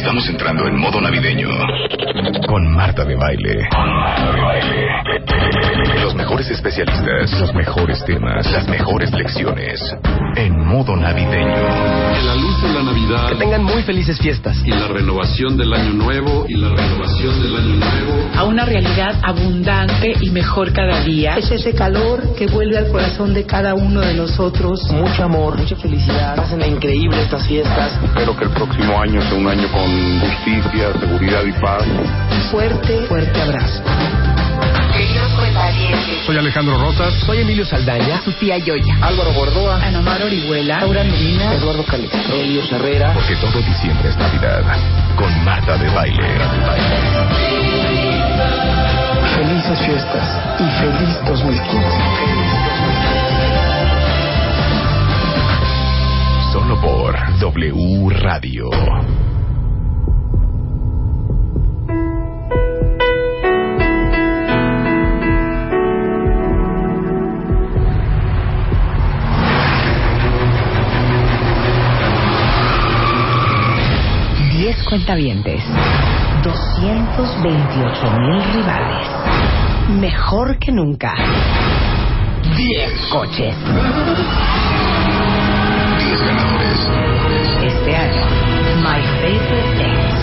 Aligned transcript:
Estamos 0.00 0.26
entrando 0.30 0.66
en 0.66 0.78
modo 0.78 0.98
navideño 0.98 1.50
con 2.48 2.74
Marta 2.74 3.04
de 3.04 3.16
Baile. 3.16 3.68
Los 6.02 6.14
mejores 6.14 6.50
especialistas, 6.50 7.38
los 7.38 7.52
mejores 7.52 8.02
temas, 8.06 8.50
las 8.50 8.66
mejores 8.66 9.12
lecciones 9.12 9.78
en 10.36 10.58
modo 10.64 10.96
navideño. 10.96 11.54
Que 12.14 12.22
la 12.22 12.34
luz 12.34 12.62
de 12.62 12.68
la 12.72 12.82
Navidad 12.82 13.28
Que 13.28 13.34
tengan 13.36 13.62
muy 13.62 13.82
felices 13.82 14.18
fiestas. 14.18 14.56
y 14.64 14.70
la 14.70 14.88
renovación 14.88 15.58
del 15.58 15.72
Año 15.74 15.92
Nuevo 15.92 16.46
y 16.48 16.54
la 16.54 16.70
renovación 16.70 17.42
del 17.42 17.56
Año 17.56 17.74
Nuevo 17.76 18.30
a 18.36 18.44
una 18.44 18.64
realidad 18.64 19.20
abundante 19.22 20.14
y 20.18 20.30
mejor 20.30 20.72
cada 20.72 21.02
día. 21.02 21.36
Es 21.36 21.50
ese 21.50 21.74
calor 21.74 22.34
que 22.36 22.46
vuelve 22.46 22.78
al 22.78 22.88
corazón 22.88 23.34
de 23.34 23.44
cada 23.44 23.74
uno 23.74 24.00
de 24.00 24.14
nosotros. 24.14 24.90
Mucho 24.90 25.24
amor, 25.24 25.58
mucha 25.58 25.76
felicidad. 25.76 26.38
Hacen 26.38 26.62
increíble 26.64 27.20
estas 27.20 27.46
fiestas. 27.46 27.92
Espero 28.02 28.34
que 28.36 28.44
el 28.44 28.50
próximo 28.50 28.98
año 28.98 29.20
sea 29.20 29.34
un 29.34 29.46
año 29.46 29.68
con 29.68 29.89
justicia, 30.20 30.92
seguridad 30.98 31.44
y 31.44 31.52
paz. 31.60 31.84
Fuerte, 32.50 33.06
fuerte 33.06 33.42
abrazo. 33.42 33.82
Soy 36.26 36.36
Alejandro 36.36 36.78
Rosas. 36.78 37.14
Soy 37.26 37.38
Emilio 37.38 37.64
Saldaña. 37.64 38.20
Sofía 38.22 38.58
Yoya. 38.58 38.96
Álvaro 39.00 39.32
Gordoa. 39.32 39.82
Ana 39.82 40.00
Mar 40.00 40.22
Orihuela. 40.22 40.80
Laura 40.80 41.04
Medina. 41.04 41.54
Eduardo 41.54 41.84
Calixto. 41.84 42.34
Elio 42.34 42.62
Herrera. 42.70 43.12
Porque 43.14 43.36
todo 43.36 43.60
diciembre 43.62 44.08
es 44.10 44.16
Navidad 44.16 44.62
con 45.16 45.44
Marta 45.44 45.76
de 45.76 45.88
Baile. 45.90 46.28
Felices 49.36 49.78
fiestas 49.86 50.28
y 50.58 50.64
feliz 50.80 51.18
2015. 51.26 51.80
Solo 56.52 56.80
por 56.80 57.38
W 57.38 58.10
Radio. 58.10 58.68
Cuentavientes. 74.90 75.62
228 76.42 78.10
mil 78.18 78.42
rivales. 78.54 79.08
Mejor 80.00 80.58
que 80.58 80.72
nunca. 80.72 81.14
10 82.56 83.08
coches. 83.12 83.54
10 85.96 86.20
ganadores. 86.26 86.90
Este 87.62 87.96
año, 87.96 88.26
My 88.82 89.00
Favorite 89.20 89.70
Things 89.78 90.18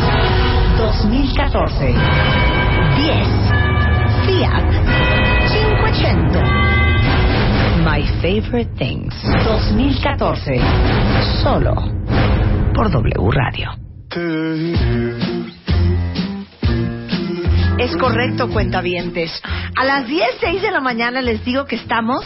2014. 0.78 1.96
10 2.98 3.28
Fiat 4.26 4.68
500. 5.94 6.44
My 7.86 8.04
Favorite 8.22 8.72
Things 8.78 9.16
2014. 9.46 10.60
Solo 11.42 11.74
por 12.76 12.92
W 12.92 13.32
Radio. 13.32 13.87
Es 17.80 17.96
correcto, 17.98 18.50
cuentavientes. 18.50 19.42
A 19.76 19.84
las 19.84 20.08
10, 20.08 20.38
6 20.40 20.62
de 20.62 20.72
la 20.72 20.80
mañana 20.80 21.22
les 21.22 21.44
digo 21.46 21.66
que 21.66 21.76
estamos 21.76 22.26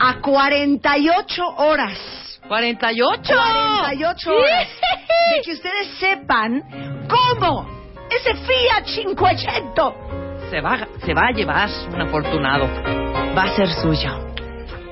a 0.00 0.20
48 0.20 1.46
horas. 1.56 1.98
¿48? 2.48 2.48
48 2.48 4.30
horas. 4.30 4.68
De 5.36 5.42
que 5.44 5.52
ustedes 5.52 5.88
sepan 6.00 6.62
cómo 7.08 7.68
ese 8.10 8.34
Fiat 8.34 8.84
500 8.84 9.94
Se 10.50 10.60
va, 10.60 10.78
se 11.04 11.14
va 11.14 11.26
a 11.28 11.32
llevar 11.32 11.68
un 11.92 12.00
afortunado. 12.00 12.66
va 13.36 13.42
a 13.42 13.54
ser 13.54 13.68
suyo. 13.68 14.27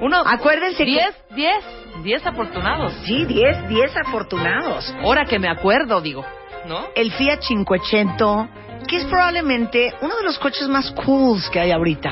Uno, 0.01 0.23
Acuérdense 0.27 0.85
que- 0.85 0.91
10, 0.91 1.15
10, 1.35 1.65
10 2.03 2.27
afortunados. 2.27 2.93
Sí, 3.05 3.25
10, 3.25 3.69
10 3.69 3.97
afortunados. 3.97 4.95
Ahora 5.03 5.25
que 5.25 5.39
me 5.39 5.49
acuerdo, 5.49 6.01
digo, 6.01 6.25
¿no? 6.67 6.87
El 6.95 7.13
Fiat 7.13 7.41
500, 7.41 8.47
que 8.87 8.97
es 8.97 9.05
probablemente 9.07 9.95
uno 10.03 10.17
de 10.17 10.25
los 10.25 10.39
coches 10.39 10.69
más 10.69 10.91
cools 10.93 11.49
que 11.51 11.61
hay 11.61 11.73
ahorita. 11.73 12.11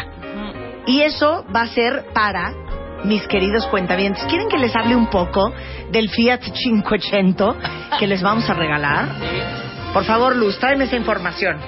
Y 0.86 1.02
eso 1.02 1.44
va 1.54 1.62
a 1.62 1.66
ser 1.68 2.06
para 2.12 2.52
mis 3.04 3.26
queridos 3.26 3.66
cuentavientes. 3.66 4.22
¿Quieren 4.24 4.48
que 4.48 4.58
les 4.58 4.74
hable 4.74 4.96
un 4.96 5.06
poco 5.08 5.52
del 5.90 6.08
Fiat 6.10 6.40
500 6.40 7.56
que 7.98 8.06
les 8.06 8.22
vamos 8.22 8.48
a 8.48 8.54
regalar? 8.54 9.08
Por 9.94 10.04
favor, 10.04 10.34
Luz, 10.34 10.58
tráeme 10.58 10.84
esa 10.84 10.96
información. 10.96 11.58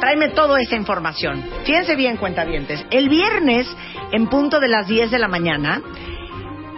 Tráeme 0.00 0.30
toda 0.30 0.60
esa 0.60 0.76
información. 0.76 1.44
Fíjense 1.64 1.94
bien, 1.94 2.16
cuentavientes. 2.16 2.84
El 2.90 3.08
viernes, 3.08 3.68
en 4.12 4.28
punto 4.28 4.58
de 4.58 4.68
las 4.68 4.88
10 4.88 5.10
de 5.10 5.18
la 5.18 5.28
mañana, 5.28 5.82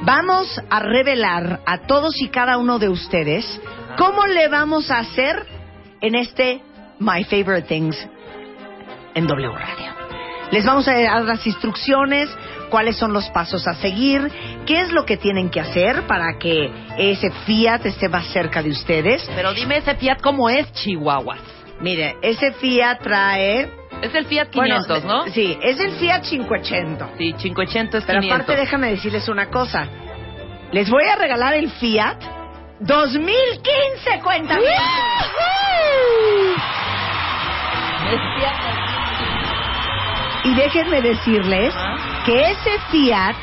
vamos 0.02 0.60
a 0.68 0.80
revelar 0.80 1.60
a 1.64 1.86
todos 1.86 2.20
y 2.20 2.28
cada 2.28 2.58
uno 2.58 2.78
de 2.80 2.88
ustedes 2.88 3.60
cómo 3.96 4.26
le 4.26 4.48
vamos 4.48 4.90
a 4.90 4.98
hacer 4.98 5.46
en 6.00 6.16
este 6.16 6.62
My 6.98 7.24
Favorite 7.24 7.68
Things 7.68 7.96
en 9.14 9.26
W 9.26 9.52
Radio. 9.52 9.92
Les 10.50 10.66
vamos 10.66 10.86
a 10.88 10.92
dar 10.92 11.22
las 11.22 11.46
instrucciones, 11.46 12.28
cuáles 12.70 12.96
son 12.96 13.12
los 13.12 13.30
pasos 13.30 13.66
a 13.66 13.74
seguir, 13.74 14.30
qué 14.66 14.80
es 14.80 14.92
lo 14.92 15.06
que 15.06 15.16
tienen 15.16 15.48
que 15.48 15.60
hacer 15.60 16.06
para 16.06 16.38
que 16.38 16.70
ese 16.98 17.30
Fiat 17.46 17.86
esté 17.86 18.08
más 18.08 18.26
cerca 18.26 18.62
de 18.62 18.70
ustedes. 18.70 19.30
Pero 19.34 19.54
dime 19.54 19.78
ese 19.78 19.94
Fiat 19.94 20.20
cómo 20.20 20.50
es, 20.50 20.70
Chihuahua. 20.72 21.36
Mire, 21.82 22.16
ese 22.22 22.52
Fiat 22.52 23.02
trae... 23.02 23.70
Es 24.00 24.14
el 24.14 24.26
Fiat 24.26 24.48
bueno, 24.54 24.76
500, 24.76 25.04
¿no? 25.04 25.26
Sí, 25.28 25.56
es 25.62 25.78
el 25.78 25.92
Fiat 25.92 26.22
500. 26.22 27.08
Sí, 27.18 27.32
500 27.34 28.00
es 28.00 28.06
Pero 28.06 28.20
500. 28.20 28.30
aparte 28.30 28.56
déjame 28.60 28.90
decirles 28.90 29.28
una 29.28 29.46
cosa. 29.50 29.86
Les 30.72 30.88
voy 30.88 31.04
a 31.04 31.16
regalar 31.16 31.54
el 31.54 31.70
Fiat 31.70 32.18
2015, 32.80 34.20
cuenta. 34.22 34.58
Y 40.44 40.54
déjenme 40.54 41.02
decirles 41.02 41.74
que 42.26 42.50
ese 42.50 42.78
Fiat 42.90 43.36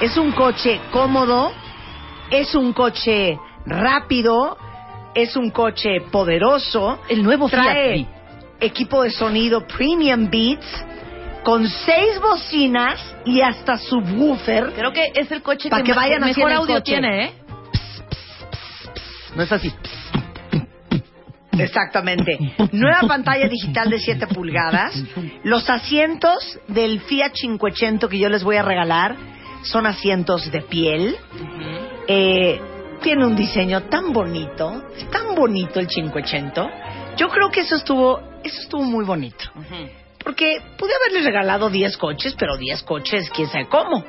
es 0.00 0.16
un 0.18 0.32
coche 0.32 0.80
cómodo, 0.90 1.52
es 2.30 2.54
un 2.54 2.72
coche 2.72 3.38
rápido, 3.64 4.58
es 5.14 5.36
un 5.36 5.50
coche 5.50 6.00
poderoso. 6.10 7.00
El 7.08 7.22
nuevo 7.22 7.48
trae 7.48 7.94
Fiat, 7.94 8.08
equipo 8.60 9.02
de 9.02 9.10
sonido 9.10 9.66
Premium 9.66 10.28
Beats 10.30 10.66
con 11.44 11.66
seis 11.66 12.20
bocinas 12.20 13.00
y 13.24 13.40
hasta 13.40 13.78
subwoofer. 13.78 14.72
Creo 14.74 14.92
que 14.92 15.12
es 15.14 15.30
el 15.32 15.42
coche 15.42 15.70
que 15.70 15.94
ma- 15.94 16.02
vayan 16.02 16.20
mejor 16.22 16.52
audio 16.52 16.74
coche. 16.76 16.92
tiene, 16.92 17.24
¿eh? 17.24 17.32
No 19.34 19.42
es 19.42 19.52
así. 19.52 19.72
Exactamente. 21.58 22.38
Nueva 22.72 23.00
pantalla 23.06 23.46
digital 23.48 23.90
de 23.90 23.98
7 23.98 24.26
pulgadas. 24.28 24.94
Los 25.44 25.68
asientos 25.68 26.58
del 26.68 27.00
Fiat 27.00 27.32
500 27.32 28.08
que 28.08 28.18
yo 28.18 28.28
les 28.28 28.42
voy 28.42 28.56
a 28.56 28.62
regalar 28.62 29.16
son 29.62 29.86
asientos 29.86 30.50
de 30.50 30.62
piel. 30.62 31.16
Eh, 32.08 32.60
tiene 33.00 33.26
un 33.26 33.36
diseño 33.36 33.82
tan 33.84 34.12
bonito, 34.12 34.82
es 34.96 35.08
tan 35.10 35.34
bonito 35.34 35.80
el 35.80 35.86
500. 35.86 36.66
Yo 37.16 37.28
creo 37.28 37.50
que 37.50 37.60
eso 37.60 37.76
estuvo, 37.76 38.20
eso 38.42 38.60
estuvo 38.62 38.82
muy 38.82 39.04
bonito. 39.04 39.44
Porque 40.22 40.60
pude 40.78 40.92
haberles 40.94 41.24
regalado 41.24 41.70
10 41.70 41.96
coches, 41.96 42.34
pero 42.38 42.56
10 42.56 42.82
coches, 42.82 43.30
quién 43.30 43.48
sabe 43.48 43.68
cómo. 43.68 44.04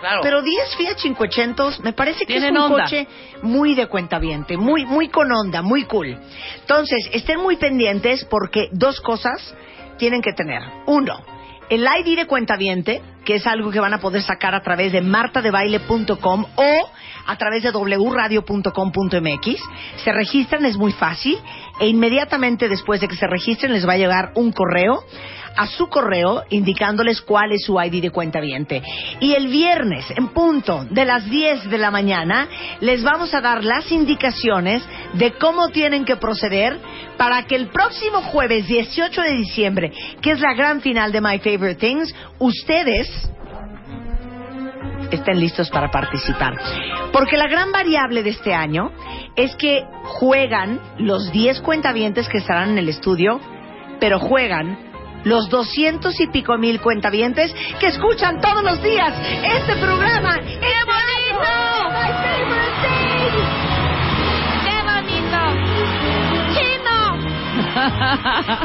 Claro. 0.00 0.20
Pero 0.22 0.42
10 0.42 0.76
Fiat 0.76 0.96
500 0.96 1.80
me 1.80 1.94
parece 1.94 2.26
que 2.26 2.36
es 2.36 2.44
un 2.44 2.56
onda. 2.58 2.84
coche 2.84 3.06
muy 3.42 3.74
de 3.74 3.86
cuentaviente, 3.86 4.56
muy, 4.58 4.84
muy 4.84 5.08
con 5.08 5.32
onda, 5.32 5.62
muy 5.62 5.84
cool. 5.84 6.18
Entonces, 6.60 7.08
estén 7.12 7.40
muy 7.40 7.56
pendientes 7.56 8.24
porque 8.26 8.68
dos 8.72 9.00
cosas 9.00 9.54
tienen 9.96 10.20
que 10.20 10.34
tener. 10.34 10.62
Uno, 10.86 11.24
el 11.70 11.82
ID 11.82 12.16
de 12.16 12.26
cuentaviente, 12.26 13.02
que 13.24 13.36
es 13.36 13.46
algo 13.46 13.70
que 13.70 13.80
van 13.80 13.94
a 13.94 14.00
poder 14.00 14.22
sacar 14.22 14.54
a 14.54 14.62
través 14.62 14.92
de 14.92 15.00
martadebaile.com 15.00 16.44
o 16.56 16.90
a 17.26 17.36
través 17.36 17.62
de 17.62 17.70
wradio.com.mx. 17.70 19.62
Se 19.96 20.12
registran, 20.12 20.64
es 20.66 20.76
muy 20.76 20.92
fácil. 20.92 21.38
E 21.80 21.88
inmediatamente 21.88 22.68
después 22.68 23.00
de 23.00 23.08
que 23.08 23.16
se 23.16 23.26
registren 23.26 23.72
les 23.72 23.86
va 23.86 23.94
a 23.94 23.98
llegar 23.98 24.32
un 24.34 24.52
correo 24.52 25.04
a 25.56 25.66
su 25.66 25.88
correo 25.88 26.42
indicándoles 26.50 27.20
cuál 27.20 27.52
es 27.52 27.64
su 27.64 27.80
ID 27.80 28.02
de 28.02 28.10
cuenta 28.10 28.40
viente. 28.40 28.82
Y 29.20 29.34
el 29.34 29.48
viernes, 29.48 30.04
en 30.16 30.28
punto 30.28 30.84
de 30.90 31.04
las 31.04 31.28
10 31.28 31.70
de 31.70 31.78
la 31.78 31.90
mañana, 31.90 32.48
les 32.80 33.02
vamos 33.02 33.32
a 33.34 33.40
dar 33.40 33.64
las 33.64 33.90
indicaciones 33.92 34.82
de 35.14 35.32
cómo 35.32 35.68
tienen 35.68 36.04
que 36.04 36.16
proceder 36.16 36.78
para 37.16 37.46
que 37.46 37.56
el 37.56 37.68
próximo 37.68 38.22
jueves 38.22 38.66
18 38.66 39.20
de 39.22 39.32
diciembre, 39.36 39.92
que 40.20 40.32
es 40.32 40.40
la 40.40 40.54
gran 40.54 40.80
final 40.80 41.12
de 41.12 41.20
My 41.20 41.38
Favorite 41.38 41.76
Things, 41.76 42.14
ustedes 42.38 43.08
estén 45.10 45.40
listos 45.40 45.70
para 45.70 45.90
participar. 45.90 46.54
Porque 47.12 47.36
la 47.36 47.48
gran 47.48 47.72
variable 47.72 48.22
de 48.22 48.30
este 48.30 48.54
año 48.54 48.92
es 49.36 49.54
que 49.56 49.84
juegan 50.04 50.80
los 50.98 51.30
10 51.32 51.60
cuentavientes 51.60 52.28
que 52.28 52.38
estarán 52.38 52.70
en 52.70 52.78
el 52.78 52.88
estudio, 52.88 53.40
pero 54.00 54.18
juegan 54.18 54.78
los 55.24 55.48
doscientos 55.48 56.20
y 56.20 56.26
pico 56.28 56.56
mil 56.58 56.80
cuentavientes 56.80 57.54
que 57.80 57.86
escuchan 57.86 58.40
todos 58.40 58.62
los 58.62 58.82
días 58.82 59.12
este 59.42 59.76
programa. 59.76 60.38
¡Qué 60.40 60.74
bonito! 60.86 61.50
¡Qué 64.64 64.76
bonito! 64.84 65.38
¡Chino! 66.54 66.94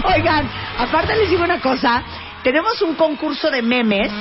Oigan, 0.16 0.50
aparte 0.78 1.16
les 1.16 1.30
digo 1.30 1.44
una 1.44 1.60
cosa, 1.60 2.04
tenemos 2.44 2.82
un 2.82 2.96
concurso 2.96 3.50
de 3.50 3.62
memes 3.62 4.12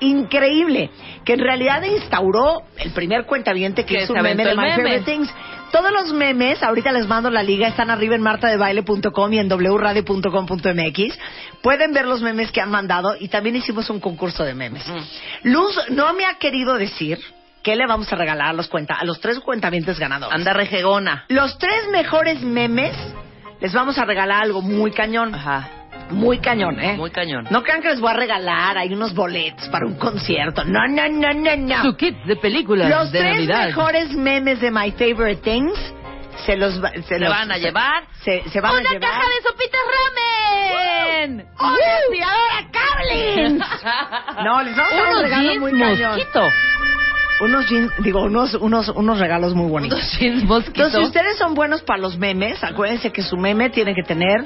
increíble 0.00 0.90
que 1.24 1.34
en 1.34 1.40
realidad 1.40 1.82
instauró 1.82 2.62
el 2.78 2.92
primer 2.92 3.26
cuentaviente 3.26 3.84
que 3.84 4.02
es 4.02 4.10
un 4.10 4.20
meme 4.20 4.44
de 4.44 4.54
My 4.54 4.62
meme. 4.62 4.76
Favorite 4.76 5.04
Things. 5.04 5.34
Todos 5.72 5.90
los 5.90 6.12
memes, 6.12 6.62
ahorita 6.62 6.92
les 6.92 7.08
mando 7.08 7.30
la 7.30 7.42
liga, 7.42 7.66
están 7.66 7.90
arriba 7.90 8.14
en 8.14 8.22
martadebaile.com 8.22 9.32
y 9.32 9.38
en 9.38 9.48
wradio.com.mx. 9.48 11.18
Pueden 11.62 11.92
ver 11.92 12.06
los 12.06 12.22
memes 12.22 12.52
que 12.52 12.60
han 12.60 12.70
mandado 12.70 13.16
y 13.18 13.28
también 13.28 13.56
hicimos 13.56 13.90
un 13.90 13.98
concurso 13.98 14.44
de 14.44 14.54
memes. 14.54 14.84
Luz 15.42 15.76
no 15.90 16.12
me 16.14 16.26
ha 16.26 16.34
querido 16.34 16.74
decir 16.74 17.18
qué 17.64 17.74
le 17.74 17.86
vamos 17.88 18.12
a 18.12 18.16
regalar 18.16 18.50
a 18.50 18.52
los 18.52 18.68
cuenta 18.68 18.94
a 18.94 19.04
los 19.04 19.20
tres 19.20 19.40
cuentavientes 19.40 19.98
ganadores. 19.98 20.38
Anda 20.38 20.52
rejegona. 20.52 21.24
Los 21.28 21.58
tres 21.58 21.88
mejores 21.90 22.40
memes 22.42 22.94
les 23.60 23.72
vamos 23.72 23.98
a 23.98 24.04
regalar 24.04 24.44
algo 24.44 24.62
muy 24.62 24.92
cañón. 24.92 25.34
Ajá. 25.34 25.83
Muy 26.10 26.38
cañón, 26.38 26.78
¿eh? 26.80 26.94
Muy 26.96 27.10
cañón. 27.10 27.46
No 27.50 27.62
crean 27.62 27.82
que 27.82 27.88
les 27.88 28.00
voy 28.00 28.10
a 28.10 28.14
regalar 28.14 28.76
hay 28.78 28.92
unos 28.92 29.14
boletos 29.14 29.68
para 29.68 29.86
un 29.86 29.94
concierto. 29.94 30.62
No, 30.64 30.86
no, 30.88 31.08
no, 31.08 31.32
no, 31.32 31.56
no. 31.56 31.82
Su 31.82 31.96
kit 31.96 32.16
de 32.24 32.36
películas 32.36 32.88
Los 32.90 33.10
de 33.10 33.18
tres 33.20 33.34
Navidad. 33.34 33.66
mejores 33.66 34.10
memes 34.12 34.60
de 34.60 34.70
My 34.70 34.92
Favorite 34.92 35.36
Things 35.42 35.78
se 36.46 36.56
los 36.56 36.82
va- 36.82 36.90
se, 36.90 37.02
Se 37.04 37.18
los- 37.18 37.30
van 37.30 37.50
a 37.50 37.56
llevar 37.58 38.04
Se, 38.22 38.42
se 38.50 38.60
van 38.60 38.72
una 38.72 38.90
a 38.90 38.92
llevar. 38.92 39.10
caja 39.10 39.22
de 39.28 39.42
sopitas 39.48 39.80
ramen. 41.24 41.46
¡Una 41.58 41.96
aspiradora 41.96 42.70
Cablin! 42.72 43.58
No, 44.44 44.62
les 44.62 44.76
vamos 44.76 44.92
a 44.92 44.96
dar 44.96 45.04
un 45.04 45.10
Unos 45.10 45.22
regalo 45.22 45.42
jeans 45.48 45.60
muy 45.60 45.70
cañón. 45.80 46.16
mosquito. 46.16 46.48
Unos 47.40 47.68
jeans, 47.68 47.92
digo, 47.98 48.22
unos, 48.22 48.54
unos, 48.54 48.88
unos 48.90 49.18
regalos 49.18 49.54
muy 49.54 49.68
bonitos. 49.70 49.98
Unos 49.98 50.18
jeans 50.18 50.44
mosquito. 50.44 50.86
Entonces, 50.86 51.00
si 51.00 51.06
ustedes 51.06 51.36
son 51.38 51.54
buenos 51.54 51.82
para 51.82 51.98
los 52.00 52.16
memes, 52.18 52.62
acuérdense 52.62 53.10
que 53.10 53.22
su 53.22 53.36
meme 53.36 53.70
tiene 53.70 53.94
que 53.94 54.02
tener 54.02 54.44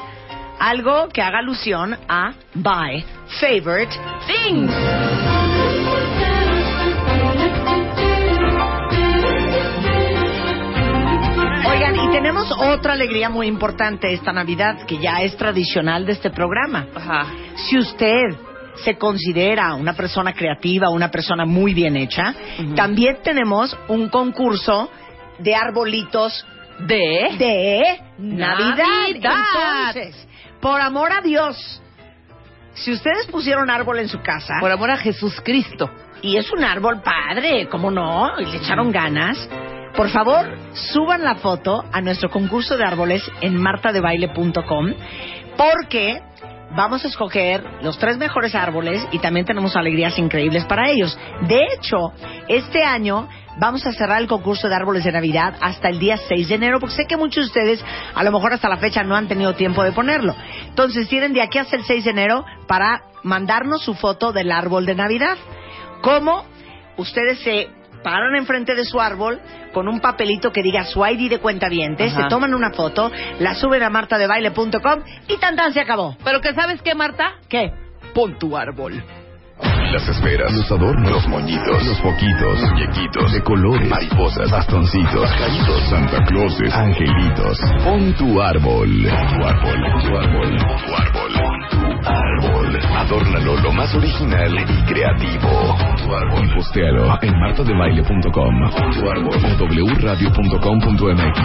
algo 0.58 1.08
que 1.08 1.22
haga 1.22 1.38
alusión 1.38 1.96
a 2.08 2.32
My 2.54 3.04
Favorite 3.40 3.94
Things. 4.26 4.72
Oigan, 11.70 11.96
y 11.96 12.10
tenemos 12.10 12.50
otra 12.52 12.94
alegría 12.94 13.28
muy 13.28 13.46
importante 13.46 14.12
esta 14.12 14.32
Navidad, 14.32 14.86
que 14.86 14.98
ya 14.98 15.22
es 15.22 15.36
tradicional 15.36 16.06
de 16.06 16.12
este 16.12 16.30
programa. 16.30 16.86
Ajá. 16.94 17.26
Si 17.56 17.78
usted 17.78 18.36
se 18.84 18.96
considera 18.96 19.74
una 19.74 19.94
persona 19.94 20.32
creativa, 20.32 20.88
una 20.88 21.10
persona 21.10 21.44
muy 21.44 21.74
bien 21.74 21.96
hecha, 21.96 22.34
también 22.76 23.18
tenemos 23.22 23.76
un 23.88 24.08
concurso 24.08 24.90
de 25.38 25.54
arbolitos 25.54 26.44
De 26.86 27.28
de 27.38 28.00
Navidad. 28.18 28.76
Navidad. 28.76 29.96
Entonces, 29.96 30.27
por 30.60 30.80
amor 30.80 31.12
a 31.12 31.20
Dios, 31.20 31.82
si 32.74 32.92
ustedes 32.92 33.26
pusieron 33.26 33.70
árbol 33.70 33.98
en 33.98 34.08
su 34.08 34.20
casa 34.20 34.54
por 34.60 34.70
amor 34.70 34.90
a 34.90 34.96
Jesús 34.96 35.40
Cristo. 35.44 35.90
y 36.22 36.36
es 36.36 36.50
un 36.52 36.64
árbol 36.64 37.02
padre, 37.02 37.68
¿cómo 37.68 37.90
no? 37.90 38.40
Y 38.40 38.46
le 38.46 38.58
echaron 38.58 38.90
ganas. 38.90 39.48
Por 39.96 40.10
favor, 40.10 40.46
suban 40.74 41.24
la 41.24 41.36
foto 41.36 41.84
a 41.92 42.00
nuestro 42.00 42.30
concurso 42.30 42.76
de 42.76 42.84
árboles 42.84 43.22
en 43.40 43.60
martadebaile.com 43.60 44.94
porque 45.56 46.20
vamos 46.76 47.04
a 47.04 47.08
escoger 47.08 47.64
los 47.82 47.98
tres 47.98 48.16
mejores 48.16 48.54
árboles 48.54 49.06
y 49.10 49.18
también 49.18 49.44
tenemos 49.44 49.74
alegrías 49.74 50.18
increíbles 50.18 50.64
para 50.66 50.88
ellos. 50.88 51.18
De 51.48 51.64
hecho, 51.74 52.12
este 52.46 52.84
año 52.84 53.28
vamos 53.58 53.86
a 53.86 53.92
cerrar 53.92 54.20
el 54.20 54.28
concurso 54.28 54.68
de 54.68 54.74
árboles 54.74 55.04
de 55.04 55.12
Navidad 55.12 55.54
hasta 55.60 55.88
el 55.88 55.98
día 55.98 56.16
6 56.16 56.48
de 56.48 56.54
enero 56.54 56.80
porque 56.80 56.96
sé 56.96 57.06
que 57.06 57.16
muchos 57.16 57.44
de 57.44 57.48
ustedes 57.48 57.84
a 58.14 58.22
lo 58.22 58.32
mejor 58.32 58.52
hasta 58.52 58.68
la 58.68 58.78
fecha 58.78 59.02
no 59.02 59.16
han 59.16 59.28
tenido 59.28 59.54
tiempo 59.54 59.82
de 59.82 59.92
ponerlo. 59.92 60.34
Entonces 60.66 61.08
tienen 61.08 61.32
de 61.32 61.42
aquí 61.42 61.58
hasta 61.58 61.76
el 61.76 61.84
6 61.84 62.04
de 62.04 62.10
enero 62.10 62.44
para 62.66 63.02
mandarnos 63.22 63.82
su 63.82 63.94
foto 63.94 64.32
del 64.32 64.52
árbol 64.52 64.86
de 64.86 64.94
Navidad. 64.94 65.36
¿Cómo? 66.02 66.44
Ustedes 66.96 67.40
se 67.40 67.68
paran 68.02 68.36
enfrente 68.36 68.74
de 68.74 68.84
su 68.84 69.00
árbol 69.00 69.40
con 69.72 69.88
un 69.88 70.00
papelito 70.00 70.52
que 70.52 70.62
diga 70.62 70.84
su 70.84 71.04
ID 71.04 71.30
de 71.30 71.38
cuenta 71.40 71.66
Ajá. 71.66 72.22
se 72.22 72.28
toman 72.28 72.54
una 72.54 72.70
foto, 72.70 73.10
la 73.40 73.54
suben 73.54 73.82
a 73.82 73.90
martadebaile.com 73.90 75.02
y 75.28 75.36
tan 75.38 75.56
tan 75.56 75.72
se 75.72 75.80
acabó. 75.80 76.16
Pero 76.24 76.40
que 76.40 76.54
sabes 76.54 76.80
qué, 76.82 76.94
Marta? 76.94 77.34
¿Qué? 77.48 77.72
Pon 78.14 78.38
tu 78.38 78.56
árbol. 78.56 79.02
Las 79.92 80.06
esferas, 80.06 80.52
los 80.52 80.70
adornos, 80.70 81.10
los 81.10 81.28
moñitos, 81.28 81.86
los 81.86 81.98
foquitos, 82.00 82.60
muñequitos 82.70 83.32
de 83.32 83.42
colores, 83.42 83.88
mariposas, 83.88 84.50
bastoncitos, 84.50 85.30
pajaritos, 85.30 85.82
Santa 85.88 86.24
Clauses, 86.26 86.74
angelitos. 86.74 87.58
Pon 87.82 88.12
tu 88.14 88.40
árbol. 88.40 88.90
Tu 88.90 89.08
árbol, 89.08 89.80
tu 90.02 90.16
árbol, 90.16 90.58
tu 90.58 90.94
árbol, 90.94 91.32
tu 91.70 91.80
árbol. 92.06 92.78
Adórnalo 92.96 93.56
lo 93.62 93.72
más 93.72 93.94
original 93.94 94.54
y 94.58 94.82
creativo. 94.84 95.76
Tu 95.96 96.14
árbol. 96.14 96.44
Y 97.22 97.26
en 97.26 97.38
martadebaile.com. 97.40 98.70
Tu 98.92 99.08
árbol. 99.08 99.38
O 99.58 99.64
wradio.com.mx. 100.02 101.38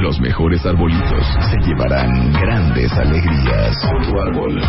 Los 0.00 0.20
mejores 0.20 0.66
arbolitos 0.66 1.24
se 1.50 1.56
llevarán 1.66 2.32
grandes 2.32 2.92
alegrías. 2.92 3.76
Tu 4.08 4.20
árbol. 4.20 4.60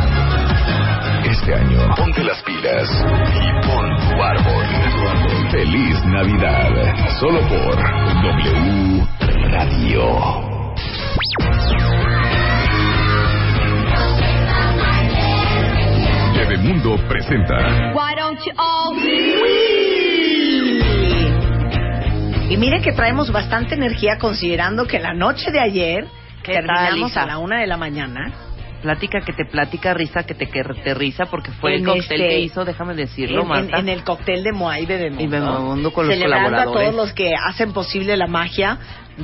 Este 1.25 1.53
año, 1.53 1.93
ponte 1.95 2.23
las 2.23 2.41
pilas 2.43 2.89
y 2.89 3.67
pon 3.67 3.97
tu 3.97 4.21
árbol. 4.23 4.65
Feliz 5.51 6.05
Navidad. 6.05 6.69
Solo 7.19 7.39
por 7.47 7.75
W 8.23 9.07
Radio. 9.51 10.49
Mundo 16.61 16.97
presenta 17.07 17.93
Why 17.93 18.15
don't 18.17 18.39
you 18.45 18.51
all 18.57 18.93
Y 22.49 22.57
miren 22.57 22.81
que 22.81 22.91
traemos 22.91 23.31
bastante 23.31 23.75
energía 23.75 24.17
considerando 24.19 24.85
que 24.85 24.99
la 24.99 25.13
noche 25.13 25.51
de 25.51 25.59
ayer 25.59 26.07
¿Qué 26.43 26.53
tal, 26.55 26.65
terminamos 26.65 27.09
Lisa? 27.11 27.23
a 27.23 27.25
la 27.27 27.37
una 27.37 27.59
de 27.59 27.67
la 27.67 27.77
mañana. 27.77 28.48
Plática 28.81 29.19
que 29.21 29.33
te 29.33 29.45
platica, 29.45 29.93
risa 29.93 30.23
que 30.23 30.33
te, 30.33 30.47
que 30.47 30.63
te 30.63 30.93
risa, 30.93 31.25
porque 31.25 31.51
fue 31.51 31.75
el 31.75 31.83
cóctel 31.85 32.21
este- 32.21 32.27
que 32.29 32.39
hizo, 32.39 32.63
déjame 32.63 32.93
decirlo, 32.95 33.41
En, 33.41 33.47
Marta. 33.47 33.77
en 33.79 33.89
el 33.89 34.03
cóctel 34.03 34.43
de 34.43 34.53
Moai 34.53 34.85
Bebemundo. 34.85 35.23
Y 35.23 35.27
Bebemundo 35.27 35.91
con 35.91 36.07
los 36.07 36.15
Celebrando 36.15 36.47
a 36.47 36.51
colaboradores. 36.63 36.89
todos 36.91 36.95
los 37.07 37.13
que 37.13 37.33
hacen 37.35 37.73
posible 37.73 38.15
la 38.15 38.27
magia 38.27 38.77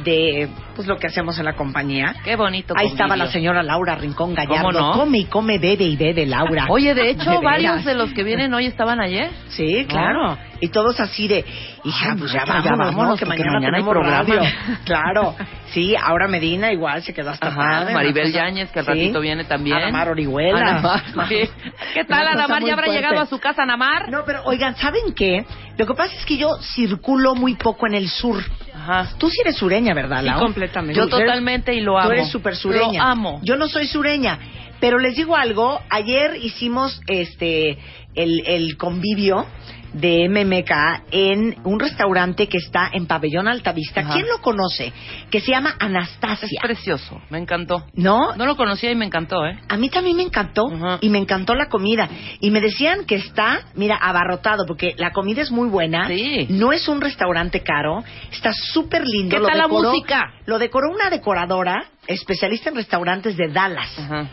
de 0.03 0.49
pues 0.75 0.87
lo 0.89 0.97
que 0.97 1.07
hacemos 1.07 1.39
en 1.39 1.45
la 1.45 1.53
compañía. 1.53 2.15
Qué 2.25 2.35
bonito 2.35 2.73
Ahí 2.75 2.87
estaba 2.87 3.15
la 3.15 3.27
señora 3.27 3.63
Laura 3.63 3.95
Rincón 3.95 4.33
Gallardo. 4.33 4.55
¿Cómo 4.57 4.71
no? 4.73 4.91
Come 4.91 5.19
y 5.19 5.25
come, 5.25 5.57
bebe 5.57 5.85
y 5.85 5.95
bebe, 5.95 6.25
Laura. 6.25 6.65
Oye, 6.69 6.93
de 6.93 7.11
hecho, 7.11 7.29
De 7.31 7.37
varios 7.39 7.85
de 7.85 7.95
los 7.95 8.11
que 8.11 8.23
vienen 8.23 8.53
hoy 8.53 8.65
estaban 8.65 8.99
ayer. 8.99 9.31
Sí, 9.47 9.85
claro. 9.87 10.37
Y 10.59 10.67
todos 10.67 10.99
así 10.99 11.29
de, 11.29 11.45
hija, 11.85 12.15
pues 12.17 12.31
ya 12.31 12.43
ya 12.45 12.61
vámonos, 12.75 12.95
¿no? 12.95 13.15
que 13.15 13.25
mañana, 13.25 13.51
mañana 13.53 13.77
hay 13.77 13.83
tenemos 13.83 13.91
programa. 13.93 14.23
radio. 14.23 14.41
Claro. 14.85 15.35
Sí, 15.73 15.95
ahora 15.95 16.27
Medina 16.27 16.71
igual 16.71 17.01
se 17.03 17.13
quedó 17.13 17.29
hasta 17.31 17.47
Ajá, 17.47 17.61
tarde. 17.61 17.93
Maribel 17.93 18.31
Yáñez, 18.31 18.71
que 18.71 18.79
al 18.79 18.85
Sí. 18.85 18.91
ratito 18.91 19.19
viene 19.19 19.43
también. 19.45 19.77
Ana 19.77 19.91
Mar 19.91 20.09
Orihuela. 20.09 20.59
Ana 20.59 20.81
Mar, 20.81 21.03
sí. 21.29 21.49
¿Qué 21.93 22.03
tal, 22.05 22.21
Una 22.21 22.31
Ana 22.31 22.41
cosa 22.43 22.47
Mar? 22.53 22.61
muy 22.61 22.67
¿Ya 22.69 22.73
habrá 22.73 22.85
fuerte. 22.87 23.01
llegado 23.01 23.21
a 23.21 23.25
su 23.25 23.39
casa, 23.39 23.63
Ana 23.63 23.77
Mar? 23.77 24.09
No, 24.09 24.23
pero 24.25 24.41
oigan, 24.45 24.75
¿saben 24.75 25.13
qué? 25.15 25.45
Lo 25.77 25.85
que 25.85 25.93
pasa 25.93 26.15
es 26.15 26.25
que 26.25 26.37
yo 26.37 26.55
circulo 26.61 27.35
muy 27.35 27.55
poco 27.55 27.87
en 27.87 27.95
el 27.95 28.07
sur. 28.09 28.43
Ajá. 28.73 29.09
Tú 29.17 29.29
sí 29.29 29.37
eres 29.41 29.55
sureña, 29.57 29.93
¿verdad, 29.93 30.19
Sí, 30.21 30.25
Lau? 30.25 30.39
completamente. 30.39 30.99
Yo 30.99 31.07
totalmente 31.07 31.73
y 31.73 31.81
lo 31.81 31.97
amo. 31.97 32.07
Tú 32.09 32.13
eres 32.13 32.29
súper 32.29 32.55
sureña. 32.55 33.03
Lo 33.03 33.09
amo. 33.09 33.39
Yo 33.43 33.55
no 33.57 33.67
soy 33.67 33.87
sureña. 33.87 34.39
Pero 34.79 34.99
les 34.99 35.15
digo 35.15 35.35
algo, 35.35 35.81
ayer 35.89 36.35
hicimos 36.41 37.01
este 37.07 37.77
el, 38.13 38.43
el 38.45 38.77
convivio 38.77 39.45
de 39.93 40.27
MMK 40.29 41.05
en 41.11 41.55
un 41.63 41.79
restaurante 41.79 42.47
que 42.47 42.57
está 42.57 42.89
en 42.91 43.05
Pabellón 43.05 43.47
Altavista. 43.47 44.01
Ajá. 44.01 44.13
¿Quién 44.13 44.27
lo 44.27 44.41
conoce? 44.41 44.91
Que 45.29 45.39
se 45.41 45.51
llama 45.51 45.75
Anastasia. 45.79 46.47
Es 46.51 46.61
precioso, 46.61 47.21
me 47.29 47.37
encantó. 47.37 47.85
¿No? 47.93 48.35
No 48.35 48.45
lo 48.45 48.55
conocía 48.55 48.91
y 48.91 48.95
me 48.95 49.05
encantó, 49.05 49.45
¿eh? 49.45 49.57
A 49.69 49.77
mí 49.77 49.89
también 49.89 50.17
me 50.17 50.23
encantó 50.23 50.67
Ajá. 50.71 50.97
y 51.01 51.09
me 51.09 51.17
encantó 51.17 51.55
la 51.55 51.67
comida. 51.69 52.09
Y 52.39 52.51
me 52.51 52.61
decían 52.61 53.05
que 53.05 53.15
está, 53.15 53.61
mira, 53.75 53.97
abarrotado 53.97 54.65
porque 54.65 54.93
la 54.97 55.11
comida 55.11 55.41
es 55.41 55.51
muy 55.51 55.69
buena. 55.69 56.07
Sí. 56.07 56.47
No 56.49 56.73
es 56.73 56.87
un 56.87 57.01
restaurante 57.01 57.61
caro. 57.61 58.03
Está 58.31 58.51
súper 58.53 59.05
lindo. 59.05 59.35
¿Qué 59.35 59.41
Lo 59.41 59.47
tal 59.47 59.57
la 59.57 59.67
música? 59.67 60.33
Lo 60.45 60.59
decoró 60.59 60.91
una 60.91 61.09
decoradora 61.09 61.85
especialista 62.07 62.69
en 62.69 62.75
restaurantes 62.75 63.37
de 63.37 63.47
Dallas. 63.47 63.97
Ajá. 63.97 64.27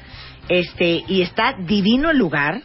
Este, 0.49 1.05
y 1.07 1.23
está 1.23 1.55
divino 1.59 2.11
el 2.11 2.19
lugar. 2.19 2.63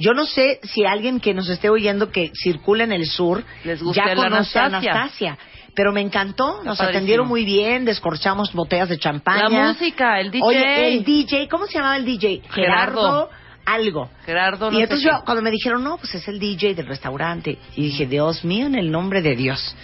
Yo 0.00 0.12
no 0.14 0.26
sé 0.26 0.58
si 0.64 0.84
alguien 0.84 1.20
que 1.20 1.34
nos 1.34 1.48
esté 1.48 1.68
oyendo 1.70 2.10
que 2.10 2.32
circula 2.34 2.82
en 2.84 2.92
el 2.92 3.06
sur 3.06 3.44
Les 3.64 3.80
ya 3.94 4.14
conoce 4.14 4.58
a 4.58 4.64
Anastasia. 4.64 4.92
Anastasia. 4.92 5.38
Pero 5.74 5.92
me 5.92 6.00
encantó, 6.00 6.62
nos 6.64 6.78
padrísimo. 6.78 6.88
atendieron 6.88 7.28
muy 7.28 7.44
bien, 7.44 7.84
descorchamos 7.84 8.52
botellas 8.52 8.88
de 8.88 8.98
champaña. 8.98 9.48
La 9.48 9.68
música, 9.68 10.18
el 10.18 10.30
DJ. 10.32 10.44
Oye, 10.44 10.88
el 10.94 11.04
DJ, 11.04 11.48
¿cómo 11.48 11.66
se 11.66 11.74
llamaba 11.74 11.96
el 11.96 12.04
DJ? 12.04 12.42
Gerardo. 12.50 13.30
algo. 13.66 14.10
Gerardo, 14.26 14.70
no 14.70 14.78
y 14.78 14.82
entonces 14.82 15.06
qué. 15.06 15.12
yo, 15.16 15.22
cuando 15.24 15.42
me 15.42 15.50
dijeron, 15.50 15.84
no, 15.84 15.96
pues 15.98 16.14
es 16.16 16.26
el 16.26 16.40
DJ 16.40 16.74
del 16.74 16.86
restaurante. 16.86 17.56
Y 17.76 17.82
dije, 17.84 18.06
Dios 18.06 18.44
mío, 18.44 18.66
en 18.66 18.74
el 18.74 18.90
nombre 18.90 19.22
de 19.22 19.36
Dios. 19.36 19.76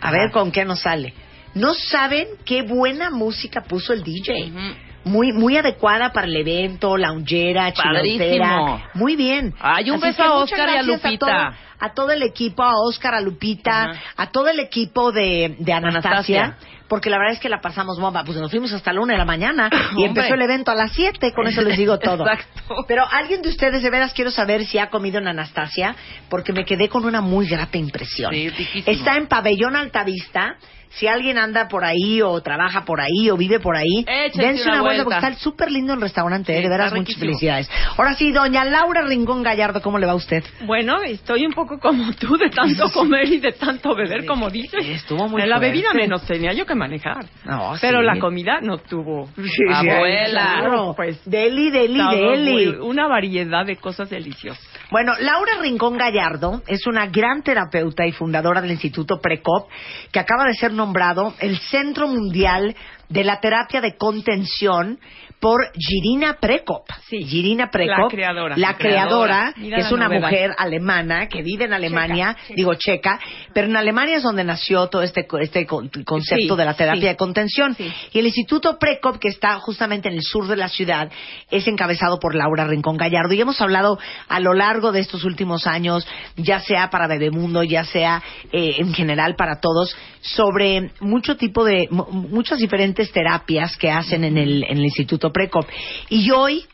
A 0.00 0.08
Ajá. 0.08 0.12
ver 0.12 0.30
con 0.30 0.50
qué 0.50 0.64
nos 0.64 0.80
sale. 0.80 1.12
No 1.54 1.74
saben 1.74 2.26
qué 2.46 2.62
buena 2.62 3.10
música 3.10 3.62
puso 3.62 3.92
el 3.92 4.02
DJ. 4.02 4.50
Ujú. 4.50 4.58
Muy, 5.04 5.32
muy 5.32 5.56
adecuada 5.56 6.12
para 6.12 6.26
el 6.26 6.36
evento, 6.36 6.96
loungera, 6.96 7.72
Padrísimo. 7.74 8.24
chilotera. 8.24 8.90
Muy 8.94 9.16
bien. 9.16 9.54
Ay, 9.60 9.90
un 9.90 9.96
Así 9.96 10.06
beso 10.06 10.22
a 10.24 10.32
Oscar 10.38 10.68
y 10.74 10.76
a 10.78 10.82
Lupita. 10.82 11.18
todo- 11.18 11.64
A 11.80 11.92
todo, 11.92 12.12
el 12.12 12.22
equipo, 12.22 12.62
a 12.62 12.72
Oscar, 12.88 13.14
a 13.14 13.20
Lupita, 13.20 14.00
a 14.16 14.30
todo 14.30 14.48
el 14.48 14.58
equipo 14.60 15.12
de, 15.12 15.56
de 15.58 15.72
Anastasia, 15.72 16.44
Anastasia. 16.44 16.84
porque 16.88 17.10
la 17.10 17.18
verdad 17.18 17.34
es 17.34 17.40
que 17.40 17.50
la 17.50 17.60
pasamos 17.60 17.98
bomba. 18.00 18.24
Pues 18.24 18.38
nos 18.38 18.50
fuimos 18.50 18.72
hasta 18.72 18.90
la 18.92 19.00
una 19.02 19.12
de 19.12 19.18
la 19.18 19.24
mañana 19.26 19.68
y 19.98 20.04
empezó 20.04 20.32
el 20.34 20.40
evento 20.40 20.70
a 20.70 20.74
las 20.74 20.92
siete, 20.92 21.32
con 21.34 21.46
eso 21.46 21.60
les 21.60 21.76
digo 21.76 21.98
todo. 21.98 22.24
Exacto. 22.26 22.84
Pero 22.88 23.04
alguien 23.10 23.42
de 23.42 23.50
ustedes, 23.50 23.82
de 23.82 23.90
veras, 23.90 24.14
quiero 24.14 24.30
saber 24.30 24.64
si 24.64 24.78
ha 24.78 24.88
comido 24.88 25.18
en 25.18 25.28
Anastasia, 25.28 25.94
porque 26.30 26.54
me 26.54 26.64
quedé 26.64 26.88
con 26.88 27.04
una 27.04 27.20
muy 27.20 27.46
grata 27.46 27.76
impresión. 27.76 28.32
Sí. 28.32 28.50
Está 28.86 29.16
en 29.16 29.26
Pabellón 29.26 29.76
Altavista. 29.76 30.56
Si 30.96 31.06
alguien 31.08 31.38
anda 31.38 31.66
por 31.68 31.84
ahí 31.84 32.22
o 32.22 32.40
trabaja 32.40 32.84
por 32.84 33.00
ahí 33.00 33.28
o 33.30 33.36
vive 33.36 33.58
por 33.60 33.76
ahí, 33.76 34.04
Échense 34.06 34.42
dense 34.42 34.62
una, 34.64 34.72
una 34.74 34.82
vuelta 34.82 35.04
vuelta. 35.04 35.20
porque 35.20 35.32
está 35.34 35.42
súper 35.44 35.70
lindo 35.72 35.92
el 35.94 36.00
restaurante, 36.00 36.52
Sí, 36.52 36.58
¿eh? 36.58 36.62
de 36.62 36.68
veras, 36.68 36.92
muchas 36.92 37.00
riquísimo. 37.00 37.24
felicidades. 37.26 37.70
Ahora 37.96 38.14
sí, 38.14 38.30
doña 38.32 38.64
Laura 38.64 39.02
Rincón 39.02 39.42
Gallardo, 39.42 39.82
¿cómo 39.82 39.98
le 39.98 40.06
va 40.06 40.12
a 40.12 40.16
usted? 40.16 40.44
Bueno, 40.66 41.02
estoy 41.02 41.46
un 41.46 41.52
poco 41.52 41.78
como 41.80 42.12
tú 42.14 42.36
de 42.36 42.48
tanto 42.50 42.88
comer 42.92 43.28
y 43.28 43.40
de 43.40 43.52
tanto 43.52 43.94
beber, 43.94 44.24
como 44.24 44.50
dices. 44.50 44.84
Sí, 44.84 44.92
estuvo 44.92 45.28
muy 45.28 45.42
En 45.42 45.48
la 45.50 45.58
bebida 45.58 45.92
menos 45.94 46.24
tenía 46.26 46.52
yo 46.52 46.64
que 46.66 46.74
manejar. 46.74 47.24
No, 47.44 47.72
Pero 47.80 47.98
sí. 48.00 48.06
la 48.06 48.18
comida 48.20 48.60
no 48.62 48.78
tuvo. 48.78 49.28
Abuela. 49.72 50.56
Claro, 50.60 50.94
Pues, 50.96 51.20
deli, 51.24 51.70
deli, 51.70 51.98
deli. 51.98 52.52
muy- 52.52 52.66
una 52.88 53.08
variedad 53.08 53.64
de 53.66 53.76
cosas 53.76 54.10
deliciosas. 54.10 54.62
Bueno, 54.94 55.14
Laura 55.18 55.54
Rincón 55.60 55.96
Gallardo 55.98 56.62
es 56.68 56.86
una 56.86 57.08
gran 57.08 57.42
terapeuta 57.42 58.06
y 58.06 58.12
fundadora 58.12 58.60
del 58.60 58.70
Instituto 58.70 59.20
Precop, 59.20 59.68
que 60.12 60.20
acaba 60.20 60.44
de 60.44 60.54
ser 60.54 60.72
nombrado 60.72 61.34
el 61.40 61.58
Centro 61.58 62.06
Mundial 62.06 62.76
de 63.08 63.24
la 63.24 63.40
Terapia 63.40 63.80
de 63.80 63.96
Contención 63.96 65.00
por 65.44 65.60
Girina 65.76 66.38
Prekop. 66.40 66.86
Sí, 67.06 67.22
Girina 67.22 67.68
Prekop. 67.70 67.98
la 67.98 68.08
creadora. 68.08 68.56
La 68.56 68.76
creadora, 68.78 69.52
que 69.54 69.74
es 69.76 69.92
una 69.92 70.06
novedad. 70.06 70.22
mujer 70.22 70.50
alemana 70.56 71.28
que 71.28 71.42
vive 71.42 71.66
en 71.66 71.74
Alemania, 71.74 72.34
Checa, 72.34 72.54
digo 72.56 72.72
checa, 72.76 73.20
pero 73.52 73.66
en 73.66 73.76
Alemania 73.76 74.16
es 74.16 74.22
donde 74.22 74.42
nació 74.42 74.86
todo 74.88 75.02
este, 75.02 75.26
este 75.42 75.66
co- 75.66 75.82
concepto 76.06 76.54
Sí, 76.54 76.58
de 76.58 76.64
la 76.64 76.72
terapia 76.72 77.02
sí. 77.02 77.06
de 77.08 77.16
contención. 77.16 77.74
Sí. 77.74 77.92
Y 78.14 78.18
el 78.20 78.24
Instituto 78.26 78.78
Precop, 78.78 79.18
que 79.18 79.28
está 79.28 79.58
justamente 79.60 80.08
en 80.08 80.14
el 80.14 80.22
sur 80.22 80.46
de 80.48 80.56
la 80.56 80.68
ciudad, 80.68 81.10
es 81.50 81.66
encabezado 81.68 82.18
por 82.18 82.34
Laura 82.34 82.64
Rincón 82.66 82.96
Gallardo. 82.96 83.34
Y 83.34 83.40
hemos 83.42 83.60
hablado 83.60 83.98
a 84.28 84.40
lo 84.40 84.54
largo 84.54 84.92
de 84.92 85.00
estos 85.00 85.24
últimos 85.24 85.66
años, 85.66 86.06
ya 86.36 86.60
sea 86.60 86.88
para 86.88 87.06
Bebemundo, 87.06 87.62
ya 87.64 87.84
sea 87.84 88.22
eh, 88.50 88.76
en 88.78 88.94
general 88.94 89.34
para 89.36 89.60
todos, 89.60 89.94
sobre 90.22 90.90
mucho 91.00 91.36
tipo 91.36 91.64
de, 91.66 91.86
mu- 91.90 92.06
muchas 92.10 92.58
diferentes 92.60 93.12
terapias 93.12 93.76
que 93.76 93.90
hacen 93.90 94.24
en 94.24 94.38
el, 94.38 94.64
en 94.64 94.78
el 94.78 94.84
Instituto 94.84 95.33
Precop. 95.34 95.68
Y 96.08 96.30
hoy 96.30 96.64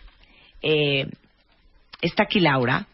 eh, 0.63 1.07
está 2.01 2.25
aquí 2.25 2.39
Laura 2.39 2.87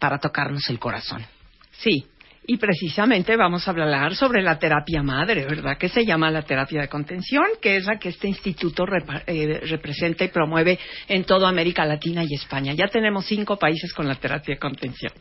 para 0.00 0.18
tocarnos 0.18 0.68
el 0.70 0.78
corazón. 0.80 1.24
Sí. 1.70 2.06
Y 2.46 2.56
precisamente 2.56 3.36
vamos 3.36 3.68
a 3.68 3.70
hablar 3.70 4.16
sobre 4.16 4.42
la 4.42 4.58
terapia 4.58 5.02
madre, 5.04 5.44
¿verdad? 5.44 5.78
Que 5.78 5.88
se 5.88 6.04
llama 6.04 6.32
la 6.32 6.42
terapia 6.42 6.80
de 6.80 6.88
contención, 6.88 7.44
que 7.62 7.76
es 7.76 7.84
la 7.84 7.98
que 7.98 8.08
este 8.08 8.26
instituto 8.26 8.84
repa- 8.86 9.22
eh, 9.26 9.60
representa 9.68 10.24
y 10.24 10.28
promueve 10.28 10.76
en 11.06 11.22
toda 11.24 11.48
América 11.48 11.84
Latina 11.84 12.24
y 12.26 12.34
España. 12.34 12.72
Ya 12.72 12.88
tenemos 12.88 13.26
cinco 13.26 13.56
países 13.56 13.92
con 13.92 14.08
la 14.08 14.16
terapia 14.16 14.54
de 14.54 14.58
contención. 14.58 15.12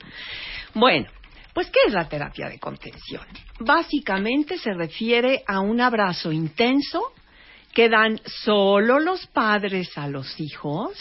Bueno, 0.73 1.07
pues 1.53 1.67
¿qué 1.69 1.79
es 1.87 1.93
la 1.93 2.07
terapia 2.07 2.47
de 2.47 2.57
contención? 2.57 3.21
Básicamente 3.59 4.57
se 4.57 4.73
refiere 4.73 5.43
a 5.45 5.59
un 5.59 5.81
abrazo 5.81 6.31
intenso 6.31 7.13
que 7.73 7.89
dan 7.89 8.19
solo 8.25 8.99
los 8.99 9.25
padres 9.27 9.97
a 9.97 10.07
los 10.07 10.39
hijos 10.39 10.91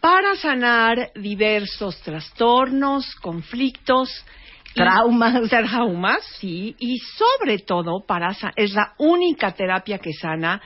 para 0.00 0.34
sanar 0.36 1.10
diversos 1.14 2.00
trastornos, 2.02 3.14
conflictos, 3.16 4.08
y- 4.72 4.74
Traumas. 4.74 5.48
traumas, 5.50 6.22
sí, 6.38 6.76
y 6.78 6.98
sobre 6.98 7.58
todo 7.58 8.04
para 8.06 8.28
es 8.56 8.72
la 8.72 8.94
única 8.98 9.52
terapia 9.52 9.98
que 9.98 10.12
sana 10.12 10.60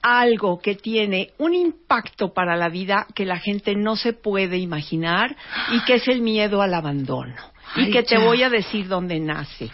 algo 0.00 0.58
que 0.60 0.74
tiene 0.74 1.30
un 1.38 1.54
impacto 1.54 2.32
para 2.32 2.56
la 2.56 2.68
vida 2.68 3.06
que 3.14 3.24
la 3.24 3.38
gente 3.38 3.74
no 3.76 3.94
se 3.96 4.12
puede 4.12 4.58
imaginar 4.58 5.36
y 5.72 5.80
que 5.84 5.94
es 5.94 6.08
el 6.08 6.20
miedo 6.22 6.60
al 6.60 6.74
abandono. 6.74 7.34
Y 7.76 7.90
que 7.90 8.02
te 8.02 8.18
voy 8.18 8.42
a 8.42 8.50
decir 8.50 8.86
dónde 8.86 9.18
nace. 9.18 9.70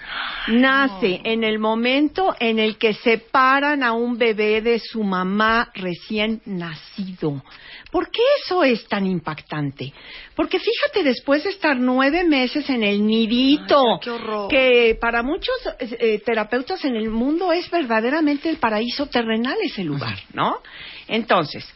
Nace 0.49 1.21
en 1.25 1.43
el 1.43 1.59
momento 1.59 2.35
en 2.39 2.59
el 2.59 2.79
que 2.79 2.95
separan 2.95 3.83
a 3.83 3.93
un 3.93 4.17
bebé 4.17 4.63
de 4.63 4.79
su 4.79 5.03
mamá 5.03 5.71
recién 5.75 6.41
nacido. 6.47 7.43
¿Por 7.91 8.11
qué 8.11 8.23
eso 8.45 8.65
es 8.65 8.87
tan 8.87 9.07
impactante? 9.07 9.93
Porque 10.37 10.59
fíjate, 10.59 11.03
después 11.03 11.45
de 11.45 11.51
estar 11.51 11.77
nueve 11.77 12.23
meses 12.23 12.69
en 12.69 12.83
el 12.83 13.05
nidito, 13.05 13.81
Ay, 13.95 14.49
que 14.51 14.99
para 15.01 15.23
muchos 15.23 15.55
eh, 15.81 16.23
terapeutas 16.25 16.85
en 16.85 16.97
el 16.97 17.11
mundo 17.11 17.53
es 17.53 17.71
verdaderamente 17.71 18.51
el 18.51 18.59
paraíso 18.59 19.07
terrenal 19.07 19.57
ese 19.65 19.85
lugar, 19.85 20.19
¿no? 20.35 20.59
Entonces, 21.09 21.67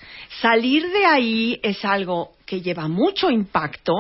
salir 0.40 0.87
de 0.90 1.07
ahí 1.07 1.61
es 1.62 1.83
algo 1.85 2.33
que 2.45 2.61
lleva 2.61 2.88
mucho 2.88 3.31
impacto. 3.31 3.95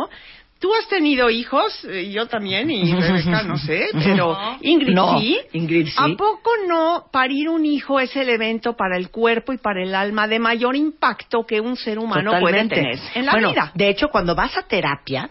Tú 0.62 0.72
has 0.76 0.86
tenido 0.86 1.28
hijos, 1.28 1.84
eh, 1.86 2.12
yo 2.12 2.28
también, 2.28 2.70
y 2.70 2.94
Rebeca, 2.94 3.42
no 3.42 3.58
sé, 3.58 3.88
pero 3.92 4.38
Ingrid 4.60 4.94
No, 4.94 5.18
sí. 5.18 5.36
Ingrid 5.54 5.88
sí. 5.88 5.94
¿A 5.98 6.16
poco 6.16 6.52
no 6.68 7.06
parir 7.10 7.48
un 7.48 7.66
hijo 7.66 7.98
es 7.98 8.14
el 8.14 8.28
evento 8.28 8.74
para 8.76 8.96
el 8.96 9.10
cuerpo 9.10 9.52
y 9.52 9.58
para 9.58 9.82
el 9.82 9.92
alma 9.92 10.28
de 10.28 10.38
mayor 10.38 10.76
impacto 10.76 11.44
que 11.44 11.60
un 11.60 11.74
ser 11.76 11.98
humano 11.98 12.30
Totalmente. 12.30 12.76
puede 12.76 12.92
tener 12.92 13.10
en 13.16 13.26
la 13.26 13.32
bueno, 13.32 13.50
vida? 13.50 13.72
De 13.74 13.88
hecho, 13.88 14.06
cuando 14.08 14.36
vas 14.36 14.56
a 14.56 14.62
terapia 14.62 15.30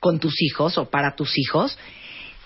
con 0.00 0.18
tus 0.18 0.34
hijos 0.42 0.76
o 0.78 0.90
para 0.90 1.14
tus 1.14 1.38
hijos, 1.38 1.78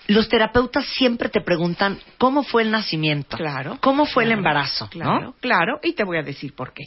los 0.05 0.29
terapeutas 0.29 0.85
siempre 0.85 1.27
te 1.29 1.41
preguntan 1.41 1.97
cómo 2.19 2.43
fue 2.43 2.61
el 2.61 2.69
nacimiento, 2.69 3.35
Claro. 3.35 3.79
cómo 3.81 4.05
fue 4.05 4.25
el 4.25 4.31
embarazo, 4.31 4.87
Claro, 4.89 5.19
¿no? 5.21 5.35
claro, 5.41 5.79
y 5.81 5.93
te 5.93 6.03
voy 6.03 6.17
a 6.19 6.21
decir 6.21 6.53
por 6.53 6.71
qué. 6.71 6.83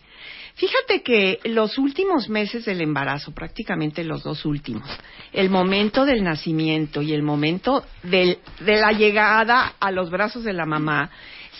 Fíjate 0.55 1.03
que 1.03 1.39
los 1.45 1.79
últimos 1.79 2.29
meses 2.29 2.65
del 2.65 2.81
embarazo, 2.81 3.33
prácticamente 3.33 4.05
los 4.05 4.23
dos 4.23 4.45
últimos, 4.45 4.89
el 5.33 5.49
momento 5.49 6.05
del 6.05 6.23
nacimiento 6.23 7.03
y 7.03 7.13
el 7.13 7.23
momento 7.23 7.85
del- 8.03 8.39
de 8.61 8.77
la 8.77 8.93
llegada 8.93 9.75
a 9.81 9.91
los 9.91 10.11
brazos 10.11 10.45
de 10.45 10.53
la 10.53 10.67
mamá, 10.67 11.11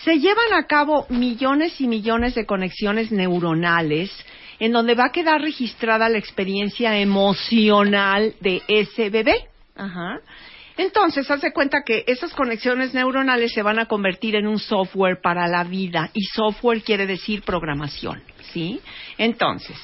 se 0.03 0.19
llevan 0.19 0.53
a 0.53 0.65
cabo 0.67 1.05
millones 1.09 1.79
y 1.79 1.87
millones 1.87 2.35
de 2.35 2.45
conexiones 2.45 3.11
neuronales 3.11 4.11
en 4.59 4.71
donde 4.71 4.93
va 4.95 5.05
a 5.05 5.11
quedar 5.11 5.41
registrada 5.41 6.07
la 6.09 6.17
experiencia 6.19 6.97
emocional 6.99 8.35
de 8.41 8.61
ese 8.67 9.09
bebé. 9.09 9.47
Ajá. 9.75 10.19
Entonces, 10.77 11.29
haz 11.29 11.41
de 11.41 11.51
cuenta 11.51 11.83
que 11.85 12.03
esas 12.07 12.33
conexiones 12.33 12.93
neuronales 12.93 13.51
se 13.53 13.61
van 13.61 13.77
a 13.79 13.87
convertir 13.87 14.35
en 14.35 14.47
un 14.47 14.57
software 14.57 15.19
para 15.21 15.47
la 15.47 15.63
vida 15.63 16.09
y 16.13 16.21
software 16.23 16.81
quiere 16.81 17.05
decir 17.05 17.43
programación, 17.43 18.21
¿sí? 18.51 18.79
Entonces, 19.17 19.77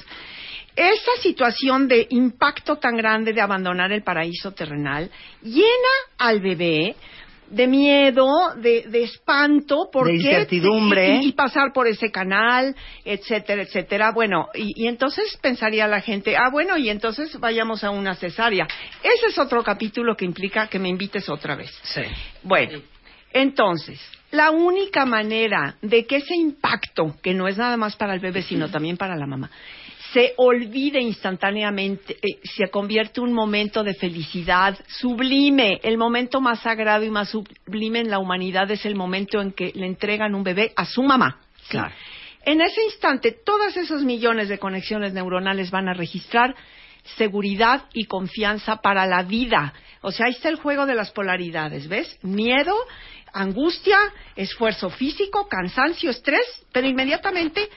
esa 0.76 1.10
situación 1.20 1.88
de 1.88 2.06
impacto 2.10 2.76
tan 2.76 2.96
grande 2.96 3.32
de 3.32 3.40
abandonar 3.40 3.90
el 3.92 4.02
paraíso 4.02 4.52
terrenal 4.52 5.10
llena 5.42 5.94
al 6.18 6.40
bebé 6.40 6.94
de 7.50 7.66
miedo, 7.66 8.26
de, 8.56 8.82
de 8.88 9.04
espanto, 9.04 9.88
porque 9.90 10.12
De 10.12 10.18
incertidumbre. 10.18 11.16
y, 11.16 11.28
y 11.28 11.32
pasar 11.32 11.72
por 11.72 11.86
ese 11.88 12.10
canal, 12.10 12.76
etcétera, 13.04 13.62
etcétera. 13.62 14.12
Bueno, 14.12 14.48
y, 14.54 14.84
y 14.84 14.86
entonces 14.86 15.36
pensaría 15.40 15.88
la 15.88 16.02
gente, 16.02 16.36
ah, 16.36 16.50
bueno, 16.52 16.76
y 16.76 16.90
entonces 16.90 17.40
vayamos 17.40 17.82
a 17.84 17.90
una 17.90 18.14
cesárea. 18.14 18.68
Ese 19.02 19.28
es 19.28 19.38
otro 19.38 19.64
capítulo 19.64 20.14
que 20.14 20.26
implica 20.26 20.66
que 20.68 20.78
me 20.78 20.90
invites 20.90 21.28
otra 21.30 21.56
vez. 21.56 21.70
Sí. 21.84 22.02
Bueno, 22.42 22.82
entonces, 23.32 23.98
la 24.30 24.50
única 24.50 25.06
manera 25.06 25.76
de 25.80 26.06
que 26.06 26.16
ese 26.16 26.34
impacto, 26.34 27.16
que 27.22 27.34
no 27.34 27.48
es 27.48 27.56
nada 27.56 27.76
más 27.76 27.96
para 27.96 28.14
el 28.14 28.20
bebé, 28.20 28.42
sino 28.42 28.68
también 28.68 28.96
para 28.96 29.16
la 29.16 29.26
mamá, 29.26 29.50
se 30.12 30.32
olvide 30.36 31.00
instantáneamente, 31.00 32.14
eh, 32.14 32.40
se 32.42 32.68
convierte 32.70 33.20
en 33.20 33.28
un 33.28 33.32
momento 33.34 33.84
de 33.84 33.94
felicidad 33.94 34.78
sublime. 34.86 35.80
El 35.82 35.98
momento 35.98 36.40
más 36.40 36.60
sagrado 36.60 37.04
y 37.04 37.10
más 37.10 37.30
sublime 37.30 38.00
en 38.00 38.10
la 38.10 38.18
humanidad 38.18 38.70
es 38.70 38.86
el 38.86 38.94
momento 38.94 39.40
en 39.40 39.52
que 39.52 39.72
le 39.74 39.86
entregan 39.86 40.34
un 40.34 40.44
bebé 40.44 40.72
a 40.76 40.84
su 40.86 41.02
mamá. 41.02 41.40
¿sí? 41.62 41.70
Claro. 41.70 41.94
En 42.44 42.60
ese 42.62 42.82
instante, 42.84 43.32
todos 43.32 43.76
esos 43.76 44.04
millones 44.04 44.48
de 44.48 44.58
conexiones 44.58 45.12
neuronales 45.12 45.70
van 45.70 45.88
a 45.88 45.94
registrar 45.94 46.54
seguridad 47.16 47.84
y 47.92 48.04
confianza 48.04 48.76
para 48.76 49.06
la 49.06 49.22
vida. 49.22 49.74
O 50.00 50.12
sea, 50.12 50.26
ahí 50.26 50.32
está 50.32 50.48
el 50.48 50.56
juego 50.56 50.86
de 50.86 50.94
las 50.94 51.10
polaridades, 51.10 51.88
¿ves? 51.88 52.18
Miedo, 52.22 52.74
angustia, 53.32 53.98
esfuerzo 54.36 54.90
físico, 54.90 55.48
cansancio, 55.48 56.10
estrés, 56.10 56.46
pero 56.72 56.86
inmediatamente 56.86 57.68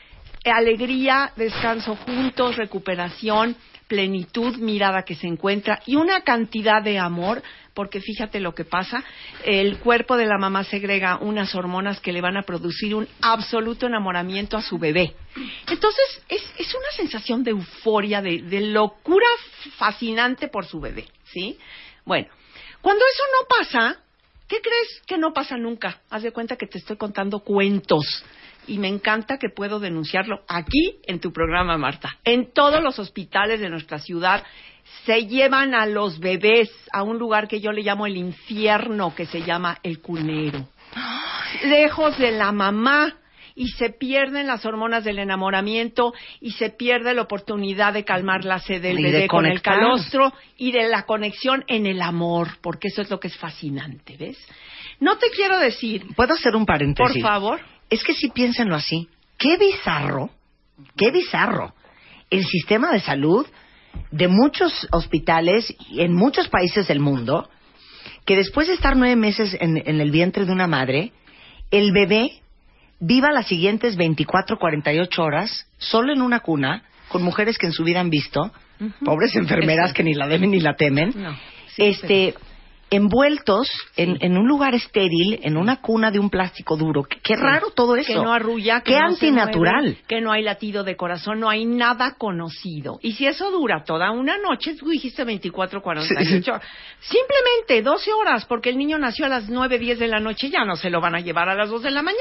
alegría, 0.45 1.31
descanso 1.35 1.95
juntos, 1.95 2.55
recuperación, 2.55 3.55
plenitud, 3.87 4.55
mirada 4.55 5.03
que 5.03 5.15
se 5.15 5.27
encuentra 5.27 5.81
y 5.85 5.97
una 5.97 6.21
cantidad 6.21 6.81
de 6.81 6.97
amor, 6.97 7.43
porque 7.73 7.99
fíjate 7.99 8.39
lo 8.39 8.55
que 8.55 8.63
pasa, 8.63 9.03
el 9.43 9.79
cuerpo 9.79 10.15
de 10.15 10.25
la 10.25 10.37
mamá 10.37 10.63
segrega 10.63 11.17
unas 11.17 11.53
hormonas 11.55 11.99
que 11.99 12.13
le 12.13 12.21
van 12.21 12.37
a 12.37 12.43
producir 12.43 12.95
un 12.95 13.05
absoluto 13.21 13.87
enamoramiento 13.87 14.55
a 14.55 14.61
su 14.61 14.79
bebé. 14.79 15.13
Entonces, 15.67 16.23
es, 16.29 16.41
es 16.57 16.73
una 16.73 16.91
sensación 16.95 17.43
de 17.43 17.51
euforia, 17.51 18.21
de, 18.21 18.41
de 18.43 18.61
locura 18.61 19.27
fascinante 19.75 20.47
por 20.47 20.65
su 20.65 20.79
bebé, 20.79 21.07
¿sí? 21.25 21.57
Bueno, 22.05 22.29
cuando 22.81 23.03
eso 23.05 23.23
no 23.33 23.47
pasa, 23.57 24.01
¿qué 24.51 24.59
crees 24.59 25.01
que 25.07 25.17
no 25.17 25.31
pasa 25.31 25.55
nunca? 25.55 26.01
Haz 26.09 26.23
de 26.23 26.33
cuenta 26.33 26.57
que 26.57 26.67
te 26.67 26.77
estoy 26.77 26.97
contando 26.97 27.39
cuentos 27.39 28.03
y 28.67 28.79
me 28.79 28.89
encanta 28.89 29.37
que 29.37 29.47
puedo 29.47 29.79
denunciarlo 29.79 30.43
aquí 30.45 30.99
en 31.03 31.21
tu 31.21 31.31
programa, 31.31 31.77
Marta. 31.77 32.17
En 32.25 32.51
todos 32.51 32.83
los 32.83 32.99
hospitales 32.99 33.61
de 33.61 33.69
nuestra 33.69 33.99
ciudad 33.99 34.43
se 35.05 35.25
llevan 35.25 35.73
a 35.73 35.85
los 35.85 36.19
bebés 36.19 36.69
a 36.91 37.01
un 37.01 37.17
lugar 37.17 37.47
que 37.47 37.61
yo 37.61 37.71
le 37.71 37.81
llamo 37.81 38.05
el 38.05 38.17
infierno, 38.17 39.15
que 39.15 39.25
se 39.25 39.41
llama 39.41 39.79
el 39.83 40.01
cunero. 40.01 40.67
Lejos 41.63 42.17
de 42.17 42.31
la 42.31 42.51
mamá 42.51 43.20
y 43.55 43.67
se 43.69 43.89
pierden 43.89 44.47
las 44.47 44.65
hormonas 44.65 45.03
del 45.03 45.19
enamoramiento 45.19 46.13
y 46.39 46.51
se 46.51 46.69
pierde 46.69 47.13
la 47.13 47.23
oportunidad 47.23 47.93
de 47.93 48.03
calmar 48.03 48.45
la 48.45 48.59
sed 48.59 48.81
del 48.81 48.99
Y 48.99 49.03
de 49.03 49.11
bebé 49.11 49.27
con 49.27 49.45
el 49.45 49.61
calostro 49.61 50.33
y 50.57 50.71
de 50.71 50.87
la 50.87 51.05
conexión 51.05 51.63
en 51.67 51.85
el 51.85 52.01
amor, 52.01 52.57
porque 52.61 52.87
eso 52.87 53.01
es 53.01 53.09
lo 53.09 53.19
que 53.19 53.27
es 53.27 53.37
fascinante, 53.37 54.17
¿ves? 54.17 54.37
No 54.99 55.17
te 55.17 55.29
quiero 55.31 55.59
decir, 55.59 56.05
¿Puedo 56.15 56.33
hacer 56.33 56.55
un 56.55 56.65
por 56.65 56.75
paréntesis? 56.75 57.21
favor, 57.21 57.59
Es 57.89 58.03
que 58.03 58.13
sí 58.13 58.29
piénsenlo 58.29 58.75
así. 58.75 59.07
Qué 59.37 59.57
bizarro, 59.57 60.29
qué 60.95 61.11
bizarro. 61.11 61.73
El 62.29 62.45
sistema 62.45 62.91
de 62.91 62.99
salud 62.99 63.45
de 64.11 64.27
muchos 64.27 64.87
hospitales 64.91 65.75
y 65.89 66.01
en 66.01 66.13
muchos 66.13 66.47
países 66.47 66.87
del 66.87 66.99
mundo, 66.99 67.49
que 68.25 68.35
después 68.35 68.67
de 68.67 68.75
estar 68.75 68.95
nueve 68.95 69.15
meses 69.15 69.57
en, 69.59 69.77
en 69.77 69.99
el 69.99 70.11
vientre 70.11 70.45
de 70.45 70.51
una 70.51 70.67
madre, 70.67 71.11
el 71.71 71.91
bebé 71.91 72.41
viva 73.01 73.31
las 73.31 73.47
siguientes 73.47 73.97
24, 73.97 74.57
48 74.57 75.21
horas 75.21 75.67
solo 75.77 76.13
en 76.13 76.21
una 76.21 76.39
cuna, 76.39 76.83
con 77.09 77.23
mujeres 77.23 77.57
que 77.57 77.65
en 77.65 77.73
su 77.73 77.83
vida 77.83 77.99
han 77.99 78.09
visto, 78.09 78.51
pobres 79.03 79.35
enfermeras 79.35 79.91
que 79.91 80.03
ni 80.03 80.13
la 80.13 80.27
deben 80.27 80.51
ni 80.51 80.61
la 80.61 80.75
temen, 80.75 81.11
No, 81.15 81.37
sí, 81.75 81.83
este, 81.83 82.35
envueltos 82.91 83.69
en, 83.95 84.17
en 84.19 84.37
un 84.37 84.47
lugar 84.47 84.75
estéril, 84.75 85.39
en 85.43 85.55
una 85.57 85.77
cuna 85.81 86.11
de 86.11 86.19
un 86.19 86.29
plástico 86.29 86.75
duro. 86.75 87.03
Qué, 87.03 87.19
qué 87.23 87.35
raro 87.37 87.71
todo 87.71 87.95
eso. 87.95 88.05
que 88.13 88.19
no 88.19 88.33
arrulla, 88.33 88.81
que 88.81 88.91
Qué 88.93 88.99
no 88.99 89.11
se 89.15 89.27
antinatural. 89.27 89.81
mueve, 89.83 89.97
que 90.07 90.19
no 90.21 90.31
hay 90.31 90.43
latido 90.43 90.83
de 90.83 90.97
corazón, 90.97 91.39
no 91.39 91.49
hay 91.49 91.65
nada 91.65 92.15
conocido. 92.17 92.99
Y 93.01 93.13
si 93.13 93.25
eso 93.25 93.49
dura 93.49 93.83
toda 93.85 94.11
una 94.11 94.37
noche, 94.37 94.75
tú 94.75 94.89
dijiste 94.89 95.23
24, 95.23 95.81
48, 95.81 96.51
simplemente 96.99 97.81
12 97.81 98.11
horas, 98.13 98.45
porque 98.45 98.69
el 98.69 98.77
niño 98.77 98.97
nació 98.99 99.25
a 99.25 99.29
las 99.29 99.49
9, 99.49 99.79
10 99.79 99.97
de 99.99 100.07
la 100.07 100.19
noche, 100.19 100.49
ya 100.49 100.65
no 100.65 100.75
se 100.75 100.89
lo 100.89 100.99
van 100.99 101.15
a 101.15 101.21
llevar 101.21 101.47
a 101.49 101.55
las 101.55 101.69
2 101.69 101.83
de 101.83 101.91
la 101.91 102.01
mañana, 102.01 102.19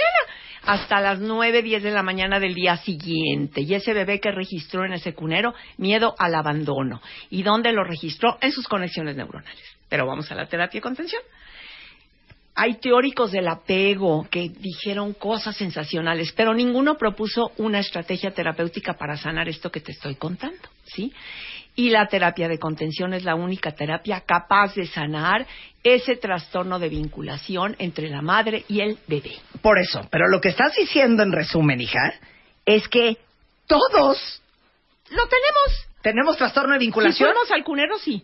hasta 0.65 1.00
las 1.00 1.19
9, 1.19 1.62
10 1.62 1.83
de 1.83 1.91
la 1.91 2.05
mañana 2.05 2.39
del 2.39 2.55
día 2.55 2.77
siguiente. 2.77 3.62
Y 3.62 3.75
ese 3.75 3.93
bebé 3.93 4.21
que 4.21 4.31
registró 4.31 4.85
en 4.85 4.93
ese 4.93 5.15
cunero, 5.15 5.53
miedo 5.79 6.15
al 6.17 6.35
abandono. 6.37 7.00
¿Y 7.28 7.43
dónde 7.43 7.73
lo 7.73 7.83
registró? 7.83 8.39
En 8.41 8.52
sus 8.52 8.69
conexiones 8.69 9.17
neuronales. 9.17 9.70
Pero 9.91 10.07
vamos 10.07 10.31
a 10.33 10.35
la 10.35 10.47
terapia 10.47 10.79
de 10.79 10.83
contención. 10.83 11.21
Hay 12.55 12.79
teóricos 12.79 13.31
del 13.33 13.49
apego 13.49 14.26
que 14.31 14.49
dijeron 14.49 15.13
cosas 15.15 15.57
sensacionales, 15.57 16.33
pero 16.33 16.55
ninguno 16.55 16.97
propuso 16.97 17.53
una 17.59 17.79
estrategia 17.79 18.33
terapéutica 18.33 18.95
para 18.95 19.17
sanar 19.17 19.49
esto 19.49 19.71
que 19.71 19.81
te 19.81 19.93
estoy 19.93 20.15
contando, 20.15 20.69
¿sí? 20.85 21.13
Y 21.76 21.91
la 21.91 22.07
terapia 22.07 22.49
de 22.49 22.59
contención 22.59 23.15
es 23.15 23.25
la 23.25 23.35
única 23.37 23.71
terapia 23.73 24.21
capaz 24.26 24.75
de 24.75 24.87
sanar 24.87 25.47
ese 25.83 26.17
trastorno 26.17 26.79
de 26.79 26.89
vinculación 26.89 27.76
entre 27.79 28.11
la 28.11 28.21
madre 28.23 28.65
y 28.69 28.81
el 28.81 28.99
bebé. 29.07 29.37
Por 29.63 29.79
eso, 29.79 30.07
pero 30.11 30.29
lo 30.29 30.41
que 30.41 30.49
estás 30.50 30.75
diciendo 30.76 31.23
en 31.23 31.33
resumen, 31.33 31.81
hija, 31.81 32.13
es 32.67 32.87
que 32.89 33.17
todos 33.67 34.43
¡Lo 35.11 35.23
tenemos! 35.26 35.89
tenemos 36.03 36.37
trastorno 36.37 36.75
de 36.75 36.81
Si 36.81 36.87
vinculación. 36.87 37.31
fuimos 37.31 37.50
al 37.53 37.65
cunero, 37.65 37.97
sí, 37.99 38.23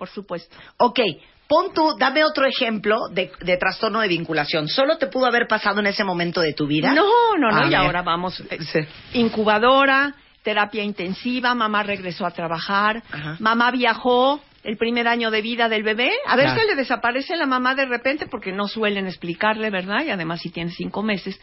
por 0.00 0.08
supuesto. 0.08 0.56
Ok, 0.78 0.98
pon 1.46 1.74
tú, 1.74 1.94
dame 1.98 2.24
otro 2.24 2.46
ejemplo 2.46 2.96
de, 3.12 3.30
de 3.40 3.56
trastorno 3.58 4.00
de 4.00 4.08
vinculación. 4.08 4.66
¿Solo 4.66 4.96
te 4.96 5.08
pudo 5.08 5.26
haber 5.26 5.46
pasado 5.46 5.80
en 5.80 5.86
ese 5.86 6.04
momento 6.04 6.40
de 6.40 6.54
tu 6.54 6.66
vida? 6.66 6.92
No, 6.94 7.04
no, 7.38 7.50
no, 7.50 7.56
A 7.58 7.66
y 7.66 7.68
ver. 7.68 7.76
ahora 7.76 8.00
vamos. 8.00 8.40
eh, 8.48 8.58
Sí. 8.62 8.80
Incubadora, 9.18 10.14
terapia 10.42 10.82
intensiva, 10.82 11.54
mamá 11.54 11.82
regresó 11.82 12.24
a 12.24 12.30
trabajar, 12.30 13.02
Ajá. 13.12 13.36
mamá 13.40 13.70
viajó 13.72 14.40
el 14.62 14.78
primer 14.78 15.06
año 15.06 15.30
de 15.30 15.42
vida 15.42 15.68
del 15.68 15.82
bebé, 15.82 16.10
a 16.26 16.34
ver 16.34 16.46
Claro. 16.46 16.60
si 16.62 16.66
le 16.68 16.76
desaparece 16.76 17.36
la 17.36 17.44
mamá 17.46 17.74
de 17.74 17.84
repente, 17.84 18.26
porque 18.26 18.52
no 18.52 18.66
suelen 18.66 19.06
explicarle, 19.06 19.68
¿verdad? 19.68 20.02
Y 20.06 20.10
además 20.10 20.40
si 20.40 20.48
tiene 20.50 20.70
cinco 20.70 21.02
meses. 21.02 21.38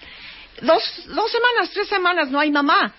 Dos, 0.62 0.82
dos 1.14 1.32
semanas, 1.32 1.70
tres 1.74 1.88
semanas, 1.88 2.32
no 2.32 2.40
hay 2.40 2.50
mamá. 2.52 2.92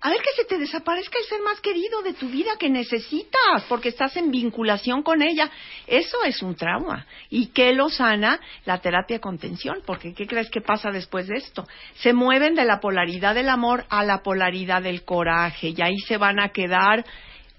A 0.00 0.10
ver 0.10 0.18
que 0.20 0.42
se 0.42 0.44
te 0.44 0.58
desaparezca 0.58 1.18
el 1.18 1.24
ser 1.24 1.42
más 1.42 1.60
querido 1.60 2.02
de 2.02 2.14
tu 2.14 2.28
vida 2.28 2.52
que 2.58 2.70
necesitas, 2.70 3.64
porque 3.68 3.90
estás 3.90 4.16
en 4.16 4.30
vinculación 4.30 5.02
con 5.02 5.22
ella. 5.22 5.50
Eso 5.86 6.24
es 6.24 6.42
un 6.42 6.54
trauma. 6.54 7.06
¿Y 7.30 7.48
qué 7.48 7.72
lo 7.72 7.88
sana? 7.88 8.40
La 8.64 8.80
terapia 8.80 9.20
contención, 9.20 9.82
porque 9.84 10.14
¿qué 10.14 10.26
crees 10.26 10.50
que 10.50 10.60
pasa 10.60 10.90
después 10.90 11.26
de 11.26 11.36
esto? 11.36 11.66
Se 11.96 12.12
mueven 12.12 12.54
de 12.54 12.64
la 12.64 12.80
polaridad 12.80 13.34
del 13.34 13.48
amor 13.48 13.84
a 13.88 14.04
la 14.04 14.22
polaridad 14.22 14.82
del 14.82 15.04
coraje, 15.04 15.74
y 15.76 15.82
ahí 15.82 15.98
se 15.98 16.16
van 16.16 16.40
a 16.40 16.50
quedar, 16.50 17.04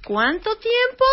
¿cuánto 0.03 0.55
tiempo? 0.55 1.05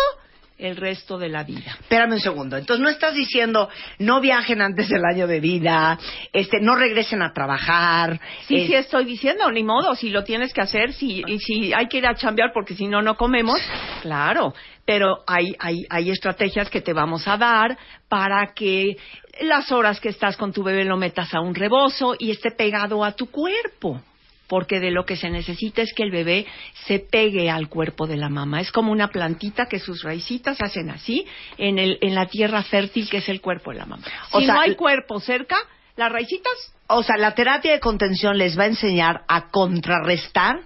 El 0.57 0.75
resto 0.75 1.19
de 1.19 1.29
la 1.29 1.43
vida. 1.43 1.77
Espérame 1.81 2.13
un 2.13 2.19
segundo. 2.19 2.57
Entonces 2.57 2.83
no 2.83 2.89
estás 2.89 3.13
diciendo 3.13 3.69
no 3.99 4.19
viajen 4.19 4.61
antes 4.61 4.89
del 4.89 5.05
año 5.05 5.27
de 5.27 5.39
vida, 5.39 5.99
este, 6.33 6.59
no 6.59 6.75
regresen 6.75 7.21
a 7.21 7.31
trabajar. 7.31 8.19
Sí, 8.47 8.65
sí 8.65 8.73
estoy 8.73 9.05
diciendo, 9.05 9.51
ni 9.51 9.63
modo, 9.63 9.95
si 9.95 10.09
lo 10.09 10.23
tienes 10.23 10.53
que 10.53 10.61
hacer, 10.61 10.93
si, 10.93 11.21
y 11.27 11.39
si 11.39 11.73
hay 11.73 11.87
que 11.87 11.99
ir 11.99 12.07
a 12.07 12.15
chambear 12.15 12.51
porque 12.53 12.73
si 12.73 12.87
no, 12.87 13.03
no 13.03 13.15
comemos, 13.17 13.61
claro, 14.01 14.55
pero 14.83 15.19
hay, 15.27 15.53
hay, 15.59 15.85
hay 15.89 16.09
estrategias 16.09 16.71
que 16.71 16.81
te 16.81 16.93
vamos 16.93 17.27
a 17.27 17.37
dar 17.37 17.77
para 18.09 18.53
que 18.55 18.97
las 19.41 19.71
horas 19.71 19.99
que 19.99 20.09
estás 20.09 20.37
con 20.37 20.53
tu 20.53 20.63
bebé 20.63 20.85
lo 20.85 20.97
metas 20.97 21.33
a 21.35 21.39
un 21.39 21.53
rebozo 21.53 22.15
y 22.17 22.31
esté 22.31 22.49
pegado 22.51 23.03
a 23.03 23.11
tu 23.11 23.29
cuerpo. 23.29 24.01
Porque 24.47 24.79
de 24.79 24.91
lo 24.91 25.05
que 25.05 25.17
se 25.17 25.29
necesita 25.29 25.81
es 25.81 25.93
que 25.93 26.03
el 26.03 26.11
bebé 26.11 26.45
se 26.85 26.99
pegue 26.99 27.49
al 27.49 27.67
cuerpo 27.67 28.07
de 28.07 28.15
la 28.17 28.29
mamá. 28.29 28.61
Es 28.61 28.71
como 28.71 28.91
una 28.91 29.09
plantita 29.09 29.65
que 29.67 29.79
sus 29.79 30.03
raicitas 30.03 30.61
hacen 30.61 30.89
así 30.89 31.25
en, 31.57 31.79
el, 31.79 31.97
en 32.01 32.15
la 32.15 32.27
tierra 32.27 32.63
fértil 32.63 33.09
que 33.09 33.17
es 33.17 33.29
el 33.29 33.41
cuerpo 33.41 33.71
de 33.71 33.79
la 33.79 33.85
mamá. 33.85 34.03
O 34.31 34.39
si 34.39 34.45
sea, 34.45 34.55
no 34.55 34.61
hay 34.61 34.75
cuerpo 34.75 35.19
cerca, 35.19 35.57
las 35.97 36.11
raicitas 36.11 36.53
O 36.87 37.03
sea, 37.03 37.17
la 37.17 37.35
terapia 37.35 37.73
de 37.73 37.79
contención 37.79 38.37
les 38.37 38.57
va 38.57 38.63
a 38.63 38.67
enseñar 38.67 39.23
a 39.27 39.49
contrarrestar 39.49 40.61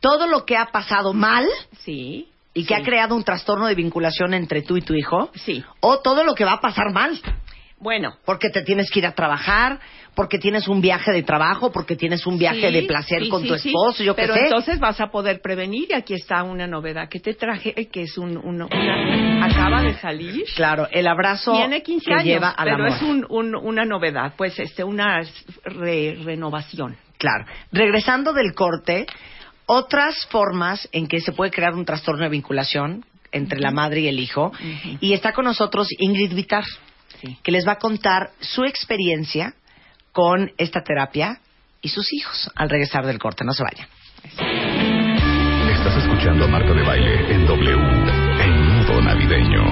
todo 0.00 0.26
lo 0.26 0.44
que 0.44 0.56
ha 0.56 0.66
pasado 0.66 1.12
mal 1.12 1.46
Sí. 1.84 2.28
y 2.54 2.64
que 2.64 2.74
sí. 2.74 2.80
ha 2.80 2.84
creado 2.84 3.14
un 3.14 3.22
trastorno 3.22 3.66
de 3.66 3.74
vinculación 3.76 4.34
entre 4.34 4.62
tú 4.62 4.76
y 4.76 4.82
tu 4.82 4.94
hijo. 4.94 5.30
Sí. 5.34 5.64
O 5.80 6.00
todo 6.00 6.24
lo 6.24 6.34
que 6.34 6.44
va 6.44 6.54
a 6.54 6.60
pasar 6.60 6.92
mal. 6.92 7.20
Bueno. 7.78 8.16
Porque 8.24 8.48
te 8.50 8.62
tienes 8.62 8.90
que 8.90 9.00
ir 9.00 9.06
a 9.06 9.14
trabajar, 9.14 9.80
porque 10.14 10.38
tienes 10.38 10.68
un 10.68 10.80
viaje 10.82 11.10
de 11.10 11.22
trabajo, 11.22 11.72
porque 11.72 11.96
tienes 11.96 12.26
un 12.26 12.36
viaje 12.38 12.68
Sí, 12.68 12.72
de 12.74 12.82
placer 12.82 13.22
sí, 13.24 13.28
con 13.30 13.42
sí, 13.42 13.48
tu 13.48 13.54
esposo, 13.54 14.02
yo 14.04 14.14
qué 14.14 14.22
Pero 14.22 14.34
sé. 14.34 14.40
entonces 14.44 14.78
vas 14.78 15.00
a 15.00 15.06
poder 15.06 15.40
prevenir 15.40 15.86
y 15.90 15.94
aquí 15.94 16.12
está 16.14 16.42
una 16.42 16.66
novedad 16.66 17.08
que 17.08 17.18
te 17.20 17.32
traje, 17.34 17.72
eh, 17.80 17.86
que 17.88 18.02
es 18.02 18.18
un, 18.18 18.36
un- 18.36 18.62
una, 18.62 19.44
acaba 19.46 19.82
de 19.82 19.94
salir. 19.94 20.44
Claro, 20.54 20.86
el 20.90 21.06
abrazo 21.06 21.52
Tiene 21.52 21.82
15 21.82 22.04
que 22.04 22.12
años, 22.12 22.24
lleva 22.26 22.50
al 22.50 22.64
pero 22.68 22.84
amor. 22.84 22.88
es 22.96 23.02
un, 23.02 23.26
un- 23.30 23.54
una 23.56 23.84
novedad, 23.86 24.34
pues 24.36 24.58
este, 24.58 24.84
una 24.84 25.22
re- 25.64 26.18
renovación. 26.22 26.96
Claro. 27.16 27.46
Regresando 27.70 28.32
del 28.34 28.52
corte, 28.54 29.06
otras 29.66 30.26
formas 30.26 30.88
en 30.92 31.06
que 31.06 31.20
se 31.20 31.32
puede 31.32 31.50
crear 31.50 31.72
un 31.74 31.84
trastorno 31.84 32.24
de 32.24 32.28
vinculación 32.30 33.04
entre 33.30 33.60
la 33.60 33.70
madre 33.70 34.00
y 34.00 34.08
el 34.08 34.18
hijo. 34.20 34.52
Y 35.00 35.14
está 35.14 35.32
con 35.32 35.46
nosotros 35.46 35.88
Ingrid 35.98 36.34
Vitar, 36.34 36.64
que 37.42 37.52
les 37.52 37.66
va 37.66 37.72
a 37.72 37.78
contar 37.78 38.30
su 38.40 38.64
experiencia 38.64 39.54
con 40.12 40.52
esta 40.58 40.82
terapia 40.82 41.40
y 41.80 41.88
sus 41.88 42.12
hijos 42.12 42.50
al 42.54 42.70
regresar 42.70 43.04
del 43.06 43.18
corte. 43.18 43.44
No 43.44 43.52
se 43.52 43.64
vayan. 43.64 43.88
Estás 45.72 45.96
escuchando 45.96 46.44
a 46.44 46.48
Marta 46.48 46.72
de 46.72 46.82
Baile 46.82 47.34
en 47.34 47.46
W, 47.46 47.72
en 48.40 48.76
modo 48.76 49.00
navideño. 49.02 49.64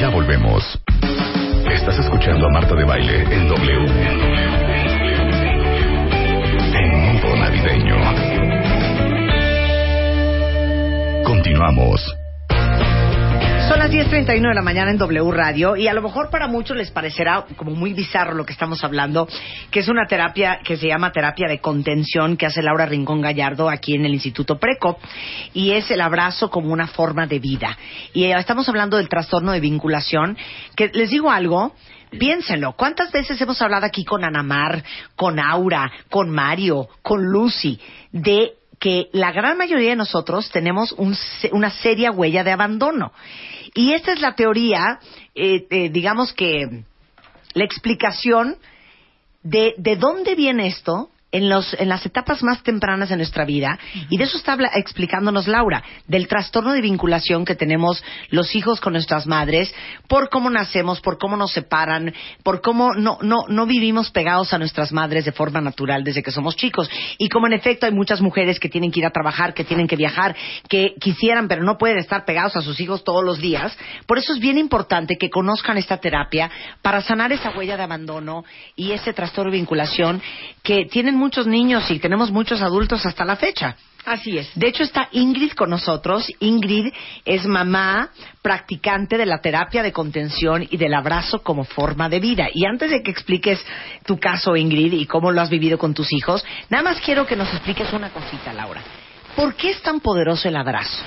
Ya 0.00 0.08
volvemos. 0.10 0.80
Estás 1.70 1.98
escuchando 1.98 2.46
a 2.46 2.50
Marta 2.50 2.74
de 2.74 2.84
Baile 2.84 3.22
en 3.34 3.48
W, 3.48 3.86
en 6.74 7.22
modo 7.22 7.36
navideño. 7.36 7.96
Continuamos. 11.24 12.17
Son 13.68 13.78
las 13.78 13.90
10.31 13.90 14.48
de 14.48 14.54
la 14.54 14.62
mañana 14.62 14.90
en 14.90 14.96
W 14.96 15.30
Radio 15.30 15.76
y 15.76 15.88
a 15.88 15.92
lo 15.92 16.00
mejor 16.00 16.30
para 16.30 16.48
muchos 16.48 16.74
les 16.74 16.90
parecerá 16.90 17.44
como 17.54 17.72
muy 17.72 17.92
bizarro 17.92 18.34
lo 18.34 18.46
que 18.46 18.54
estamos 18.54 18.82
hablando, 18.82 19.28
que 19.70 19.80
es 19.80 19.88
una 19.88 20.06
terapia 20.06 20.60
que 20.64 20.78
se 20.78 20.88
llama 20.88 21.12
terapia 21.12 21.46
de 21.48 21.60
contención 21.60 22.38
que 22.38 22.46
hace 22.46 22.62
Laura 22.62 22.86
Rincón 22.86 23.20
Gallardo 23.20 23.68
aquí 23.68 23.94
en 23.94 24.06
el 24.06 24.14
Instituto 24.14 24.58
Preco 24.58 24.98
y 25.52 25.72
es 25.72 25.90
el 25.90 26.00
abrazo 26.00 26.48
como 26.48 26.72
una 26.72 26.86
forma 26.86 27.26
de 27.26 27.40
vida. 27.40 27.76
Y 28.14 28.24
estamos 28.24 28.66
hablando 28.70 28.96
del 28.96 29.10
trastorno 29.10 29.52
de 29.52 29.60
vinculación, 29.60 30.38
que 30.74 30.88
les 30.94 31.10
digo 31.10 31.30
algo, 31.30 31.74
Piénsenlo, 32.18 32.72
¿cuántas 32.72 33.12
veces 33.12 33.38
hemos 33.38 33.60
hablado 33.60 33.84
aquí 33.84 34.02
con 34.02 34.24
Anamar, 34.24 34.82
con 35.14 35.38
Aura, 35.38 35.92
con 36.08 36.30
Mario, 36.30 36.88
con 37.02 37.22
Lucy, 37.22 37.78
de 38.12 38.54
que 38.80 39.10
la 39.12 39.30
gran 39.30 39.58
mayoría 39.58 39.90
de 39.90 39.96
nosotros 39.96 40.50
tenemos 40.50 40.92
un 40.92 41.14
una 41.52 41.68
seria 41.68 42.10
huella 42.12 42.44
de 42.44 42.52
abandono? 42.52 43.12
Y 43.74 43.92
esta 43.92 44.12
es 44.12 44.20
la 44.20 44.34
teoría, 44.34 45.00
eh, 45.34 45.66
eh, 45.70 45.88
digamos 45.90 46.32
que 46.32 46.84
la 47.54 47.64
explicación 47.64 48.56
de, 49.42 49.74
de 49.78 49.96
dónde 49.96 50.34
viene 50.34 50.68
esto 50.68 51.10
en, 51.30 51.48
los, 51.48 51.74
en 51.78 51.88
las 51.88 52.04
etapas 52.06 52.42
más 52.42 52.62
tempranas 52.62 53.10
de 53.10 53.16
nuestra 53.16 53.44
vida. 53.44 53.78
Y 54.08 54.16
de 54.16 54.24
eso 54.24 54.38
está 54.38 54.56
explicándonos 54.74 55.46
Laura, 55.46 55.82
del 56.06 56.26
trastorno 56.26 56.72
de 56.72 56.80
vinculación 56.80 57.44
que 57.44 57.54
tenemos 57.54 58.02
los 58.30 58.54
hijos 58.54 58.80
con 58.80 58.94
nuestras 58.94 59.26
madres, 59.26 59.74
por 60.08 60.30
cómo 60.30 60.48
nacemos, 60.48 61.00
por 61.00 61.18
cómo 61.18 61.36
nos 61.36 61.52
separan, 61.52 62.14
por 62.42 62.62
cómo 62.62 62.94
no, 62.94 63.18
no, 63.20 63.44
no 63.48 63.66
vivimos 63.66 64.10
pegados 64.10 64.52
a 64.52 64.58
nuestras 64.58 64.92
madres 64.92 65.24
de 65.24 65.32
forma 65.32 65.60
natural 65.60 66.02
desde 66.02 66.22
que 66.22 66.30
somos 66.30 66.56
chicos. 66.56 66.90
Y 67.18 67.28
como 67.28 67.46
en 67.46 67.52
efecto 67.52 67.86
hay 67.86 67.92
muchas 67.92 68.20
mujeres 68.20 68.58
que 68.58 68.68
tienen 68.68 68.90
que 68.90 69.00
ir 69.00 69.06
a 69.06 69.10
trabajar, 69.10 69.52
que 69.52 69.64
tienen 69.64 69.86
que 69.86 69.96
viajar, 69.96 70.34
que 70.68 70.94
quisieran 70.98 71.48
pero 71.48 71.62
no 71.62 71.76
pueden 71.76 71.98
estar 71.98 72.24
pegados 72.24 72.56
a 72.56 72.62
sus 72.62 72.80
hijos 72.80 73.04
todos 73.04 73.22
los 73.22 73.38
días. 73.38 73.76
Por 74.06 74.18
eso 74.18 74.32
es 74.32 74.40
bien 74.40 74.56
importante 74.56 75.16
que 75.18 75.28
conozcan 75.28 75.76
esta 75.76 75.98
terapia 75.98 76.50
para 76.80 77.02
sanar 77.02 77.32
esa 77.32 77.50
huella 77.50 77.76
de 77.76 77.82
abandono 77.82 78.44
y 78.76 78.92
ese 78.92 79.12
trastorno 79.12 79.50
de 79.50 79.58
vinculación 79.58 80.22
que 80.62 80.86
tienen 80.86 81.17
muchos 81.18 81.46
niños 81.46 81.90
y 81.90 81.98
tenemos 81.98 82.30
muchos 82.30 82.62
adultos 82.62 83.04
hasta 83.04 83.24
la 83.24 83.36
fecha. 83.36 83.76
Así 84.04 84.38
es. 84.38 84.50
De 84.54 84.68
hecho, 84.68 84.82
está 84.82 85.08
Ingrid 85.12 85.52
con 85.52 85.68
nosotros. 85.68 86.32
Ingrid 86.40 86.92
es 87.26 87.44
mamá 87.44 88.10
practicante 88.40 89.18
de 89.18 89.26
la 89.26 89.40
terapia 89.40 89.82
de 89.82 89.92
contención 89.92 90.66
y 90.70 90.78
del 90.78 90.94
abrazo 90.94 91.42
como 91.42 91.64
forma 91.64 92.08
de 92.08 92.20
vida. 92.20 92.48
Y 92.54 92.64
antes 92.64 92.90
de 92.90 93.02
que 93.02 93.10
expliques 93.10 93.62
tu 94.06 94.18
caso, 94.18 94.56
Ingrid, 94.56 94.94
y 94.94 95.04
cómo 95.04 95.30
lo 95.30 95.42
has 95.42 95.50
vivido 95.50 95.76
con 95.76 95.92
tus 95.92 96.10
hijos, 96.12 96.42
nada 96.70 96.82
más 96.82 97.00
quiero 97.00 97.26
que 97.26 97.36
nos 97.36 97.52
expliques 97.52 97.92
una 97.92 98.08
cosita, 98.10 98.52
Laura. 98.54 98.82
¿Por 99.36 99.54
qué 99.54 99.70
es 99.70 99.82
tan 99.82 100.00
poderoso 100.00 100.48
el 100.48 100.56
abrazo? 100.56 101.02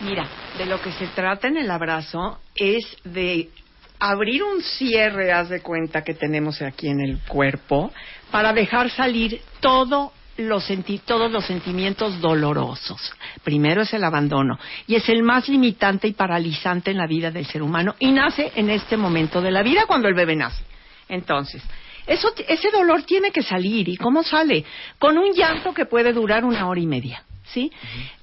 Mira, 0.00 0.26
de 0.58 0.66
lo 0.66 0.80
que 0.80 0.92
se 0.92 1.06
trata 1.08 1.48
en 1.48 1.58
el 1.58 1.70
abrazo 1.70 2.40
es 2.54 2.84
de 3.04 3.50
abrir 3.98 4.42
un 4.42 4.62
cierre, 4.62 5.32
haz 5.32 5.48
de 5.48 5.60
cuenta 5.60 6.02
que 6.02 6.14
tenemos 6.14 6.60
aquí 6.60 6.88
en 6.88 7.00
el 7.00 7.18
cuerpo, 7.20 7.92
para 8.30 8.52
dejar 8.52 8.90
salir 8.90 9.40
todo 9.60 10.12
los 10.38 10.64
senti- 10.68 10.98
todos 10.98 11.30
los 11.30 11.46
sentimientos 11.46 12.20
dolorosos. 12.20 13.00
Primero 13.42 13.82
es 13.82 13.92
el 13.94 14.04
abandono 14.04 14.58
y 14.86 14.94
es 14.96 15.08
el 15.08 15.22
más 15.22 15.48
limitante 15.48 16.08
y 16.08 16.12
paralizante 16.12 16.90
en 16.90 16.98
la 16.98 17.06
vida 17.06 17.30
del 17.30 17.46
ser 17.46 17.62
humano 17.62 17.94
y 17.98 18.12
nace 18.12 18.52
en 18.54 18.68
este 18.68 18.96
momento 18.98 19.40
de 19.40 19.50
la 19.50 19.62
vida 19.62 19.84
cuando 19.86 20.08
el 20.08 20.14
bebé 20.14 20.36
nace. 20.36 20.62
Entonces, 21.08 21.62
eso, 22.06 22.28
ese 22.48 22.70
dolor 22.70 23.02
tiene 23.04 23.30
que 23.30 23.42
salir. 23.42 23.88
¿Y 23.88 23.96
cómo 23.96 24.22
sale? 24.22 24.64
Con 24.98 25.16
un 25.16 25.32
llanto 25.32 25.72
que 25.72 25.86
puede 25.86 26.12
durar 26.12 26.44
una 26.44 26.68
hora 26.68 26.80
y 26.80 26.86
media. 26.86 27.22
¿Sí? 27.46 27.70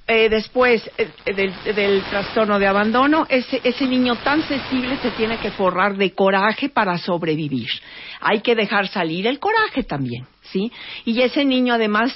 Eh, 0.06 0.28
después 0.28 0.90
eh, 0.98 1.10
del, 1.34 2.02
trastorno 2.10 2.60
de 2.60 2.68
abandono, 2.68 3.26
ese, 3.30 3.62
ese 3.64 3.88
niño 3.88 4.18
tan 4.18 4.44
sensible 4.44 4.98
se 4.98 5.12
tiene 5.12 5.38
que 5.38 5.52
forrar 5.52 5.96
de 5.96 6.14
coraje 6.14 6.68
para 6.68 6.98
sobrevivir. 6.98 7.70
Hay 8.20 8.42
que 8.42 8.54
dejar 8.54 8.90
salir 8.90 9.28
el 9.28 9.40
coraje 9.40 9.84
también, 9.84 10.28
¿sí? 10.42 10.70
Y 11.06 11.22
ese 11.22 11.46
niño 11.46 11.74
además 11.74 12.14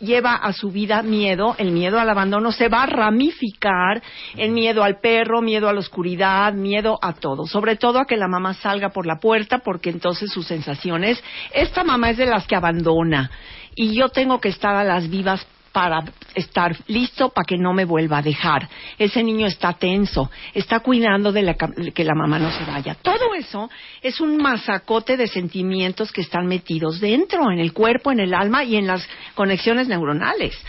lleva 0.00 0.34
a 0.34 0.52
su 0.52 0.70
vida 0.70 1.02
miedo, 1.02 1.54
el 1.58 1.70
miedo 1.70 1.98
al 1.98 2.10
abandono 2.10 2.52
se 2.52 2.68
va 2.68 2.82
a 2.82 2.86
ramificar 2.86 4.02
en 4.36 4.54
miedo 4.54 4.82
al 4.82 5.00
perro, 5.00 5.40
miedo 5.40 5.68
a 5.68 5.72
la 5.72 5.80
oscuridad, 5.80 6.52
miedo 6.54 6.98
a 7.02 7.12
todo, 7.12 7.46
sobre 7.46 7.76
todo 7.76 8.00
a 8.00 8.04
que 8.04 8.16
la 8.16 8.28
mamá 8.28 8.54
salga 8.54 8.90
por 8.90 9.06
la 9.06 9.18
puerta 9.18 9.58
porque 9.58 9.90
entonces 9.90 10.30
sus 10.32 10.46
sensaciones, 10.46 11.22
esta 11.52 11.84
mamá 11.84 12.10
es 12.10 12.16
de 12.16 12.26
las 12.26 12.46
que 12.46 12.56
abandona 12.56 13.30
y 13.74 13.94
yo 13.94 14.08
tengo 14.08 14.40
que 14.40 14.48
estar 14.48 14.74
a 14.74 14.84
las 14.84 15.08
vivas 15.08 15.46
para 15.78 16.02
estar 16.34 16.76
listo 16.88 17.28
para 17.28 17.44
que 17.44 17.56
no 17.56 17.72
me 17.72 17.84
vuelva 17.84 18.18
a 18.18 18.22
dejar. 18.22 18.68
Ese 18.98 19.22
niño 19.22 19.46
está 19.46 19.74
tenso, 19.74 20.28
está 20.52 20.80
cuidando 20.80 21.30
de 21.30 21.42
la 21.42 21.54
que 21.54 22.02
la 22.02 22.16
mamá 22.16 22.36
no 22.40 22.50
se 22.50 22.64
vaya. 22.64 22.96
Todo 22.96 23.32
eso 23.36 23.70
es 24.02 24.20
un 24.20 24.38
masacote 24.38 25.16
de 25.16 25.28
sentimientos 25.28 26.10
que 26.10 26.22
están 26.22 26.48
metidos 26.48 26.98
dentro, 26.98 27.52
en 27.52 27.60
el 27.60 27.72
cuerpo, 27.72 28.10
en 28.10 28.18
el 28.18 28.34
alma 28.34 28.64
y 28.64 28.74
en 28.74 28.88
las 28.88 29.08
conexiones 29.36 29.86
neuronales. 29.86 30.60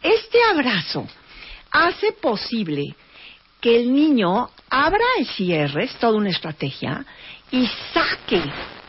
Este 0.00 0.38
abrazo 0.48 1.08
hace 1.72 2.12
posible 2.12 2.94
que 3.60 3.80
el 3.80 3.92
niño 3.92 4.48
abra 4.70 5.04
el 5.18 5.26
cierre, 5.26 5.86
es 5.86 5.96
toda 5.96 6.16
una 6.16 6.30
estrategia, 6.30 7.04
y 7.50 7.68
saque 7.92 8.44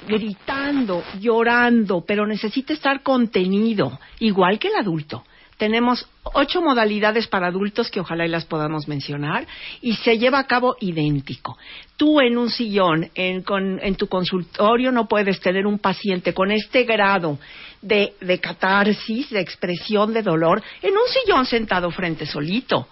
gritando, 0.07 1.03
llorando, 1.19 2.03
pero 2.05 2.27
necesita 2.27 2.73
estar 2.73 3.01
contenido, 3.01 3.99
igual 4.19 4.59
que 4.59 4.67
el 4.67 4.75
adulto. 4.75 5.23
Tenemos 5.57 6.07
ocho 6.23 6.61
modalidades 6.61 7.27
para 7.27 7.47
adultos 7.47 7.89
que 7.91 7.99
ojalá 7.99 8.25
y 8.25 8.29
las 8.29 8.45
podamos 8.45 8.87
mencionar 8.87 9.45
y 9.81 9.93
se 9.95 10.17
lleva 10.17 10.39
a 10.39 10.47
cabo 10.47 10.75
idéntico. 10.79 11.57
Tú 11.97 12.19
en 12.21 12.37
un 12.37 12.49
sillón, 12.49 13.09
en, 13.15 13.43
con- 13.43 13.79
en 13.81 13.95
tu 13.95 14.07
consultorio, 14.07 14.91
no 14.91 15.07
puedes 15.07 15.39
tener 15.39 15.65
un 15.67 15.79
paciente 15.79 16.33
con 16.33 16.51
este 16.51 16.83
grado 16.83 17.37
de, 17.81 18.13
de 18.21 18.39
catarsis, 18.39 19.29
de 19.29 19.39
expresión 19.41 20.13
de 20.13 20.21
dolor, 20.23 20.61
en 20.81 20.91
un 20.93 21.07
sillón 21.07 21.45
sentado 21.45 21.91
frente 21.91 22.25
solito. 22.25 22.87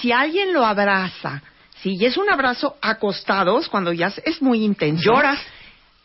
Si 0.00 0.12
alguien 0.12 0.52
lo 0.52 0.64
abraza, 0.64 1.42
si 1.82 1.96
y 1.98 2.04
es 2.04 2.16
un 2.16 2.28
abrazo 2.30 2.76
acostados, 2.82 3.68
cuando 3.68 3.92
ya 3.92 4.12
es 4.24 4.42
muy 4.42 4.64
intenso. 4.64 5.02
Lloras. 5.12 5.38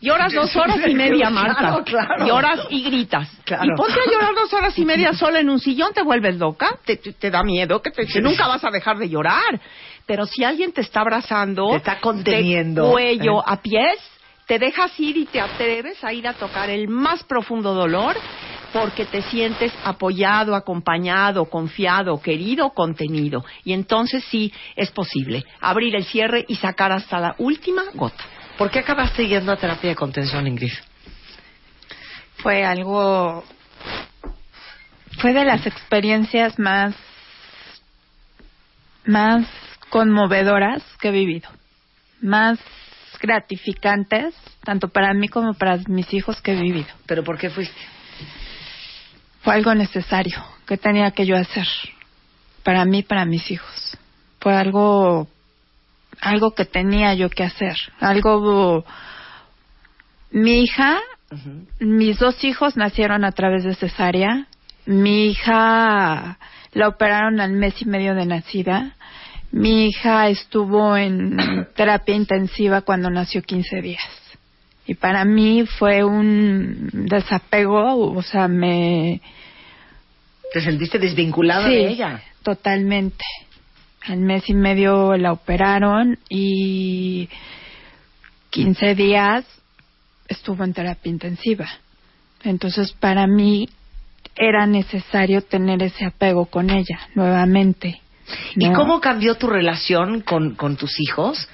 Lloras 0.05 0.33
dos 0.33 0.55
horas 0.55 0.79
y 0.87 0.93
media, 0.93 1.29
Marta. 1.31 1.81
claro. 1.83 2.25
Lloras 2.27 2.59
y 2.69 2.83
gritas. 2.83 3.29
Claro. 3.43 3.65
Y 3.65 3.75
ponte 3.75 3.99
a 3.99 4.11
llorar 4.11 4.35
dos 4.35 4.53
horas 4.53 4.77
y 4.77 4.85
media 4.93 5.13
sola 5.13 5.39
en 5.39 5.49
un 5.49 5.59
sillón, 5.59 5.93
te 5.93 6.03
vuelves 6.03 6.37
loca, 6.37 6.77
te, 6.85 6.97
te- 6.97 7.13
te 7.13 7.31
da 7.31 7.43
miedo, 7.43 7.81
que, 7.81 7.91
te- 7.91 8.05
que 8.05 8.21
nunca 8.21 8.47
vas 8.47 8.63
a 8.63 8.69
dejar 8.69 8.97
de 8.97 9.09
llorar. 9.09 9.59
Pero 10.05 10.25
si 10.25 10.43
alguien 10.43 10.71
te 10.71 10.81
está 10.81 11.01
abrazando, 11.01 11.69
Te 11.71 11.77
está 11.77 11.99
conteniendo. 11.99 12.85
de 12.85 12.91
cuello 12.91 13.39
Eh. 13.39 13.43
a 13.47 13.61
pies, 13.61 13.97
te 14.45 14.59
dejas 14.59 14.97
ir 14.99 15.17
y 15.17 15.25
te 15.25 15.41
atreves 15.41 16.03
a 16.03 16.13
ir 16.13 16.27
a 16.27 16.33
tocar 16.33 16.69
el 16.69 16.87
más 16.87 17.23
profundo 17.23 17.73
dolor 17.73 18.15
porque 18.71 19.05
te 19.05 19.21
sientes 19.23 19.71
apoyado, 19.83 20.53
acompañado, 20.53 21.45
confiado, 21.45 22.21
querido, 22.21 22.69
contenido. 22.71 23.43
Y 23.63 23.73
entonces 23.73 24.23
sí 24.25 24.53
es 24.75 24.91
posible 24.91 25.43
abrir 25.61 25.95
el 25.95 26.03
cierre 26.03 26.45
y 26.47 26.55
sacar 26.57 26.91
hasta 26.91 27.19
la 27.19 27.35
última 27.39 27.83
gota. 27.95 28.23
¿Por 28.57 28.71
qué 28.71 28.79
acabaste 28.79 29.27
yendo 29.27 29.51
a 29.51 29.57
terapia 29.57 29.89
de 29.89 29.95
contención, 29.95 30.47
Ingrid? 30.47 30.73
fue 32.45 32.63
algo 32.63 33.43
fue 35.19 35.33
de 35.33 35.45
las 35.45 35.65
experiencias 35.65 36.59
más 36.59 36.93
más 39.03 39.47
conmovedoras 39.89 40.83
que 40.99 41.07
he 41.07 41.11
vivido 41.11 41.49
más 42.21 42.59
gratificantes, 43.19 44.35
tanto 44.63 44.89
para 44.89 45.11
mí 45.15 45.27
como 45.27 45.55
para 45.55 45.79
mis 45.87 46.13
hijos 46.13 46.39
que 46.41 46.51
he 46.51 46.61
vivido. 46.61 46.87
¿Pero 47.07 47.23
por 47.23 47.39
qué 47.39 47.49
fuiste? 47.49 47.81
Fue 49.41 49.55
algo 49.55 49.73
necesario 49.73 50.43
que 50.67 50.77
tenía 50.77 51.09
que 51.09 51.25
yo 51.25 51.35
hacer 51.35 51.67
para 52.63 52.85
mí 52.85 52.99
y 52.99 53.03
para 53.03 53.25
mis 53.25 53.49
hijos. 53.49 53.97
Fue 54.39 54.55
algo 54.55 55.27
algo 56.21 56.51
que 56.51 56.65
tenía 56.65 57.13
yo 57.13 57.29
que 57.29 57.43
hacer, 57.43 57.77
algo 57.99 58.85
mi 60.35 60.63
hija, 60.63 60.99
mis 61.79 62.19
dos 62.19 62.43
hijos 62.43 62.75
nacieron 62.75 63.23
a 63.23 63.31
través 63.31 63.63
de 63.63 63.73
cesárea. 63.73 64.47
Mi 64.85 65.27
hija 65.27 66.37
la 66.73 66.87
operaron 66.89 67.39
al 67.39 67.53
mes 67.53 67.81
y 67.81 67.85
medio 67.85 68.13
de 68.15 68.25
nacida. 68.25 68.95
Mi 69.51 69.87
hija 69.87 70.27
estuvo 70.27 70.97
en 70.97 71.37
terapia 71.75 72.15
intensiva 72.15 72.81
cuando 72.81 73.09
nació 73.09 73.41
15 73.41 73.81
días. 73.81 74.03
Y 74.85 74.95
para 74.95 75.23
mí 75.23 75.65
fue 75.65 76.03
un 76.03 76.89
desapego, 77.07 78.11
o 78.11 78.21
sea, 78.21 78.49
me... 78.49 79.21
¿Te 80.53 80.59
sentiste 80.61 80.99
desvinculada 80.99 81.67
Sí, 81.67 81.75
de 81.75 81.87
ella? 81.87 82.21
Totalmente. 82.43 83.23
Al 84.07 84.19
mes 84.19 84.47
y 84.49 84.53
medio 84.53 85.17
la 85.17 85.31
operaron 85.31 86.19
y 86.29 87.27
15 88.51 88.95
días 88.95 89.45
estuvo 90.27 90.63
en 90.63 90.73
terapia 90.73 91.09
intensiva. 91.09 91.67
Entonces, 92.43 92.93
para 92.93 93.25
mí 93.27 93.67
era 94.35 94.67
necesario 94.67 95.41
tener 95.41 95.81
ese 95.81 96.05
apego 96.05 96.45
con 96.45 96.69
ella 96.69 96.99
nuevamente. 97.15 98.01
¿Y 98.55 98.69
¿no? 98.69 98.75
cómo 98.75 99.01
cambió 99.01 99.35
tu 99.35 99.47
relación 99.47 100.21
con, 100.21 100.55
con 100.55 100.77
tus 100.77 100.99
hijos? 100.99 101.47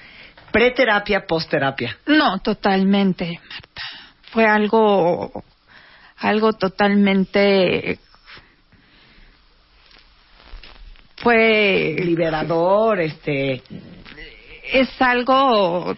Preterapia, 0.51 1.25
postterapia. 1.25 1.97
No, 2.07 2.39
totalmente, 2.39 3.39
Marta. 3.49 3.81
Fue 4.31 4.45
algo, 4.45 5.43
algo 6.17 6.53
totalmente, 6.53 7.99
fue 11.21 11.95
liberador, 12.03 12.99
este, 12.99 13.61
es 14.73 14.89
algo 15.01 15.95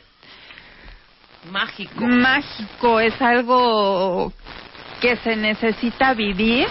mágico, 1.51 2.05
mágico, 2.05 2.99
es 2.99 3.21
algo 3.21 4.31
que 5.01 5.15
se 5.17 5.35
necesita 5.35 6.13
vivir, 6.13 6.67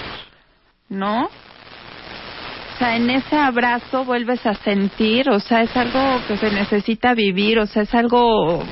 ¿no? 0.88 1.24
O 1.24 2.78
sea, 2.78 2.96
en 2.96 3.10
ese 3.10 3.36
abrazo 3.36 4.04
vuelves 4.04 4.44
a 4.46 4.54
sentir, 4.54 5.28
o 5.28 5.38
sea, 5.38 5.62
es 5.62 5.76
algo 5.76 6.20
que 6.26 6.36
se 6.36 6.50
necesita 6.50 7.14
vivir, 7.14 7.58
o 7.58 7.66
sea, 7.66 7.82
es 7.82 7.94
algo 7.94 8.64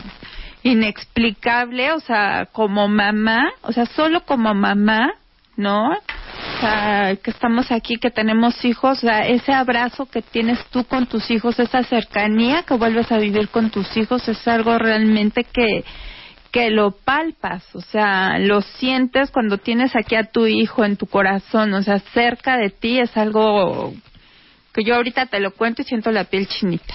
inexplicable, 0.62 1.92
o 1.92 2.00
sea, 2.00 2.46
como 2.52 2.88
mamá, 2.88 3.52
o 3.62 3.72
sea, 3.72 3.86
solo 3.86 4.22
como 4.24 4.54
mamá, 4.54 5.12
¿no? 5.56 5.90
O 5.90 6.60
sea, 6.60 7.16
que 7.22 7.30
estamos 7.30 7.70
aquí, 7.70 7.96
que 7.96 8.10
tenemos 8.10 8.64
hijos, 8.64 8.98
o 8.98 9.00
sea, 9.00 9.26
ese 9.26 9.52
abrazo 9.52 10.06
que 10.06 10.22
tienes 10.22 10.58
tú 10.70 10.84
con 10.84 11.06
tus 11.06 11.30
hijos, 11.30 11.58
esa 11.58 11.82
cercanía 11.84 12.62
que 12.62 12.74
vuelves 12.74 13.10
a 13.12 13.18
vivir 13.18 13.48
con 13.48 13.70
tus 13.70 13.96
hijos, 13.96 14.26
es 14.28 14.46
algo 14.46 14.78
realmente 14.78 15.44
que, 15.44 15.84
que 16.50 16.70
lo 16.70 16.92
palpas, 16.92 17.64
o 17.74 17.80
sea, 17.80 18.38
lo 18.38 18.60
sientes 18.60 19.30
cuando 19.30 19.58
tienes 19.58 19.94
aquí 19.96 20.16
a 20.16 20.24
tu 20.24 20.46
hijo 20.46 20.84
en 20.84 20.96
tu 20.96 21.06
corazón, 21.06 21.72
o 21.74 21.82
sea, 21.82 21.98
cerca 22.12 22.56
de 22.56 22.70
ti 22.70 22.98
es 22.98 23.16
algo 23.16 23.94
que 24.72 24.84
yo 24.84 24.94
ahorita 24.94 25.26
te 25.26 25.40
lo 25.40 25.52
cuento 25.52 25.82
y 25.82 25.84
siento 25.84 26.10
la 26.10 26.24
piel 26.24 26.46
chinita. 26.46 26.94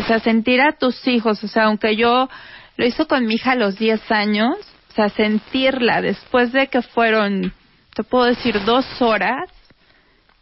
O 0.00 0.04
sea, 0.04 0.20
sentir 0.20 0.60
a 0.60 0.72
tus 0.72 1.06
hijos, 1.06 1.42
o 1.42 1.48
sea, 1.48 1.64
aunque 1.64 1.96
yo 1.96 2.28
lo 2.76 2.86
hizo 2.86 3.06
con 3.06 3.26
mi 3.26 3.34
hija 3.34 3.52
a 3.52 3.56
los 3.56 3.78
10 3.78 4.10
años, 4.10 4.56
o 4.90 4.94
sea, 4.94 5.08
sentirla 5.08 6.02
después 6.02 6.52
de 6.52 6.68
que 6.68 6.82
fueron, 6.82 7.52
te 7.94 8.02
puedo 8.02 8.24
decir, 8.24 8.62
dos 8.64 8.84
horas, 9.00 9.48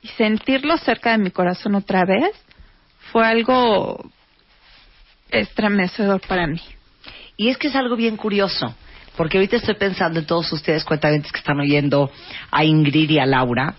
y 0.03 0.09
sentirlo 0.09 0.77
cerca 0.79 1.13
de 1.13 1.19
mi 1.19 1.31
corazón 1.31 1.75
otra 1.77 2.05
vez, 2.05 2.33
fue 3.13 3.25
algo 3.25 4.11
estremecedor 5.31 6.21
para 6.27 6.47
mí. 6.47 6.61
Y 7.37 7.49
es 7.49 7.57
que 7.57 7.69
es 7.69 7.77
algo 7.77 7.95
bien 7.97 8.17
curioso, 8.17 8.75
porque 9.17 9.39
ahorita 9.39 9.57
estoy 9.57 9.75
pensando 9.75 10.21
en 10.21 10.27
todos 10.27 10.53
ustedes 10.53 10.85
cuentavientes 10.85 11.31
que 11.31 11.39
están 11.39 11.61
oyendo 11.61 12.11
a 12.51 12.65
Ingrid 12.65 13.11
y 13.11 13.19
a 13.19 13.27
Laura, 13.27 13.75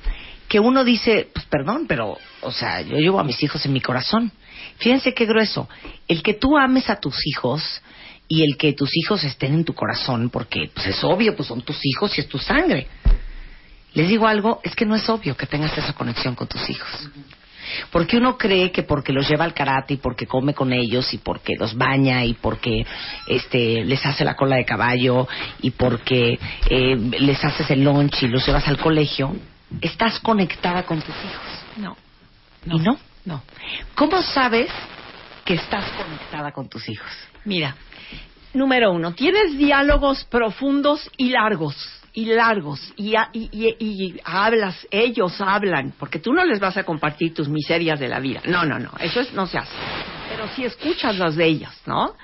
que 0.48 0.60
uno 0.60 0.84
dice, 0.84 1.28
pues 1.34 1.46
perdón, 1.46 1.86
pero, 1.88 2.18
o 2.42 2.52
sea, 2.52 2.82
yo 2.82 2.98
llevo 2.98 3.20
a 3.20 3.24
mis 3.24 3.42
hijos 3.44 3.66
en 3.66 3.74
mi 3.74 3.82
corazón. 3.82 4.32
Fíjense 4.78 5.14
qué 5.14 5.26
grueso. 5.26 5.68
El 6.08 6.22
que 6.22 6.36
tú 6.36 6.58
ames 6.58 6.90
a 6.90 7.00
tus 7.00 7.16
hijos 7.26 7.82
y 8.28 8.44
el 8.44 8.56
que 8.58 8.74
tus 8.74 8.90
hijos 8.96 9.24
estén 9.24 9.54
en 9.54 9.66
tu 9.66 9.74
corazón, 9.74 10.30
porque 10.30 10.70
pues 10.74 10.88
es 10.88 11.04
obvio, 11.04 11.36
pues 11.36 11.48
son 11.48 11.62
tus 11.62 11.80
hijos 11.84 12.18
y 12.18 12.22
es 12.22 12.28
tu 12.28 12.38
sangre. 12.38 12.88
Les 13.94 14.08
digo 14.08 14.28
algo, 14.28 14.60
es 14.64 14.76
que 14.76 14.86
no 14.86 14.96
es 14.96 15.08
obvio 15.10 15.38
que 15.38 15.46
tengas 15.46 15.78
esa 15.78 15.94
conexión 15.94 16.36
con 16.36 16.48
tus 16.48 16.70
hijos. 16.70 17.10
Porque 17.92 18.18
uno 18.18 18.38
cree 18.38 18.72
que 18.72 18.84
porque 18.84 19.14
los 19.14 19.28
lleva 19.28 19.46
al 19.46 19.54
karate 19.54 19.96
y 19.96 19.98
porque 19.98 20.28
come 20.28 20.54
con 20.54 20.74
ellos 20.74 21.14
y 21.14 21.18
porque 21.18 21.56
los 21.56 21.76
baña 21.76 22.26
y 22.26 22.34
porque 22.34 22.86
este 23.28 23.86
les 23.86 24.06
hace 24.06 24.26
la 24.26 24.36
cola 24.36 24.58
de 24.58 24.66
caballo 24.66 25.28
y 25.62 25.72
porque 25.72 26.40
eh, 26.70 26.96
les 27.20 27.44
haces 27.44 27.70
el 27.72 27.84
lunch 27.84 28.24
y 28.24 28.28
los 28.28 28.46
llevas 28.46 28.68
al 28.68 28.78
colegio, 28.78 29.36
estás 29.82 30.20
conectada 30.20 30.84
con 30.84 31.02
tus 31.02 31.16
hijos. 31.16 31.64
No. 31.78 31.98
¿Y 32.66 32.80
no? 32.80 32.98
No. 33.26 33.44
¿Cómo 33.96 34.22
sabes 34.22 34.70
que 35.46 35.56
estás 35.56 35.86
conectada 35.92 36.52
con 36.52 36.68
tus 36.68 36.88
hijos? 36.90 37.12
Mira, 37.46 37.76
número 38.54 38.92
uno, 38.92 39.14
tienes 39.14 39.58
diálogos 39.58 40.24
profundos 40.26 41.10
y 41.18 41.30
largos, 41.30 41.76
y 42.16 42.26
largos, 42.26 42.94
y, 42.96 43.16
a- 43.16 43.30
y- 43.34 43.50
y- 43.52 43.76
y 43.80 44.20
hablas, 44.24 44.88
ellos 44.92 45.40
hablan, 45.42 45.94
porque 45.98 46.20
tú 46.20 46.32
no 46.32 46.46
les 46.46 46.60
vas 46.60 46.78
a 46.78 46.84
compartir 46.84 47.34
tus 47.34 47.50
miserias 47.50 48.00
de 48.00 48.08
la 48.08 48.20
vida. 48.20 48.42
No, 48.46 48.66
no, 48.66 48.78
no, 48.78 48.92
eso 49.00 49.22
es- 49.22 49.34
no 49.34 49.48
se 49.48 49.58
hace. 49.58 49.72
Pero 50.30 50.48
sí 50.56 50.64
escuchas 50.64 51.18
las 51.18 51.36
de 51.36 51.46
ellas, 51.46 51.76
¿no? 51.88 52.16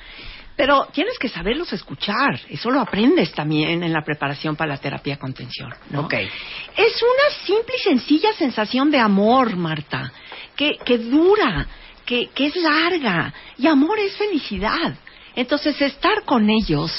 Pero 0.55 0.87
tienes 0.91 1.17
que 1.17 1.29
saberlos 1.29 1.71
escuchar, 1.73 2.39
eso 2.49 2.69
lo 2.69 2.81
aprendes 2.81 3.31
también 3.31 3.81
en 3.81 3.93
la 3.93 4.03
preparación 4.03 4.55
para 4.57 4.73
la 4.73 4.77
terapia 4.77 5.17
contención, 5.17 5.73
¿no? 5.89 6.01
Ok. 6.01 6.13
Es 6.13 7.01
una 7.01 7.45
simple 7.45 7.73
y 7.77 7.81
sencilla 7.81 8.33
sensación 8.33 8.91
de 8.91 8.99
amor, 8.99 9.55
Marta, 9.55 10.11
que, 10.57 10.77
que 10.85 10.97
dura, 10.97 11.65
que, 12.05 12.27
que 12.35 12.47
es 12.47 12.55
larga. 12.57 13.33
Y 13.57 13.67
amor 13.67 13.99
es 13.99 14.17
felicidad. 14.17 14.95
Entonces, 15.35 15.81
estar 15.81 16.25
con 16.25 16.49
ellos, 16.49 16.91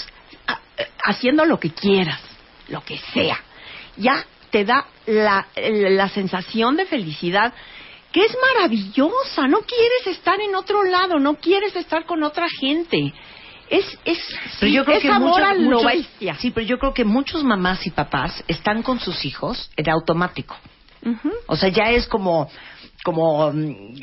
eh, 0.78 0.86
haciendo 1.04 1.44
lo 1.44 1.60
que 1.60 1.70
quieras, 1.70 2.20
lo 2.70 2.82
que 2.84 2.98
sea, 3.12 3.38
ya 3.96 4.24
te 4.50 4.64
da 4.64 4.86
la, 5.06 5.46
la 5.56 6.08
sensación 6.08 6.76
de 6.76 6.86
felicidad 6.86 7.52
que 8.12 8.24
es 8.24 8.36
maravillosa. 8.56 9.46
No 9.46 9.60
quieres 9.60 10.06
estar 10.18 10.40
en 10.40 10.54
otro 10.54 10.82
lado, 10.84 11.18
no 11.20 11.34
quieres 11.36 11.76
estar 11.76 12.04
con 12.06 12.22
otra 12.22 12.46
gente. 12.60 13.12
Es, 13.68 13.86
es, 14.04 14.18
Pero 14.58 14.72
yo 14.72 14.84
creo 14.84 14.96
es 14.96 15.02
que 15.02 15.08
amor 15.10 15.30
muchos- 15.40 15.48
a 15.48 15.54
lo 15.54 15.70
muchos- 15.70 15.84
bestia. 15.92 16.34
Sí, 16.34 16.50
pero 16.50 16.66
yo 16.66 16.78
creo 16.78 16.92
que 16.92 17.04
muchos 17.04 17.44
mamás 17.44 17.86
y 17.86 17.90
papás 17.90 18.42
están 18.48 18.82
con 18.82 18.98
sus 18.98 19.24
hijos 19.24 19.70
en 19.76 19.88
automático. 19.90 20.56
Ujú. 21.06 21.30
O 21.46 21.56
sea, 21.56 21.68
ya 21.68 21.90
es 21.90 22.06
como 22.08 22.50
como 23.02 23.50
mm, 23.50 23.94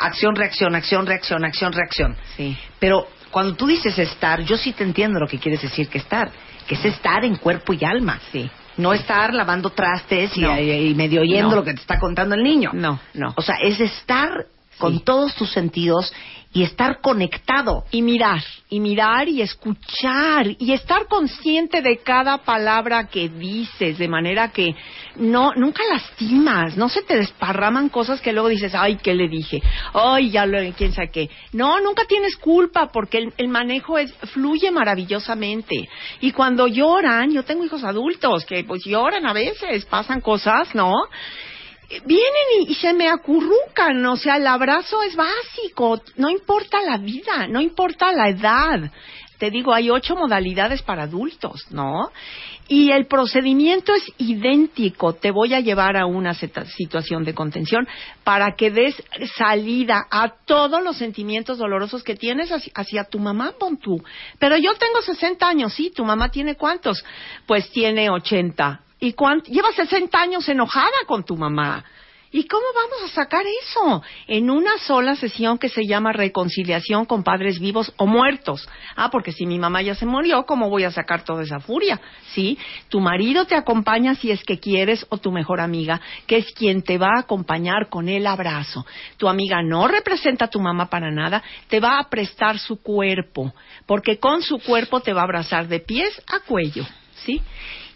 acción 0.00 0.34
reacción, 0.34 0.74
acción 0.74 1.06
reacción, 1.06 1.44
acción 1.44 1.72
reacción. 1.72 2.16
Sí. 2.36 2.56
Pero 2.80 3.06
cuando 3.30 3.54
tú 3.54 3.66
dices 3.68 3.96
estar, 3.98 4.40
yo 4.42 4.56
sí 4.56 4.72
te 4.72 4.82
entiendo 4.82 5.20
lo 5.20 5.28
que 5.28 5.38
quieres 5.38 5.62
decir 5.62 5.88
que 5.88 5.98
estar, 5.98 6.32
que 6.70 6.76
es 6.76 6.84
estar 6.84 7.24
en 7.24 7.34
cuerpo 7.34 7.72
y 7.72 7.84
alma. 7.84 8.20
Sí. 8.30 8.48
No 8.76 8.92
estar 8.92 9.34
lavando 9.34 9.70
trastes 9.70 10.36
y, 10.36 10.40
No. 10.40 10.56
y 10.56 10.94
medio 10.94 11.22
oyendo 11.22 11.50
No. 11.50 11.56
lo 11.56 11.64
que 11.64 11.74
te 11.74 11.80
está 11.80 11.98
contando 11.98 12.36
el 12.36 12.44
niño. 12.44 12.70
No, 12.72 13.00
no. 13.14 13.34
O 13.36 13.42
sea, 13.42 13.56
es 13.56 13.80
estar 13.80 14.46
con 14.80 15.00
todos 15.04 15.34
tus 15.36 15.52
sentidos 15.52 16.12
y 16.52 16.64
estar 16.64 17.00
conectado. 17.00 17.84
y 17.92 18.02
mirar, 18.02 18.42
y 18.68 18.80
mirar 18.80 19.28
y 19.28 19.42
escuchar 19.42 20.46
y 20.58 20.72
estar 20.72 21.06
consciente 21.06 21.80
de 21.82 21.98
cada 21.98 22.38
palabra 22.38 23.08
que 23.08 23.28
dices, 23.28 23.98
de 23.98 24.08
manera 24.08 24.50
que 24.50 24.74
no 25.16 25.52
nunca 25.54 25.82
lastimas, 25.88 26.76
no 26.76 26.88
se 26.88 27.02
te 27.02 27.16
desparraman 27.16 27.88
cosas 27.88 28.20
que 28.20 28.32
luego 28.32 28.48
dices, 28.48 28.74
ay, 28.74 28.96
¿qué 28.96 29.14
le 29.14 29.28
dije? 29.28 29.62
Ay, 29.92 30.30
ya 30.30 30.46
lo, 30.46 30.58
quién 30.74 30.92
sabe 30.92 31.10
qué. 31.10 31.30
No, 31.52 31.80
nunca 31.80 32.04
tienes 32.06 32.36
culpa 32.36 32.88
porque 32.92 33.18
el, 33.18 33.34
el 33.36 33.48
manejo 33.48 33.98
es, 33.98 34.12
fluye 34.32 34.70
maravillosamente. 34.70 35.88
Y 36.20 36.32
cuando 36.32 36.66
lloran, 36.66 37.30
yo 37.30 37.44
tengo 37.44 37.64
hijos 37.64 37.84
adultos 37.84 38.44
que 38.44 38.64
pues 38.64 38.82
lloran 38.84 39.26
a 39.26 39.32
veces, 39.32 39.84
pasan 39.84 40.20
cosas, 40.20 40.74
¿no? 40.74 40.92
Vienen 42.04 42.68
y, 42.68 42.74
se 42.74 42.92
me 42.92 43.08
acurrucan, 43.08 44.04
o 44.06 44.16
sea, 44.16 44.36
el 44.36 44.46
abrazo 44.46 45.02
es 45.02 45.16
básico, 45.16 46.00
no 46.16 46.30
importa 46.30 46.80
la 46.82 46.98
vida, 46.98 47.46
no 47.48 47.60
importa 47.60 48.12
la 48.12 48.28
edad. 48.28 48.90
Te 49.38 49.50
digo, 49.50 49.72
hay 49.72 49.88
ocho 49.88 50.14
modalidades 50.16 50.82
para 50.82 51.04
adultos, 51.04 51.66
¿no? 51.70 52.10
Y 52.68 52.90
el 52.90 53.06
procedimiento 53.06 53.94
es 53.94 54.04
idéntico. 54.18 55.14
Te 55.14 55.30
voy 55.30 55.54
a 55.54 55.60
llevar 55.60 55.96
a 55.96 56.04
una 56.04 56.34
situación 56.34 57.24
de 57.24 57.34
contención 57.34 57.88
para 58.22 58.54
que 58.54 58.70
des 58.70 59.02
salida 59.36 60.06
a 60.10 60.28
todos 60.44 60.82
los 60.84 60.98
sentimientos 60.98 61.56
dolorosos 61.56 62.04
que 62.04 62.16
tienes 62.16 62.52
hacia, 62.52 62.70
hacia 62.76 63.04
tu 63.04 63.18
mamá, 63.18 63.54
pon 63.58 63.78
tú. 63.78 63.96
Pero 64.38 64.58
yo 64.58 64.74
tengo 64.74 65.00
60 65.00 65.48
años, 65.48 65.72
sí, 65.72 65.90
tu 65.90 66.04
mamá 66.04 66.28
tiene 66.28 66.54
cuántos? 66.54 67.02
Pues 67.46 67.70
tiene 67.70 68.10
80. 68.10 68.82
¿Y 69.00 69.14
cuánto? 69.14 69.50
Lleva 69.50 69.72
60 69.72 70.20
años 70.20 70.48
enojada 70.48 70.98
con 71.06 71.24
tu 71.24 71.36
mamá. 71.36 71.84
¿Y 72.32 72.44
cómo 72.44 72.62
vamos 72.72 73.10
a 73.10 73.14
sacar 73.14 73.44
eso? 73.62 74.02
En 74.28 74.50
una 74.50 74.78
sola 74.78 75.16
sesión 75.16 75.58
que 75.58 75.68
se 75.68 75.84
llama 75.84 76.12
reconciliación 76.12 77.04
con 77.04 77.24
padres 77.24 77.58
vivos 77.58 77.92
o 77.96 78.06
muertos. 78.06 78.68
Ah, 78.94 79.10
porque 79.10 79.32
si 79.32 79.46
mi 79.46 79.58
mamá 79.58 79.82
ya 79.82 79.96
se 79.96 80.06
murió, 80.06 80.46
¿cómo 80.46 80.70
voy 80.70 80.84
a 80.84 80.92
sacar 80.92 81.24
toda 81.24 81.42
esa 81.42 81.58
furia? 81.58 82.00
¿Sí? 82.32 82.56
Tu 82.88 83.00
marido 83.00 83.46
te 83.46 83.56
acompaña 83.56 84.14
si 84.14 84.30
es 84.30 84.44
que 84.44 84.60
quieres 84.60 85.04
o 85.08 85.18
tu 85.18 85.32
mejor 85.32 85.60
amiga, 85.60 86.00
que 86.28 86.36
es 86.36 86.52
quien 86.52 86.82
te 86.82 86.98
va 86.98 87.16
a 87.16 87.20
acompañar 87.22 87.88
con 87.88 88.08
el 88.08 88.24
abrazo. 88.28 88.86
Tu 89.16 89.28
amiga 89.28 89.60
no 89.64 89.88
representa 89.88 90.44
a 90.44 90.50
tu 90.50 90.60
mamá 90.60 90.88
para 90.88 91.10
nada, 91.10 91.42
te 91.68 91.80
va 91.80 91.98
a 91.98 92.08
prestar 92.08 92.60
su 92.60 92.80
cuerpo, 92.80 93.52
porque 93.86 94.20
con 94.20 94.42
su 94.42 94.60
cuerpo 94.60 95.00
te 95.00 95.12
va 95.12 95.22
a 95.22 95.24
abrazar 95.24 95.66
de 95.66 95.80
pies 95.80 96.22
a 96.28 96.38
cuello. 96.46 96.86
¿Sí? 97.24 97.42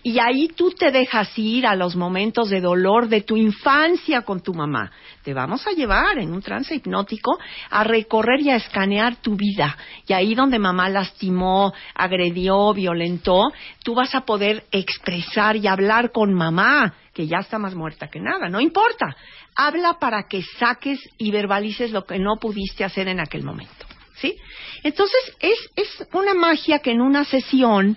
Y 0.07 0.19
ahí 0.19 0.49
tú 0.49 0.71
te 0.71 0.91
dejas 0.91 1.31
ir 1.39 1.67
a 1.67 1.75
los 1.75 1.97
momentos 1.97 2.51
de 2.51 2.61
dolor 2.61 3.09
de 3.09 3.23
tu 3.23 3.39
infancia 3.39 4.21
con 4.21 4.43
tu 4.43 4.53
mamá. 4.53 4.93
Te 5.23 5.33
vamos 5.33 5.67
a 5.67 5.71
llevar 5.71 6.19
en 6.19 6.31
un 6.35 6.43
trance 6.43 6.75
hipnótico 6.75 7.39
a 7.71 7.85
recorrer 7.85 8.43
y 8.43 8.51
a 8.51 8.57
escanear 8.57 9.17
tu 9.17 9.35
vida. 9.35 9.75
Y 10.07 10.13
ahí 10.13 10.35
donde 10.35 10.59
mamá 10.59 10.91
lastimó, 10.91 11.73
agredió, 11.95 12.75
violentó, 12.75 13.45
tú 13.83 13.95
vas 13.95 14.15
a 14.15 14.27
poder 14.27 14.65
expresar 14.73 15.57
y 15.57 15.69
hablar 15.69 16.13
con 16.13 16.35
mamá, 16.35 16.93
que 17.15 17.27
ya 17.27 17.39
está 17.39 17.59
más 17.59 17.75
muerta 17.75 18.09
que 18.09 18.21
nada. 18.21 18.51
No 18.51 18.61
importa. 18.61 19.17
Habla 19.57 19.95
para 19.99 20.25
que 20.29 20.43
saques 20.59 21.01
y 21.17 21.31
verbalices 21.31 21.93
lo 21.93 22.05
que 22.05 22.19
no 22.19 22.37
pudiste 22.39 22.85
hacer 22.85 23.09
en 23.09 23.21
aquel 23.21 23.43
momento. 23.43 23.87
¿Sí? 24.17 24.37
Entonces, 24.83 25.35
es, 25.41 25.59
es 25.77 26.07
una 26.13 26.35
magia 26.35 26.81
que 26.81 26.91
en 26.91 27.01
una 27.01 27.25
sesión 27.25 27.97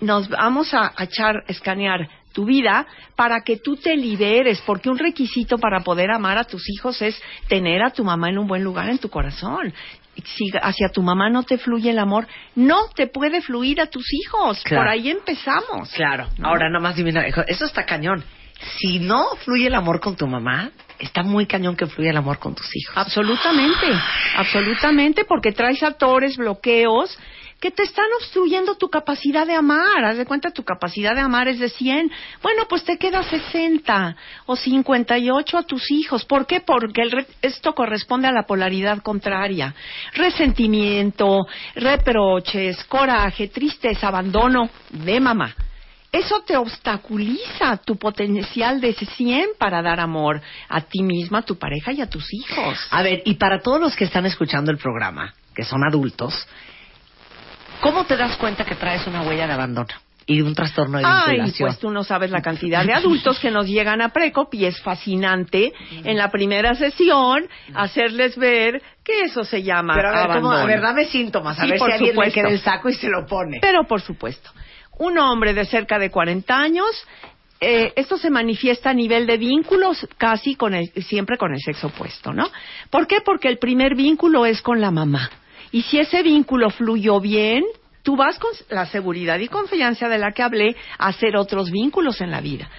nos 0.00 0.28
vamos 0.28 0.72
a, 0.74 0.92
a 0.96 1.04
echar, 1.04 1.44
escanear 1.48 2.08
tu 2.36 2.44
vida 2.44 2.86
para 3.16 3.40
que 3.40 3.56
tú 3.56 3.76
te 3.76 3.96
liberes, 3.96 4.62
porque 4.66 4.90
un 4.90 4.98
requisito 4.98 5.56
para 5.56 5.80
poder 5.80 6.10
amar 6.10 6.36
a 6.36 6.44
tus 6.44 6.68
hijos 6.68 7.00
es 7.00 7.18
tener 7.48 7.82
a 7.82 7.90
tu 7.90 8.04
mamá 8.04 8.28
en 8.28 8.36
un 8.36 8.46
buen 8.46 8.62
lugar 8.62 8.90
en 8.90 8.98
tu 8.98 9.08
corazón. 9.08 9.72
Si 10.22 10.50
hacia 10.62 10.90
tu 10.90 11.02
mamá 11.02 11.30
no 11.30 11.44
te 11.44 11.56
fluye 11.56 11.90
el 11.90 11.98
amor, 11.98 12.26
no 12.54 12.88
te 12.94 13.06
puede 13.06 13.40
fluir 13.40 13.80
a 13.80 13.86
tus 13.86 14.04
hijos. 14.12 14.62
Claro. 14.64 14.82
Por 14.82 14.92
ahí 14.92 15.10
empezamos. 15.10 15.90
Claro. 15.94 16.28
¿no? 16.36 16.48
Ahora, 16.48 16.68
nomás 16.68 16.96
dime, 16.96 17.12
eso 17.48 17.64
está 17.64 17.86
cañón. 17.86 18.22
Si 18.78 18.98
no 18.98 19.24
fluye 19.44 19.68
el 19.68 19.74
amor 19.74 20.00
con 20.00 20.14
tu 20.14 20.26
mamá, 20.26 20.70
está 20.98 21.22
muy 21.22 21.46
cañón 21.46 21.74
que 21.74 21.86
fluya 21.86 22.10
el 22.10 22.16
amor 22.18 22.38
con 22.38 22.54
tus 22.54 22.68
hijos. 22.74 22.96
Absolutamente, 22.96 23.86
absolutamente, 24.36 25.24
porque 25.24 25.52
traes 25.52 25.82
actores, 25.82 26.36
bloqueos 26.36 27.18
que 27.60 27.70
te 27.70 27.82
están 27.84 28.04
obstruyendo 28.20 28.74
tu 28.74 28.88
capacidad 28.90 29.46
de 29.46 29.54
amar. 29.54 30.04
Haz 30.04 30.16
de 30.18 30.26
cuenta, 30.26 30.50
tu 30.50 30.62
capacidad 30.62 31.14
de 31.14 31.22
amar 31.22 31.48
es 31.48 31.58
de 31.58 31.68
100. 31.70 32.10
Bueno, 32.42 32.66
pues 32.68 32.84
te 32.84 32.98
queda 32.98 33.22
60 33.22 34.14
o 34.46 34.56
58 34.56 35.58
a 35.58 35.62
tus 35.62 35.90
hijos. 35.90 36.24
¿Por 36.26 36.46
qué? 36.46 36.60
Porque 36.60 37.00
el 37.02 37.10
re- 37.12 37.26
esto 37.42 37.74
corresponde 37.74 38.28
a 38.28 38.32
la 38.32 38.42
polaridad 38.44 39.02
contraria. 39.02 39.74
Resentimiento, 40.14 41.46
reproches, 41.74 42.84
coraje, 42.84 43.48
tristeza, 43.48 44.08
abandono 44.08 44.68
de 44.90 45.18
mamá. 45.18 45.54
Eso 46.12 46.42
te 46.46 46.56
obstaculiza 46.56 47.76
tu 47.84 47.96
potencial 47.96 48.80
de 48.80 48.94
100 48.94 49.50
para 49.58 49.82
dar 49.82 49.98
amor 50.00 50.40
a 50.68 50.80
ti 50.82 51.02
misma, 51.02 51.38
a 51.38 51.42
tu 51.42 51.58
pareja 51.58 51.92
y 51.92 52.00
a 52.00 52.08
tus 52.08 52.24
hijos. 52.32 52.78
A 52.90 53.02
ver, 53.02 53.22
y 53.24 53.34
para 53.34 53.60
todos 53.60 53.80
los 53.80 53.96
que 53.96 54.04
están 54.04 54.24
escuchando 54.24 54.70
el 54.70 54.78
programa, 54.78 55.34
que 55.54 55.64
son 55.64 55.82
adultos, 55.86 56.46
¿cómo 57.80 58.04
te 58.04 58.16
das 58.16 58.36
cuenta 58.36 58.64
que 58.64 58.74
traes 58.74 59.06
una 59.06 59.22
huella 59.22 59.46
de 59.46 59.52
abandono 59.52 59.88
y 60.28 60.38
de 60.38 60.42
un 60.42 60.54
trastorno 60.54 60.98
de 60.98 61.04
Ay, 61.06 61.34
vinculación? 61.36 61.68
pues 61.68 61.78
tú 61.78 61.90
no 61.90 62.02
sabes 62.04 62.30
la 62.30 62.42
cantidad 62.42 62.84
de 62.84 62.92
adultos 62.92 63.38
que 63.38 63.50
nos 63.50 63.66
llegan 63.66 64.02
a 64.02 64.08
Precop 64.10 64.52
y 64.54 64.64
es 64.64 64.80
fascinante 64.82 65.72
en 66.04 66.16
la 66.16 66.30
primera 66.30 66.74
sesión 66.74 67.46
hacerles 67.74 68.36
ver 68.36 68.82
que 69.04 69.22
eso 69.22 69.44
se 69.44 69.62
llama 69.62 69.94
Pero 69.94 70.08
a 70.08 70.12
ver, 70.12 70.20
¿cómo? 70.22 70.50
abandono. 70.50 70.56
a 70.56 70.66
ver, 70.66 70.80
dame 70.80 71.04
síntomas, 71.06 71.58
a 71.58 71.62
Sí, 71.64 71.70
ver 71.70 71.78
por 71.78 71.88
si 71.88 71.92
alguien 71.94 72.08
le 72.08 72.14
supuesto. 72.14 72.34
queda 72.40 72.48
el 72.50 72.60
saco 72.60 72.88
y 72.88 72.94
se 72.94 73.08
lo 73.08 73.24
pone. 73.26 73.58
Pero 73.60 73.84
por 73.86 74.00
supuesto, 74.00 74.50
un 74.98 75.18
hombre 75.18 75.54
de 75.54 75.64
cerca 75.64 75.98
de 75.98 76.10
40 76.10 76.56
años, 76.58 76.86
eh, 77.60 77.92
esto 77.96 78.18
se 78.18 78.28
manifiesta 78.30 78.90
a 78.90 78.94
nivel 78.94 79.26
de 79.26 79.36
vínculos 79.38 80.06
casi 80.18 80.56
con 80.56 80.74
el, 80.74 80.90
siempre 81.04 81.38
con 81.38 81.52
el 81.54 81.60
sexo 81.60 81.86
opuesto, 81.86 82.32
¿no? 82.32 82.48
¿Por 82.90 83.06
qué? 83.06 83.18
Porque 83.24 83.48
el 83.48 83.58
primer 83.58 83.94
vínculo 83.94 84.44
es 84.44 84.60
con 84.60 84.80
la 84.80 84.90
mamá. 84.90 85.30
Y 85.76 85.82
si 85.82 85.98
ese 85.98 86.22
vínculo 86.22 86.70
fluyó 86.70 87.20
bien, 87.20 87.62
tú 88.02 88.16
vas 88.16 88.38
con 88.38 88.50
la 88.70 88.86
seguridad 88.86 89.38
y 89.40 89.48
confianza 89.48 90.08
de 90.08 90.16
la 90.16 90.32
que 90.32 90.42
hablé 90.42 90.74
a 90.96 91.08
hacer 91.08 91.36
otros 91.36 91.70
vínculos 91.70 92.22
en 92.22 92.30
la 92.30 92.40
vida. 92.40 92.70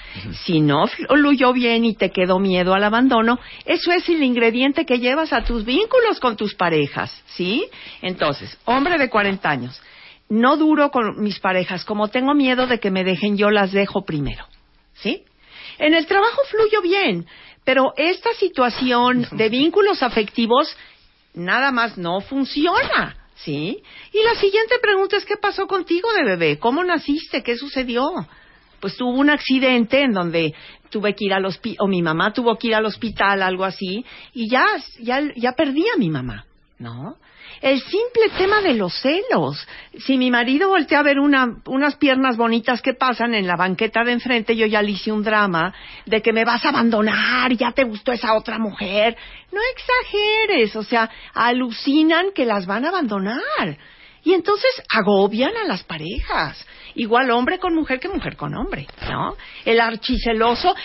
Si 0.45 0.61
no 0.61 0.87
fluyó 0.87 1.53
bien 1.53 1.85
y 1.85 1.93
te 1.93 2.09
quedó 2.09 2.39
miedo 2.39 2.73
al 2.73 2.83
abandono, 2.83 3.37
eso 3.65 3.91
es 3.91 4.09
el 4.09 4.23
ingrediente 4.23 4.83
que 4.83 4.97
llevas 4.97 5.31
a 5.31 5.43
tus 5.43 5.63
vínculos 5.63 6.19
con 6.19 6.35
tus 6.35 6.55
parejas, 6.55 7.23
¿sí? 7.27 7.67
Entonces, 8.01 8.57
hombre 8.65 8.97
de 8.97 9.11
40 9.11 9.47
años, 9.47 9.79
no 10.27 10.57
duro 10.57 10.89
con 10.89 11.21
mis 11.21 11.39
parejas, 11.39 11.85
como 11.85 12.07
tengo 12.07 12.33
miedo 12.33 12.65
de 12.65 12.79
que 12.79 12.89
me 12.89 13.03
dejen, 13.03 13.37
yo 13.37 13.51
las 13.51 13.73
dejo 13.73 14.05
primero, 14.05 14.47
¿sí? 14.95 15.23
En 15.77 15.93
el 15.93 16.07
trabajo 16.07 16.41
fluyo 16.49 16.81
bien, 16.81 17.27
pero 17.63 17.93
esta 17.95 18.31
situación 18.39 19.27
de 19.33 19.49
vínculos 19.49 20.01
afectivos 20.01 20.75
nada 21.37 21.71
más 21.71 21.97
no 21.97 22.19
funciona, 22.21 23.15
¿sí? 23.35 23.81
Y 24.11 24.23
la 24.23 24.35
siguiente 24.35 24.75
pregunta 24.81 25.17
es, 25.17 25.25
¿qué 25.25 25.37
pasó 25.37 25.67
contigo 25.67 26.11
de 26.13 26.23
bebé? 26.25 26.59
¿Cómo 26.59 26.83
naciste? 26.83 27.43
¿Qué 27.43 27.55
sucedió? 27.55 28.09
Pues 28.79 28.97
tuvo 28.97 29.11
un 29.11 29.29
accidente 29.29 30.01
en 30.01 30.13
donde 30.13 30.53
tuve 30.89 31.15
que 31.15 31.25
ir 31.25 31.33
al 31.33 31.45
hospital, 31.45 31.77
o 31.85 31.87
mi 31.87 32.01
mamá 32.01 32.33
tuvo 32.33 32.57
que 32.57 32.67
ir 32.67 32.75
al 32.75 32.85
hospital, 32.85 33.41
algo 33.41 33.63
así, 33.63 34.05
y 34.33 34.49
ya, 34.49 34.65
ya, 34.99 35.21
ya 35.35 35.53
perdí 35.53 35.85
a 35.93 35.97
mi 35.97 36.09
mamá, 36.09 36.45
¿no? 36.79 37.17
El 37.61 37.81
simple 37.81 38.29
tema 38.37 38.61
de 38.61 38.75
los 38.75 38.93
celos. 39.01 39.67
Si 40.05 40.17
mi 40.17 40.29
marido 40.29 40.69
voltea 40.69 40.99
a 40.99 41.03
ver 41.03 41.19
una, 41.19 41.57
unas 41.65 41.95
piernas 41.95 42.37
bonitas 42.37 42.81
que 42.81 42.93
pasan 42.93 43.33
en 43.33 43.47
la 43.47 43.55
banqueta 43.55 44.03
de 44.03 44.11
enfrente, 44.11 44.55
yo 44.55 44.65
ya 44.65 44.81
le 44.81 44.91
hice 44.91 45.11
un 45.11 45.23
drama 45.23 45.73
de 46.05 46.21
que 46.21 46.33
me 46.33 46.45
vas 46.45 46.63
a 46.65 46.69
abandonar, 46.69 47.51
ya 47.53 47.71
te 47.71 47.83
gustó 47.83 48.11
esa 48.11 48.35
otra 48.35 48.59
mujer. 48.59 49.17
No 49.51 49.59
exageres, 49.73 50.75
o 50.75 50.83
sea, 50.83 51.09
alucinan 51.33 52.31
que 52.33 52.45
las 52.45 52.65
van 52.65 52.85
a 52.85 52.89
abandonar. 52.89 53.77
Y 54.23 54.33
entonces 54.33 54.71
agobian 54.89 55.55
a 55.55 55.65
las 55.65 55.83
parejas. 55.83 56.65
Igual 56.97 57.29
hombre 57.29 57.59
con 57.59 57.75
mujer 57.75 57.99
que 57.99 58.09
mujer 58.09 58.35
con 58.35 58.55
hombre, 58.55 58.87
¿no? 59.07 59.35
El 59.63 59.79
archiceloso. 59.79 60.75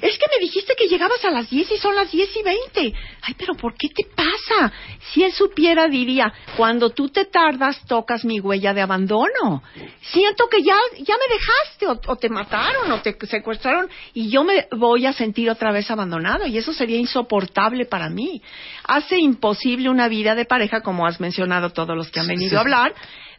Es 0.00 0.18
que 0.18 0.26
me 0.28 0.44
dijiste 0.44 0.74
que 0.76 0.88
llegabas 0.88 1.24
a 1.24 1.30
las 1.30 1.48
10 1.48 1.70
y 1.70 1.76
son 1.76 1.94
las 1.94 2.10
10 2.10 2.36
y 2.36 2.42
20. 2.42 2.94
Ay, 3.22 3.34
pero 3.38 3.54
¿por 3.54 3.74
qué 3.76 3.88
te 3.88 4.04
pasa? 4.12 4.72
Si 5.12 5.22
él 5.22 5.32
supiera, 5.32 5.86
diría, 5.86 6.32
cuando 6.56 6.90
tú 6.90 7.10
te 7.10 7.26
tardas, 7.26 7.80
tocas 7.86 8.24
mi 8.24 8.40
huella 8.40 8.74
de 8.74 8.80
abandono. 8.80 9.62
Siento 10.00 10.48
que 10.48 10.62
ya, 10.62 10.74
ya 10.98 11.14
me 11.14 11.32
dejaste, 11.32 11.86
o, 11.86 12.12
o 12.12 12.16
te 12.16 12.28
mataron, 12.28 12.90
o 12.90 13.00
te 13.00 13.16
secuestraron, 13.24 13.88
y 14.14 14.30
yo 14.30 14.42
me 14.42 14.66
voy 14.72 15.06
a 15.06 15.12
sentir 15.12 15.48
otra 15.48 15.70
vez 15.70 15.88
abandonado, 15.92 16.44
y 16.44 16.58
eso 16.58 16.72
sería 16.72 16.98
insoportable 16.98 17.86
para 17.86 18.10
mí. 18.10 18.42
Hace 18.82 19.18
imposible 19.18 19.88
una 19.90 20.08
vida 20.08 20.34
de 20.34 20.44
pareja, 20.44 20.80
como 20.80 21.06
has 21.06 21.20
mencionado 21.20 21.70
todos 21.70 21.96
los 21.96 22.10
que 22.10 22.18
han 22.18 22.26
venido 22.26 22.58
a 22.58 22.62
hablar, 22.62 22.94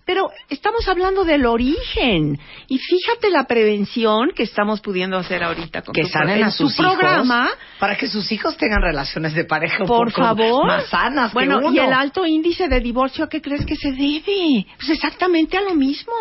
pero 0.06 0.30
estamos 0.50 0.88
hablando 0.88 1.24
del 1.24 1.46
origen. 1.46 2.39
Y 2.68 2.78
fíjate 2.78 3.30
la 3.30 3.46
prevención 3.46 4.32
que 4.36 4.44
estamos 4.44 4.82
pudiendo 4.82 5.18
hacer 5.18 5.44
ahorita 5.44 5.82
con 5.82 5.94
que 5.94 6.02
tu 6.04 6.08
sanen 6.10 6.38
en 6.39 6.44
a 6.46 6.52
su 6.52 6.68
sus 6.68 6.80
hijos 6.80 6.96
programa. 6.96 7.50
para 7.80 7.96
que 7.98 8.08
sus 8.08 8.32
hijos 8.32 8.58
tengan 8.58 8.82
relaciones 8.82 9.34
de 9.34 9.46
pareja 9.46 9.82
un 9.84 9.88
Por 9.88 10.10
poco 10.12 10.22
favor. 10.22 10.68
más 10.68 10.88
sanas 10.88 11.32
que 11.32 11.36
bueno, 11.36 11.60
uno. 11.60 11.72
y 11.74 11.80
el 11.80 11.94
alto 11.94 12.26
índice 12.26 12.68
de 12.68 12.80
divorcio, 12.80 13.26
¿a 13.26 13.30
qué 13.30 13.42
crees 13.42 13.66
que 13.66 13.76
se 13.76 13.92
debe? 13.92 14.66
Pues 14.78 14.89
exactamente 14.89 15.58
a 15.58 15.62
lo 15.62 15.76
mismo. 15.76 16.13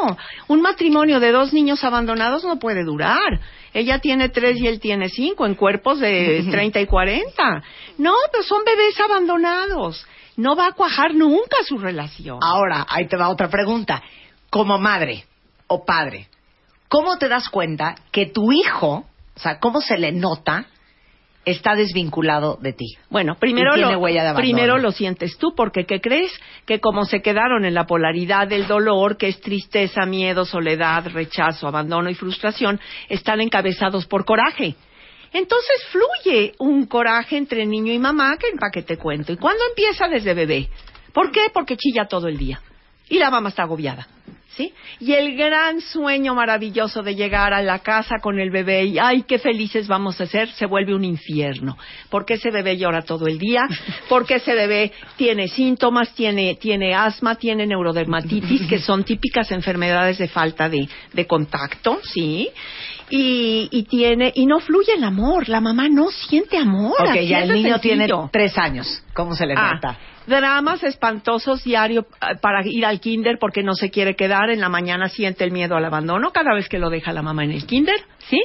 Un 0.48 0.60
matrimonio 0.62 1.20
de 1.20 1.32
dos 1.32 1.52
niños 1.52 1.82
abandonados 1.84 2.44
no 2.44 2.58
puede 2.58 2.84
durar. 2.84 3.40
Ella 3.74 3.98
tiene 4.00 4.28
tres 4.28 4.58
y 4.58 4.66
él 4.66 4.80
tiene 4.80 5.08
cinco 5.08 5.46
en 5.46 5.54
cuerpos 5.54 5.98
de 5.98 6.44
30 6.50 6.80
y 6.80 6.86
40. 6.86 7.62
No, 7.98 8.12
pero 8.30 8.42
son 8.44 8.62
bebés 8.64 9.00
abandonados. 9.00 10.06
No 10.36 10.56
va 10.56 10.68
a 10.68 10.72
cuajar 10.72 11.14
nunca 11.14 11.56
su 11.66 11.78
relación. 11.78 12.38
Ahora, 12.42 12.86
ahí 12.88 13.06
te 13.06 13.16
va 13.16 13.28
otra 13.28 13.48
pregunta. 13.48 14.02
Como 14.50 14.78
madre 14.78 15.24
o 15.66 15.84
padre, 15.84 16.28
¿cómo 16.88 17.16
te 17.18 17.28
das 17.28 17.48
cuenta 17.48 17.94
que 18.10 18.26
tu 18.26 18.52
hijo, 18.52 19.06
o 19.34 19.40
sea, 19.40 19.58
cómo 19.58 19.80
se 19.80 19.98
le 19.98 20.12
nota 20.12 20.66
está 21.44 21.74
desvinculado 21.74 22.58
de 22.60 22.72
ti. 22.72 22.96
Bueno, 23.10 23.36
primero 23.38 23.76
lo, 23.76 24.34
primero 24.34 24.78
lo 24.78 24.92
sientes 24.92 25.38
tú, 25.38 25.54
porque 25.56 25.86
¿qué 25.86 26.00
crees? 26.00 26.32
Que 26.66 26.80
como 26.80 27.04
se 27.04 27.20
quedaron 27.20 27.64
en 27.64 27.74
la 27.74 27.86
polaridad 27.86 28.46
del 28.46 28.66
dolor, 28.66 29.16
que 29.16 29.28
es 29.28 29.40
tristeza, 29.40 30.06
miedo, 30.06 30.44
soledad, 30.44 31.06
rechazo, 31.12 31.66
abandono 31.66 32.10
y 32.10 32.14
frustración, 32.14 32.80
están 33.08 33.40
encabezados 33.40 34.06
por 34.06 34.24
coraje. 34.24 34.76
Entonces 35.32 35.84
fluye 35.90 36.52
un 36.58 36.86
coraje 36.86 37.36
entre 37.36 37.64
niño 37.64 37.92
y 37.92 37.98
mamá, 37.98 38.36
que 38.36 38.48
para 38.58 38.70
qué 38.70 38.82
te 38.82 38.98
cuento. 38.98 39.32
¿Y 39.32 39.36
cuándo 39.36 39.62
empieza 39.70 40.08
desde 40.08 40.34
bebé? 40.34 40.68
¿Por 41.12 41.30
qué? 41.30 41.46
Porque 41.52 41.76
chilla 41.76 42.06
todo 42.06 42.28
el 42.28 42.36
día. 42.36 42.60
Y 43.08 43.18
la 43.18 43.30
mamá 43.30 43.48
está 43.50 43.62
agobiada. 43.62 44.06
¿Sí? 44.56 44.70
Y 45.00 45.14
el 45.14 45.34
gran 45.34 45.80
sueño 45.80 46.34
maravilloso 46.34 47.02
de 47.02 47.14
llegar 47.14 47.54
a 47.54 47.62
la 47.62 47.78
casa 47.78 48.16
con 48.20 48.38
el 48.38 48.50
bebé 48.50 48.84
y 48.84 48.98
¡ay, 48.98 49.22
qué 49.22 49.38
felices 49.38 49.88
vamos 49.88 50.20
a 50.20 50.26
ser! 50.26 50.50
se 50.50 50.66
vuelve 50.66 50.94
un 50.94 51.04
infierno. 51.04 51.78
Porque 52.10 52.34
ese 52.34 52.50
bebé 52.50 52.76
llora 52.76 53.00
todo 53.00 53.26
el 53.26 53.38
día, 53.38 53.62
porque 54.10 54.34
ese 54.34 54.54
bebé 54.54 54.92
tiene 55.16 55.48
síntomas, 55.48 56.14
tiene, 56.14 56.56
tiene 56.56 56.94
asma, 56.94 57.36
tiene 57.36 57.66
neurodermatitis, 57.66 58.68
que 58.68 58.78
son 58.78 59.04
típicas 59.04 59.50
enfermedades 59.52 60.18
de 60.18 60.28
falta 60.28 60.68
de, 60.68 60.86
de 61.14 61.26
contacto, 61.26 62.00
¿sí? 62.02 62.50
Y, 63.14 63.68
y 63.70 63.82
tiene, 63.82 64.32
y 64.34 64.46
no 64.46 64.58
fluye 64.58 64.94
el 64.96 65.04
amor, 65.04 65.46
la 65.50 65.60
mamá 65.60 65.86
no 65.90 66.08
siente 66.10 66.56
amor. 66.56 66.94
Ok, 66.98 67.14
ya 67.28 67.40
el 67.40 67.52
niño 67.52 67.78
tiene 67.78 68.08
tres 68.32 68.56
años. 68.56 69.04
¿Cómo 69.12 69.34
se 69.34 69.44
le 69.46 69.52
Ah, 69.54 69.74
nota? 69.74 69.98
dramas 70.26 70.82
espantosos 70.82 71.62
diario 71.62 72.06
eh, 72.22 72.36
para 72.40 72.66
ir 72.66 72.86
al 72.86 73.00
kinder 73.00 73.36
porque 73.38 73.62
no 73.62 73.74
se 73.74 73.90
quiere 73.90 74.16
quedar. 74.16 74.48
En 74.48 74.62
la 74.62 74.70
mañana 74.70 75.10
siente 75.10 75.44
el 75.44 75.50
miedo 75.50 75.76
al 75.76 75.84
abandono 75.84 76.30
cada 76.32 76.54
vez 76.54 76.70
que 76.70 76.78
lo 76.78 76.88
deja 76.88 77.12
la 77.12 77.20
mamá 77.20 77.44
en 77.44 77.50
el 77.50 77.66
kinder, 77.66 78.00
¿sí? 78.30 78.40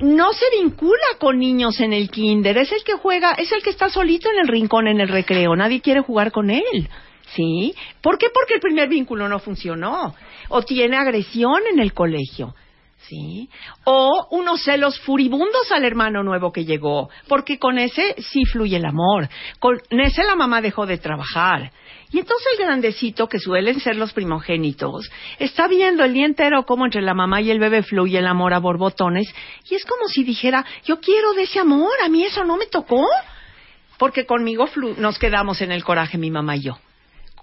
No 0.00 0.32
se 0.32 0.46
vincula 0.60 1.06
con 1.20 1.38
niños 1.38 1.78
en 1.78 1.92
el 1.92 2.10
kinder. 2.10 2.58
Es 2.58 2.72
el 2.72 2.82
que 2.82 2.94
juega, 2.94 3.34
es 3.34 3.52
el 3.52 3.62
que 3.62 3.70
está 3.70 3.88
solito 3.88 4.28
en 4.32 4.40
el 4.40 4.48
rincón 4.48 4.88
en 4.88 5.00
el 5.00 5.08
recreo. 5.08 5.54
Nadie 5.54 5.80
quiere 5.80 6.00
jugar 6.00 6.32
con 6.32 6.50
él. 6.50 6.88
¿Sí? 7.36 7.72
¿Por 8.02 8.18
qué? 8.18 8.26
Porque 8.34 8.54
el 8.54 8.60
primer 8.60 8.88
vínculo 8.88 9.28
no 9.28 9.38
funcionó. 9.38 10.14
O 10.48 10.62
tiene 10.62 10.96
agresión 10.96 11.60
en 11.72 11.78
el 11.78 11.92
colegio. 11.92 12.54
¿Sí? 13.08 13.48
O 13.84 14.26
unos 14.32 14.62
celos 14.64 14.98
furibundos 15.00 15.70
al 15.70 15.84
hermano 15.84 16.24
nuevo 16.24 16.50
que 16.50 16.64
llegó, 16.64 17.08
porque 17.28 17.56
con 17.58 17.78
ese 17.78 18.16
sí 18.18 18.44
fluye 18.44 18.78
el 18.78 18.84
amor. 18.84 19.28
Con 19.60 19.78
ese 19.90 20.24
la 20.24 20.34
mamá 20.34 20.60
dejó 20.60 20.86
de 20.86 20.98
trabajar. 20.98 21.70
Y 22.10 22.18
entonces 22.18 22.46
el 22.58 22.64
grandecito, 22.64 23.28
que 23.28 23.38
suelen 23.38 23.78
ser 23.78 23.94
los 23.96 24.12
primogénitos, 24.12 25.08
está 25.38 25.68
viendo 25.68 26.02
el 26.04 26.14
día 26.14 26.26
entero 26.26 26.64
cómo 26.66 26.84
entre 26.84 27.02
la 27.02 27.14
mamá 27.14 27.40
y 27.40 27.50
el 27.50 27.60
bebé 27.60 27.82
fluye 27.84 28.18
el 28.18 28.26
amor 28.26 28.54
a 28.54 28.58
borbotones, 28.58 29.32
y 29.70 29.74
es 29.76 29.84
como 29.84 30.08
si 30.08 30.24
dijera, 30.24 30.64
yo 30.84 31.00
quiero 31.00 31.32
de 31.34 31.42
ese 31.44 31.60
amor, 31.60 31.92
a 32.04 32.08
mí 32.08 32.24
eso 32.24 32.44
no 32.44 32.56
me 32.56 32.66
tocó. 32.66 33.06
Porque 33.98 34.26
conmigo 34.26 34.66
flu- 34.66 34.96
nos 34.98 35.18
quedamos 35.18 35.60
en 35.62 35.72
el 35.72 35.82
coraje 35.84 36.18
mi 36.18 36.30
mamá 36.30 36.56
y 36.56 36.62
yo. 36.62 36.78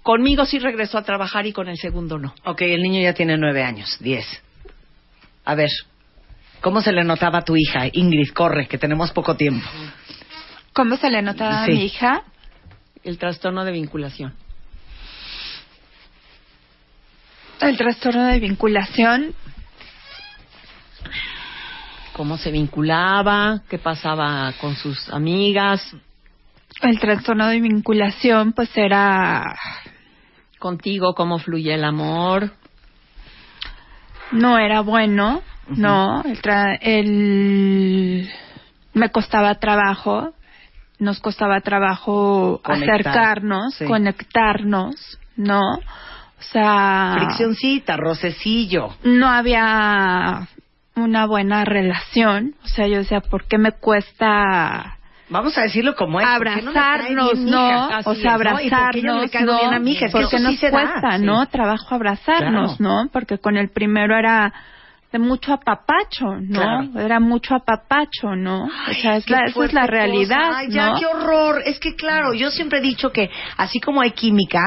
Conmigo 0.02 0.44
sí 0.44 0.58
regresó 0.58 0.98
a 0.98 1.02
trabajar 1.02 1.46
y 1.46 1.52
con 1.52 1.68
el 1.68 1.78
segundo 1.78 2.18
no. 2.18 2.34
Ok, 2.44 2.62
el 2.62 2.82
niño 2.82 3.00
ya 3.00 3.14
tiene 3.14 3.36
nueve 3.38 3.62
años, 3.64 3.96
diez. 4.00 4.26
A 5.44 5.54
ver, 5.54 5.68
¿cómo 6.60 6.80
se 6.80 6.92
le 6.92 7.04
notaba 7.04 7.38
a 7.40 7.44
tu 7.44 7.56
hija? 7.56 7.86
Ingrid, 7.92 8.30
corre, 8.32 8.66
que 8.66 8.78
tenemos 8.78 9.12
poco 9.12 9.36
tiempo. 9.36 9.66
¿Cómo 10.72 10.96
se 10.96 11.10
le 11.10 11.22
notaba 11.22 11.64
Sí. 11.66 11.72
a 11.72 11.74
mi 11.74 11.84
hija? 11.84 12.22
El 13.02 13.18
trastorno 13.18 13.64
de 13.64 13.72
vinculación. 13.72 14.34
El 17.60 17.76
trastorno 17.76 18.24
de 18.26 18.40
vinculación. 18.40 19.34
cómo 22.12 22.36
se 22.38 22.52
vinculaba, 22.52 23.62
qué 23.68 23.76
pasaba 23.78 24.52
con 24.60 24.76
sus 24.76 25.08
amigas, 25.10 25.82
El 26.80 27.00
trastorno 27.00 27.48
de 27.48 27.60
vinculación, 27.60 28.52
pues 28.52 28.70
era. 28.76 29.56
contigo, 30.60 31.14
cómo 31.14 31.38
fluye 31.40 31.74
el 31.74 31.82
amor. 31.82 32.52
No 34.30 34.58
era 34.58 34.80
bueno, 34.80 35.42
no. 35.68 36.22
El, 36.24 36.40
tra- 36.42 36.78
el- 36.80 38.28
Me 38.94 39.10
costaba 39.10 39.54
trabajo. 39.56 40.32
Nos 40.98 41.18
costaba 41.20 41.60
trabajo 41.60 42.60
Conectar, 42.64 43.00
acercarnos, 43.00 43.74
sí. 43.74 43.84
conectarnos, 43.84 45.18
¿no? 45.36 45.60
O 45.60 46.42
sea. 46.52 47.14
Friccioncita, 47.18 47.96
rocecillo. 47.96 48.94
no 49.02 49.28
había 49.28 50.48
una 50.96 51.26
buena 51.26 51.64
relación. 51.64 52.54
O 52.64 52.68
sea, 52.68 52.86
yo 52.86 52.98
decía, 52.98 53.20
¿por 53.20 53.46
qué 53.46 53.58
me 53.58 53.72
cuesta 53.72 54.98
Vamos 55.34 55.58
a 55.58 55.62
decirlo 55.62 55.94
como 55.96 56.20
es. 56.20 56.26
¿por 56.38 56.44
qué 56.54 56.62
no 56.62 56.70
me 56.70 56.72
cae 56.72 56.94
abrazarnos, 56.94 57.38
no? 57.40 57.86
o 57.86 57.88
sea, 57.88 57.98
es, 57.98 58.06
¿no? 58.06 58.60
¿Y 58.60 58.70
por 58.70 58.90
qué 58.92 59.00
yo 59.02 59.06
no 59.08 59.12
abrazarnos, 59.20 59.60
bien 59.60 59.74
a 59.74 59.78
mi 59.80 59.92
hija? 59.92 60.06
Es 60.06 60.12
que 60.12 60.20
Porque 60.20 60.36
eso 60.36 60.44
nos 60.44 60.52
sí 60.54 60.58
se 60.60 60.70
da, 60.70 60.72
cuesta, 60.72 61.18
sí. 61.18 61.24
¿no? 61.24 61.46
Trabajo 61.48 61.94
abrazarnos, 61.94 62.80
¿no? 62.80 63.08
Porque 63.12 63.38
con 63.38 63.56
el 63.56 63.70
primero 63.70 64.16
era 64.16 64.52
de 65.12 65.18
mucho 65.18 65.52
apapacho, 65.52 66.24
¿no? 66.40 66.60
Claro. 66.60 67.00
Era 67.00 67.20
mucho 67.20 67.54
apapacho, 67.54 68.34
¿no? 68.36 68.64
o 68.64 68.92
sea, 69.00 69.16
es 69.16 69.28
la, 69.30 69.40
esa 69.46 69.64
es 69.64 69.72
la 69.72 69.86
realidad, 69.86 70.52
Ay, 70.54 70.68
ya, 70.70 70.90
¿no? 70.90 70.98
qué 70.98 71.06
horror. 71.06 71.62
Es 71.66 71.78
que, 71.78 71.94
claro, 71.94 72.32
yo 72.34 72.50
siempre 72.50 72.78
he 72.78 72.82
dicho 72.82 73.10
que 73.12 73.30
así 73.56 73.80
como 73.80 74.00
hay 74.00 74.10
química 74.12 74.60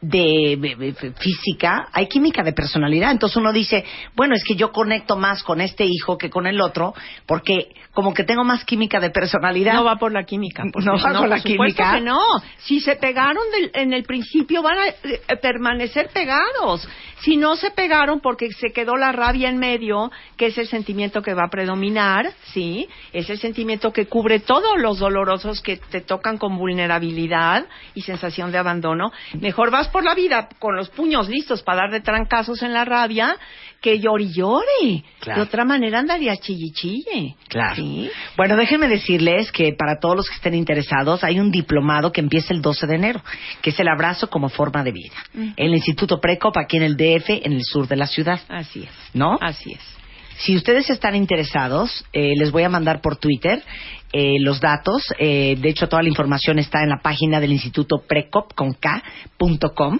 de, 0.00 0.58
de- 0.60 0.76
de 1.00 1.12
física, 1.12 1.86
hay 1.92 2.08
química 2.08 2.42
de 2.42 2.52
personalidad. 2.52 3.10
Entonces 3.12 3.36
uno 3.36 3.52
dice, 3.52 3.84
bueno, 4.16 4.34
es 4.34 4.44
que 4.44 4.54
yo 4.56 4.70
conecto 4.72 5.16
más 5.16 5.42
con 5.42 5.60
este 5.60 5.84
hijo 5.86 6.18
que 6.18 6.28
con 6.28 6.46
el 6.46 6.60
otro, 6.60 6.92
porque 7.26 7.68
como 7.94 8.12
que 8.12 8.24
tengo 8.24 8.44
más 8.44 8.64
química 8.64 8.98
de 9.00 9.10
personalidad. 9.10 9.74
No 9.74 9.84
va 9.84 9.96
por 9.96 10.12
la 10.12 10.24
química. 10.24 10.64
No 10.64 10.98
va 10.98 11.18
por 11.20 11.28
la 11.28 11.40
química. 11.40 11.92
que 11.94 12.00
no. 12.00 12.18
Si 12.58 12.80
se 12.80 12.96
pegaron 12.96 13.42
del- 13.52 13.70
en 13.74 13.92
el 13.92 14.02
principio 14.02 14.62
van 14.62 14.78
a 14.78 14.88
eh, 14.88 15.20
permanecer 15.40 16.08
pegados. 16.12 16.86
Si 17.20 17.36
no 17.36 17.56
se 17.56 17.70
pegaron 17.70 18.20
porque 18.20 18.50
se 18.52 18.72
quedó 18.72 18.96
la 18.96 19.12
rabia 19.12 19.48
en 19.48 19.58
medio, 19.58 20.10
que 20.36 20.46
es 20.46 20.58
el 20.58 20.66
sentimiento 20.66 21.22
que 21.22 21.32
va 21.32 21.44
a 21.46 21.50
predominar, 21.50 22.32
¿sí? 22.52 22.88
Es 23.12 23.30
el 23.30 23.38
sentimiento 23.38 23.92
que 23.92 24.06
cubre 24.06 24.40
todos 24.40 24.78
los 24.78 24.98
dolorosos 24.98 25.62
que 25.62 25.76
te 25.78 26.00
tocan 26.02 26.36
con 26.36 26.58
vulnerabilidad 26.58 27.64
y 27.94 28.02
sensación 28.02 28.50
de 28.52 28.58
abandono. 28.58 29.12
Mejor 29.40 29.70
vas 29.70 29.88
por 29.88 30.04
la 30.04 30.14
vida 30.14 30.48
con 30.58 30.76
los 30.76 30.90
puños 30.90 31.28
listos 31.28 31.62
para 31.62 31.82
darle 31.82 32.00
trancazos 32.00 32.62
en 32.62 32.72
la 32.72 32.84
rabia 32.84 33.36
que 33.80 34.00
llore 34.00 34.24
y 34.24 34.32
llore. 34.34 35.04
Claro. 35.20 35.40
De 35.42 35.46
otra 35.46 35.64
manera 35.64 36.00
andaría 36.00 36.36
chillichille. 36.36 37.36
Claro. 37.48 37.76
¿Sí? 37.76 37.83
Bueno, 38.36 38.56
déjenme 38.56 38.88
decirles 38.88 39.52
que 39.52 39.72
para 39.72 39.98
todos 39.98 40.16
los 40.16 40.28
que 40.28 40.36
estén 40.36 40.54
interesados 40.54 41.24
hay 41.24 41.38
un 41.38 41.50
diplomado 41.50 42.12
que 42.12 42.20
empieza 42.20 42.54
el 42.54 42.62
12 42.62 42.86
de 42.86 42.94
enero, 42.94 43.22
que 43.62 43.70
es 43.70 43.80
el 43.80 43.88
abrazo 43.88 44.28
como 44.28 44.48
forma 44.48 44.82
de 44.82 44.92
vida. 44.92 45.16
El 45.56 45.74
Instituto 45.74 46.20
Precop, 46.20 46.56
aquí 46.56 46.76
en 46.76 46.82
el 46.82 46.96
DF, 46.96 47.30
en 47.44 47.52
el 47.52 47.64
sur 47.64 47.88
de 47.88 47.96
la 47.96 48.06
ciudad. 48.06 48.40
Así 48.48 48.82
es. 48.82 48.90
¿No? 49.14 49.38
Así 49.40 49.72
es. 49.72 49.94
Si 50.38 50.56
ustedes 50.56 50.90
están 50.90 51.14
interesados, 51.14 52.04
eh, 52.12 52.32
les 52.36 52.50
voy 52.50 52.64
a 52.64 52.68
mandar 52.68 53.00
por 53.00 53.16
Twitter 53.16 53.62
eh, 54.16 54.36
los 54.38 54.60
datos. 54.60 55.12
Eh, 55.18 55.56
de 55.58 55.68
hecho, 55.70 55.88
toda 55.88 56.00
la 56.00 56.08
información 56.08 56.60
está 56.60 56.84
en 56.84 56.88
la 56.88 57.00
página 57.02 57.40
del 57.40 57.50
Instituto 57.50 58.04
Precop 58.06 58.54
con 58.54 58.74
K.com 58.74 59.98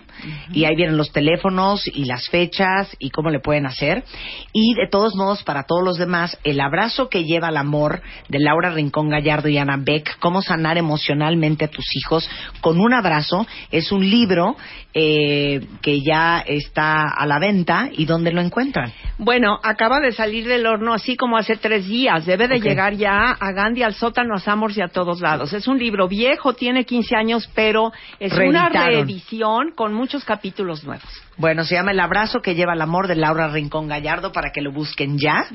y 0.52 0.64
ahí 0.66 0.76
vienen 0.76 0.96
los 0.96 1.10
teléfonos 1.10 1.84
y 1.88 2.04
las 2.04 2.28
fechas 2.28 2.94
y 3.00 3.10
cómo 3.10 3.30
le 3.30 3.40
pueden 3.40 3.66
hacer. 3.66 4.04
Y 4.52 4.74
de 4.74 4.86
todos 4.88 5.16
modos, 5.16 5.42
para 5.42 5.64
todos 5.64 5.82
los 5.82 5.98
demás, 5.98 6.38
el 6.44 6.60
abrazo 6.60 7.08
que 7.08 7.24
lleva 7.24 7.48
al 7.48 7.56
amor 7.56 8.02
de 8.28 8.38
Laura 8.38 8.70
Rincón 8.70 9.08
Gallardo 9.08 9.48
y 9.48 9.58
Ana 9.58 9.78
Beck, 9.78 10.16
cómo 10.20 10.42
sanar 10.42 10.78
emocionalmente 10.78 11.64
a 11.64 11.68
tus 11.68 11.86
hijos 11.96 12.30
con 12.60 12.78
un 12.78 12.94
abrazo, 12.94 13.48
es 13.72 13.90
un 13.90 14.08
libro 14.08 14.56
eh, 14.94 15.60
que 15.82 16.02
ya 16.02 16.38
está 16.46 17.08
a 17.08 17.26
la 17.26 17.40
venta 17.40 17.88
y 17.90 18.04
dónde 18.04 18.30
lo 18.30 18.40
encuentran. 18.40 18.92
Bueno, 19.18 19.58
acaba 19.64 19.98
de 19.98 20.12
salir 20.12 20.46
del 20.46 20.66
horno 20.66 20.94
así 20.94 21.16
como 21.16 21.36
hace 21.36 21.56
tres 21.56 21.86
días. 21.86 22.26
Debe 22.26 22.46
de 22.46 22.60
llegar 22.60 22.94
ya 22.94 23.32
a 23.32 23.52
Gandhi, 23.52 23.82
al 23.82 23.94
sótano, 24.04 24.34
a 24.34 24.38
Samors 24.38 24.76
y 24.76 24.82
a 24.82 24.88
todos 24.88 25.20
lados. 25.22 25.54
Es 25.54 25.66
un 25.66 25.78
libro 25.78 26.08
viejo, 26.08 26.52
tiene 26.52 26.84
15 26.84 27.16
años, 27.16 27.48
pero 27.54 27.90
es 28.20 28.34
una 28.34 28.68
reedición 28.68 29.72
con 29.74 29.94
muchos 29.94 30.24
capítulos 30.24 30.84
nuevos. 30.84 31.08
Bueno, 31.36 31.64
se 31.64 31.74
llama 31.74 31.90
El 31.92 32.00
abrazo 32.00 32.40
que 32.40 32.54
lleva 32.54 32.74
el 32.74 32.80
amor 32.80 33.08
de 33.08 33.16
Laura 33.16 33.48
Rincón 33.48 33.88
Gallardo 33.88 34.32
para 34.32 34.50
que 34.52 34.60
lo 34.60 34.72
busquen 34.72 35.18
ya. 35.18 35.46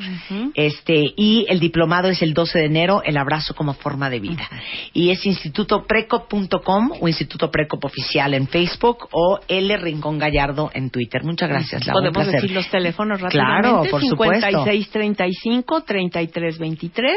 Este 0.53 1.13
y 1.15 1.45
el 1.49 1.59
diplomado 1.59 2.09
es 2.09 2.21
el 2.21 2.33
12 2.33 2.59
de 2.59 2.65
enero, 2.65 3.01
El 3.03 3.17
abrazo 3.17 3.53
como 3.55 3.73
forma 3.73 4.09
de 4.09 4.19
vida. 4.19 4.47
Y 4.93 5.11
es 5.11 5.25
institutoprecop.com 5.25 6.91
o 6.99 7.07
Instituto 7.07 7.49
Precop 7.51 7.83
oficial 7.85 8.33
en 8.33 8.47
Facebook 8.47 9.07
o 9.11 9.39
L 9.47 9.77
Rincón 9.77 10.17
Gallardo 10.19 10.69
en 10.73 10.89
Twitter. 10.89 11.23
Muchas 11.23 11.49
gracias, 11.49 11.85
Laura. 11.87 12.11
Podemos 12.11 12.31
decir 12.33 12.51
los 12.51 12.69
teléfonos 12.69 13.19
Claro, 13.29 13.83
rápidamente. 13.83 13.89
por 13.89 14.01
supuesto. 14.03 14.47
5635 14.47 15.83
3323 15.83 17.13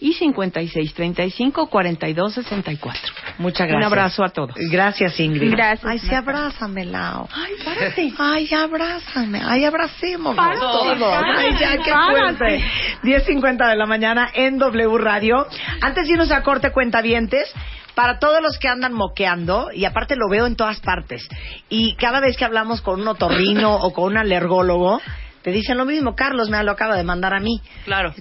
y 0.00 0.12
5635 0.12 1.66
4264. 1.68 3.00
Muchas 3.38 3.66
gracias. 3.68 3.76
Un 3.76 3.84
abrazo 3.84 4.24
a 4.24 4.28
todos. 4.30 4.54
Gracias, 4.70 5.18
Ingrid. 5.20 5.50
Gracias, 5.52 5.84
Ay, 5.84 5.98
sí, 5.98 6.14
abrázame, 6.14 6.84
Lau. 6.84 7.28
Ay, 7.32 7.52
párate. 7.64 8.03
Ay, 8.04 8.14
ay, 8.18 8.54
abrázame, 8.54 9.40
ay, 9.42 9.64
abracemos 9.64 10.36
Párate, 10.36 10.60
todos. 10.60 11.24
Ay, 11.36 11.56
ya, 11.58 11.78
qué 11.78 11.92
fuerte. 11.92 12.64
10.50 13.02 13.68
de 13.70 13.76
la 13.76 13.86
mañana 13.86 14.30
en 14.34 14.58
W 14.58 14.98
Radio. 14.98 15.46
Antes 15.80 16.06
de 16.06 16.12
irnos 16.12 16.30
a 16.30 16.42
corte 16.42 16.70
cuentavientes, 16.70 17.50
para 17.94 18.18
todos 18.18 18.42
los 18.42 18.58
que 18.58 18.68
andan 18.68 18.92
moqueando, 18.92 19.70
y 19.72 19.84
aparte 19.84 20.16
lo 20.16 20.28
veo 20.28 20.46
en 20.46 20.56
todas 20.56 20.80
partes, 20.80 21.26
y 21.68 21.94
cada 21.94 22.20
vez 22.20 22.36
que 22.36 22.44
hablamos 22.44 22.82
con 22.82 23.00
un 23.00 23.08
otorrino 23.08 23.74
o 23.76 23.92
con 23.92 24.04
un 24.04 24.18
alergólogo, 24.18 25.00
te 25.42 25.50
dicen 25.50 25.78
lo 25.78 25.84
mismo, 25.84 26.14
Carlos 26.14 26.50
me 26.50 26.62
lo 26.62 26.72
acaba 26.72 26.96
de 26.96 27.04
mandar 27.04 27.34
a 27.34 27.40
mí. 27.40 27.60
Claro. 27.84 28.12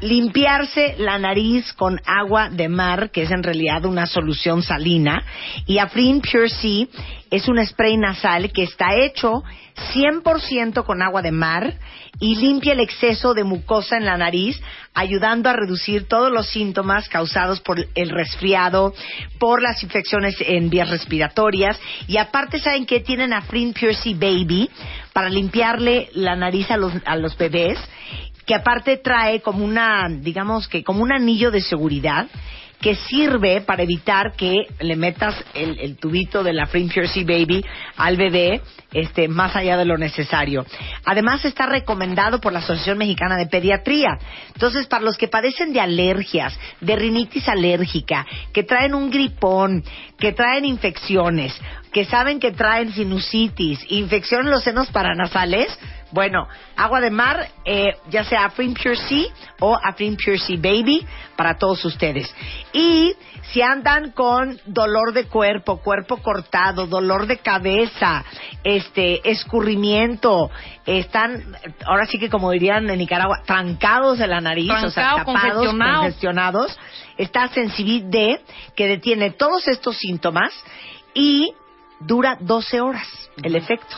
Limpiarse 0.00 0.96
la 0.98 1.18
nariz 1.18 1.72
con 1.72 2.00
agua 2.04 2.50
de 2.50 2.68
mar, 2.68 3.10
que 3.10 3.22
es 3.22 3.30
en 3.30 3.42
realidad 3.42 3.84
una 3.84 4.06
solución 4.06 4.62
salina, 4.62 5.24
y 5.66 5.78
Afrin 5.78 6.20
Pure 6.20 6.48
Sea 6.48 6.86
es 7.30 7.48
un 7.48 7.64
spray 7.64 7.96
nasal 7.96 8.52
que 8.52 8.62
está 8.62 8.94
hecho 8.94 9.42
100% 9.92 10.84
con 10.84 11.02
agua 11.02 11.20
de 11.20 11.32
mar 11.32 11.74
y 12.20 12.36
limpia 12.36 12.74
el 12.74 12.80
exceso 12.80 13.34
de 13.34 13.42
mucosa 13.42 13.96
en 13.96 14.04
la 14.04 14.16
nariz, 14.16 14.60
ayudando 14.94 15.50
a 15.50 15.52
reducir 15.52 16.06
todos 16.06 16.30
los 16.30 16.48
síntomas 16.48 17.08
causados 17.08 17.60
por 17.60 17.84
el 17.94 18.10
resfriado, 18.10 18.94
por 19.40 19.60
las 19.62 19.82
infecciones 19.82 20.36
en 20.40 20.70
vías 20.70 20.90
respiratorias, 20.90 21.80
y 22.06 22.18
aparte 22.18 22.60
saben 22.60 22.86
que 22.86 23.00
tienen 23.00 23.32
Afrin 23.32 23.72
Pure 23.72 23.94
Sea 23.94 24.14
Baby 24.14 24.70
para 25.12 25.28
limpiarle 25.28 26.10
la 26.12 26.36
nariz 26.36 26.70
a 26.70 26.76
los, 26.76 26.92
a 27.04 27.16
los 27.16 27.36
bebés 27.36 27.78
que 28.46 28.54
aparte 28.54 28.98
trae 28.98 29.40
como 29.40 29.64
una, 29.64 30.08
digamos 30.08 30.68
que 30.68 30.82
como 30.84 31.02
un 31.02 31.12
anillo 31.12 31.50
de 31.50 31.60
seguridad 31.60 32.26
que 32.84 32.96
sirve 32.96 33.62
para 33.62 33.82
evitar 33.82 34.34
que 34.36 34.66
le 34.80 34.94
metas 34.94 35.34
el, 35.54 35.96
tubito 35.96 36.42
de 36.42 36.52
la 36.52 36.66
Pure 36.66 37.08
Sea 37.08 37.24
Baby 37.24 37.64
al 37.96 38.18
bebé 38.18 38.60
este, 38.92 39.26
más 39.26 39.56
allá 39.56 39.78
de 39.78 39.86
lo 39.86 39.96
necesario. 39.96 40.66
Además 41.06 41.46
está 41.46 41.64
recomendado 41.64 42.42
por 42.42 42.52
la 42.52 42.58
Asociación 42.58 42.98
Mexicana 42.98 43.38
de 43.38 43.46
Pediatría. 43.46 44.18
Entonces, 44.52 44.86
para 44.86 45.02
los 45.02 45.16
que 45.16 45.28
padecen 45.28 45.72
de 45.72 45.80
alergias, 45.80 46.58
de 46.82 46.94
rinitis 46.94 47.48
alérgica, 47.48 48.26
que 48.52 48.64
traen 48.64 48.94
un 48.94 49.10
gripón, 49.10 49.82
que 50.18 50.32
traen 50.32 50.66
infecciones, 50.66 51.58
que 51.90 52.04
saben 52.04 52.38
que 52.38 52.52
traen 52.52 52.92
sinusitis, 52.92 53.80
infección 53.88 54.44
en 54.44 54.50
los 54.50 54.62
senos 54.62 54.90
paranasales, 54.90 55.74
bueno, 56.14 56.46
agua 56.76 57.00
de 57.00 57.10
mar, 57.10 57.48
eh, 57.64 57.96
ya 58.08 58.22
sea 58.22 58.44
Afrin 58.44 58.72
Pure 58.72 58.94
Sea 58.94 59.26
o 59.58 59.76
Afrin 59.82 60.16
Pure 60.16 60.38
Sea 60.38 60.56
Baby 60.56 61.04
para 61.34 61.58
todos 61.58 61.84
ustedes. 61.84 62.32
Y 62.72 63.12
si 63.50 63.60
andan 63.60 64.12
con 64.12 64.60
dolor 64.64 65.12
de 65.12 65.24
cuerpo, 65.24 65.78
cuerpo 65.78 66.18
cortado, 66.18 66.86
dolor 66.86 67.26
de 67.26 67.38
cabeza, 67.38 68.24
este, 68.62 69.28
escurrimiento, 69.28 70.52
están, 70.86 71.56
ahora 71.84 72.06
sí 72.06 72.20
que 72.20 72.30
como 72.30 72.52
dirían 72.52 72.88
en 72.88 72.98
Nicaragua, 72.98 73.42
trancados 73.44 74.18
de 74.18 74.28
la 74.28 74.40
nariz, 74.40 74.70
o 74.70 74.90
sea, 74.90 75.16
tapados, 75.16 75.24
congestionado. 75.24 76.00
congestionados, 76.02 76.78
está 77.18 77.48
Sensibit 77.48 78.04
D, 78.04 78.40
que 78.76 78.86
detiene 78.86 79.32
todos 79.32 79.66
estos 79.66 79.96
síntomas 79.96 80.52
y 81.12 81.52
dura 81.98 82.36
12 82.38 82.80
horas 82.80 83.08
el 83.42 83.56
efecto 83.56 83.96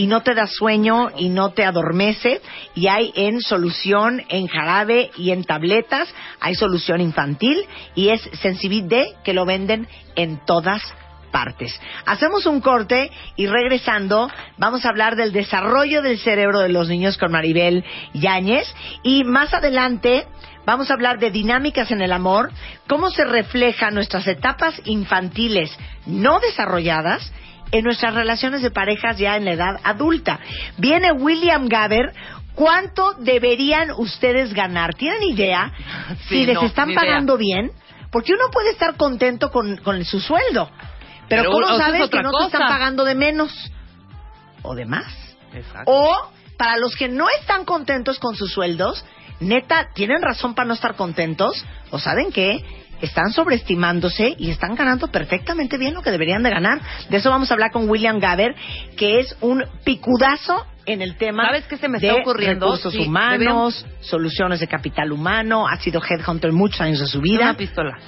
y 0.00 0.06
no 0.06 0.22
te 0.22 0.34
da 0.34 0.46
sueño 0.46 1.10
y 1.14 1.28
no 1.28 1.50
te 1.50 1.62
adormece 1.62 2.40
y 2.74 2.88
hay 2.88 3.12
en 3.16 3.42
solución 3.42 4.22
en 4.30 4.46
jarabe 4.46 5.10
y 5.18 5.30
en 5.30 5.44
tabletas 5.44 6.08
hay 6.40 6.54
solución 6.54 7.02
infantil 7.02 7.66
y 7.94 8.08
es 8.08 8.22
Sensibit 8.40 8.86
D 8.86 9.14
que 9.24 9.34
lo 9.34 9.44
venden 9.44 9.86
en 10.16 10.40
todas 10.46 10.80
partes. 11.30 11.78
Hacemos 12.06 12.46
un 12.46 12.62
corte 12.62 13.10
y 13.36 13.46
regresando 13.46 14.30
vamos 14.56 14.86
a 14.86 14.88
hablar 14.88 15.16
del 15.16 15.32
desarrollo 15.32 16.00
del 16.00 16.18
cerebro 16.18 16.60
de 16.60 16.70
los 16.70 16.88
niños 16.88 17.18
con 17.18 17.32
Maribel 17.32 17.84
Yáñez 18.14 18.74
y 19.02 19.24
más 19.24 19.52
adelante 19.52 20.26
vamos 20.64 20.90
a 20.90 20.94
hablar 20.94 21.18
de 21.18 21.30
dinámicas 21.30 21.90
en 21.90 22.00
el 22.00 22.12
amor, 22.12 22.50
cómo 22.88 23.10
se 23.10 23.26
reflejan 23.26 23.92
nuestras 23.92 24.26
etapas 24.26 24.80
infantiles 24.86 25.76
no 26.06 26.40
desarrolladas 26.40 27.30
en 27.72 27.84
nuestras 27.84 28.14
relaciones 28.14 28.62
de 28.62 28.70
parejas 28.70 29.18
ya 29.18 29.36
en 29.36 29.44
la 29.44 29.52
edad 29.52 29.80
adulta. 29.84 30.40
Viene 30.78 31.12
William 31.12 31.68
Gaber. 31.68 32.12
¿Cuánto 32.54 33.14
deberían 33.14 33.92
ustedes 33.92 34.52
ganar? 34.52 34.94
¿Tienen 34.94 35.22
idea 35.22 35.72
Sí, 36.28 36.40
si 36.40 36.46
les 36.46 36.56
no, 36.56 36.66
están 36.66 36.90
idea. 36.90 37.00
pagando 37.00 37.36
bien? 37.38 37.70
Porque 38.10 38.32
uno 38.32 38.50
puede 38.52 38.70
estar 38.70 38.96
contento 38.96 39.50
con, 39.50 39.76
con 39.78 40.04
su 40.04 40.20
sueldo, 40.20 40.68
pero, 41.28 41.42
Pero, 41.42 41.52
¿cómo 41.52 41.70
es 41.70 41.78
sabes 41.78 42.10
que 42.10 42.22
no 42.22 42.32
te 42.32 42.46
están 42.46 42.68
pagando 42.68 43.04
de 43.04 43.14
menos 43.14 43.52
o 44.62 44.74
de 44.74 44.84
más? 44.84 45.06
Exacto. 45.54 45.90
O 45.90 46.32
para 46.58 46.76
los 46.76 46.96
que 46.96 47.08
no 47.08 47.26
están 47.40 47.64
contentos 47.64 48.18
con 48.18 48.34
sus 48.34 48.52
sueldos, 48.52 49.04
neta, 49.38 49.88
tienen 49.94 50.20
razón 50.20 50.54
para 50.54 50.66
no 50.66 50.74
estar 50.74 50.96
contentos, 50.96 51.64
o 51.90 51.98
saben 51.98 52.32
qué, 52.32 52.64
están 53.00 53.32
sobreestimándose 53.32 54.34
y 54.38 54.50
están 54.50 54.74
ganando 54.74 55.08
perfectamente 55.08 55.78
bien 55.78 55.94
lo 55.94 56.02
que 56.02 56.10
deberían 56.10 56.42
de 56.42 56.50
ganar. 56.50 56.80
De 57.08 57.16
eso 57.18 57.30
vamos 57.30 57.50
a 57.50 57.54
hablar 57.54 57.70
con 57.70 57.88
William 57.88 58.18
Gaber, 58.18 58.54
que 58.96 59.18
es 59.20 59.36
un 59.40 59.64
picudazo 59.84 60.66
en 60.86 61.02
el 61.02 61.16
tema 61.16 61.46
¿Sabes 61.46 61.66
qué 61.66 61.76
se 61.76 61.88
me 61.88 61.98
de 61.98 62.08
está 62.08 62.20
ocurriendo? 62.20 62.66
recursos 62.66 62.92
Sí, 62.92 63.00
humanos, 63.06 63.86
soluciones 64.00 64.60
de 64.60 64.66
capital 64.66 65.12
humano, 65.12 65.68
ha 65.68 65.76
sido 65.76 66.00
headhunter 66.08 66.52
muchos 66.52 66.80
años 66.80 67.00
de 67.00 67.06
su 67.06 67.20
vida. 67.20 67.42
Una 67.44 67.56
pistola. 67.56 67.98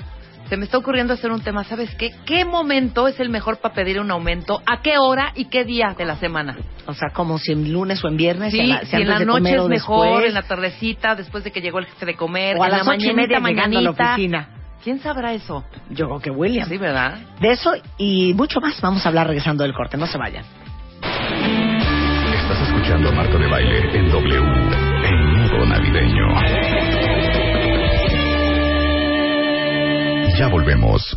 Se 0.49 0.57
me 0.59 0.65
está 0.65 0.77
ocurriendo 0.77 1.15
hacer 1.15 1.31
un 1.31 1.41
tema, 1.41 1.65
¿sabes 1.65 1.95
qué? 1.95 2.13
¿Qué 2.27 2.45
momento 2.45 3.09
es 3.09 3.19
el 3.21 3.31
mejor 3.31 3.59
para 3.61 3.75
pedir 3.75 3.99
un 4.01 4.11
aumento? 4.11 4.61
¿A 4.67 4.83
qué 4.83 4.99
hora 4.99 5.33
y 5.35 5.47
qué 5.47 5.65
día 5.65 5.95
de 5.97 6.05
la 6.05 6.17
semana? 6.17 6.57
O 6.87 6.93
sea, 6.93 7.09
como 7.15 7.39
si 7.39 7.53
en 7.53 7.73
lunes 7.73 8.05
o 8.05 8.09
en 8.09 8.17
viernes, 8.19 8.53
Sí, 8.53 8.61
a 8.61 8.65
la- 8.67 8.81
si 8.81 8.87
si 8.87 8.97
en 8.97 9.09
la 9.09 9.19
de 9.21 9.25
noche 9.27 9.57
es 9.57 9.65
mejor, 9.69 10.07
después, 10.07 10.29
en 10.29 10.35
la 10.35 10.43
tardecita, 10.43 11.15
después 11.15 11.45
de 11.45 11.53
que 11.53 11.63
llegó 11.63 11.79
el 11.79 11.87
jefe 11.87 12.05
de 12.05 12.17
comer, 12.17 12.57
o 12.59 12.63
a 12.63 12.67
en 12.67 12.73
las 12.73 12.87
la 12.87 12.97
media 13.15 13.41
mañanita, 13.41 13.79
a 13.79 13.83
la 13.83 13.91
oficina. 14.13 14.49
¿Quién 14.83 14.99
sabrá 14.99 15.33
eso? 15.33 15.65
Yo 15.91 16.07
creo 16.07 16.19
que 16.21 16.31
William. 16.31 16.69
Sí, 16.69 16.77
¿verdad? 16.77 17.19
De 17.41 17.53
eso 17.53 17.73
y 17.99 18.35
mucho 18.35 18.61
más 18.61 18.81
vamos 18.81 19.05
a 19.07 19.09
hablar 19.11 19.29
regresando 19.29 19.63
del 19.63 19.73
corte. 19.75 19.97
No 19.97 20.07
se 20.07 20.19
vayan. 20.19 20.45
Estás 22.35 22.69
escuchando 22.69 23.11
a 23.11 23.13
Marta 23.13 23.39
de 23.39 23.47
Baile 23.49 23.97
en 23.97 24.11
W, 24.11 24.37
en 25.05 25.39
modo 25.39 25.67
navideño. 25.67 26.27
Ya 30.37 30.49
volvemos. 30.49 31.17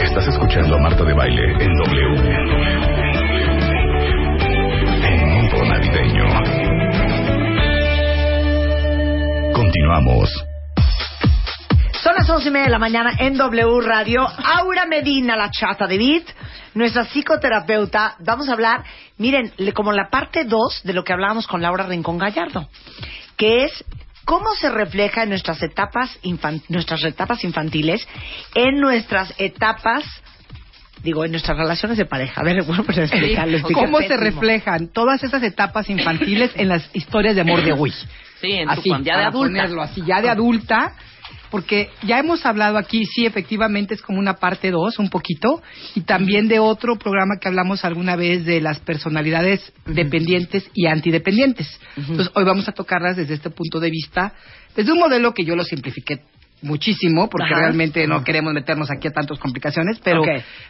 Estás 0.00 0.28
escuchando 0.28 0.76
a 0.76 0.78
Marta 0.78 1.02
de 1.02 1.14
Baile 1.14 1.64
en 1.64 1.74
W, 1.74 2.30
en 5.02 5.34
modo 5.34 5.64
navideño. 5.64 6.26
Continuamos. 9.52 10.53
Once 12.34 12.48
y 12.48 12.50
media 12.50 12.64
de 12.66 12.70
la 12.72 12.78
mañana 12.78 13.12
en 13.18 13.36
W 13.36 13.80
Radio. 13.82 14.26
Aura 14.26 14.86
Medina, 14.86 15.36
la 15.36 15.50
chata 15.50 15.86
de 15.86 15.98
Beat, 15.98 16.24
nuestra 16.74 17.04
psicoterapeuta. 17.04 18.16
Vamos 18.20 18.48
a 18.48 18.52
hablar, 18.54 18.82
miren, 19.18 19.52
le- 19.56 19.72
como 19.72 19.92
la 19.92 20.08
parte 20.10 20.44
2 20.44 20.80
de 20.84 20.92
lo 20.94 21.04
que 21.04 21.12
hablábamos 21.12 21.46
con 21.46 21.62
Laura 21.62 21.86
Rincón 21.86 22.18
Gallardo, 22.18 22.68
que 23.36 23.64
es 23.64 23.84
cómo 24.24 24.52
se 24.58 24.68
refleja 24.70 25.22
en 25.22 25.28
nuestras 25.28 25.62
etapas, 25.62 26.18
infan- 26.22 26.62
nuestras 26.68 27.04
etapas 27.04 27.44
infantiles, 27.44 28.06
en 28.54 28.80
nuestras 28.80 29.32
etapas, 29.38 30.04
digo, 31.02 31.24
en 31.24 31.30
nuestras 31.30 31.56
relaciones 31.56 31.98
de 31.98 32.06
pareja. 32.06 32.40
A 32.40 32.44
ver, 32.44 32.62
bueno, 32.66 32.82
pues 32.84 32.98
explicarlo. 32.98 33.58
expliqué 33.58 33.80
¿Cómo 33.80 33.98
se 34.00 34.16
reflejan 34.16 34.88
todas 34.88 35.22
esas 35.22 35.42
etapas 35.44 35.88
infantiles 35.88 36.50
en 36.56 36.68
las 36.68 36.90
historias 36.96 37.36
de 37.36 37.42
amor 37.42 37.62
de 37.62 37.72
Wii? 37.74 37.92
Sí, 38.40 38.52
en 38.52 38.66
tu 38.66 38.72
así, 38.72 38.88
cuan- 38.90 39.04
ya 39.04 39.12
de 39.12 39.18
para 39.18 39.28
adulta. 39.28 39.48
ponerlo 39.52 39.82
así, 39.82 40.02
ya 40.04 40.20
de 40.20 40.28
adulta, 40.30 40.94
porque 41.54 41.88
ya 42.02 42.18
hemos 42.18 42.44
hablado 42.46 42.78
aquí, 42.78 43.06
sí, 43.06 43.26
efectivamente 43.26 43.94
es 43.94 44.02
como 44.02 44.18
una 44.18 44.34
parte 44.34 44.72
2, 44.72 44.98
un 44.98 45.08
poquito, 45.08 45.62
y 45.94 46.00
también 46.00 46.48
de 46.48 46.58
otro 46.58 46.96
programa 46.96 47.36
que 47.40 47.46
hablamos 47.46 47.84
alguna 47.84 48.16
vez 48.16 48.44
de 48.44 48.60
las 48.60 48.80
personalidades 48.80 49.72
dependientes 49.86 50.68
y 50.74 50.88
antidependientes. 50.88 51.80
Entonces, 51.96 52.32
hoy 52.34 52.42
vamos 52.42 52.68
a 52.68 52.72
tocarlas 52.72 53.14
desde 53.14 53.34
este 53.34 53.50
punto 53.50 53.78
de 53.78 53.88
vista, 53.88 54.32
desde 54.74 54.90
un 54.90 54.98
modelo 54.98 55.32
que 55.32 55.44
yo 55.44 55.54
lo 55.54 55.62
simplifiqué 55.62 56.22
muchísimo, 56.60 57.30
porque 57.30 57.52
Ajá. 57.52 57.60
realmente 57.60 58.04
no 58.08 58.24
queremos 58.24 58.52
meternos 58.52 58.90
aquí 58.90 59.06
a 59.06 59.12
tantas 59.12 59.38
complicaciones, 59.38 60.00
pero, 60.02 60.22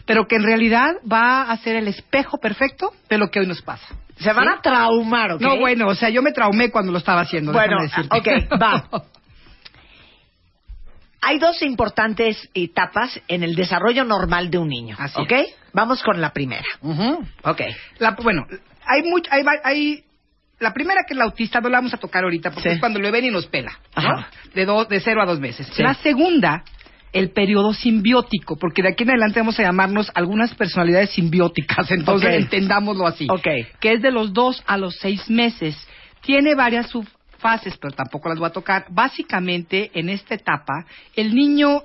pero 0.05 0.27
que 0.27 0.37
en 0.37 0.43
realidad 0.43 0.97
va 1.11 1.51
a 1.51 1.57
ser 1.57 1.77
el 1.77 1.89
espejo 1.89 2.37
perfecto 2.37 2.93
de 3.09 3.17
lo 3.17 3.31
que 3.31 3.41
hoy 3.41 3.47
nos 3.47 3.63
pasa. 3.63 3.87
Se 4.17 4.31
van 4.35 4.49
a 4.49 4.61
traumar, 4.61 5.33
¿ok? 5.33 5.41
No, 5.41 5.57
bueno, 5.57 5.89
o 5.89 5.95
sea, 5.95 6.11
yo 6.11 6.21
me 6.21 6.33
traumé 6.33 6.71
cuando 6.71 6.93
lo 6.93 6.99
estaba 6.99 7.23
haciendo. 7.23 7.53
Bueno, 7.53 7.79
ok, 8.11 8.29
va. 8.61 8.85
Hay 11.27 11.39
dos 11.39 11.63
importantes 11.63 12.49
etapas 12.55 13.21
en 13.29 13.43
el 13.43 13.55
desarrollo 13.55 14.05
normal 14.05 14.51
de 14.51 14.59
un 14.59 14.69
niño, 14.69 14.97
Así 14.99 15.21
¿ok? 15.21 15.33
Vamos 15.73 16.03
con 16.03 16.21
la 16.21 16.33
primera. 16.33 16.65
Ujú. 16.83 17.25
Ok. 17.45 17.61
La- 17.99 18.13
bueno, 18.13 18.47
hay, 18.87 19.03
much- 19.03 19.29
hay, 19.65 20.05
la 20.61 20.73
primera 20.73 21.01
que 21.07 21.15
es 21.15 21.19
la 21.19 21.25
autista, 21.25 21.61
no 21.61 21.69
la 21.69 21.79
vamos 21.79 21.95
a 21.95 21.97
tocar 21.97 22.25
ahorita 22.25 22.51
porque 22.51 22.69
Sí. 22.71 22.75
es 22.77 22.81
cuando 22.81 23.01
lo 23.01 23.11
ven 23.11 23.25
y 23.25 23.31
nos 23.31 23.47
pela, 23.47 23.73
¿no? 23.97 24.25
De, 24.55 24.65
dos, 24.65 24.89
de 24.89 25.01
cero 25.01 25.23
a 25.23 25.27
dos 25.27 25.41
meses. 25.41 25.67
Sí. 25.73 25.83
La 25.83 25.95
segunda 25.95 26.63
el 27.13 27.31
periodo 27.31 27.73
simbiótico, 27.73 28.57
porque 28.57 28.83
de 28.83 28.89
aquí 28.89 29.05
en 29.05 29.11
adelante 29.11 29.39
vamos 29.39 29.59
a 29.61 29.63
llamarnos 29.63 30.11
algunas 30.17 30.53
personalidades 30.55 31.11
simbióticas, 31.11 31.91
entonces 31.91 32.29
Ok. 32.29 32.35
entendámoslo 32.43 33.07
así. 33.07 33.27
Ok. 33.31 33.47
Que 33.81 33.93
es 33.93 34.03
de 34.03 34.11
los 34.11 34.33
dos 34.33 34.63
a 34.67 34.77
los 34.77 34.97
seis 34.97 35.31
meses. 35.31 35.77
Tiene 36.23 36.55
varias 36.55 36.93
subfases, 37.45 37.77
pero 37.77 37.95
tampoco 37.95 38.29
las 38.29 38.39
voy 38.39 38.49
a 38.49 38.53
tocar. 38.53 38.87
Básicamente, 38.89 39.91
en 39.95 40.09
esta 40.09 40.35
etapa, 40.35 40.87
el 41.15 41.35
niño, 41.35 41.83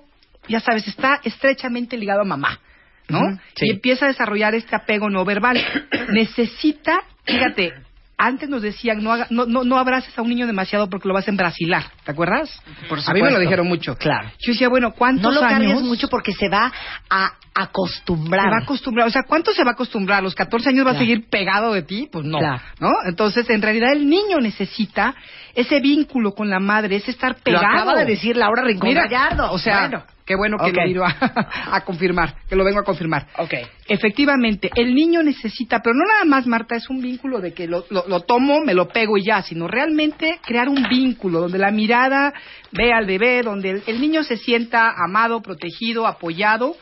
ya 0.47 0.59
sabes, 0.59 0.87
está 0.87 1.19
estrechamente 1.23 1.97
ligado 1.97 2.21
a 2.21 2.25
mamá. 2.25 2.59
¿no? 3.07 3.19
Sí. 3.55 3.65
Y 3.65 3.71
empieza 3.71 4.05
a 4.05 4.09
desarrollar 4.09 4.53
este 4.53 4.75
apego 4.75 5.09
no 5.09 5.25
verbal. 5.25 5.59
Necesita, 6.09 7.01
fíjate, 7.25 7.73
antes 8.21 8.49
nos 8.49 8.61
decían 8.61 9.01
no, 9.01 9.13
haga- 9.13 9.27
no, 9.29 9.45
no, 9.45 9.63
no 9.63 9.77
abraces 9.79 10.15
a 10.19 10.21
un 10.21 10.29
niño 10.29 10.45
demasiado 10.45 10.89
porque 10.89 11.07
lo 11.07 11.13
vas 11.13 11.25
a 11.27 11.31
embrasilar, 11.31 11.85
¿te 12.03 12.11
acuerdas? 12.11 12.61
Por 12.89 12.99
A 13.07 13.13
mí 13.13 13.21
me 13.21 13.31
lo 13.31 13.39
dijeron 13.39 13.65
mucho. 13.67 13.95
Claro. 13.95 14.29
Yo 14.39 14.51
decía, 14.51 14.67
bueno, 14.69 14.91
¿cuántos 14.91 15.23
No 15.23 15.31
lo 15.31 15.47
cargues 15.47 15.69
años? 15.71 15.81
mucho 15.83 16.09
porque 16.09 16.33
se 16.33 16.49
va 16.49 16.71
a 17.09 17.31
acostumbrar. 17.55 18.43
Se 18.45 18.49
va 18.51 18.57
a 18.57 18.63
acostumbrar, 18.63 19.07
o 19.07 19.11
sea, 19.11 19.23
¿cuánto 19.27 19.51
se 19.53 19.63
va 19.63 19.71
a 19.71 19.73
acostumbrar? 19.73 20.19
¿A 20.19 20.21
los 20.21 20.35
14 20.35 20.69
años 20.69 20.85
va 20.85 20.91
a 20.91 20.97
seguir 20.97 21.29
pegado 21.29 21.73
de 21.73 21.81
ti? 21.83 22.09
Pues 22.11 22.25
no, 22.25 22.39
Claro. 22.39 22.61
¿no? 22.79 22.89
Entonces, 23.05 23.49
en 23.49 23.61
realidad 23.61 23.91
el 23.93 24.07
niño 24.09 24.37
necesita 24.39 25.15
ese 25.55 25.79
vínculo 25.79 26.33
con 26.33 26.49
la 26.49 26.59
madre, 26.59 26.97
ese 26.97 27.11
estar 27.11 27.31
Lo 27.31 27.43
pegado. 27.43 27.65
acaba 27.65 27.95
de 27.95 28.05
decir 28.05 28.35
Laura 28.37 28.63
Rincón 28.63 28.89
Mira, 28.89 29.03
Gallardo. 29.03 29.51
O 29.51 29.57
sea, 29.59 29.79
Bueno. 29.81 30.03
Qué 30.29 30.35
bueno 30.35 30.57
que 30.59 30.71
lo 30.71 30.83
vino 30.85 31.03
a, 31.03 31.09
a 31.75 31.81
confirmar, 31.81 32.35
que 32.47 32.55
lo 32.55 32.63
vengo 32.63 32.79
a 32.81 32.83
confirmar. 32.83 33.25
Ok. 33.39 33.55
Efectivamente, 33.87 34.69
el 34.75 34.93
niño 34.93 35.23
necesita, 35.23 35.81
pero 35.81 35.95
no 35.95 36.05
nada 36.05 36.23
más, 36.25 36.45
Marta, 36.45 36.75
es 36.75 36.87
un 36.87 37.01
vínculo 37.01 37.39
de 37.41 37.51
que 37.51 37.65
lo, 37.67 37.83
lo- 37.89 38.05
lo 38.07 38.19
tomo, 38.21 38.61
me 38.61 38.75
lo 38.75 38.89
pego 38.89 39.17
y 39.17 39.23
ya, 39.25 39.41
sino 39.41 39.67
realmente 39.67 40.39
crear 40.45 40.69
un 40.69 40.83
vínculo 40.87 41.39
donde 41.41 41.57
la 41.57 41.71
mirada 41.71 42.31
ve 42.71 42.93
al 42.93 43.07
bebé, 43.07 43.41
donde 43.41 43.71
el, 43.71 43.83
el 43.87 43.99
niño 43.99 44.23
se 44.23 44.37
sienta 44.37 44.93
amado, 45.03 45.41
protegido, 45.41 46.05
apoyado 46.05 46.75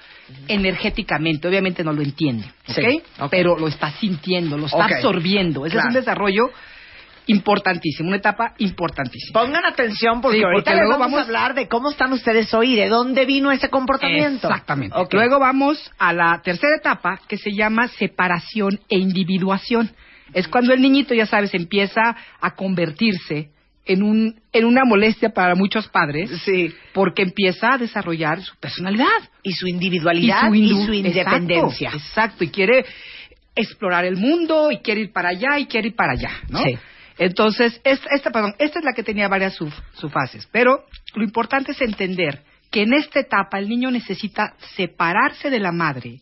energéticamente. 0.49 1.47
Obviamente 1.47 1.83
no 1.85 1.93
lo 1.93 2.01
entiende, 2.01 2.45
¿ok? 2.67 2.75
Sí, 2.75 3.01
ok. 3.19 3.29
Pero 3.31 3.57
lo 3.57 3.67
está 3.69 3.91
sintiendo, 3.91 4.57
lo 4.57 4.65
está 4.65 4.83
absorbiendo. 4.85 5.65
Ese 5.65 5.75
Claro. 5.75 5.89
es 5.89 5.95
un 5.95 5.99
desarrollo 6.01 6.49
importantísimo, 7.27 8.07
una 8.07 8.17
etapa 8.17 8.53
importantísima. 8.57 9.39
Pongan 9.39 9.65
atención 9.65 10.21
porque 10.21 10.37
Sí, 10.37 10.43
ahorita 10.43 10.63
porque 10.63 10.75
les 10.75 10.83
luego 10.87 10.99
vamos, 10.99 11.19
a 11.19 11.23
hablar 11.23 11.53
de 11.53 11.67
cómo 11.67 11.91
están 11.91 12.13
ustedes 12.13 12.53
hoy, 12.53 12.75
de 12.75 12.87
dónde 12.87 13.25
vino 13.25 13.51
ese 13.51 13.69
comportamiento. 13.69 14.47
Exactamente. 14.47 14.95
Luego 15.11 15.39
vamos 15.39 15.91
a 15.97 16.13
la 16.13 16.41
tercera 16.43 16.75
etapa 16.77 17.19
que 17.27 17.37
se 17.37 17.51
llama 17.53 17.87
separación 17.89 18.79
e 18.89 18.97
individuación. 18.97 19.91
Es 20.33 20.47
cuando 20.47 20.73
el 20.73 20.81
niñito, 20.81 21.13
ya 21.13 21.25
sabes, 21.25 21.53
empieza 21.53 22.15
a 22.41 22.55
convertirse 22.55 23.49
en 23.85 24.03
un 24.03 24.35
en 24.51 24.65
una 24.65 24.83
molestia 24.85 25.29
para 25.29 25.53
muchos 25.55 25.87
padres, 25.87 26.29
Sí. 26.43 26.73
porque 26.93 27.21
empieza 27.21 27.73
a 27.73 27.77
desarrollar 27.77 28.41
su 28.41 28.55
personalidad 28.57 29.05
Y 29.43 29.53
su 29.53 29.67
individualidad 29.67 30.51
y 30.51 30.69
su, 30.69 30.91
indu- 30.91 30.95
independencia. 30.95 31.89
Exacto, 31.89 32.07
exacto, 32.09 32.43
y 32.43 32.47
quiere 32.49 32.85
explorar 33.55 34.03
el 34.05 34.17
mundo 34.17 34.71
y 34.71 34.79
quiere 34.79 35.01
ir 35.01 35.13
para 35.13 35.29
allá 35.29 35.57
y 35.59 35.65
quiere 35.67 35.89
ir 35.89 35.95
para 35.95 36.13
allá, 36.13 36.31
¿no? 36.49 36.59
Sí. 36.63 36.77
Entonces, 37.17 37.79
esta, 37.83 38.09
esta, 38.13 38.31
perdón, 38.31 38.55
esta 38.59 38.79
es 38.79 38.85
la 38.85 38.93
que 38.93 39.03
tenía 39.03 39.27
varias 39.27 39.55
sub, 39.55 39.71
subfases, 39.93 40.47
pero 40.51 40.85
lo 41.15 41.23
importante 41.23 41.71
es 41.71 41.81
entender 41.81 42.43
que 42.71 42.83
en 42.83 42.93
esta 42.93 43.19
etapa 43.19 43.59
el 43.59 43.69
niño 43.69 43.91
necesita 43.91 44.53
separarse 44.75 45.49
de 45.49 45.59
la 45.59 45.71
madre, 45.71 46.19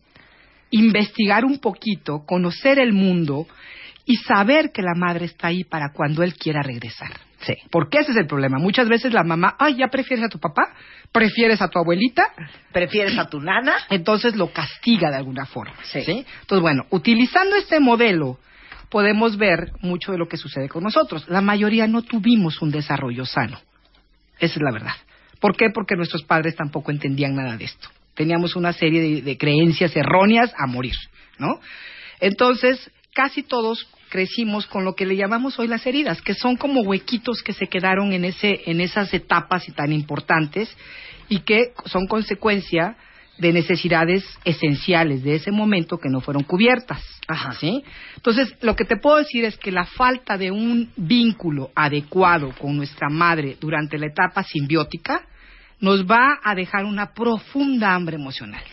investigar 0.71 1.43
un 1.43 1.59
poquito, 1.59 2.23
conocer 2.25 2.79
el 2.79 2.93
mundo 2.93 3.47
y 4.05 4.17
saber 4.17 4.71
que 4.71 4.81
la 4.81 4.93
madre 4.95 5.25
está 5.25 5.47
ahí 5.47 5.63
para 5.63 5.91
cuando 5.91 6.23
él 6.23 6.35
quiera 6.35 6.61
regresar. 6.61 7.09
Sí. 7.41 7.53
Porque 7.69 7.99
ese 7.99 8.11
es 8.11 8.17
el 8.17 8.27
problema. 8.27 8.57
Muchas 8.57 8.87
veces 8.87 9.13
la 9.13 9.23
mamá, 9.23 9.55
ay, 9.59 9.75
ya 9.75 9.87
prefieres 9.89 10.25
a 10.25 10.29
tu 10.29 10.39
papá, 10.39 10.73
prefieres 11.11 11.61
a 11.61 11.67
tu 11.67 11.77
abuelita, 11.79 12.23
¿Prefieres 12.71 13.17
a 13.17 13.27
tu 13.27 13.39
nana? 13.39 13.75
entonces 13.89 14.35
lo 14.35 14.51
castiga 14.51 15.09
de 15.11 15.17
alguna 15.17 15.45
forma. 15.45 15.75
Sí. 15.83 16.03
Entonces, 16.07 16.61
bueno, 16.61 16.85
utilizando 16.89 17.55
este 17.55 17.79
modelo, 17.79 18.39
podemos 18.95 19.35
ver 19.35 19.73
mucho 19.81 20.13
de 20.13 20.17
lo 20.17 20.29
que 20.29 20.37
sucede 20.37 20.69
con 20.69 20.81
nosotros. 20.81 21.27
La 21.27 21.41
mayoría 21.41 21.85
no 21.85 22.03
tuvimos 22.03 22.61
un 22.61 22.71
desarrollo 22.71 23.25
sano. 23.25 23.59
Esa 24.39 24.55
es 24.55 24.61
la 24.61 24.71
verdad. 24.71 24.93
¿Por 25.41 25.57
qué? 25.57 25.65
Porque 25.69 25.97
nuestros 25.97 26.23
padres 26.23 26.55
tampoco 26.55 26.91
entendían 26.91 27.35
nada 27.35 27.57
de 27.57 27.65
esto. 27.65 27.89
Teníamos 28.13 28.55
una 28.55 28.71
serie 28.71 29.01
de, 29.01 29.21
de 29.21 29.37
creencias 29.37 29.93
erróneas 29.97 30.53
a 30.57 30.65
morir, 30.65 30.93
¿no? 31.39 31.59
Entonces, 32.21 32.89
casi 33.13 33.43
todos 33.43 33.85
crecimos 34.07 34.65
con 34.65 34.85
lo 34.85 34.95
que 34.95 35.05
le 35.05 35.17
llamamos 35.17 35.59
hoy 35.59 35.67
las 35.67 35.85
heridas, 35.85 36.21
que 36.21 36.33
son 36.33 36.55
como 36.55 36.79
huequitos 36.79 37.43
que 37.43 37.51
se 37.51 37.67
quedaron 37.67 38.13
en 38.13 38.23
ese 38.23 38.61
en 38.65 38.79
esas 38.79 39.13
etapas 39.13 39.67
y 39.67 39.73
tan 39.73 39.91
importantes 39.91 40.73
y 41.27 41.39
que 41.39 41.73
son 41.83 42.07
consecuencia 42.07 42.95
de 43.38 43.51
necesidades 43.51 44.23
esenciales 44.45 45.23
de 45.23 45.36
ese 45.36 45.51
momento 45.51 45.97
que 45.97 46.09
no 46.09 46.21
fueron 46.21 46.43
cubiertas. 46.43 47.03
Ajá. 47.27 47.53
¿sí? 47.53 47.83
Entonces, 48.15 48.55
lo 48.61 48.75
que 48.75 48.86
te 48.86 48.97
puedo 48.97 49.17
decir 49.17 49.45
es 49.45 49.57
que 49.57 49.71
la 49.71 49.86
falta 49.86 50.38
de 50.38 50.51
un 50.51 50.91
vínculo 50.95 51.71
adecuado 51.75 52.53
con 52.57 52.77
nuestra 52.77 53.09
madre 53.09 53.57
durante 53.59 53.97
la 53.97 54.07
etapa 54.07 54.43
simbiótica 54.43 55.27
nos 55.79 56.05
va 56.05 56.39
a 56.43 56.55
dejar 56.55 56.86
una 56.86 57.13
profunda 57.13 57.93
hambre 57.93 58.15
emocional. 58.15 58.63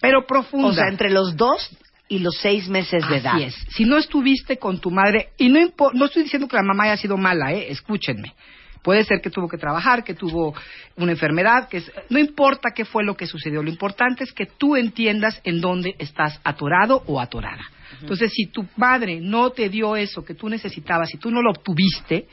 Pero 0.00 0.26
profunda. 0.26 0.68
O 0.68 0.72
sea, 0.72 0.88
entre 0.88 1.10
los 1.10 1.36
dos 1.36 1.70
y 2.08 2.20
los 2.20 2.38
seis 2.38 2.68
meses 2.68 3.06
de 3.08 3.18
edad. 3.18 3.34
Así 3.34 3.44
es. 3.44 3.54
Si 3.70 3.84
no 3.84 3.98
estuviste 3.98 4.58
con 4.58 4.80
tu 4.80 4.90
madre, 4.90 5.30
y 5.36 5.48
no, 5.48 5.60
no 5.92 6.06
estoy 6.06 6.22
diciendo 6.22 6.48
que 6.48 6.56
la 6.56 6.62
mamá 6.62 6.84
haya 6.84 6.96
sido 6.96 7.16
mala, 7.16 7.52
¿eh? 7.52 7.70
escúchenme. 7.70 8.34
Puede 8.82 9.04
ser 9.04 9.20
que 9.20 9.30
tuvo 9.30 9.48
que 9.48 9.58
trabajar, 9.58 10.04
que 10.04 10.14
tuvo 10.14 10.54
una 10.96 11.12
enfermedad, 11.12 11.68
que 11.68 11.78
es- 11.78 11.92
no 12.08 12.18
importa 12.18 12.70
qué 12.74 12.84
fue 12.84 13.04
lo 13.04 13.16
que 13.16 13.26
sucedió, 13.26 13.62
lo 13.62 13.70
importante 13.70 14.24
es 14.24 14.32
que 14.32 14.46
tú 14.46 14.76
entiendas 14.76 15.40
en 15.44 15.60
dónde 15.60 15.94
estás 15.98 16.40
atorado 16.44 17.02
o 17.06 17.20
atorada. 17.20 17.64
Entonces, 18.00 18.32
si 18.32 18.46
tu 18.46 18.66
madre 18.76 19.20
no 19.20 19.50
te 19.50 19.68
dio 19.68 19.96
eso 19.96 20.24
que 20.24 20.34
tú 20.34 20.48
necesitabas, 20.48 21.08
si 21.08 21.18
tú 21.18 21.30
no 21.30 21.42
lo 21.42 21.50
obtuviste, 21.50 22.26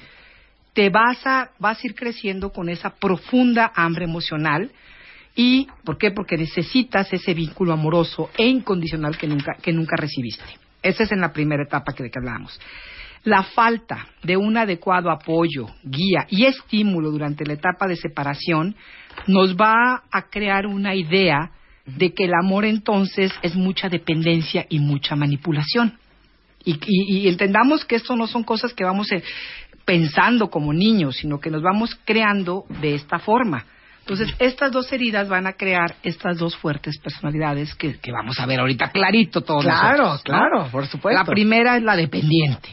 te 0.73 0.89
vas 0.89 1.25
a, 1.25 1.51
vas 1.57 1.81
a 1.81 1.87
ir 1.87 1.95
creciendo 1.95 2.51
con 2.51 2.69
esa 2.69 2.89
profunda 2.91 3.71
hambre 3.75 4.03
emocional. 4.05 4.69
¿Y 5.33 5.67
por 5.83 5.97
qué? 5.97 6.11
Porque 6.11 6.37
necesitas 6.37 7.11
ese 7.11 7.33
vínculo 7.33 7.73
amoroso 7.73 8.29
e 8.37 8.45
incondicional 8.45 9.17
que 9.17 9.27
nunca, 9.27 9.55
que 9.61 9.73
nunca 9.73 9.95
recibiste. 9.95 10.43
Esa 10.83 11.03
es 11.03 11.11
en 11.11 11.21
la 11.21 11.33
primera 11.33 11.63
etapa 11.63 11.93
que 11.93 12.03
de 12.03 12.11
que 12.11 12.19
hablábamos. 12.19 12.59
La 13.25 13.43
falta 13.43 14.07
de 14.23 14.37
un 14.37 14.55
adecuado 14.55 15.09
apoyo, 15.11 15.67
guía 15.83 16.25
y 16.29 16.45
estímulo 16.45 17.11
durante 17.11 17.45
la 17.45 17.53
etapa 17.53 17.87
de 17.87 17.95
separación 17.95 18.75
nos 19.27 19.55
va 19.55 20.03
a 20.11 20.21
crear 20.29 20.67
una 20.67 20.93
idea 20.95 21.51
de 21.85 22.13
que 22.13 22.25
el 22.25 22.33
amor 22.33 22.65
entonces 22.65 23.31
es 23.41 23.55
mucha 23.55 23.89
dependencia 23.89 24.65
y 24.69 24.79
mucha 24.79 25.15
manipulación. 25.15 25.97
Y, 26.63 26.73
y- 26.87 27.17
y 27.19 27.27
entendamos 27.27 27.83
que 27.85 27.95
esto 27.95 28.15
no 28.15 28.27
son 28.27 28.43
cosas 28.43 28.73
que 28.73 28.83
vamos 28.83 29.11
eh, 29.11 29.23
pensando 29.85 30.49
como 30.49 30.73
niños, 30.73 31.15
sino 31.17 31.39
que 31.39 31.51
nos 31.51 31.61
vamos 31.61 31.95
creando 32.05 32.65
de 32.81 32.95
esta 32.95 33.19
forma. 33.19 33.65
Entonces, 34.07 34.35
estas 34.37 34.71
dos 34.71 34.91
heridas 34.93 35.27
van 35.27 35.47
a 35.47 35.53
crear 35.53 35.95
estas 36.03 36.37
dos 36.37 36.55
fuertes 36.57 36.95
personalidades 36.99 37.73
que, 37.73 37.97
que 37.97 38.11
vamos 38.11 38.39
a 38.39 38.45
ver 38.45 38.59
ahorita 38.59 38.91
clarito 38.91 39.41
todos 39.41 39.63
Claro, 39.63 40.03
nosotros, 40.03 40.19
¿no? 40.19 40.23
claro, 40.23 40.67
por 40.71 40.85
supuesto. 40.85 41.19
La 41.19 41.25
primera 41.25 41.75
es 41.77 41.81
la 41.83 41.95
dependiente. 41.95 42.69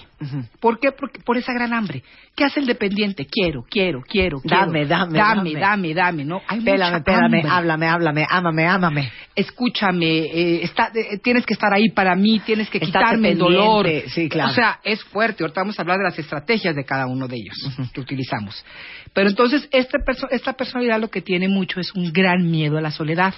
¿Por 0.61 0.79
qué? 0.79 0.93
Porque, 0.93 1.21
por 1.21 1.37
esa 1.37 1.53
gran 1.53 1.73
hambre. 1.73 2.03
¿Qué 2.37 2.45
hace 2.45 2.61
el 2.61 2.67
dependiente? 2.67 3.27
Quiero, 3.27 3.65
quiero, 3.69 4.03
quiero, 4.03 4.41
quiero. 4.41 4.57
Dame, 4.67 4.87
dame, 4.87 5.19
dame, 5.19 5.53
dame. 5.53 5.61
dame, 5.61 5.95
dame, 5.95 6.25
¿no? 6.25 6.43
Hay 6.47 6.59
Espérame, 6.59 6.85
mucha 6.85 6.97
espérame, 6.99 7.25
hambre. 7.25 7.43
háblame, 7.51 7.87
háblame, 7.89 8.27
ámame, 8.31 8.67
ámame. 8.67 9.13
Escúchame, 9.35 10.19
eh, 10.27 10.61
está, 10.63 10.91
eh, 10.95 11.19
tienes 11.23 11.47
que 11.47 11.55
estar 11.55 11.73
ahí 11.73 11.89
para 11.91 12.15
mí, 12.15 12.41
tienes 12.41 12.69
que 12.69 12.79
Estate 12.79 12.99
quitarme 12.99 13.31
el 13.31 13.39
dolor. 13.39 13.87
sí, 14.09 14.29
claro. 14.29 14.51
O 14.51 14.55
sea, 14.55 14.81
es 14.85 15.03
fuerte. 15.05 15.43
Ahorita 15.43 15.61
vamos 15.63 15.79
a 15.79 15.83
hablar 15.83 15.99
de 15.99 16.05
las 16.05 16.19
estrategias 16.19 16.75
de 16.77 16.85
cada 16.85 17.07
uno 17.07 17.27
de 17.29 17.37
ellos 17.37 17.57
que 17.93 18.01
utilizamos. 18.01 18.65
Pero 19.15 19.29
entonces, 19.31 19.69
este 19.73 19.99
perso- 19.99 20.29
esta 20.31 20.53
personalidad 20.53 21.01
lo 21.01 21.09
que 21.11 21.23
tiene 21.23 21.49
mucho 21.49 21.81
es 21.81 21.93
un 21.95 22.13
gran 22.13 22.51
miedo 22.51 22.79
a 22.79 22.81
la 22.81 22.91
soledad. 22.91 23.35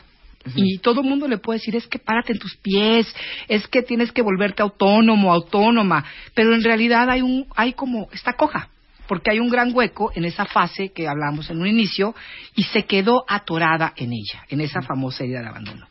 Y 0.56 0.76
todo 0.80 1.00
el 1.00 1.06
mundo 1.08 1.26
le 1.26 1.38
puede 1.38 1.58
decir, 1.58 1.74
es 1.74 1.86
que 1.86 1.98
párate 1.98 2.32
en 2.32 2.38
tus 2.38 2.54
pies, 2.58 3.06
es 3.48 3.66
que 3.66 3.80
tienes 3.82 4.12
que 4.12 4.20
volverte 4.20 4.62
autónomo, 4.62 5.32
autónoma. 5.32 6.04
Pero 6.34 6.54
en 6.54 6.62
realidad 6.62 7.08
hay 7.08 7.22
un, 7.22 7.46
hay 7.56 7.72
como, 7.72 8.08
está 8.12 8.34
coja. 8.34 8.68
Porque 9.06 9.30
hay 9.30 9.38
un 9.40 9.50
gran 9.50 9.72
hueco 9.74 10.10
en 10.14 10.24
esa 10.24 10.46
fase 10.46 10.92
que 10.92 11.06
hablamos 11.08 11.50
en 11.50 11.60
un 11.60 11.66
inicio 11.66 12.14
y 12.56 12.62
se 12.64 12.84
quedó 12.84 13.24
atorada 13.28 13.92
en 13.96 14.12
ella, 14.12 14.44
en 14.48 14.60
esa 14.60 14.80
famosa 14.82 15.24
herida 15.24 15.40
de 15.42 15.48
abandono. 15.48 15.86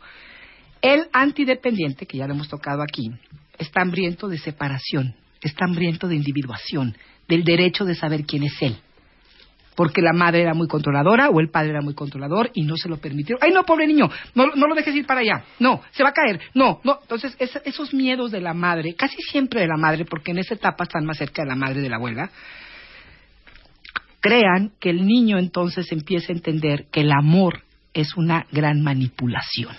El 0.82 1.08
antidependiente, 1.14 2.06
que 2.06 2.18
ya 2.18 2.28
lo 2.28 2.34
hemos 2.34 2.50
tocado 2.50 2.82
aquí, 2.82 3.12
está 3.58 3.82
hambriento 3.82 4.28
de 4.28 4.38
separación, 4.38 5.16
está 5.42 5.66
hambriento 5.66 6.08
de 6.08 6.16
individuación, 6.16 6.98
del 7.28 7.44
derecho 7.44 7.86
de 7.86 7.96
saber 7.96 8.26
quién 8.26 8.44
es 8.44 8.62
él. 8.62 8.76
Porque 9.76 10.02
la 10.02 10.14
madre 10.14 10.42
era 10.42 10.54
muy 10.54 10.68
controladora 10.68 11.30
o 11.30 11.40
el 11.40 11.50
padre 11.50 11.70
era 11.72 11.82
muy 11.82 11.96
controlador 11.96 12.52
y 12.54 12.62
no 12.62 12.78
se 12.78 12.90
lo 12.90 12.98
permitieron. 12.98 13.40
¡Ay, 13.44 13.52
no, 13.52 13.64
pobre 13.64 13.88
niño! 13.88 14.08
No, 14.36 14.48
no 14.56 14.68
lo 14.68 14.76
dejes 14.76 14.94
ir 14.96 15.06
para 15.08 15.22
allá. 15.22 15.46
No, 15.60 15.82
se 15.92 16.04
va 16.04 16.10
a 16.10 16.14
caer. 16.14 16.40
No, 16.54 16.80
no. 16.84 17.00
Entonces, 17.02 17.36
es- 17.40 17.60
esos 17.66 17.92
miedos 17.92 18.30
de 18.32 18.40
la 18.40 18.54
madre, 18.54 18.94
casi 18.94 19.18
siempre 19.32 19.62
de 19.62 19.68
la 19.68 19.78
madre, 19.78 20.06
porque 20.06 20.30
en 20.32 20.38
esa 20.40 20.54
etapa 20.54 20.84
están 20.84 21.06
más 21.06 21.18
cerca 21.18 21.42
de 21.42 21.50
la 21.50 21.56
madre 21.56 21.82
de 21.82 21.90
la 21.90 21.96
abuela, 21.96 22.30
crean 24.24 24.72
que 24.80 24.90
el 24.90 25.06
niño 25.06 25.38
entonces 25.38 25.92
empieza 25.92 26.32
a 26.32 26.36
entender 26.36 26.86
que 26.90 27.02
el 27.02 27.12
amor 27.12 27.64
es 27.94 28.16
una 28.16 28.46
gran 28.54 28.82
manipulación. 28.82 29.76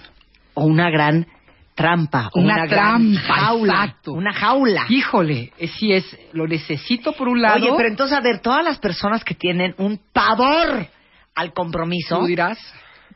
O 0.52 0.66
una 0.66 0.90
gran 0.90 1.26
trampa. 1.74 2.28
o 2.34 2.40
Una, 2.40 2.66
gran 2.66 3.14
trampa, 3.14 3.34
jaula. 3.34 3.72
exacto. 3.72 4.12
Una 4.12 4.34
jaula. 4.34 4.84
Híjole, 4.90 5.50
eh, 5.58 5.68
si 5.68 5.92
es, 5.92 6.04
lo 6.34 6.46
necesito 6.46 7.14
por 7.14 7.28
un 7.28 7.40
lado. 7.40 7.56
Oye, 7.56 7.72
pero 7.74 7.88
entonces, 7.88 8.16
a 8.16 8.20
ver, 8.20 8.40
todas 8.40 8.62
las 8.62 8.78
personas 8.78 9.24
que 9.24 9.34
tienen 9.34 9.74
un 9.78 9.98
pavor 10.12 10.88
al 11.34 11.52
compromiso, 11.54 12.20
tú 12.20 12.26
dirás. 12.26 12.58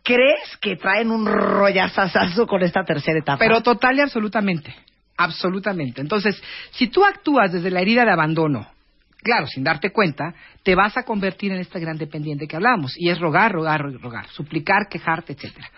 ¿crees 0.03 0.57
que 0.62 0.76
traen 0.76 1.11
un 1.11 1.26
rollazazazo 1.26 2.47
con 2.47 2.62
esta 2.62 2.83
tercera 2.85 3.18
etapa? 3.18 3.39
Pero 3.39 3.61
total 3.61 3.99
y 3.99 4.01
absolutamente. 4.01 4.74
Absolutamente. 5.18 6.01
Entonces, 6.01 6.43
si 6.70 6.87
tú 6.87 7.05
actúas 7.05 7.53
desde 7.53 7.70
la 7.70 7.83
herida 7.83 8.07
de 8.07 8.12
abandono, 8.12 8.66
claro, 9.23 9.47
sin 9.47 9.64
darte 9.64 9.91
cuenta, 9.91 10.35
te 10.62 10.75
vas 10.75 10.97
a 10.97 11.03
convertir 11.03 11.53
en 11.53 11.59
esta 11.59 11.79
gran 11.79 11.97
dependiente 11.99 12.47
que 12.47 12.57
hablamos. 12.57 12.95
Y 12.97 13.11
es 13.11 13.19
rogar, 13.19 13.53
rogar, 13.53 13.81
rogar, 14.01 14.27
suplicar, 14.29 14.89
quejarte, 14.91 15.33
etcétera. 15.35 15.71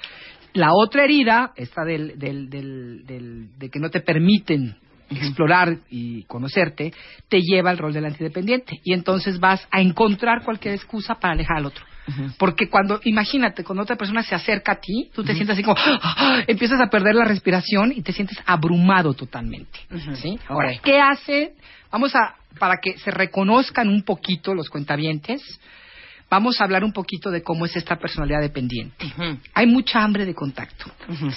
La 0.52 0.70
otra 0.72 1.04
herida, 1.04 1.52
esta 1.56 1.84
del, 1.84 2.18
del, 2.18 2.50
del, 2.50 3.06
del- 3.06 3.58
de 3.58 3.68
que 3.70 3.78
no 3.78 3.88
te 3.90 4.00
permiten 4.00 4.76
explorar 5.08 5.76
y 5.90 6.22
conocerte, 6.24 6.92
te 7.28 7.40
lleva 7.40 7.70
al 7.70 7.78
rol 7.78 7.92
del 7.92 8.04
antidependiente. 8.06 8.80
Y 8.84 8.92
entonces 8.94 9.38
vas 9.40 9.66
a 9.70 9.80
encontrar 9.80 10.42
cualquier 10.44 10.74
excusa 10.74 11.16
para 11.16 11.34
alejar 11.34 11.58
al 11.58 11.66
otro. 11.66 11.84
Porque 12.38 12.68
cuando, 12.68 13.00
imagínate, 13.04 13.62
cuando 13.62 13.84
otra 13.84 13.94
persona 13.94 14.22
se 14.24 14.34
acerca 14.34 14.72
a 14.72 14.80
ti, 14.80 15.10
tú 15.14 15.22
te 15.22 15.32
sientes 15.34 15.54
así 15.54 15.62
como, 15.62 15.76
¡ah! 15.78 16.42
empiezas 16.48 16.80
a 16.80 16.88
perder 16.90 17.14
la 17.14 17.24
respiración 17.24 17.92
y 17.94 18.02
te 18.02 18.12
sientes 18.12 18.36
abrumado 18.46 19.14
totalmente. 19.14 19.78
¿sí? 20.14 20.36
Ahora. 20.48 20.72
¿qué 20.82 20.98
hace? 20.98 21.54
Vamos 21.90 22.14
a, 22.14 22.36
para 22.58 22.78
que 22.78 22.98
se 22.98 23.10
reconozcan 23.10 23.88
un 23.88 24.02
poquito 24.02 24.54
los 24.54 24.68
cuentavientes, 24.68 25.42
vamos 26.30 26.60
a 26.60 26.64
hablar 26.64 26.84
un 26.84 26.92
poquito 26.92 27.30
de 27.30 27.42
cómo 27.42 27.66
es 27.66 27.76
esta 27.76 27.96
personalidad 27.96 28.40
dependiente. 28.40 29.12
Hay 29.54 29.66
mucha 29.66 30.02
hambre 30.02 30.24
de 30.24 30.34
contacto, 30.34 30.86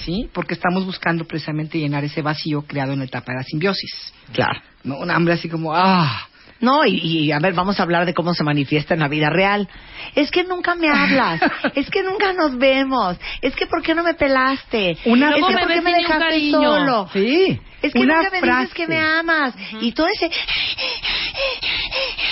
¿sí? 0.06 0.30
Porque 0.32 0.54
estamos 0.54 0.86
buscando 0.86 1.26
precisamente 1.26 1.80
llenar 1.80 2.04
ese 2.04 2.22
vacío 2.22 2.62
creado 2.62 2.94
en 2.94 3.00
la 3.00 3.06
etapa 3.06 3.32
de 3.32 3.40
la 3.40 3.44
simbiosis. 3.44 4.14
Claro. 4.32 4.62
¿no? 4.84 5.00
Un 5.00 5.10
hambre 5.10 5.34
así 5.34 5.50
como, 5.50 5.74
ah, 5.74 6.28
No, 6.64 6.86
y, 6.86 6.98
y, 7.04 7.32
a 7.34 7.40
ver, 7.40 7.54
vamos 7.54 7.78
a 7.78 7.84
hablar 7.84 8.06
de 8.06 8.14
cómo 8.14 8.34
se 8.34 8.42
manifiesta 8.46 8.94
en 8.94 9.02
la 9.02 9.10
vida 9.10 9.30
real. 9.30 9.68
Es 10.16 10.32
que 10.32 10.46
nunca 10.46 10.76
me 10.76 10.88
hablas, 10.90 11.42
es 11.76 11.90
que 11.90 12.04
nunca 12.04 12.32
nos 12.32 12.58
vemos, 12.58 13.18
es 13.42 13.54
que 13.54 13.68
¿por 13.68 13.84
qué 13.84 13.94
no 13.94 14.02
me 14.02 14.14
pelaste? 14.14 14.98
Una- 15.04 15.32
es 15.32 15.46
que 15.46 15.58
¿por 15.58 15.68
qué 15.74 15.82
me 15.82 15.94
dejaste 15.94 16.52
solo? 16.52 17.10
sí. 17.12 17.60
Es 17.82 17.92
que 17.92 18.00
una 18.00 18.16
nunca 18.16 18.30
me 18.32 18.40
dices 18.42 18.74
que 18.74 18.88
me 18.88 18.98
amas. 18.98 19.54
Y 19.82 19.92
todo 19.92 20.08
ese... 20.08 20.32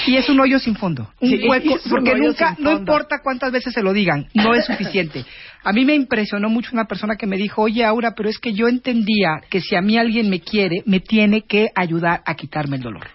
Y 0.07 0.15
es 0.15 0.29
un 0.29 0.39
hoyo 0.39 0.59
sin 0.59 0.77
fondo, 0.77 1.09
un 1.19 1.29
hueco, 1.49 1.73
un 1.73 1.89
porque 1.89 2.15
nunca, 2.15 2.55
no 2.57 2.71
importa 2.71 3.17
cuántas 3.21 3.51
veces 3.51 3.73
se 3.73 3.84
lo 3.84 3.91
digan, 3.91 4.27
no 4.34 4.55
es 4.55 4.65
suficiente. 4.65 5.25
A 5.65 5.73
mí 5.73 5.84
me 5.84 5.93
impresionó 5.93 6.49
mucho 6.49 6.69
una 6.71 6.86
persona 6.86 7.17
que 7.17 7.27
me 7.27 7.36
dijo, 7.36 7.63
oye 7.63 7.84
Aura, 7.84 8.13
pero 8.15 8.29
es 8.29 8.39
que 8.39 8.53
yo 8.53 8.69
entendía 8.69 9.41
que 9.49 9.59
si 9.59 9.75
a 9.75 9.82
mí 9.82 9.97
alguien 9.97 10.29
me 10.29 10.39
quiere, 10.39 10.84
me 10.86 11.01
tiene 11.01 11.41
que 11.41 11.67
ayudar 11.75 12.21
a 12.25 12.34
quitarme 12.36 12.77
el 12.77 12.84
dolor. 12.84 13.09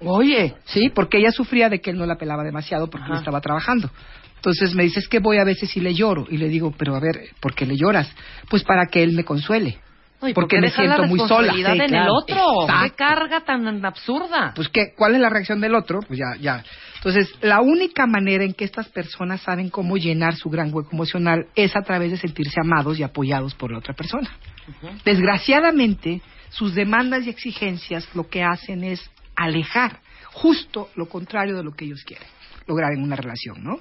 Oye, 0.00 0.54
sí, 0.64 0.90
porque 0.94 1.18
ella 1.18 1.30
sufría 1.30 1.68
de 1.68 1.80
que 1.80 1.90
él 1.90 1.98
no 1.98 2.06
la 2.06 2.16
pelaba 2.16 2.42
demasiado 2.42 2.88
porque 2.88 3.10
él 3.10 3.18
estaba 3.18 3.40
trabajando. 3.40 3.90
Entonces 4.36 4.74
me 4.74 4.84
dice, 4.84 5.00
es 5.00 5.08
que 5.08 5.18
voy 5.18 5.36
a 5.36 5.44
veces 5.44 5.76
y 5.76 5.80
le 5.80 5.94
lloro. 5.94 6.26
Y 6.30 6.38
le 6.38 6.48
digo, 6.48 6.72
pero 6.76 6.96
a 6.96 7.00
ver, 7.00 7.28
¿por 7.40 7.54
qué 7.54 7.66
le 7.66 7.76
lloras? 7.76 8.10
Pues 8.48 8.64
para 8.64 8.86
que 8.86 9.02
él 9.02 9.12
me 9.12 9.24
consuele. 9.24 9.78
No, 10.22 10.28
¿y 10.28 10.34
por 10.34 10.44
porque 10.44 10.60
me 10.60 10.70
siento 10.70 11.02
muy 11.04 11.18
sola. 11.20 11.52
Sí, 11.52 11.60
en 11.60 11.76
claro. 11.76 11.86
el 11.86 12.08
otro. 12.08 12.66
Qué 12.82 12.90
carga 12.90 13.40
tan 13.40 13.84
absurda. 13.84 14.52
Pues, 14.54 14.68
¿qué, 14.68 14.92
¿cuál 14.96 15.14
es 15.14 15.20
la 15.20 15.30
reacción 15.30 15.60
del 15.60 15.74
otro? 15.74 16.00
Pues 16.06 16.18
ya, 16.18 16.40
ya. 16.40 16.62
Entonces, 16.96 17.34
la 17.40 17.60
única 17.60 18.06
manera 18.06 18.44
en 18.44 18.52
que 18.52 18.64
estas 18.64 18.88
personas 18.88 19.40
saben 19.40 19.70
cómo 19.70 19.96
llenar 19.96 20.36
su 20.36 20.50
gran 20.50 20.72
hueco 20.72 20.90
emocional 20.92 21.46
es 21.54 21.74
a 21.74 21.80
través 21.80 22.10
de 22.10 22.18
sentirse 22.18 22.60
amados 22.60 22.98
y 22.98 23.02
apoyados 23.02 23.54
por 23.54 23.72
la 23.72 23.78
otra 23.78 23.94
persona. 23.94 24.30
Desgraciadamente, 25.04 26.20
sus 26.50 26.74
demandas 26.74 27.26
y 27.26 27.30
exigencias 27.30 28.06
lo 28.14 28.28
que 28.28 28.42
hacen 28.42 28.84
es 28.84 29.10
alejar 29.42 30.00
justo 30.32 30.90
lo 30.96 31.08
contrario 31.08 31.56
de 31.56 31.64
lo 31.64 31.72
que 31.72 31.84
ellos 31.84 32.04
quieren 32.04 32.28
lograr 32.66 32.92
en 32.92 33.02
una 33.02 33.16
relación, 33.16 33.62
¿no? 33.64 33.80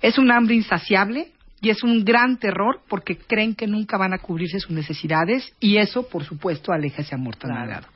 Es 0.00 0.18
un 0.18 0.30
hambre 0.30 0.54
insaciable 0.54 1.32
y 1.60 1.70
es 1.70 1.82
un 1.82 2.04
gran 2.04 2.38
terror 2.38 2.80
porque 2.88 3.16
creen 3.16 3.54
que 3.54 3.66
nunca 3.66 3.98
van 3.98 4.12
a 4.12 4.18
cubrirse 4.18 4.60
sus 4.60 4.70
necesidades 4.70 5.52
y 5.60 5.78
eso, 5.78 6.08
por 6.08 6.24
supuesto, 6.24 6.72
aleja 6.72 7.02
ese 7.02 7.14
amor 7.14 7.36
tan 7.36 7.52
anhelado. 7.52 7.88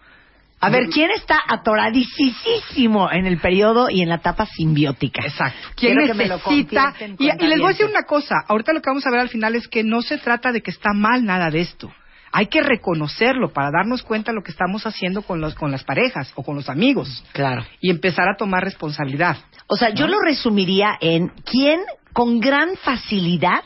A 0.63 0.69
ver, 0.69 0.89
¿quién 0.91 1.11
está 1.11 1.41
atoradicísimo 1.49 3.11
en 3.11 3.25
el 3.25 3.39
periodo 3.39 3.89
y 3.89 4.03
en 4.03 4.11
la 4.11 4.17
etapa 4.17 4.45
simbiótica? 4.45 5.23
Exacto. 5.25 5.69
¿Quién 5.75 5.95
Quiero 5.95 6.13
que 6.13 6.15
me 6.15 6.27
lo 6.27 6.37
necesita? 6.37 6.95
Y, 7.19 7.31
y 7.31 7.49
les 7.49 7.59
voy 7.59 7.69
a 7.69 7.73
decir 7.73 7.87
una 7.87 8.03
cosa. 8.03 8.35
Ahorita 8.47 8.75
lo 8.75 8.83
que 8.83 8.91
vamos 8.91 9.07
a 9.07 9.11
ver 9.11 9.21
al 9.21 9.31
final 9.31 9.55
es 9.55 9.69
que 9.69 9.83
no 9.83 10.03
se 10.03 10.19
trata 10.19 10.53
de 10.53 10.61
que 10.61 10.71
está 10.71 10.93
mal 10.93 11.25
nada 11.25 11.51
de 11.51 11.63
esto. 11.63 11.91
Hay 12.33 12.47
que 12.47 12.63
reconocerlo 12.63 13.53
para 13.53 13.71
darnos 13.71 14.03
cuenta 14.03 14.31
de 14.31 14.37
lo 14.37 14.43
que 14.43 14.53
estamos 14.53 14.87
haciendo 14.87 15.23
con, 15.23 15.41
los, 15.41 15.55
con 15.55 15.71
las 15.71 15.85
parejas 15.85 16.33
o 16.37 16.43
con 16.43 16.57
los 16.57 16.69
amigos. 16.69 17.25
Claro. 17.33 17.65
Y 17.81 17.91
empezar 17.91 18.29
a 18.29 18.37
tomar 18.37 18.63
responsabilidad. 18.63 19.37
O 19.67 19.77
sea, 19.77 19.91
yo 19.91 20.07
lo 20.07 20.21
resumiría 20.21 20.97
en 21.01 21.29
quién 21.45 21.81
con 22.13 22.41
gran 22.41 22.77
facilidad 22.77 23.63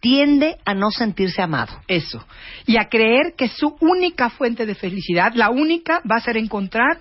tiende 0.00 0.56
a 0.64 0.74
no 0.74 0.90
sentirse 0.90 1.40
amado. 1.40 1.80
Eso. 1.86 2.26
Y 2.66 2.76
a 2.76 2.88
creer 2.88 3.34
que 3.36 3.48
su 3.48 3.76
única 3.80 4.30
fuente 4.30 4.66
de 4.66 4.74
felicidad, 4.74 5.32
la 5.34 5.50
única, 5.50 6.02
va 6.10 6.16
a 6.16 6.20
ser 6.20 6.36
encontrar 6.36 6.98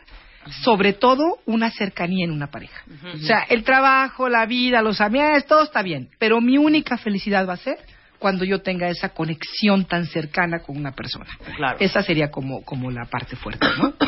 sobre 0.64 0.94
todo 0.94 1.40
una 1.46 1.72
cercanía 1.72 2.26
en 2.26 2.32
una 2.32 2.48
pareja. 2.48 2.84
O 3.14 3.18
sea, 3.20 3.46
el 3.50 3.64
trabajo, 3.64 4.30
la 4.30 4.46
vida, 4.46 4.82
los 4.82 5.02
amigos, 5.02 5.46
todo 5.46 5.64
está 5.64 5.82
bien. 5.82 6.10
Pero 6.20 6.42
mi 6.42 6.58
única 6.58 6.98
felicidad 6.98 7.48
va 7.48 7.54
a 7.54 7.58
ser 7.58 7.78
cuando 8.22 8.46
yo 8.46 8.62
tenga 8.62 8.88
esa 8.88 9.10
conexión 9.10 9.86
tan 9.86 10.06
cercana 10.06 10.60
con 10.60 10.78
una 10.78 10.92
persona. 10.92 11.26
Claro. 11.56 11.78
Esa 11.80 12.04
sería 12.04 12.30
como, 12.30 12.64
como 12.64 12.92
la 12.92 13.06
parte 13.06 13.36
fuerte, 13.36 13.66
¿no? 13.78 13.94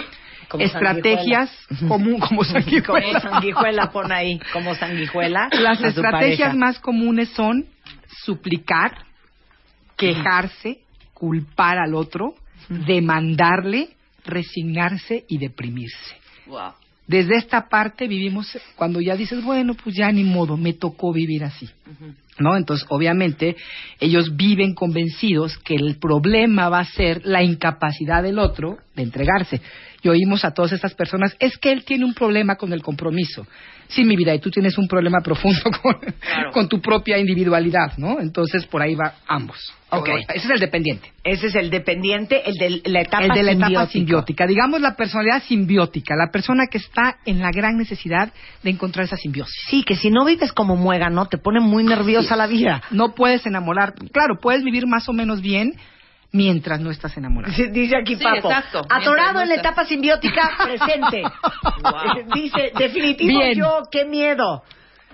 Como 0.50 0.66
Estrategias 0.66 1.50
común, 1.88 2.20
como 2.20 2.42
Como 2.42 2.44
sanguijuela. 2.44 3.20
sanguijuela, 3.22 3.92
pon 3.92 4.12
ahí, 4.12 4.40
como 4.52 4.76
sanguijuela. 4.76 5.50
Las 5.60 5.82
estrategias 5.82 6.56
más 6.56 6.78
comunes 6.78 7.30
son 7.30 7.66
suplicar, 8.24 9.06
quejarse, 9.98 10.82
culpar 11.16 11.80
al 11.80 11.96
otro, 11.96 12.36
demandarle, 12.70 13.96
resignarse 14.26 15.26
y 15.28 15.40
deprimirse. 15.40 16.18
Wow. 16.46 16.74
Desde 17.08 17.36
esta 17.38 17.68
parte 17.68 18.08
vivimos 18.08 18.56
cuando 18.76 19.02
ya 19.02 19.16
dices, 19.16 19.44
bueno, 19.44 19.74
pues 19.74 19.96
ya 19.96 20.12
ni 20.12 20.24
modo, 20.24 20.56
me 20.56 20.74
tocó 20.74 21.12
vivir 21.14 21.46
así. 21.46 21.68
¿No? 22.40 22.58
Entonces, 22.58 22.86
obviamente, 22.90 23.56
ellos 24.00 24.36
viven 24.36 24.74
convencidos 24.74 25.58
que 25.60 25.76
el 25.76 25.98
problema 26.00 26.70
va 26.70 26.80
a 26.80 26.86
ser 26.86 27.22
la 27.26 27.44
incapacidad 27.44 28.24
del 28.24 28.40
otro 28.40 28.78
de 28.96 29.04
entregarse. 29.04 29.62
Y 30.02 30.10
oímos 30.10 30.44
a 30.46 30.52
todas 30.52 30.74
estas 30.74 30.94
personas, 30.94 31.36
es 31.40 31.58
que 31.58 31.72
él 31.72 31.86
tiene 31.86 32.06
un 32.06 32.14
problema 32.14 32.56
con 32.56 32.74
el 32.74 32.82
compromiso. 32.82 33.48
Sí, 33.88 34.04
mi 34.04 34.16
vida, 34.16 34.34
y 34.34 34.40
tú 34.40 34.50
tienes 34.50 34.78
un 34.78 34.88
problema 34.88 35.20
profundo 35.24 35.62
con, 35.82 35.96
con 36.52 36.70
tu 36.70 36.82
propia 36.82 37.18
individualidad, 37.18 37.98
¿no? 37.98 38.20
Entonces, 38.20 38.66
por 38.66 38.82
ahí 38.82 38.96
va 38.96 39.16
ambos. 39.28 39.74
Ok. 39.92 40.10
Ese 40.34 40.46
es 40.48 40.50
el 40.50 40.60
dependiente. 40.60 41.12
Ese 41.24 41.48
es 41.48 41.56
el 41.56 41.70
dependiente, 41.70 42.42
el 42.50 42.56
de 42.56 42.90
la 42.90 43.02
etapa 43.02 43.26
El 43.26 43.32
de 43.32 43.44
la 43.44 43.52
etapa 43.52 43.68
simbiótica. 43.68 43.92
simbiótica. 43.92 44.48
Digamos 44.48 44.82
la 44.82 44.96
personalidad 44.96 45.44
simbiótica, 45.44 46.16
la 46.16 46.32
persona 46.32 46.66
que 46.68 46.80
está 46.80 47.18
en 47.26 47.40
la 47.40 47.52
gran 47.52 47.78
necesidad 47.78 48.34
de 48.64 48.70
encontrar 48.72 49.06
esa 49.06 49.18
simbiosis. 49.18 49.56
Sí, 49.70 49.84
que 49.84 49.96
si 49.96 50.10
no 50.10 50.26
vives 50.26 50.52
como 50.52 50.76
muégano, 50.76 51.28
te 51.28 51.38
pone 51.38 51.60
muy 51.60 51.84
nerviosa 51.84 52.36
la 52.36 52.48
vida. 52.48 52.82
No 52.90 53.14
puedes 53.14 53.46
enamorar. 53.46 53.94
Claro, 54.12 54.40
puedes 54.42 54.64
vivir 54.64 54.88
más 54.88 55.08
o 55.08 55.14
menos 55.14 55.42
bien 55.42 55.76
mientras 56.34 56.82
no 56.82 56.92
estás 56.92 57.16
enamorado. 57.16 57.54
Dice, 57.72 57.96
aquí 57.96 58.16
Sí, 58.18 58.24
Papo. 58.24 58.50
exacto. 58.50 58.82
Atorado 58.90 59.42
en 59.42 59.50
la 59.50 59.56
etapa 59.56 59.86
simbiótica, 59.86 60.50
presente. 60.66 61.24
Dice, 62.34 62.72
definitivo 62.78 63.40
Bien. 63.40 63.54
yo, 63.58 63.84
qué 63.90 64.04
miedo. 64.06 64.64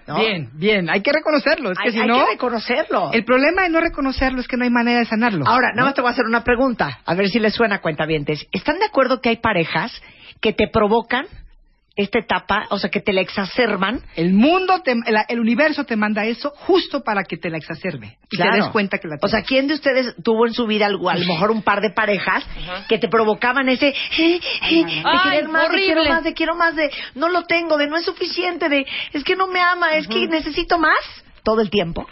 ¿No? 0.07 0.15
Bien, 0.17 0.49
bien. 0.53 0.89
Hay 0.89 1.01
que 1.01 1.11
reconocerlo. 1.13 1.71
Es 1.71 1.77
que 1.77 1.89
hay, 1.89 1.91
si 1.93 1.99
hay 1.99 2.07
no, 2.07 2.25
que 2.25 2.31
reconocerlo. 2.31 3.11
el 3.13 3.23
problema 3.23 3.61
de 3.63 3.69
no 3.69 3.79
reconocerlo 3.79 4.39
es 4.41 4.47
que 4.47 4.57
no 4.57 4.63
hay 4.63 4.71
manera 4.71 4.99
de 4.99 5.05
sanarlo. 5.05 5.45
Ahora, 5.47 5.67
nada 5.69 5.81
¿no? 5.81 5.85
más 5.85 5.93
te 5.93 6.01
voy 6.01 6.09
a 6.09 6.13
hacer 6.13 6.25
una 6.25 6.43
pregunta, 6.43 6.99
a 7.05 7.13
ver 7.13 7.27
si 7.27 7.39
les 7.39 7.53
suena 7.53 7.79
cuentavientes. 7.79 8.47
¿Están 8.51 8.79
de 8.79 8.85
acuerdo 8.85 9.21
que 9.21 9.29
hay 9.29 9.37
parejas 9.37 9.91
que 10.41 10.51
te 10.53 10.67
provocan 10.67 11.27
esta 12.01 12.19
etapa, 12.19 12.65
o 12.69 12.79
sea, 12.79 12.89
que 12.89 13.01
te 13.01 13.11
la 13.13 13.21
exacerban? 13.21 14.01
El 14.15 14.33
mundo, 14.33 14.81
te- 14.81 14.91
el, 14.91 15.17
el 15.27 15.39
universo 15.39 15.83
te 15.83 15.95
manda 15.95 16.25
eso 16.25 16.51
justo 16.55 17.03
para 17.03 17.23
que 17.23 17.37
te 17.37 17.49
la 17.49 17.57
exacerbe. 17.57 18.17
Y 18.31 18.37
te 18.37 18.43
des 18.51 18.67
cuenta 18.67 18.97
que 18.99 19.07
la 19.07 19.15
O 19.21 19.27
sea, 19.27 19.39
tienes. 19.43 19.47
¿quién 19.47 19.67
de 19.67 19.73
ustedes 19.73 20.15
tuvo 20.23 20.47
en 20.47 20.53
su 20.53 20.65
vida 20.65 20.85
algo- 20.85 21.09
a 21.09 21.15
lo 21.15 21.25
mejor 21.25 21.51
un 21.51 21.61
par 21.61 21.81
de 21.81 21.89
parejas 21.91 22.45
que 22.87 22.97
te 22.97 23.07
provocaban 23.09 23.67
ese 23.69 23.89
eh, 23.89 23.95
eh, 24.17 24.85
de 24.85 25.01
Ay, 25.03 25.19
querer 25.23 25.49
más, 25.49 25.69
de 25.69 25.77
quiero 25.77 26.01
horrible. 26.01 26.09
más, 26.09 26.23
de 26.23 26.33
quiero 26.33 26.55
más, 26.55 26.75
de 26.75 26.89
no 27.15 27.29
lo 27.29 27.43
tengo, 27.43 27.77
de 27.77 27.87
no 27.87 27.97
es 27.97 28.05
suficiente, 28.05 28.69
de 28.69 28.85
es 29.13 29.23
que 29.23 29.35
no 29.35 29.47
me 29.47 29.59
ama, 29.61 29.93
es 29.95 30.07
que 30.07 30.27
necesito 30.27 30.77
más 30.79 30.97
todo 31.43 31.61
el 31.61 31.69
tiempo? 31.69 32.07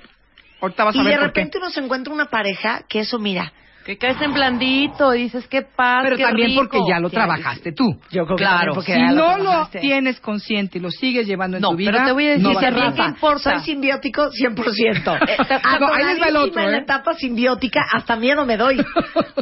Ahorita 0.59 0.83
vas 0.83 0.95
a 0.95 0.99
Y 0.99 1.03
ver 1.03 1.13
de 1.13 1.19
por 1.19 1.33
qué. 1.33 1.39
repente 1.41 1.57
uno 1.59 1.69
se 1.69 1.79
encuentra 1.79 2.13
una 2.13 2.25
pareja 2.25 2.81
que 2.89 2.99
eso, 3.01 3.19
mira, 3.19 3.53
Que 3.88 3.97
caes 3.97 4.21
en 4.21 4.33
blandito 4.33 5.15
y 5.15 5.23
dices, 5.23 5.47
qué 5.47 5.61
paz, 5.61 6.01
Pero 6.03 6.17
qué 6.17 6.23
también 6.23 6.49
rico. 6.49 6.61
porque 6.63 6.79
ya 6.88 6.99
lo 6.99 7.09
trabajaste 7.09 7.71
tú. 7.71 7.85
Yo 8.11 8.25
creo 8.25 8.35
que 8.38 8.43
Claro. 8.43 8.73
también 8.73 8.75
porque 8.75 8.93
Si 8.93 9.15
no 9.15 9.38
lo 9.38 9.67
tienes 9.69 10.19
consciente 10.19 10.77
y 10.77 10.81
lo 10.81 10.91
sigues 10.91 11.25
llevando 11.25 11.55
en 11.57 11.61
No, 11.61 11.69
tu 11.69 11.77
vida, 11.77 11.91
pero 11.93 12.05
te 12.05 12.11
voy 12.11 12.25
a 12.25 12.29
decir, 12.31 12.43
no 12.43 12.53
vas 12.53 12.63
a. 12.65 12.69
Rafa, 12.69 13.05
importa? 13.07 13.39
soy 13.39 13.59
simbiótico 13.61 14.29
100%. 14.31 15.17
Ah, 15.63 15.77
no, 15.79 15.88
ahí 15.93 16.03
les 16.03 16.21
va 16.21 16.27
el 16.27 16.35
otro, 16.35 16.61
en 16.61 16.71
la 16.71 16.77
¿eh? 16.79 16.81
etapa 16.81 17.13
simbiótica, 17.13 17.79
hasta 17.93 18.17
miedo 18.17 18.45
me 18.45 18.57
doy. 18.57 18.77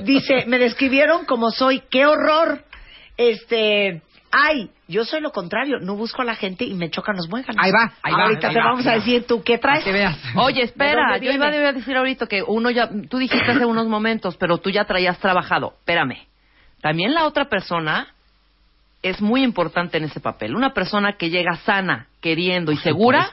Dice, 0.03 0.45
me 0.47 0.59
describieron 0.59 1.25
como 1.25 1.49
soy, 1.49 1.81
qué 1.89 2.05
horror. 2.05 2.63
Este, 3.17 4.01
ay, 4.31 4.69
yo 4.87 5.03
soy 5.03 5.21
lo 5.21 5.31
contrario, 5.31 5.79
no 5.79 5.95
busco 5.95 6.21
a 6.21 6.25
la 6.25 6.35
gente 6.35 6.63
y 6.63 6.73
me 6.73 6.89
chocan 6.89 7.15
los 7.15 7.27
muéganos. 7.27 7.57
Ahí 7.63 7.71
va, 7.71 7.93
ahí 8.03 8.13
va, 8.13 8.23
Ahorita 8.23 8.47
ahí 8.49 8.53
te 8.53 8.59
va, 8.59 8.65
vamos 8.67 8.85
a 8.85 8.93
decir 8.93 9.25
tú 9.25 9.43
qué 9.43 9.57
traes. 9.57 9.83
Veas. 9.85 10.17
Oye, 10.35 10.59
¿De 10.59 10.65
espera, 10.65 11.17
yo 11.17 11.31
iba, 11.31 11.47
a 11.47 11.71
decir 11.71 11.97
ahorita 11.97 12.27
que 12.27 12.43
uno 12.43 12.69
ya, 12.69 12.89
tú 13.09 13.17
dijiste 13.17 13.51
hace 13.51 13.65
unos 13.65 13.87
momentos, 13.87 14.37
pero 14.37 14.59
tú 14.59 14.69
ya 14.69 14.85
traías 14.85 15.17
trabajado. 15.19 15.73
Espérame. 15.79 16.27
También 16.81 17.13
la 17.13 17.25
otra 17.25 17.45
persona 17.45 18.07
es 19.01 19.21
muy 19.21 19.43
importante 19.43 19.97
en 19.97 20.03
ese 20.03 20.19
papel. 20.19 20.55
Una 20.55 20.73
persona 20.73 21.13
que 21.13 21.29
llega 21.29 21.55
sana, 21.57 22.07
queriendo 22.21 22.71
y 22.71 22.77
segura, 22.77 23.31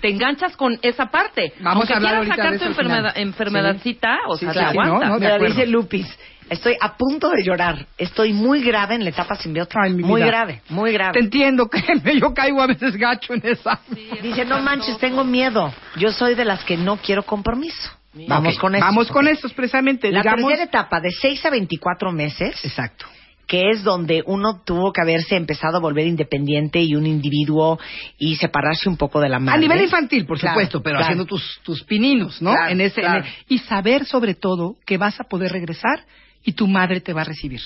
te 0.00 0.08
enganchas 0.08 0.56
con 0.56 0.78
esa 0.82 1.06
parte. 1.06 1.52
Vamos 1.60 1.82
Aunque 1.82 1.92
a 1.92 1.96
hablar 1.96 2.12
quieras 2.12 2.28
ahorita 2.28 2.36
sacar 2.36 2.52
de 2.52 2.58
tu 2.58 2.64
enfermedad, 2.64 3.12
enfermedadcita, 3.16 4.18
o 4.28 4.36
Sí, 4.36 4.44
sea, 4.44 4.52
claro, 4.52 4.72
te 4.72 4.78
aguanta. 4.78 5.06
¿no? 5.06 5.14
No, 5.14 5.20
Mira, 5.20 5.38
dice 5.38 5.66
Lupis, 5.66 6.18
estoy 6.50 6.76
a 6.80 6.96
punto 6.96 7.30
de 7.30 7.42
llorar. 7.42 7.86
Estoy 7.98 8.32
muy 8.32 8.62
grave 8.62 8.94
en 8.94 9.04
la 9.04 9.10
etapa 9.10 9.36
simbiótica. 9.36 9.80
Ay, 9.84 9.92
mi 9.92 10.02
muy 10.02 10.20
vida. 10.20 10.26
grave, 10.30 10.62
muy 10.68 10.90
Te 10.90 10.94
grave. 10.98 11.20
entiendo, 11.20 11.66
créeme, 11.70 12.18
yo 12.20 12.32
caigo 12.34 12.60
a 12.62 12.66
veces 12.66 12.96
gacho 12.96 13.34
en 13.34 13.42
esa. 13.44 13.80
Dice, 14.22 14.44
no 14.44 14.60
manches, 14.60 14.98
tengo 14.98 15.24
miedo. 15.24 15.72
Yo 15.96 16.12
soy 16.12 16.34
de 16.34 16.44
las 16.44 16.64
que 16.64 16.76
no 16.76 16.96
quiero 16.98 17.22
compromiso. 17.24 17.90
Vamos 18.28 18.54
Ok, 18.54 18.60
con 18.60 18.74
eso. 18.74 18.84
Vamos 18.84 19.08
con 19.08 19.28
eso, 19.28 19.46
expresamente. 19.46 20.10
La 20.10 20.20
digamos... 20.22 20.46
tercera 20.48 20.64
etapa, 20.64 21.00
de 21.00 21.10
6 21.10 21.44
a 21.44 21.50
24 21.50 22.12
meses, 22.12 22.58
Exacto. 22.64 23.04
que 23.46 23.68
es 23.70 23.84
donde 23.84 24.22
uno 24.24 24.62
tuvo 24.64 24.90
que 24.90 25.02
haberse 25.02 25.36
empezado 25.36 25.76
a 25.76 25.80
volver 25.80 26.06
independiente 26.06 26.80
y 26.80 26.94
un 26.94 27.06
individuo 27.06 27.78
y 28.16 28.36
separarse 28.36 28.88
un 28.88 28.96
poco 28.96 29.20
de 29.20 29.28
la 29.28 29.38
madre. 29.38 29.58
A 29.58 29.60
nivel 29.60 29.82
infantil, 29.82 30.24
por 30.24 30.38
Claro, 30.38 30.54
supuesto, 30.54 30.82
pero 30.82 30.94
claro. 30.96 31.04
haciendo 31.04 31.26
tus, 31.26 31.60
tus 31.62 31.82
pininos, 31.84 32.40
¿no? 32.40 32.52
Claro, 32.52 32.70
en 32.72 32.80
ese, 32.80 33.02
en 33.02 33.14
el- 33.16 33.24
y 33.48 33.58
saber 33.58 34.06
sobre 34.06 34.34
todo 34.34 34.76
que 34.86 34.96
vas 34.96 35.20
a 35.20 35.24
poder 35.24 35.52
regresar 35.52 36.00
y 36.46 36.52
tu 36.52 36.66
madre 36.66 37.02
te 37.02 37.12
va 37.12 37.20
a 37.20 37.24
recibir. 37.24 37.60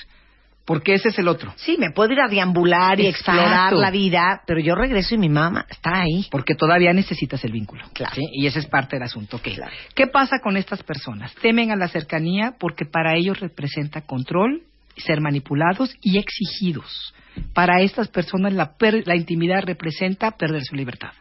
Porque 0.65 0.95
ese 0.95 1.09
es 1.09 1.19
el 1.19 1.27
otro. 1.27 1.53
Sí, 1.57 1.77
me 1.79 1.91
puedo 1.91 2.13
ir 2.13 2.21
a 2.21 2.29
deambular 2.29 3.01
y 3.01 3.07
Exacto. 3.07 3.33
explorar 3.33 3.73
la 3.73 3.91
vida, 3.91 4.43
pero 4.47 4.61
yo 4.61 4.75
regreso 4.77 5.15
y 5.15 5.19
mi 5.19 5.29
mamá 5.29 5.67
está 5.69 6.03
ahí. 6.03 6.27
Porque 6.31 6.55
todavía 6.55 6.93
necesitas 6.93 7.43
el 7.45 7.51
vínculo. 7.53 7.85
Claro. 7.93 8.15
¿sí? 8.15 8.23
Y 8.33 8.47
ese 8.47 8.61
es 8.61 8.67
parte 8.67 8.97
del 8.97 9.03
asunto. 9.05 9.39
Claro. 9.39 9.73
¿Qué 9.95 10.07
pasa 10.07 10.39
con 10.41 10.57
estas 10.57 10.83
personas? 10.83 11.35
Temen 11.37 11.73
a 11.73 11.77
la 11.77 11.89
cercanía 11.89 12.55
porque 12.59 12.85
para 12.85 13.17
ellos 13.17 13.41
representa 13.41 14.03
control, 14.03 14.63
ser 14.97 15.21
manipulados 15.21 15.95
y 16.03 16.19
exigidos. 16.19 17.15
Para 17.53 17.81
estas 17.81 18.09
personas 18.09 18.53
la, 18.53 18.77
per- 18.77 19.07
la 19.07 19.17
intimidad 19.17 19.63
representa 19.65 20.33
perder 20.33 20.63
su 20.63 20.77
libertad. 20.77 21.13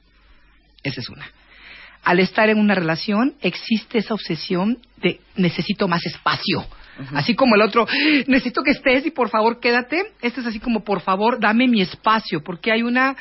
Esa 0.83 1.01
es 1.01 1.09
una. 1.09 1.25
Al 2.03 2.19
estar 2.19 2.49
en 2.49 2.59
una 2.59 2.75
relación 2.75 3.33
existe 3.41 3.97
esa 3.97 4.13
obsesión 4.13 4.77
de 5.01 5.19
necesito 5.35 5.87
más 5.87 6.05
espacio. 6.05 6.65
Así 7.13 7.35
como 7.35 7.55
el 7.55 7.61
otro, 7.61 7.87
necesito 8.27 8.61
que 8.63 8.71
estés 8.71 9.05
y 9.05 9.11
por 9.11 9.29
favor 9.29 9.59
quédate. 9.59 10.13
Este 10.21 10.41
es 10.41 10.47
así 10.47 10.59
como 10.59 10.83
por 10.83 11.01
favor 11.01 11.39
dame 11.39 11.67
mi 11.67 11.81
espacio, 11.81 12.41
porque 12.43 12.71
hay 12.71 12.83
una 12.83 13.15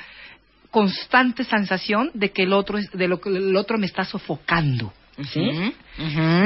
constante 0.70 1.44
sensación 1.44 2.10
de 2.14 2.30
que 2.30 2.42
el 2.42 2.52
otro 2.52 2.78
es, 2.78 2.90
de 2.92 3.08
lo 3.08 3.20
que 3.20 3.30
el 3.30 3.56
otro 3.56 3.78
me 3.78 3.86
está 3.86 4.04
sofocando. 4.04 4.92
¿sí? 5.32 5.74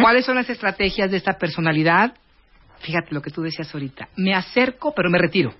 ¿Cuáles 0.00 0.24
son 0.24 0.36
las 0.36 0.48
estrategias 0.48 1.10
de 1.10 1.16
esta 1.16 1.34
personalidad? 1.38 2.14
Fíjate 2.80 3.14
lo 3.14 3.22
que 3.22 3.30
tú 3.30 3.42
decías 3.42 3.72
ahorita. 3.72 4.08
Me 4.16 4.34
acerco, 4.34 4.92
pero 4.94 5.10
me 5.10 5.18
retiro. 5.18 5.54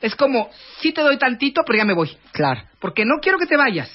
Es 0.00 0.14
como, 0.16 0.50
sí 0.80 0.92
te 0.92 1.02
doy 1.02 1.18
tantito, 1.18 1.62
pero 1.64 1.78
ya 1.78 1.84
me 1.84 1.94
voy. 1.94 2.10
Claro. 2.32 2.62
Porque 2.80 3.04
no 3.04 3.16
quiero 3.22 3.38
que 3.38 3.46
te 3.46 3.56
vayas. 3.56 3.90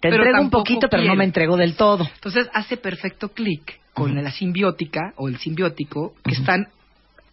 Te 0.00 0.10
pero 0.10 0.24
entrego 0.24 0.42
un 0.42 0.50
poquito, 0.50 0.88
pero 0.88 1.04
no 1.04 1.14
me 1.14 1.24
entrego 1.24 1.56
del 1.56 1.74
todo. 1.74 2.08
Entonces 2.14 2.48
hace 2.52 2.76
perfecto 2.76 3.30
clic 3.30 3.80
con 3.98 4.14
la 4.22 4.30
simbiótica 4.30 5.12
o 5.16 5.28
el 5.28 5.38
simbiótico 5.38 6.14
que 6.24 6.32
están 6.34 6.68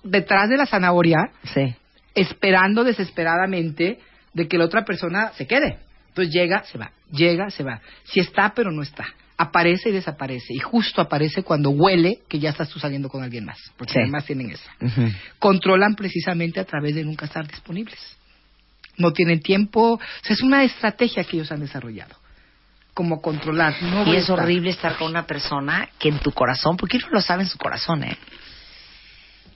detrás 0.03 0.49
de 0.49 0.57
la 0.57 0.65
zanahoria 0.65 1.31
Sí. 1.53 1.73
esperando 2.13 2.83
desesperadamente 2.83 3.99
de 4.33 4.47
que 4.47 4.57
la 4.57 4.65
otra 4.65 4.83
persona 4.85 5.31
se 5.37 5.47
quede. 5.47 5.79
Entonces 6.09 6.33
llega, 6.33 6.63
se 6.63 6.77
va, 6.77 6.91
llega, 7.11 7.49
se 7.49 7.63
va. 7.63 7.81
Si 8.03 8.19
está, 8.19 8.53
pero 8.53 8.71
no 8.71 8.81
está. 8.81 9.05
Aparece 9.37 9.89
y 9.89 9.91
desaparece. 9.91 10.53
Y 10.53 10.59
justo 10.59 11.01
aparece 11.01 11.43
cuando 11.43 11.69
huele 11.71 12.19
que 12.29 12.39
ya 12.39 12.51
estás 12.51 12.69
tú 12.69 12.79
saliendo 12.79 13.09
con 13.09 13.21
alguien 13.21 13.43
más. 13.43 13.57
Porque 13.75 13.93
Sí. 13.93 13.99
además 13.99 14.25
tienen 14.25 14.49
eso. 14.51 14.69
Controlan 15.39 15.95
precisamente 15.95 16.59
a 16.59 16.63
través 16.65 16.95
de 16.95 17.03
nunca 17.03 17.25
estar 17.25 17.45
disponibles. 17.45 17.99
No 18.97 19.11
tienen 19.11 19.41
tiempo. 19.41 19.95
O 19.95 19.99
sea, 20.23 20.33
es 20.35 20.41
una 20.41 20.63
estrategia 20.63 21.23
que 21.25 21.35
ellos 21.35 21.51
han 21.51 21.59
desarrollado. 21.59 22.15
Como 22.95 23.21
controlar. 23.21 23.75
No 23.83 24.07
Y 24.11 24.15
es 24.15 24.23
estar. 24.23 24.39
horrible 24.39 24.71
estar 24.71 24.95
con 24.97 25.11
una 25.11 25.27
persona 25.27 25.87
que 25.99 26.09
en 26.09 26.17
tu 26.17 26.31
corazón, 26.31 26.77
porque 26.77 26.97
uno 26.97 27.07
lo 27.11 27.21
sabe 27.21 27.43
en 27.43 27.49
su 27.49 27.59
corazón, 27.59 28.03
¿eh? 28.03 28.17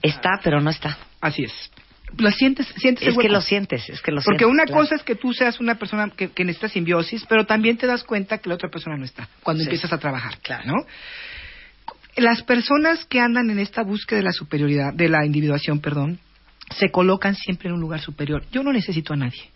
Está, 0.03 0.39
pero 0.43 0.61
no 0.61 0.69
está. 0.69 0.95
Así 1.19 1.43
es. 1.43 1.71
Lo 2.17 2.31
sientes, 2.31 2.67
sientes 2.77 3.07
Es 3.07 3.17
que 3.17 3.29
lo 3.29 3.39
sientes, 3.41 3.87
es 3.89 4.01
que 4.01 4.11
lo 4.11 4.21
Porque 4.21 4.39
sientes. 4.39 4.53
una 4.53 4.65
claro. 4.65 4.81
cosa 4.81 4.95
es 4.95 5.03
que 5.03 5.15
tú 5.15 5.31
seas 5.33 5.59
una 5.59 5.75
persona 5.75 6.09
que, 6.09 6.29
que 6.31 6.43
necesita 6.43 6.67
simbiosis, 6.69 7.25
pero 7.29 7.45
también 7.45 7.77
te 7.77 7.85
das 7.87 8.03
cuenta 8.03 8.39
que 8.39 8.49
la 8.49 8.55
otra 8.55 8.69
persona 8.69 8.97
no 8.97 9.05
está 9.05 9.27
cuando 9.43 9.61
Sí. 9.63 9.67
empiezas 9.69 9.93
a 9.93 9.97
trabajar, 9.99 10.37
¿no? 10.65 10.73
Las 12.17 12.41
personas 12.43 13.05
que 13.05 13.19
andan 13.19 13.49
en 13.51 13.59
esta 13.59 13.83
búsqueda 13.83 14.17
de 14.17 14.23
la 14.25 14.31
superioridad, 14.33 14.93
de 14.93 15.07
la 15.07 15.25
individuación, 15.25 15.79
perdón, 15.79 16.19
se 16.75 16.89
colocan 16.91 17.35
siempre 17.35 17.69
en 17.69 17.75
un 17.75 17.81
lugar 17.81 18.01
superior. 18.01 18.43
Yo 18.51 18.63
no 18.63 18.73
necesito 18.73 19.13
a 19.13 19.17
nadie. 19.17 19.49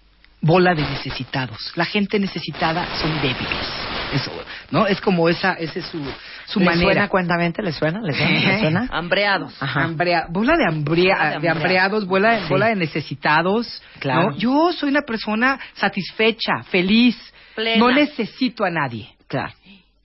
Bola 0.45 0.75
de 0.75 0.81
necesitados. 0.81 1.71
La 1.75 1.85
gente 1.85 2.19
necesitada 2.19 2.85
son 3.01 3.15
débiles. 3.21 3.67
Eso, 4.13 4.31
¿no? 4.71 4.85
Es 4.85 4.99
como 4.99 5.29
esa, 5.29 5.53
esa 5.53 5.79
es 5.79 5.85
su, 5.85 5.99
su 6.47 6.59
¿Le 6.59 6.65
manera. 6.65 6.83
suena 6.83 7.07
cuentamente? 7.07 7.63
¿Le 7.63 7.71
suena? 7.71 8.01
¿Le 8.01 8.11
suena? 8.13 8.39
¿Le 8.39 8.59
suena? 8.59 8.87
Hambreados. 8.91 9.55
Ajá. 9.63 9.83
Hambrea- 9.85 10.27
bola 10.29 10.55
de, 10.57 10.65
hambrea- 10.65 11.15
Bola 11.17 11.29
de 11.31 11.39
de 11.39 11.49
hambreados, 11.49 12.05
bola, 12.05 12.39
Sí. 12.41 12.45
bola 12.49 12.67
de 12.67 12.75
necesitados. 12.75 13.81
Claro. 13.99 14.31
¿no? 14.31 14.37
Yo 14.37 14.73
soy 14.73 14.89
una 14.89 15.01
persona 15.03 15.57
satisfecha, 15.75 16.61
feliz. 16.69 17.17
Plena. 17.55 17.77
No 17.79 17.91
necesito 17.91 18.65
a 18.65 18.69
nadie. 18.69 19.09
Claro. 19.27 19.53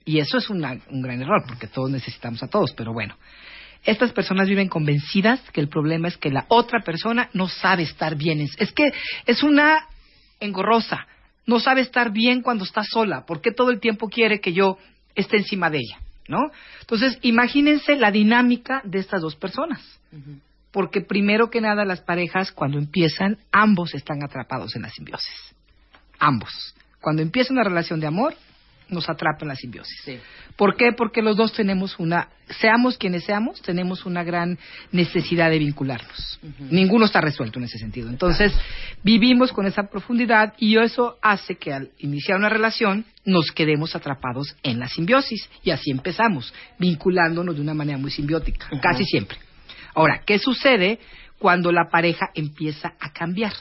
Y 0.05 0.19
eso 0.19 0.37
es 0.37 0.49
una- 0.49 0.77
un 0.89 1.01
gran 1.01 1.21
error, 1.21 1.43
porque 1.45 1.67
todos 1.67 1.89
necesitamos 1.91 2.41
a 2.43 2.47
todos, 2.47 2.71
pero 2.77 2.93
bueno. 2.93 3.15
Estas 3.83 4.11
personas 4.11 4.47
viven 4.47 4.69
convencidas 4.69 5.39
que 5.51 5.61
el 5.61 5.67
problema 5.69 6.07
es 6.07 6.17
que 6.17 6.31
la 6.31 6.45
otra 6.47 6.79
persona 6.81 7.29
no 7.33 7.47
sabe 7.47 7.83
estar 7.83 8.15
bien. 8.15 8.39
Es 8.57 8.71
que 8.71 8.91
es 9.25 9.43
una 9.43 9.85
engorrosa. 10.39 11.07
No 11.45 11.59
sabe 11.59 11.81
estar 11.81 12.11
bien 12.11 12.41
cuando 12.41 12.63
está 12.63 12.81
sola. 12.83 13.25
¿Por 13.25 13.41
qué 13.41 13.51
todo 13.51 13.71
el 13.71 13.79
tiempo 13.79 14.09
quiere 14.09 14.39
que 14.39 14.53
yo 14.53 14.77
esté 15.15 15.37
encima 15.37 15.69
de 15.69 15.79
ella? 15.79 15.99
¿No? 16.27 16.51
Entonces, 16.81 17.17
imagínense 17.23 17.95
la 17.95 18.11
dinámica 18.11 18.81
de 18.83 18.99
estas 18.99 19.21
dos 19.21 19.35
personas. 19.35 19.81
Porque 20.71 21.01
primero 21.01 21.49
que 21.49 21.61
nada 21.61 21.85
las 21.85 22.01
parejas 22.01 22.51
cuando 22.51 22.77
empiezan, 22.77 23.37
ambos 23.51 23.95
están 23.95 24.23
atrapados 24.23 24.75
en 24.75 24.83
la 24.83 24.89
simbiosis. 24.89 25.55
Ambos. 26.19 26.75
Cuando 27.01 27.21
empieza 27.23 27.53
una 27.53 27.63
relación 27.63 27.99
de 27.99 28.07
amor, 28.07 28.35
nos 28.89 29.09
atrapa 29.09 29.39
en 29.41 29.49
la 29.49 29.55
simbiosis. 29.55 30.19
¿Por 30.55 30.75
qué? 30.75 30.91
Porque 30.91 31.21
los 31.21 31.37
dos 31.37 31.53
tenemos 31.53 31.97
una, 31.99 32.29
seamos 32.59 32.97
quienes 32.97 33.23
seamos, 33.23 33.61
tenemos 33.61 34.05
una 34.05 34.23
gran 34.23 34.57
necesidad 34.91 35.49
de 35.49 35.59
vincularnos. 35.59 36.39
Ninguno 36.69 37.05
está 37.05 37.21
resuelto 37.21 37.59
en 37.59 37.65
ese 37.65 37.77
sentido. 37.77 38.09
Entonces, 38.09 38.53
vivimos 39.03 39.51
con 39.51 39.65
esa 39.65 39.83
profundidad 39.83 40.53
y 40.57 40.77
eso 40.77 41.17
hace 41.21 41.55
que 41.55 41.73
al 41.73 41.91
iniciar 41.99 42.37
una 42.37 42.49
relación 42.49 43.05
nos 43.25 43.51
quedemos 43.51 43.95
atrapados 43.95 44.55
en 44.63 44.79
la 44.79 44.87
simbiosis 44.87 45.49
y 45.63 45.71
así 45.71 45.91
empezamos, 45.91 46.53
vinculándonos 46.77 47.55
de 47.55 47.61
una 47.61 47.73
manera 47.73 47.97
muy 47.97 48.11
simbiótica, 48.11 48.67
casi 48.81 49.05
siempre. 49.05 49.37
Ahora, 49.93 50.21
¿qué 50.25 50.39
sucede 50.39 50.99
cuando 51.37 51.71
la 51.71 51.89
pareja 51.89 52.29
empieza 52.35 52.93
a 52.99 53.11
cambiar? 53.11 53.53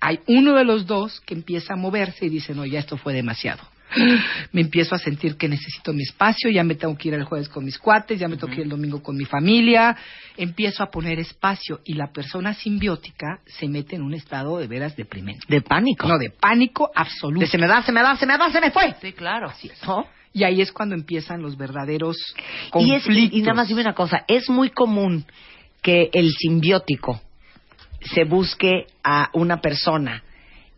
Hay 0.00 0.18
uno 0.26 0.54
de 0.54 0.64
los 0.64 0.86
dos 0.86 1.20
que 1.20 1.34
empieza 1.34 1.74
a 1.74 1.76
moverse 1.76 2.26
y 2.26 2.28
dice, 2.28 2.54
no, 2.54 2.66
ya 2.66 2.80
esto 2.80 2.96
fue 2.96 3.12
demasiado. 3.14 3.62
Me 4.52 4.60
empiezo 4.62 4.94
a 4.94 4.98
sentir 4.98 5.36
que 5.36 5.48
necesito 5.48 5.92
mi 5.92 6.02
espacio, 6.02 6.50
ya 6.50 6.64
me 6.64 6.74
tengo 6.74 6.96
que 6.96 7.08
ir 7.08 7.14
el 7.14 7.24
jueves 7.24 7.48
con 7.48 7.64
mis 7.64 7.78
cuates, 7.78 8.18
ya 8.18 8.28
me 8.28 8.36
tengo 8.36 8.48
que 8.48 8.56
ir 8.60 8.62
el 8.64 8.68
domingo 8.68 9.02
con 9.02 9.16
mi 9.16 9.24
familia, 9.24 9.96
empiezo 10.36 10.82
a 10.82 10.90
poner 10.90 11.18
espacio 11.18 11.80
y 11.84 11.94
la 11.94 12.12
persona 12.12 12.54
simbiótica 12.54 13.40
se 13.46 13.68
mete 13.68 13.96
en 13.96 14.02
un 14.02 14.14
estado 14.14 14.58
de 14.58 14.66
veras 14.66 14.96
deprimente. 14.96 15.44
De 15.48 15.60
pánico. 15.60 16.08
No, 16.08 16.18
de 16.18 16.30
pánico 16.30 16.90
absoluto. 16.94 17.40
De 17.40 17.46
se 17.46 17.58
me 17.58 17.66
da, 17.66 17.82
se 17.82 17.92
me 17.92 18.02
da, 18.02 18.16
se 18.16 18.26
me 18.26 18.38
da, 18.38 18.50
se 18.50 18.60
me 18.60 18.70
fue. 18.70 18.94
Sí, 19.00 19.12
claro. 19.12 19.52
¿No? 19.86 20.06
Y 20.32 20.44
ahí 20.44 20.60
es 20.62 20.72
cuando 20.72 20.94
empiezan 20.94 21.42
los 21.42 21.56
verdaderos 21.58 22.16
Y, 22.78 22.94
es, 22.94 23.02
conflictos. 23.04 23.34
y, 23.34 23.38
y 23.38 23.42
nada 23.42 23.54
más 23.54 23.68
dime 23.68 23.82
una 23.82 23.94
cosa, 23.94 24.24
es 24.28 24.48
muy 24.48 24.70
común 24.70 25.26
que 25.82 26.08
el 26.12 26.30
simbiótico 26.32 27.20
se 28.00 28.24
busque 28.24 28.86
a 29.04 29.28
una 29.34 29.60
persona 29.60 30.22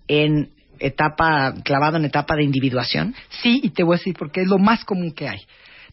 en 0.08 0.50
etapa, 0.78 1.54
clavado 1.64 1.96
en 1.96 2.04
etapa 2.04 2.36
de 2.36 2.44
individuación. 2.44 3.14
Sí, 3.42 3.60
y 3.62 3.70
te 3.70 3.82
voy 3.82 3.96
a 3.96 3.98
decir 3.98 4.14
porque 4.18 4.42
es 4.42 4.48
lo 4.48 4.58
más 4.58 4.84
común 4.84 5.12
que 5.12 5.28
hay. 5.28 5.40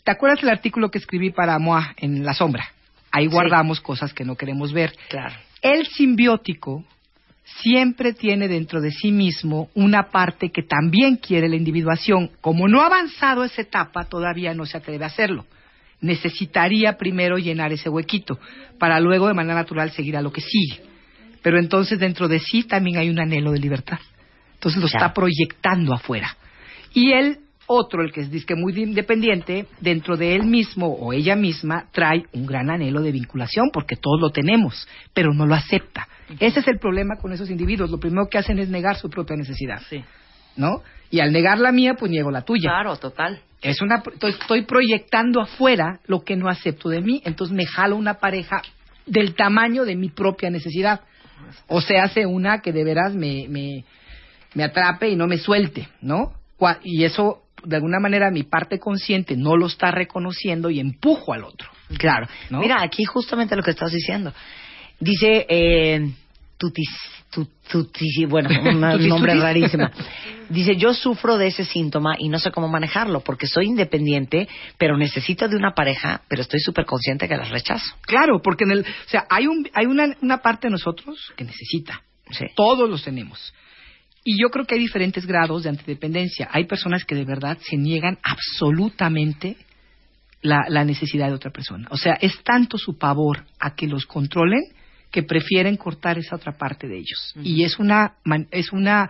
¿Te 0.03 0.11
acuerdas 0.11 0.41
del 0.41 0.49
artículo 0.49 0.89
que 0.89 0.97
escribí 0.97 1.31
para 1.31 1.57
MOA 1.59 1.93
en 1.97 2.23
La 2.25 2.33
Sombra? 2.33 2.65
ahí 3.11 3.25
Sí. 3.25 3.31
guardamos 3.31 3.81
cosas 3.81 4.13
que 4.13 4.25
no 4.25 4.35
queremos 4.35 4.73
ver. 4.73 4.93
Claro. 5.09 5.35
El 5.61 5.85
simbiótico 5.87 6.83
siempre 7.61 8.13
tiene 8.13 8.47
dentro 8.47 8.81
de 8.81 8.91
sí 8.91 9.11
mismo 9.11 9.69
una 9.75 10.09
parte 10.09 10.49
que 10.49 10.63
también 10.63 11.17
quiere 11.17 11.49
la 11.49 11.57
individuación. 11.57 12.31
Como 12.39 12.67
no 12.67 12.81
ha 12.81 12.85
avanzado 12.85 13.43
esa 13.43 13.61
etapa, 13.61 14.05
todavía 14.05 14.53
no 14.53 14.65
se 14.65 14.77
atreve 14.77 15.03
a 15.03 15.07
hacerlo. 15.07 15.45
Necesitaría 15.99 16.97
primero 16.97 17.37
llenar 17.37 17.71
ese 17.73 17.89
huequito 17.89 18.39
para 18.79 18.99
luego 18.99 19.27
de 19.27 19.33
manera 19.33 19.55
natural 19.55 19.91
seguir 19.91 20.17
a 20.17 20.21
lo 20.21 20.31
que 20.31 20.41
sigue. 20.41 20.81
Pero 21.43 21.59
entonces 21.59 21.99
dentro 21.99 22.27
de 22.27 22.39
sí 22.39 22.63
también 22.63 22.97
hay 22.97 23.09
un 23.09 23.19
anhelo 23.19 23.51
de 23.51 23.59
libertad. 23.59 23.99
Entonces 24.61 24.79
lo 24.79 24.85
está 24.85 25.11
proyectando 25.11 25.91
afuera. 25.91 26.37
Y 26.93 27.13
el 27.13 27.39
otro, 27.65 28.03
el 28.03 28.11
que 28.11 28.21
es 28.21 28.29
disque 28.29 28.53
muy 28.53 28.79
independiente, 28.79 29.65
dentro 29.79 30.17
de 30.17 30.35
él 30.35 30.43
mismo 30.43 30.85
o 30.93 31.13
ella 31.13 31.35
misma 31.35 31.87
trae 31.91 32.25
un 32.33 32.45
gran 32.45 32.69
anhelo 32.69 33.01
de 33.01 33.11
vinculación 33.11 33.71
porque 33.73 33.95
todos 33.95 34.21
lo 34.21 34.29
tenemos, 34.29 34.87
pero 35.15 35.33
no 35.33 35.47
lo 35.47 35.55
acepta. 35.55 36.07
Ese 36.39 36.59
es 36.59 36.67
el 36.67 36.77
problema 36.77 37.15
con 37.19 37.33
esos 37.33 37.49
individuos. 37.49 37.89
Lo 37.89 37.99
primero 37.99 38.27
que 38.29 38.37
hacen 38.37 38.59
es 38.59 38.69
negar 38.69 38.97
su 38.97 39.09
propia 39.09 39.35
necesidad, 39.35 39.81
Sí. 39.89 40.03
¿no? 40.57 40.83
Y 41.09 41.21
al 41.21 41.31
negar 41.31 41.57
la 41.57 41.71
mía, 41.71 41.95
pues 41.97 42.11
niego 42.11 42.29
la 42.29 42.43
tuya. 42.43 42.69
Claro, 42.69 42.97
total. 42.97 43.41
Es 43.63 43.81
una, 43.81 44.03
estoy, 44.13 44.31
estoy 44.31 44.61
proyectando 44.65 45.41
afuera 45.41 45.99
lo 46.05 46.21
que 46.21 46.35
no 46.35 46.49
acepto 46.49 46.89
de 46.89 47.01
mí, 47.01 47.23
entonces 47.25 47.55
me 47.55 47.65
jalo 47.65 47.95
una 47.95 48.15
pareja 48.15 48.61
del 49.07 49.33
tamaño 49.33 49.85
de 49.85 49.95
mi 49.95 50.09
propia 50.09 50.51
necesidad. 50.51 51.01
O 51.67 51.81
se 51.81 51.97
hace 51.97 52.27
una 52.27 52.59
que 52.61 52.71
de 52.71 52.83
veras 52.83 53.15
me, 53.15 53.47
me, 53.49 53.83
me 54.53 54.63
atrape 54.63 55.09
y 55.09 55.15
no 55.15 55.27
me 55.27 55.37
suelte, 55.37 55.87
¿no? 56.01 56.33
Y 56.83 57.03
eso, 57.05 57.41
de 57.63 57.75
alguna 57.77 57.99
manera, 57.99 58.29
mi 58.31 58.43
parte 58.43 58.79
consciente 58.79 59.35
no 59.35 59.55
lo 59.57 59.65
está 59.67 59.91
reconociendo 59.91 60.69
y 60.69 60.79
empujo 60.79 61.33
al 61.33 61.43
otro. 61.43 61.69
Claro. 61.97 62.27
¿No? 62.49 62.59
Mira, 62.59 62.81
aquí 62.81 63.03
justamente 63.05 63.55
lo 63.55 63.63
que 63.63 63.71
estás 63.71 63.91
diciendo. 63.91 64.33
Dice 64.99 65.45
eh, 65.49 66.07
tutis, 66.57 66.89
tu- 67.31 67.47
tutis- 67.71 68.27
bueno, 68.29 68.49
un 68.61 69.07
nombre 69.07 69.33
rarísimo. 69.35 69.89
Dice, 70.49 70.75
yo 70.75 70.93
sufro 70.93 71.37
de 71.37 71.47
ese 71.47 71.63
síntoma 71.63 72.13
y 72.19 72.27
no 72.27 72.37
sé 72.37 72.51
cómo 72.51 72.67
manejarlo 72.67 73.21
porque 73.21 73.47
soy 73.47 73.67
independiente, 73.67 74.49
pero 74.77 74.97
necesito 74.97 75.47
de 75.47 75.55
una 75.55 75.71
pareja, 75.73 76.21
pero 76.27 76.41
estoy 76.41 76.59
súper 76.59 76.85
consciente 76.85 77.27
que 77.29 77.37
las 77.37 77.49
rechazo. 77.49 77.95
Claro, 78.01 78.41
porque 78.43 78.65
en 78.65 78.71
el, 78.71 78.79
o 78.81 79.09
sea, 79.09 79.25
hay 79.29 79.47
un, 79.47 79.67
hay 79.73 79.85
una, 79.85 80.13
una 80.21 80.39
parte 80.39 80.67
de 80.67 80.71
nosotros 80.71 81.31
que 81.37 81.45
necesita. 81.45 82.01
Sí. 82.31 82.45
Todos 82.55 82.89
los 82.89 83.01
tenemos. 83.01 83.53
Y 84.23 84.39
yo 84.39 84.49
creo 84.49 84.65
que 84.65 84.75
hay 84.75 84.81
diferentes 84.81 85.25
grados 85.25 85.63
de 85.63 85.69
antidependencia. 85.69 86.47
Hay 86.51 86.65
personas 86.65 87.05
que 87.05 87.15
de 87.15 87.25
verdad 87.25 87.57
se 87.61 87.77
niegan 87.77 88.19
absolutamente 88.23 89.57
la, 90.41 90.65
la 90.67 90.83
necesidad 90.83 91.27
de 91.27 91.33
otra 91.33 91.51
persona. 91.51 91.87
O 91.91 91.97
sea, 91.97 92.13
es 92.21 92.43
tanto 92.43 92.77
su 92.77 92.97
pavor 92.97 93.45
a 93.59 93.75
que 93.75 93.87
los 93.87 94.05
controlen 94.05 94.61
que 95.11 95.23
prefieren 95.23 95.75
cortar 95.75 96.17
esa 96.17 96.37
otra 96.37 96.57
parte 96.57 96.87
de 96.87 96.97
ellos. 96.97 97.35
Y 97.43 97.63
es 97.63 97.77
una, 97.79 98.13
es 98.49 98.71
una, 98.71 99.09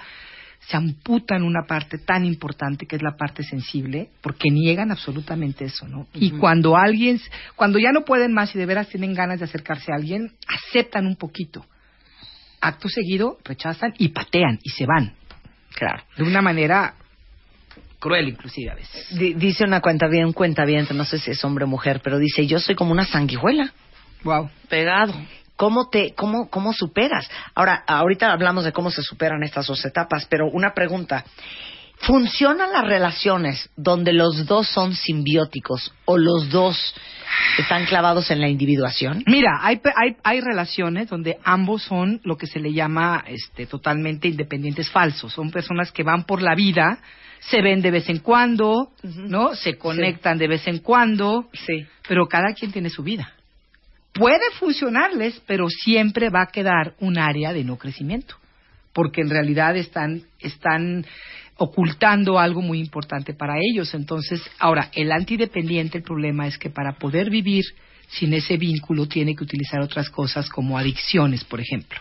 se 0.68 0.76
amputan 0.76 1.44
una 1.44 1.66
parte 1.68 2.00
tan 2.00 2.26
importante 2.26 2.88
que 2.88 2.96
es 2.96 3.04
la 3.04 3.16
parte 3.16 3.44
sensible, 3.44 4.10
porque 4.22 4.50
niegan 4.50 4.92
absolutamente 4.92 5.66
eso, 5.66 5.88
¿no? 5.88 6.08
Y 6.14 6.32
cuando 6.32 6.76
alguien, 6.76 7.22
cuando 7.56 7.78
ya 7.78 7.92
no 7.92 8.04
pueden 8.04 8.34
más 8.34 8.54
y 8.56 8.58
de 8.58 8.66
veras 8.66 8.90
tienen 8.90 9.14
ganas 9.14 9.40
de 9.40 9.46
acercarse 9.46 9.92
a 9.92 9.96
alguien, 9.96 10.34
aceptan 10.48 11.06
un 11.06 11.16
poquito. 11.16 11.66
Acto 12.62 12.88
seguido, 12.90 13.38
rechazan 13.44 13.94
y 13.98 14.10
patean 14.10 14.60
y 14.64 14.70
se 14.70 14.86
van. 14.86 15.14
Claro. 15.74 16.04
De 16.16 16.24
una 16.24 16.42
manera 16.42 16.94
cruel, 18.00 18.28
inclusive 18.30 18.72
a 18.72 18.76
veces. 18.76 19.08
Di- 19.18 19.34
dice 19.34 19.64
una 19.64 19.82
cuenta 19.82 20.08
bien, 20.08 20.26
un 20.26 20.34
cuenta 20.34 20.64
bien, 20.66 20.88
no 20.94 21.06
sé 21.06 21.18
si 21.20 21.32
es 21.32 21.44
hombre 21.44 21.66
o 21.66 21.68
mujer, 21.68 22.02
pero 22.04 22.18
dice, 22.20 22.46
yo 22.48 22.60
soy 22.60 22.76
como 22.76 22.92
una 22.92 23.06
sanguijuela. 23.06 23.74
Wow. 24.24 24.50
Pegado. 24.70 25.14
¿Cómo 25.56 25.90
te, 25.90 26.14
cómo, 26.16 26.50
cómo 26.50 26.74
superas? 26.74 27.30
Ahora, 27.54 27.84
ahorita 27.86 28.32
hablamos 28.32 28.64
de 28.64 28.72
cómo 28.72 28.90
se 28.90 29.04
superan 29.04 29.44
estas 29.44 29.68
dos 29.68 29.84
etapas, 29.86 30.26
pero 30.26 30.48
una 30.50 30.74
pregunta. 30.74 31.24
¿Funcionan 32.02 32.72
las 32.72 32.84
relaciones 32.86 33.70
donde 33.76 34.12
los 34.14 34.46
dos 34.48 34.68
son 34.68 34.96
simbióticos 34.96 35.94
o 36.06 36.18
los 36.18 36.50
dos 36.50 36.96
están 37.60 37.86
clavados 37.86 38.32
en 38.32 38.42
la 38.42 38.50
individuación? 38.50 39.24
Mira, 39.28 39.60
hay, 39.62 39.80
hay, 39.96 40.16
hay 40.24 40.42
relaciones 40.42 41.10
donde 41.10 41.38
ambos 41.44 41.84
son 41.84 42.20
lo 42.24 42.38
que 42.38 42.48
se 42.48 42.60
le 42.60 42.74
llama 42.74 43.24
este, 43.28 43.68
totalmente 43.68 44.28
independientes 44.28 44.90
falsos. 44.90 45.32
Son 45.32 45.52
personas 45.52 45.92
que 45.92 46.02
van 46.04 46.24
por 46.24 46.42
la 46.42 46.56
vida, 46.56 46.98
se 47.40 47.62
ven 47.62 47.82
de 47.82 47.92
vez 47.92 48.10
en 48.10 48.20
cuando, 48.20 48.92
¿no? 49.04 49.54
Se 49.56 49.78
conectan 49.78 50.40
de 50.40 50.48
vez 50.48 50.68
en 50.68 50.80
cuando, 50.80 51.50
Sí. 51.54 51.86
pero 52.08 52.28
cada 52.28 52.54
quien 52.54 52.72
tiene 52.72 52.90
su 52.90 53.04
vida. 53.04 53.32
Puede 54.14 54.52
funcionarles, 54.60 55.42
pero 55.46 55.68
siempre 55.70 56.30
va 56.30 56.42
a 56.44 56.52
quedar 56.52 56.96
un 57.00 57.18
área 57.18 57.54
de 57.54 57.64
no 57.64 57.78
crecimiento, 57.78 58.36
porque 58.94 59.22
en 59.22 59.30
realidad 59.30 59.76
están, 59.78 60.24
están 60.40 61.06
ocultando 61.58 62.40
algo 62.40 62.62
muy 62.62 62.80
importante 62.80 63.34
para 63.34 63.56
ellos. 63.60 63.94
Entonces, 63.94 64.42
ahora, 64.60 64.90
el 64.94 65.12
antidependiente, 65.12 66.00
el 66.00 66.04
problema 66.04 66.48
es 66.48 66.58
que 66.58 66.70
para 66.70 66.94
poder 66.94 67.30
vivir 67.30 67.66
sin 68.10 68.34
ese 68.34 68.58
vínculo 68.58 69.08
tiene 69.08 69.36
que 69.36 69.44
utilizar 69.44 69.82
otras 69.82 70.10
cosas 70.10 70.50
como 70.50 70.78
adicciones, 70.78 71.44
por 71.44 71.62
ejemplo. 71.62 72.00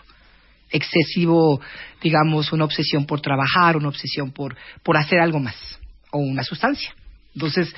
Excesivo, 0.69 1.61
digamos, 2.01 2.51
una 2.51 2.65
obsesión 2.65 3.05
por 3.05 3.21
trabajar, 3.21 3.77
una 3.77 3.89
obsesión 3.89 4.31
por, 4.31 4.55
por 4.83 4.97
hacer 4.97 5.19
algo 5.19 5.39
más, 5.39 5.79
o 6.11 6.19
una 6.19 6.43
sustancia. 6.43 6.93
Entonces, 7.33 7.73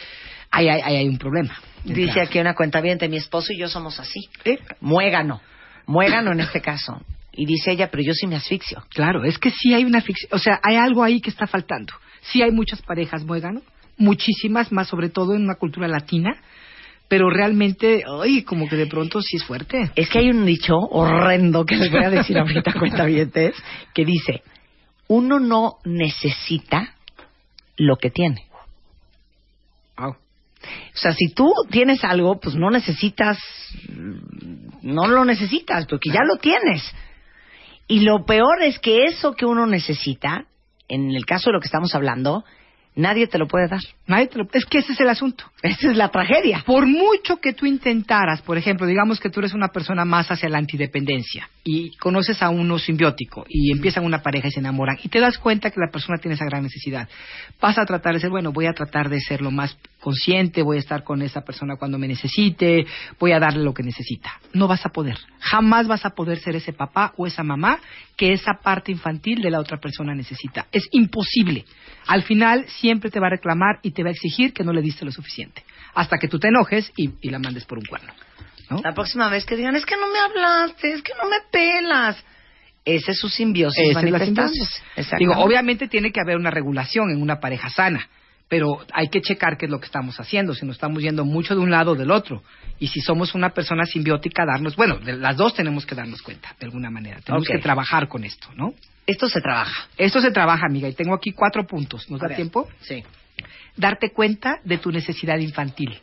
ahí 0.50 0.70
hay, 0.70 0.82
ahí 0.82 0.96
hay 0.96 1.08
un 1.08 1.18
problema. 1.18 1.56
Dice 1.84 2.22
aquí 2.22 2.40
una 2.40 2.56
cuenta 2.56 2.82
bien, 2.82 2.98
mi 3.10 3.18
esposo 3.18 3.52
y 3.52 3.60
yo 3.60 3.68
somos 3.68 4.00
así. 4.00 4.22
Muégano. 4.80 5.42
Muégano 5.86 6.32
en 6.32 6.40
este 6.40 6.62
caso. 6.62 7.02
Y 7.36 7.46
dice 7.46 7.72
ella, 7.72 7.90
pero 7.90 8.04
yo 8.04 8.14
sí 8.14 8.28
me 8.28 8.36
asfixio. 8.36 8.84
Claro, 8.90 9.24
es 9.24 9.40
que 9.40 9.50
sí 9.50 9.74
hay 9.74 9.86
una 9.86 10.02
ficción, 10.02 10.30
o 10.34 10.40
sea, 10.40 10.60
hay 10.64 10.76
algo 10.76 11.04
ahí 11.04 11.20
que 11.20 11.30
está 11.30 11.48
faltando. 11.48 11.94
Sí 12.22 12.42
hay 12.42 12.52
muchas 12.52 12.82
parejas 12.82 13.26
muégano, 13.26 13.62
muchísimas, 13.98 14.72
más 14.72 14.88
sobre 14.88 15.10
todo 15.10 15.34
en 15.34 15.44
una 15.44 15.56
cultura 15.56 15.88
latina, 15.88 16.38
pero 17.08 17.30
realmente, 17.30 18.04
ay, 18.22 18.44
como 18.44 18.68
que 18.68 18.76
de 18.76 18.88
pronto 18.88 19.22
sí 19.22 19.38
es 19.38 19.44
fuerte. 19.44 19.92
Es 19.96 20.10
que 20.10 20.20
hay 20.20 20.30
un 20.30 20.46
dicho 20.46 20.76
horrendo 20.76 21.66
que 21.66 21.76
les 21.76 21.92
voy 21.92 22.04
a 22.04 22.10
decir 22.10 22.38
ahorita, 22.38 22.74
cuentavientes, 22.80 23.56
que 23.94 24.06
dice, 24.06 24.42
uno 25.08 25.40
no 25.40 25.78
necesita 25.86 26.96
lo 27.78 27.98
que 27.98 28.10
tiene. 28.10 28.46
Wow. 29.98 30.12
O 30.12 30.98
sea, 30.98 31.14
si 31.14 31.34
tú 31.34 31.52
tienes 31.70 32.04
algo, 32.04 32.40
pues 32.40 32.56
no 32.56 32.70
necesitas, 32.70 33.38
no 34.82 35.08
lo 35.08 35.26
necesitas, 35.26 35.86
porque 35.88 36.10
ya 36.12 36.22
lo 36.24 36.38
tienes. 36.38 36.94
Y 37.88 38.02
lo 38.02 38.26
peor 38.26 38.62
es 38.62 38.80
que 38.80 39.06
eso 39.06 39.34
que 39.34 39.46
uno 39.46 39.66
necesita, 39.68 40.46
en 40.88 41.12
el 41.12 41.26
caso 41.26 41.50
de 41.50 41.54
lo 41.54 41.60
que 41.60 41.68
estamos 41.68 41.94
hablando, 41.96 42.44
nadie 42.96 43.28
te 43.28 43.38
lo 43.38 43.48
puede 43.48 43.68
dar. 43.68 43.82
Nadie 44.08 44.28
te 44.28 44.38
lo- 44.38 44.48
es 44.54 44.66
que 44.66 44.80
ese 44.80 44.94
es 44.94 45.00
el 45.00 45.10
asunto. 45.10 45.46
Esa 45.64 45.92
es 45.92 45.96
la 45.96 46.10
tragedia. 46.10 46.62
Por 46.66 46.86
mucho 46.86 47.38
que 47.38 47.54
tú 47.54 47.66
intentaras, 47.66 48.42
por 48.42 48.58
ejemplo, 48.58 48.86
digamos 48.86 49.22
que 49.22 49.30
tú 49.30 49.40
eres 49.40 49.54
una 49.54 49.70
persona 49.70 50.04
más 50.04 50.30
hacia 50.30 50.50
la 50.50 50.58
antidependencia 50.58 51.50
y 51.64 51.96
conoces 51.96 52.42
a 52.42 52.50
uno 52.50 52.78
simbiótico 52.78 53.46
y 53.48 53.72
empiezan 53.72 54.04
una 54.04 54.22
pareja 54.22 54.50
y 54.50 54.52
se 54.52 54.60
enamoran 54.60 54.98
y 55.02 55.08
te 55.08 55.22
das 55.22 55.38
cuenta 55.38 55.72
que 55.72 55.80
la 55.80 55.90
persona 55.90 56.18
tiene 56.18 56.36
esa 56.36 56.44
gran 56.44 56.64
necesidad. 56.64 57.08
Vas 57.62 57.78
a 57.78 57.86
tratar 57.86 58.14
de 58.14 58.20
ser, 58.20 58.30
bueno, 58.30 58.52
voy 58.52 58.66
a 58.66 58.74
tratar 58.74 59.08
de 59.08 59.22
ser 59.22 59.42
lo 59.42 59.52
más 59.52 59.78
consciente, 60.02 60.62
voy 60.64 60.76
a 60.76 60.80
estar 60.82 61.06
con 61.06 61.22
esa 61.22 61.46
persona 61.46 61.78
cuando 61.78 61.98
me 61.98 62.10
necesite, 62.10 62.86
voy 63.18 63.32
a 63.32 63.40
darle 63.40 63.64
lo 63.64 63.74
que 63.74 63.84
necesita. 63.84 64.34
No 64.52 64.68
vas 64.68 64.86
a 64.86 64.90
poder. 64.90 65.18
Jamás 65.40 65.88
vas 65.88 66.06
a 66.06 66.10
poder 66.10 66.40
ser 66.40 66.58
ese 66.58 66.74
papá 66.74 67.14
o 67.16 67.26
esa 67.26 67.44
mamá 67.44 67.80
que 68.18 68.34
esa 68.34 68.60
parte 68.62 68.92
infantil 68.92 69.42
de 69.42 69.50
la 69.50 69.62
otra 69.62 69.78
persona 69.78 70.14
necesita. 70.14 70.68
Es 70.74 70.90
imposible. 70.92 71.64
Al 72.08 72.24
final 72.24 72.66
siempre 72.68 73.10
te 73.10 73.22
va 73.22 73.28
a 73.28 73.32
reclamar 73.32 73.80
y 73.82 73.92
te 73.92 74.04
va 74.04 74.10
a 74.10 74.12
exigir 74.12 74.52
que 74.52 74.66
no 74.66 74.74
le 74.74 74.82
diste 74.82 75.06
lo 75.06 75.12
suficiente. 75.12 75.53
Hasta 75.94 76.18
que 76.18 76.28
tú 76.28 76.40
te 76.40 76.48
enojes 76.48 76.92
y, 76.96 77.12
y 77.22 77.30
la 77.30 77.40
mandes 77.40 77.66
por 77.66 77.78
un 77.78 77.86
cuerno. 77.86 78.14
¿no? 78.70 78.82
La 78.84 78.94
próxima 78.94 79.30
vez 79.30 79.46
que 79.46 79.56
digan, 79.56 79.76
es 79.76 79.86
que 79.86 79.96
no 79.98 80.08
me 80.08 80.20
hablaste, 80.20 80.94
es 80.94 81.02
que 81.02 81.14
no 81.22 81.30
me 81.30 81.38
pelas. 81.52 82.24
Esa 82.86 83.12
es 83.12 83.20
su 83.20 83.30
simbiosis 83.30 83.90
Esa 83.90 84.02
es 84.02 85.12
la. 85.12 85.18
Digo, 85.18 85.34
obviamente 85.38 85.88
tiene 85.88 86.12
que 86.12 86.20
haber 86.20 86.38
una 86.38 86.52
regulación 86.52 87.12
en 87.12 87.22
una 87.22 87.40
pareja 87.40 87.70
sana, 87.70 88.10
pero 88.50 88.86
hay 88.94 89.08
que 89.08 89.22
checar 89.22 89.58
qué 89.58 89.66
es 89.66 89.72
lo 89.72 89.80
que 89.80 89.86
estamos 89.86 90.20
haciendo, 90.20 90.54
si 90.54 90.66
nos 90.66 90.76
estamos 90.76 91.02
yendo 91.02 91.24
mucho 91.24 91.56
de 91.56 91.62
un 91.62 91.72
lado 91.72 91.92
o 91.92 91.96
del 91.96 92.12
otro. 92.12 92.44
Y 92.80 92.88
si 92.88 93.00
somos 93.00 93.36
una 93.36 93.52
persona 93.52 93.86
simbiótica, 93.86 94.44
darnos, 94.46 94.76
bueno, 94.76 94.98
de 94.98 95.14
las 95.14 95.38
dos 95.38 95.54
tenemos 95.54 95.86
que 95.86 95.96
darnos 95.96 96.22
cuenta, 96.22 96.56
de 96.60 96.66
alguna 96.66 96.90
manera. 96.90 97.22
Tenemos 97.22 97.48
que 97.48 97.60
trabajar 97.60 98.08
con 98.10 98.26
esto, 98.26 98.50
¿no? 98.56 98.74
Esto 99.08 99.30
se 99.30 99.40
trabaja. 99.40 99.88
Esto 99.98 100.22
se 100.22 100.32
trabaja, 100.32 100.66
amiga, 100.66 100.90
y 100.90 100.94
tengo 100.94 101.14
aquí 101.14 101.32
cuatro 101.32 101.66
puntos. 101.66 102.10
¿Nos 102.10 102.22
A 102.22 102.24
da 102.24 102.28
ver. 102.30 102.36
tiempo? 102.36 102.68
Sí. 102.82 103.04
Darte 103.78 104.12
cuenta 104.12 104.60
de 104.64 104.78
tu 104.78 104.92
necesidad 104.92 105.38
infantil. 105.40 105.98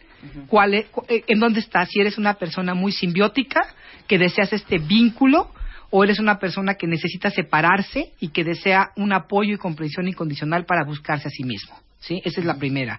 ¿Cuál 0.49 0.75
es- 0.75 0.87
eh, 1.09 1.25
¿En 1.29 1.41
dónde 1.41 1.61
estás? 1.61 1.89
Si 1.91 2.01
eres 2.01 2.19
una 2.19 2.35
persona 2.35 2.75
muy 2.75 2.93
simbiótica, 2.93 3.63
que 4.07 4.19
deseas 4.19 4.53
este 4.53 4.79
vínculo, 4.79 5.51
o 5.91 6.05
eres 6.05 6.21
una 6.21 6.39
persona 6.39 6.75
que 6.75 6.87
necesita 6.87 7.31
separarse 7.31 8.13
y 8.21 8.29
que 8.29 8.45
desea 8.45 8.91
un 8.97 9.13
apoyo 9.13 9.55
y 9.55 9.59
comprensión 9.59 10.07
incondicional 10.09 10.65
para 10.65 10.85
buscarse 10.85 11.27
a 11.29 11.31
sí 11.31 11.43
mismo. 11.43 11.75
¿Sí? 12.01 12.21
Esa 12.25 12.41
es 12.41 12.47
la 12.47 12.57
primera. 12.59 12.99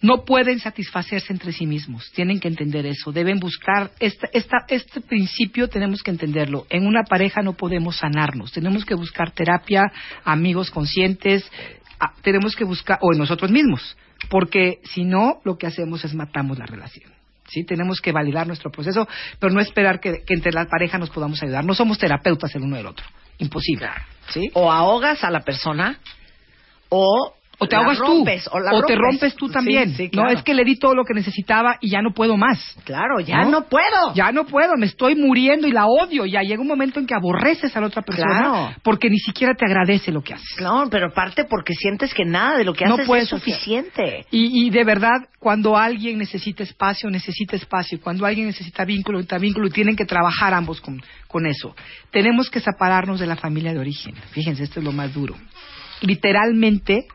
no 0.00 0.24
pueden 0.24 0.60
satisfacerse 0.60 1.32
entre 1.32 1.50
sí 1.50 1.66
mismos. 1.66 2.12
Tienen 2.14 2.38
que 2.38 2.46
entender 2.46 2.86
eso. 2.86 3.10
Deben 3.10 3.40
buscar 3.40 3.90
esta, 3.98 4.28
esta, 4.32 4.58
este 4.68 5.00
principio. 5.00 5.66
Tenemos 5.68 6.04
que 6.04 6.12
entenderlo. 6.12 6.66
En 6.70 6.86
una 6.86 7.02
pareja 7.02 7.42
no 7.42 7.54
podemos 7.54 7.96
sanarnos. 7.96 8.52
Tenemos 8.52 8.84
que 8.84 8.94
buscar 8.94 9.32
terapia, 9.32 9.82
amigos 10.24 10.70
conscientes. 10.70 11.50
Ah, 12.00 12.12
tenemos 12.22 12.56
que 12.56 12.64
buscar 12.64 12.98
o 13.02 13.12
en 13.12 13.18
nosotros 13.18 13.50
mismos, 13.50 13.96
porque 14.28 14.80
si 14.84 15.04
no, 15.04 15.40
lo 15.44 15.56
que 15.56 15.66
hacemos 15.66 16.04
es 16.04 16.14
matamos 16.14 16.58
la 16.58 16.66
relación. 16.66 17.12
Sí, 17.48 17.64
tenemos 17.64 18.00
que 18.00 18.12
validar 18.12 18.46
nuestro 18.46 18.70
proceso, 18.70 19.08
pero 19.38 19.52
no 19.54 19.60
esperar 19.60 20.00
que, 20.00 20.22
que 20.24 20.34
entre 20.34 20.52
la 20.52 20.66
pareja 20.66 20.98
nos 20.98 21.08
podamos 21.08 21.42
ayudar. 21.42 21.64
No 21.64 21.74
somos 21.74 21.98
terapeutas 21.98 22.54
el 22.54 22.62
uno 22.62 22.76
del 22.76 22.86
otro. 22.86 23.06
Imposible. 23.38 23.88
¿Sí? 24.28 24.50
O 24.52 24.70
ahogas 24.70 25.24
a 25.24 25.30
la 25.30 25.40
persona 25.40 25.98
o 26.90 27.34
O 27.60 27.66
te 27.66 27.74
la 27.74 27.82
ahogas 27.82 27.98
rompes, 27.98 28.44
tú. 28.44 28.50
o, 28.52 28.60
la 28.60 28.70
te 28.86 28.94
rompes. 28.94 29.34
tú 29.34 29.48
también. 29.48 29.94
sí, 29.94 30.04
No, 30.04 30.22
claro. 30.22 30.30
es 30.38 30.42
que 30.44 30.54
le 30.54 30.64
di 30.64 30.76
todo 30.78 30.94
lo 30.94 31.04
que 31.04 31.12
necesitaba 31.12 31.76
y 31.80 31.90
ya 31.90 32.00
no 32.02 32.12
puedo 32.14 32.36
más. 32.36 32.76
Claro, 32.84 33.18
ya 33.20 33.44
no 33.44 33.66
puedo. 33.68 34.14
Ya 34.14 34.30
no 34.30 34.44
puedo, 34.46 34.76
me 34.76 34.86
estoy 34.86 35.16
muriendo 35.16 35.66
y 35.66 35.72
la 35.72 35.86
odio. 35.86 36.24
Ya 36.24 36.42
llega 36.42 36.60
un 36.62 36.68
momento 36.68 37.00
en 37.00 37.06
que 37.06 37.14
aborreces 37.14 37.76
a 37.76 37.80
la 37.80 37.88
otra 37.88 38.02
persona 38.02 38.38
Claro. 38.38 38.70
porque 38.84 39.10
ni 39.10 39.18
siquiera 39.18 39.54
te 39.54 39.64
agradece 39.66 40.12
lo 40.12 40.22
que 40.22 40.34
haces. 40.34 40.54
Claro, 40.56 40.88
pero 40.90 41.12
parte 41.12 41.44
porque 41.44 41.74
sientes 41.74 42.14
que 42.14 42.24
nada 42.24 42.56
de 42.58 42.64
lo 42.64 42.74
que 42.74 42.84
No 42.84 42.94
haces 42.94 43.06
puedes 43.06 43.24
es 43.24 43.30
suficiente. 43.30 44.24
Y, 44.30 44.66
y 44.66 44.70
de 44.70 44.84
verdad, 44.84 45.28
cuando 45.40 45.76
alguien 45.76 46.18
necesita 46.18 46.62
espacio, 46.62 47.10
necesita 47.10 47.56
espacio. 47.56 47.98
Cuando 48.00 48.24
alguien 48.24 48.46
necesita 48.46 48.84
vínculo, 48.84 49.18
necesita 49.18 49.38
vínculo. 49.38 49.66
Y 49.66 49.70
tienen 49.70 49.96
que 49.96 50.04
trabajar 50.04 50.54
ambos 50.54 50.80
con, 50.80 51.02
con 51.26 51.44
eso. 51.46 51.74
Tenemos 52.12 52.50
que 52.50 52.60
separarnos 52.60 53.18
de 53.18 53.26
la 53.26 53.34
familia 53.36 53.72
de 53.72 53.80
origen. 53.80 54.14
Fíjense, 54.30 54.62
esto 54.62 54.78
es 54.78 54.84
lo 54.84 54.92
más 54.92 55.12
duro. 55.12 55.34
Literalmente, 56.02 57.06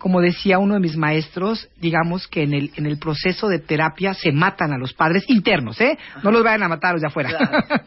como 0.00 0.20
decía 0.22 0.58
uno 0.58 0.74
de 0.74 0.80
mis 0.80 0.96
maestros, 0.96 1.68
digamos 1.78 2.26
que 2.26 2.42
en 2.42 2.54
el, 2.54 2.70
en 2.76 2.86
el 2.86 2.98
proceso 2.98 3.46
de 3.48 3.58
terapia 3.60 4.14
se 4.14 4.32
matan 4.32 4.72
a 4.72 4.78
los 4.78 4.94
padres 4.94 5.24
internos, 5.28 5.78
¿eh? 5.80 5.96
No 6.24 6.30
los 6.32 6.42
vayan 6.42 6.62
a 6.62 6.68
matar 6.68 6.94
los 6.94 7.02
de 7.02 7.06
afuera. 7.08 7.30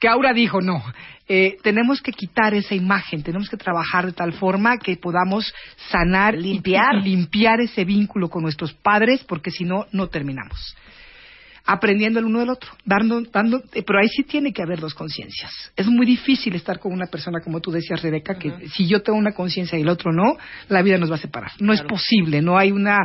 que 0.00 0.08
Aura 0.08 0.32
dijo, 0.32 0.60
no. 0.60 0.82
Eh, 1.28 1.56
tenemos 1.62 2.02
que 2.02 2.10
quitar 2.12 2.52
esa 2.52 2.74
imagen, 2.74 3.22
tenemos 3.22 3.48
que 3.48 3.56
trabajar 3.56 4.06
de 4.06 4.12
tal 4.12 4.32
forma 4.32 4.76
que 4.78 4.96
podamos 4.96 5.54
sanar 5.88 6.34
y- 6.34 6.42
Limpiar. 6.54 6.96
y 6.96 7.02
limpiar 7.10 7.60
ese 7.60 7.84
vínculo 7.84 8.28
con 8.28 8.42
nuestros 8.42 8.72
padres, 8.74 9.22
porque 9.24 9.50
si 9.52 9.64
no, 9.64 9.86
no 9.92 10.08
terminamos 10.08 10.76
aprendiendo 11.64 12.18
el 12.18 12.26
uno 12.26 12.40
del 12.40 12.50
otro, 12.50 12.70
dando, 12.84 13.20
dando, 13.32 13.62
pero 13.72 13.98
ahí 14.00 14.08
sí 14.08 14.22
tiene 14.24 14.52
que 14.52 14.62
haber 14.62 14.80
dos 14.80 14.94
conciencias. 14.94 15.72
Es 15.76 15.86
muy 15.86 16.06
difícil 16.06 16.54
estar 16.54 16.78
con 16.78 16.92
una 16.92 17.06
persona 17.06 17.40
como 17.40 17.60
tú 17.60 17.70
decías, 17.70 18.02
Rebeca, 18.02 18.34
que 18.36 18.68
si 18.68 18.86
yo 18.86 19.02
tengo 19.02 19.18
una 19.18 19.32
conciencia 19.32 19.78
y 19.78 19.82
el 19.82 19.88
otro 19.88 20.12
no, 20.12 20.36
la 20.68 20.82
vida 20.82 20.98
nos 20.98 21.10
va 21.10 21.14
a 21.16 21.18
separar. 21.18 21.52
No 21.60 21.72
es 21.72 21.82
posible, 21.82 22.42
no 22.42 22.58
hay 22.58 22.72
una, 22.72 22.98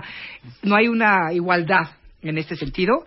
no 0.63 0.75
hay 0.75 0.87
una 0.87 1.31
igualdad 1.33 1.91
en 2.21 2.37
este 2.37 2.55
sentido. 2.55 3.05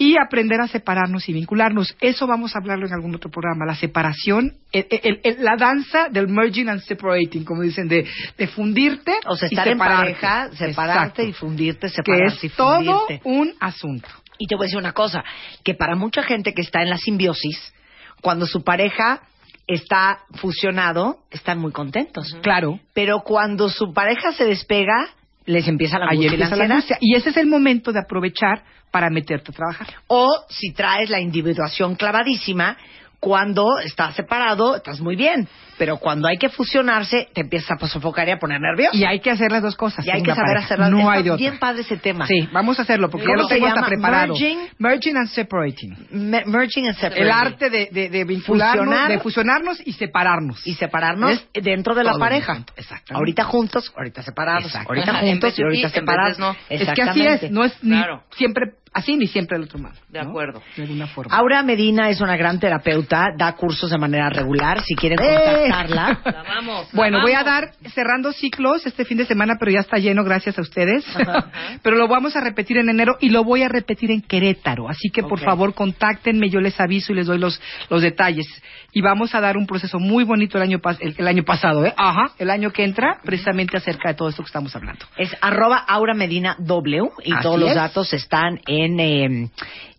Y 0.00 0.14
aprender 0.16 0.60
a 0.60 0.68
separarnos 0.68 1.28
y 1.28 1.32
vincularnos. 1.32 1.96
Eso 2.00 2.28
vamos 2.28 2.54
a 2.54 2.60
hablarlo 2.60 2.86
en 2.86 2.92
algún 2.92 3.16
otro 3.16 3.32
programa. 3.32 3.66
La 3.66 3.74
separación, 3.74 4.52
el- 4.70 4.86
el- 4.90 5.20
el- 5.24 5.44
la 5.44 5.56
danza 5.56 6.08
del 6.08 6.28
merging 6.28 6.68
and 6.68 6.80
separating, 6.82 7.44
como 7.44 7.62
dicen, 7.62 7.88
de, 7.88 8.06
de 8.36 8.46
fundirte 8.46 9.14
O 9.26 9.34
sea, 9.36 9.48
y 9.50 9.54
estar 9.54 9.66
en 9.66 9.78
pareja, 9.78 10.50
separarte 10.52 11.22
Exacto. 11.22 11.22
y 11.22 11.32
fundirte, 11.32 11.88
que 11.88 11.94
separarte 11.94 12.38
y 12.42 12.46
es 12.46 12.52
todo 12.54 13.06
un 13.24 13.52
asunto. 13.58 14.08
Y 14.38 14.46
te 14.46 14.54
voy 14.54 14.64
a 14.64 14.66
decir 14.66 14.78
una 14.78 14.92
cosa, 14.92 15.24
que 15.64 15.74
para 15.74 15.96
mucha 15.96 16.22
gente 16.22 16.54
que 16.54 16.62
está 16.62 16.82
en 16.82 16.90
la 16.90 16.96
simbiosis, 16.96 17.74
cuando 18.20 18.46
su 18.46 18.62
pareja 18.62 19.22
está 19.66 20.20
fusionado, 20.34 21.18
están 21.30 21.58
muy 21.58 21.72
contentos. 21.72 22.36
Claro. 22.42 22.80
Pero 22.94 23.20
cuando 23.20 23.68
su 23.68 23.92
pareja 23.92 24.32
se 24.32 24.44
despega, 24.44 25.08
les 25.44 25.68
empieza 25.68 25.98
la 25.98 26.06
angustia 26.06 26.30
empieza 26.32 26.56
la 26.56 26.64
angustia. 26.64 26.98
Y 27.00 27.14
ese 27.14 27.30
es 27.30 27.36
el 27.36 27.46
momento 27.46 27.92
de 27.92 28.00
aprovechar 28.00 28.64
para 28.90 29.10
meterte 29.10 29.52
a 29.52 29.54
trabajar. 29.54 29.88
O 30.06 30.28
si 30.48 30.72
traes 30.72 31.10
la 31.10 31.20
individuación 31.20 31.96
clavadísima, 31.96 32.76
cuando 33.20 33.78
estás 33.84 34.14
separado, 34.14 34.76
estás 34.76 35.00
muy 35.00 35.16
bien. 35.16 35.48
Pero 35.76 35.96
cuando 35.98 36.26
hay 36.28 36.36
que 36.38 36.48
fusionarse, 36.48 37.28
te 37.32 37.42
empiezas 37.42 37.80
a 37.80 37.86
sofocar 37.86 38.26
y 38.28 38.32
a 38.32 38.38
poner 38.38 38.60
nervioso. 38.60 38.96
Y 38.96 39.04
hay 39.04 39.20
que 39.20 39.30
hacer 39.30 39.52
las 39.52 39.62
dos 39.62 39.76
cosas. 39.76 40.04
Y 40.04 40.10
hay 40.10 40.22
que 40.22 40.34
saber 40.34 40.56
hacerlas. 40.56 40.90
No 40.90 41.08
hay 41.08 41.22
de 41.22 41.30
otra. 41.30 41.38
bien 41.40 41.58
padre 41.58 41.82
ese 41.82 41.96
tema. 41.98 42.26
Sí, 42.26 42.48
vamos 42.52 42.78
a 42.80 42.82
hacerlo 42.82 43.08
porque 43.10 43.26
ya 43.26 43.34
¿Cómo 43.34 43.42
lo 43.42 43.48
tengo 43.48 43.66
hasta 43.68 43.86
preparado. 43.86 44.34
Merging? 44.34 44.58
Merging 44.78 45.16
and 45.16 45.28
separating. 45.28 45.96
Me- 46.10 46.44
merging 46.46 46.86
and 46.88 46.96
separating. 46.96 47.22
El 47.22 47.30
arte 47.30 47.70
de, 47.70 47.88
de, 47.92 48.08
de 48.08 48.24
vincularnos, 48.24 48.86
Fusionar. 48.86 49.08
de 49.10 49.18
fusionarnos 49.20 49.80
y 49.86 49.92
separarnos. 49.92 50.66
y 50.66 50.74
separarnos 50.74 51.46
Es 51.52 51.62
dentro 51.64 51.94
de 51.94 52.02
la 52.04 52.14
pareja. 52.18 52.64
exactamente. 52.76 53.14
Ahorita 53.14 53.44
juntos, 53.44 53.92
ahorita 53.96 54.22
separados. 54.22 54.64
Exacto. 54.66 54.88
Ahorita 54.88 55.14
juntos 55.14 55.58
y 55.58 55.62
ahorita 55.62 55.88
separados. 55.90 56.38
no. 56.40 56.56
Es 56.68 56.88
que 56.92 57.02
así 57.02 57.24
es, 57.24 57.50
no 57.52 57.62
es 57.64 57.72
ni 57.84 57.96
Claro. 57.96 58.24
siempre 58.36 58.72
así 58.92 59.16
ni 59.16 59.26
siempre 59.26 59.56
el 59.56 59.64
otro 59.64 59.78
lado. 59.78 59.94
De 60.08 60.22
¿no? 60.22 60.30
acuerdo. 60.30 60.62
De 60.76 60.82
alguna 60.82 61.06
forma. 61.06 61.34
Aura 61.36 61.62
Medina 61.62 62.08
es 62.10 62.20
una 62.20 62.36
gran 62.36 62.58
terapeuta, 62.60 63.28
da 63.36 63.52
cursos 63.54 63.90
de 63.90 63.98
manera 63.98 64.28
regular. 64.30 64.82
Si 64.82 64.94
quieren 64.94 65.18
¡Eh! 65.22 65.68
contactarla, 65.68 66.20
La 66.24 66.42
vamos. 66.42 66.88
Bueno, 66.92 67.20
voy 67.22 67.32
a 67.32 67.42
dar 67.44 67.72
cerrando 67.94 68.32
ciclos 68.32 68.86
este 68.86 69.04
fin 69.04 69.18
de 69.18 69.24
semana, 69.26 69.54
pero 69.58 69.70
ya 69.72 69.80
está 69.80 69.98
lleno 69.98 70.24
gracias 70.24 70.58
a 70.58 70.62
ustedes. 70.62 71.04
pero 71.82 71.96
lo 71.96 72.08
vamos 72.08 72.36
a 72.36 72.40
repetir 72.40 72.78
en 72.78 72.88
enero 72.88 73.16
y 73.20 73.30
lo 73.30 73.44
voy 73.44 73.62
a 73.62 73.68
repetir 73.68 74.10
en 74.10 74.22
Querétaro. 74.22 74.88
Así 74.88 75.10
que 75.10 75.22
por 75.22 75.40
favor 75.40 75.74
contáctenme, 75.74 76.48
yo 76.50 76.60
les 76.60 76.78
aviso 76.80 77.12
y 77.12 77.16
les 77.16 77.26
doy 77.26 77.38
los, 77.38 77.60
los 77.90 78.02
detalles. 78.02 78.46
Y 78.92 79.00
vamos 79.02 79.34
a 79.34 79.40
dar 79.40 79.56
un 79.56 79.66
proceso 79.66 79.98
muy 79.98 80.24
bonito 80.24 80.56
el 80.58 80.62
año, 80.64 80.78
pas- 80.78 80.98
el, 81.00 81.14
el 81.18 81.28
año 81.28 81.42
pasado, 81.44 81.84
¿eh? 81.84 81.92
Ajá, 81.96 82.32
el 82.38 82.50
año 82.50 82.70
que 82.70 82.84
entra, 82.84 83.18
precisamente 83.22 83.76
acerca 83.76 84.08
de 84.08 84.14
todo 84.14 84.28
esto 84.30 84.42
que 84.42 84.46
estamos 84.46 84.74
hablando. 84.74 85.04
es 85.16 85.34
arroba 85.40 85.76
Aura 85.76 86.14
Medina 86.14 86.56
W 86.58 87.08
y 87.24 87.32
Así 87.32 87.42
todos 87.42 87.60
los 87.60 87.70
es. 87.70 87.74
datos 87.76 88.12
están 88.14 88.60
en, 88.66 88.77
eh, 88.84 89.48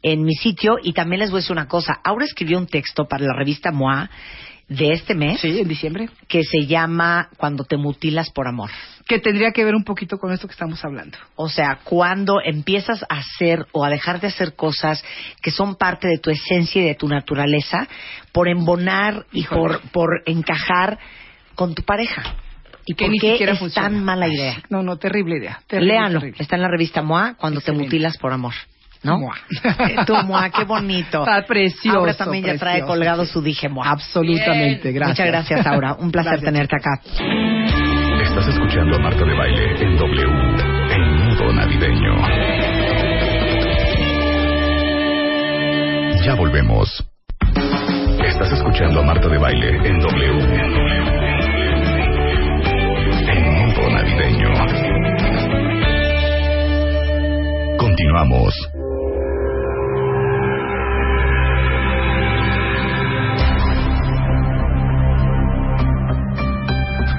en 0.02 0.24
mi 0.24 0.34
sitio. 0.36 0.78
Y 0.84 0.94
también 0.94 1.20
les 1.22 1.30
voy 1.32 1.40
a 1.40 1.42
decir 1.42 1.52
una 1.54 1.68
cosa. 1.68 2.00
Aura 2.04 2.26
escribió 2.26 2.58
un 2.58 2.68
texto 2.68 3.06
para 3.08 3.26
la 3.26 3.34
revista 3.34 3.72
MOA 3.72 4.10
de 4.68 4.92
este 4.94 5.16
mes 5.16 5.40
Sí, 5.42 5.60
en 5.60 5.68
diciembre. 5.68 6.10
que 6.28 6.44
se 6.44 6.68
llama 6.68 7.30
Cuando 7.38 7.64
te 7.64 7.76
mutilas 7.76 8.30
por 8.30 8.48
amor. 8.48 8.70
Que 9.08 9.18
tendría 9.18 9.52
que 9.52 9.66
ver 9.66 9.74
un 9.74 9.84
poquito 9.84 10.20
con 10.20 10.32
esto 10.32 10.48
que 10.48 10.52
estamos 10.54 10.86
hablando. 10.86 11.18
O 11.36 11.50
sea, 11.50 11.80
cuando 11.84 12.36
empiezas 12.44 13.02
a 13.10 13.16
hacer 13.18 13.66
o 13.72 13.84
a 13.84 13.90
dejar 13.90 14.22
de 14.22 14.28
hacer 14.28 14.56
cosas 14.56 15.04
que 15.42 15.50
son 15.50 15.76
parte 15.76 16.08
de 16.08 16.20
tu 16.20 16.30
esencia 16.30 16.84
y 16.84 16.86
de 16.86 16.94
tu 16.94 17.08
naturaleza 17.08 17.88
por 18.32 18.48
embonar 18.48 19.26
y 19.32 19.40
Híjole. 19.40 19.62
por, 19.80 19.82
por 19.92 20.10
encajar 20.28 21.00
con 21.56 21.74
tu 21.74 21.82
pareja. 21.82 22.36
¿Y 22.92 22.96
Que 22.96 23.06
por 23.06 23.12
ni 23.12 23.20
qué 23.20 23.32
siquiera 23.34 23.54
es 23.54 23.60
funciona. 23.60 23.88
tan 23.88 24.04
mala 24.04 24.28
idea? 24.28 24.64
No, 24.70 24.82
no, 24.82 24.98
terrible 24.98 25.38
idea. 25.38 25.60
Terrible, 25.68 25.94
Léanlo. 25.94 26.20
terrible. 26.22 26.42
Está 26.42 26.56
en 26.56 26.62
la 26.64 26.68
revista 26.70 27.04
MOA, 27.04 27.36
Cuando 27.38 27.60
te 27.60 27.66
Excelente. 27.66 27.84
mutilas 27.86 28.18
por 28.18 28.34
amor. 28.34 28.54
¿No? 29.04 29.20
Moa. 29.20 29.36
Eh, 29.90 29.96
Tu 30.08 30.14
MOA, 30.14 30.50
qué 30.50 30.64
bonito. 30.66 31.20
Está 31.20 31.44
precioso. 31.48 32.00
Aura 32.00 32.16
también 32.16 32.44
ya 32.46 32.58
trae 32.58 32.74
precioso, 32.80 32.88
colgado 32.92 33.26
sí. 33.26 33.32
su 33.32 33.42
Dije 33.44 33.70
MOA. 33.70 33.92
Absolutamente, 33.92 34.92
gracias. 34.92 35.20
Muchas 35.20 35.28
gracias, 35.28 35.68
Aura. 35.68 35.94
Un 35.94 36.12
placer 36.12 36.40
Gracias. 36.42 36.52
tenerte 36.52 36.76
acá. 36.76 37.00
Estás 38.24 38.48
escuchando 38.48 38.98
a 38.98 39.00
Marta 39.00 39.24
de 39.24 39.34
Baile 39.38 39.84
en 39.84 39.96
W, 39.96 40.24
en 40.92 41.28
modo 41.28 41.54
navideño. 41.54 42.16
Ya 46.26 46.34
volvemos. 46.36 46.90
Estás 48.26 48.52
escuchando 48.52 49.00
a 49.00 49.04
Marta 49.04 49.28
de 49.30 49.38
Baile 49.38 49.70
en 49.88 50.00
W, 50.00 50.56
en 50.56 51.19
modo 53.80 53.90
navideño. 53.90 54.50
Continuamos. 57.78 58.54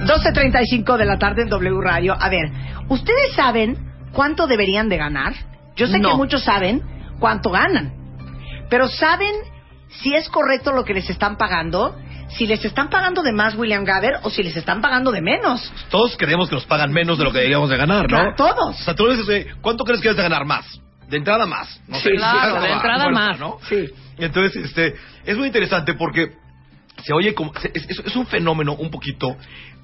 12.35 0.07 0.97
de 0.97 1.05
la 1.05 1.19
tarde 1.19 1.43
en 1.43 1.49
W 1.49 1.81
Radio. 1.81 2.15
A 2.19 2.29
ver, 2.29 2.51
¿ustedes 2.89 3.33
saben 3.35 3.77
cuánto 4.13 4.47
deberían 4.47 4.89
de 4.89 4.97
ganar? 4.97 5.35
Yo 5.77 5.87
sé 5.87 5.99
No. 5.99 6.11
que 6.11 6.15
muchos 6.17 6.43
saben 6.45 6.83
cuánto 7.19 7.51
ganan. 7.51 7.93
Pero 8.69 8.89
¿saben 8.89 9.35
si 9.89 10.15
es 10.15 10.29
correcto 10.29 10.73
lo 10.73 10.85
que 10.85 10.95
les 10.95 11.09
están 11.11 11.37
pagando? 11.37 11.97
Si 12.37 12.47
les 12.47 12.65
están 12.65 12.89
pagando 12.89 13.23
de 13.23 13.33
más 13.33 13.55
William 13.57 13.85
Gaber 13.85 14.15
o 14.23 14.31
si 14.31 14.43
les 14.43 14.57
están 14.57 14.81
pagando 14.81 15.11
de 15.11 15.21
menos. 15.21 15.73
Todos 15.91 16.17
creemos 16.17 16.49
que 16.49 16.55
nos 16.55 16.65
pagan 16.67 16.93
menos 16.93 17.19
de 17.19 17.25
lo 17.25 17.33
que 17.33 17.39
deberíamos 17.39 17.69
de 17.71 17.77
ganar, 17.77 18.03
¿no? 18.03 18.17
Claro, 18.17 18.35
todos. 18.37 18.81
O 18.81 18.85
sea, 18.85 18.95
tú 18.95 19.07
le 19.07 19.13
dices, 19.17 19.29
oye, 19.29 19.47
¿cuánto 19.61 19.85
crees 19.85 20.01
que 20.01 20.09
debes 20.09 20.17
de 20.19 20.23
ganar 20.23 20.45
más? 20.47 20.65
De 21.09 21.17
entrada 21.17 21.45
más. 21.47 21.81
No 21.89 21.97
sé, 21.99 22.11
Sí, 22.11 22.17
claro, 22.17 22.61
de 22.61 22.71
entrada 22.73 23.05
fuerza, 23.05 23.21
más. 23.21 23.39
¿no? 23.41 23.59
Sí. 23.69 23.89
Entonces, 24.19 24.65
este, 24.65 24.95
es 25.25 25.37
muy 25.37 25.49
interesante 25.49 25.95
porque 25.95 26.29
se 27.05 27.13
oye 27.13 27.35
como, 27.35 27.53
es, 27.75 27.87
es- 27.89 27.99
es 28.07 28.17
un 28.17 28.27
fenómeno 28.27 28.75
un 28.75 28.91
poquito 28.91 29.37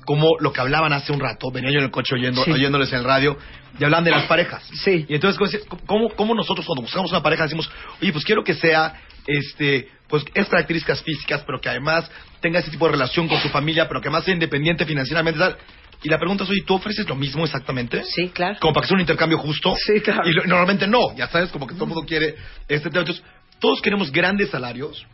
como 0.04 0.28
lo 0.38 0.52
que 0.52 0.60
hablaban 0.60 0.92
hace 0.92 1.12
un 1.12 1.18
rato, 1.18 1.50
venía 1.50 1.70
yo 1.72 1.78
en 1.78 1.86
el 1.86 1.90
coche 1.90 2.14
oyendo, 2.14 2.44
Sí. 2.44 2.52
oyéndoles 2.52 2.92
en 2.92 2.98
el 3.00 3.04
radio, 3.04 3.36
y 3.78 3.82
hablan 3.84 4.04
de 4.04 4.12
las 4.12 4.26
parejas. 4.26 4.62
Sí. 4.84 5.04
Y 5.08 5.14
entonces, 5.16 5.64
¿cómo- 5.66 5.82
¿cómo, 5.86 6.08
cómo 6.10 6.34
nosotros 6.36 6.64
cuando 6.64 6.82
buscamos 6.82 7.10
una 7.10 7.22
pareja 7.24 7.42
decimos, 7.42 7.68
oye, 8.00 8.12
pues 8.12 8.24
quiero 8.24 8.44
que 8.44 8.54
sea, 8.54 8.94
este, 9.26 9.88
pues, 10.08 10.24
estas 10.34 10.48
características 10.48 11.02
físicas, 11.02 11.42
pero 11.46 11.60
que 11.60 11.68
además 11.68 12.10
tenga 12.40 12.60
ese 12.60 12.70
tipo 12.70 12.86
de 12.86 12.92
relación 12.92 13.28
con 13.28 13.40
su 13.40 13.48
familia, 13.48 13.88
pero 13.88 14.00
que 14.00 14.08
además 14.08 14.24
sea 14.24 14.34
independiente 14.34 14.84
financieramente, 14.86 15.38
tal? 15.40 15.56
Y 16.02 16.08
la 16.08 16.18
pregunta 16.18 16.44
es, 16.44 16.50
oye, 16.50 16.62
¿tú 16.66 16.74
ofreces 16.74 17.08
lo 17.08 17.16
mismo 17.16 17.44
exactamente? 17.44 18.02
Sí, 18.04 18.28
claro. 18.28 18.56
Como 18.60 18.74
para 18.74 18.82
que 18.84 18.88
sea 18.88 18.94
un 18.96 19.00
intercambio 19.00 19.38
justo. 19.38 19.74
Sí, 19.86 20.00
claro. 20.02 20.28
Y 20.28 20.32
lo- 20.32 20.44
normalmente 20.44 20.86
no, 20.86 21.16
ya 21.16 21.26
sabes, 21.28 21.50
como 21.50 21.66
que 21.66 21.74
todo 21.74 21.84
el 21.84 21.90
mundo 21.90 22.06
quiere 22.06 22.34
este 22.68 22.90
tema. 22.90 23.00
Entonces, 23.00 23.24
todos 23.58 23.80
queremos 23.80 24.12
grandes 24.12 24.50
salarios. 24.50 25.04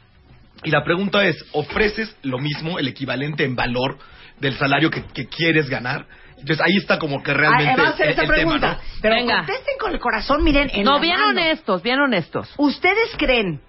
Y 0.65 0.71
la 0.71 0.83
pregunta 0.85 1.25
es, 1.25 1.37
¿ofreces 1.53 2.15
lo 2.23 2.39
mismo, 2.39 2.79
el 2.79 2.89
equivalente 2.89 3.45
en 3.45 3.55
valor 3.57 3.97
del 4.41 4.57
salario 4.59 4.91
que, 4.91 5.05
que 5.05 5.27
quieres 5.29 5.69
ganar? 5.71 6.05
Entonces, 6.33 6.61
ahí 6.61 6.77
está 6.77 6.99
como 6.99 7.23
que 7.23 7.33
realmente 7.33 7.73
Ah, 7.81 7.83
va 7.85 7.89
a 7.91 7.93
hacer 7.93 8.07
el, 8.07 8.13
esa 8.13 8.23
el 8.23 8.29
tema, 8.29 8.35
pregunta. 8.37 8.73
¿no? 8.73 8.99
Pero 9.01 9.15
Venga. 9.15 9.37
contesten 9.39 9.79
con 9.81 9.93
el 9.93 10.01
corazón, 10.01 10.43
miren, 10.43 10.69
en 10.75 10.83
No, 10.85 10.95
la 10.95 11.01
bien 11.01 11.15
mano. 11.21 11.29
honestos, 11.41 11.83
bien 11.85 12.01
honestos. 12.01 12.53
¿Ustedes 12.59 13.11
creen? 13.17 13.61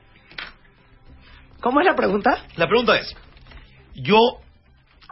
¿Cómo 1.64 1.80
es 1.80 1.86
la 1.86 1.96
pregunta? 1.96 2.44
La 2.58 2.68
pregunta 2.68 2.98
es, 2.98 3.16
yo 3.96 4.20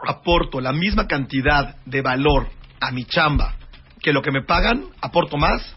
aporto 0.06 0.60
la 0.60 0.74
misma 0.74 1.06
cantidad 1.06 1.76
de 1.86 2.02
valor 2.02 2.46
a 2.78 2.90
mi 2.90 3.06
chamba 3.06 3.54
que 4.02 4.12
lo 4.12 4.20
que 4.20 4.30
me 4.30 4.42
pagan, 4.42 4.84
aporto 5.00 5.38
más, 5.38 5.74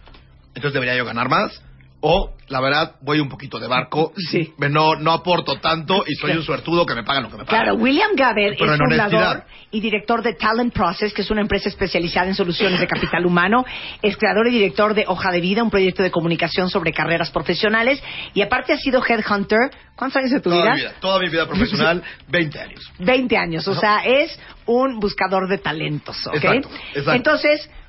entonces 0.48 0.74
debería 0.74 0.98
yo 0.98 1.06
ganar 1.06 1.30
más, 1.30 1.64
o 2.08 2.36
la 2.50 2.62
verdad 2.62 2.98
voy 3.02 3.20
un 3.20 3.28
poquito 3.30 3.58
de 3.58 3.68
barco, 3.68 4.14
Sí. 4.30 4.54
no, 4.70 4.96
no 4.96 5.12
aporto 5.12 5.56
tanto 5.60 6.04
y 6.06 6.14
soy 6.14 6.34
un 6.34 6.44
suertudo 6.44 6.86
que 6.86 6.94
me 6.94 7.04
pagan 7.04 7.24
lo 7.24 7.30
que 7.32 7.38
me 7.38 7.46
pagan. 7.46 7.64
Claro, 7.64 7.78
William 7.80 8.12
Gaber 8.16 8.56
Pero 8.60 8.74
es 8.74 8.80
fundador 8.80 9.44
y 9.72 9.80
director 9.80 10.22
de 10.22 10.34
Talent 10.36 10.72
Process, 10.72 11.12
que 11.14 11.24
es 11.24 11.32
una 11.32 11.42
empresa 11.42 11.68
especializada 11.68 12.28
en 12.28 12.36
soluciones 12.36 12.80
de 12.80 12.86
capital 12.86 13.26
humano. 13.26 13.66
Es 14.04 14.16
creador 14.18 14.48
y 14.48 14.52
director 14.52 14.94
de 14.94 15.06
Hoja 15.08 15.32
de 15.32 15.42
Vida, 15.42 15.64
un 15.64 15.72
proyecto 15.72 16.04
de 16.04 16.12
comunicación 16.12 16.70
sobre 16.70 16.94
carreras 16.94 17.32
profesionales. 17.32 18.02
Y 18.36 18.44
aparte 18.44 18.74
ha 18.74 18.78
sido 18.78 19.02
headhunter. 19.04 19.72
¿Cuántos 19.96 20.18
años 20.18 20.32
de 20.32 20.42
tu 20.42 20.52
Toda 20.52 20.62
vida? 20.62 20.74
mi 20.76 20.82
vida, 20.82 20.94
toda 21.00 21.20
mi 21.20 21.30
vida 21.30 21.48
profesional, 21.48 22.04
20 22.28 22.60
años. 22.60 22.92
20 23.00 23.38
años. 23.38 23.68
O 23.68 23.74
sea, 23.74 24.06
es 24.06 24.40
un 24.68 25.00
buscador 25.00 25.50
de 25.50 25.58
talentos, 25.58 26.16
¿ok? 26.28 26.36
Exacto, 26.36 26.70
exacto. 26.94 27.12
Entonces, 27.14 27.66
¿cuán- 27.68 27.85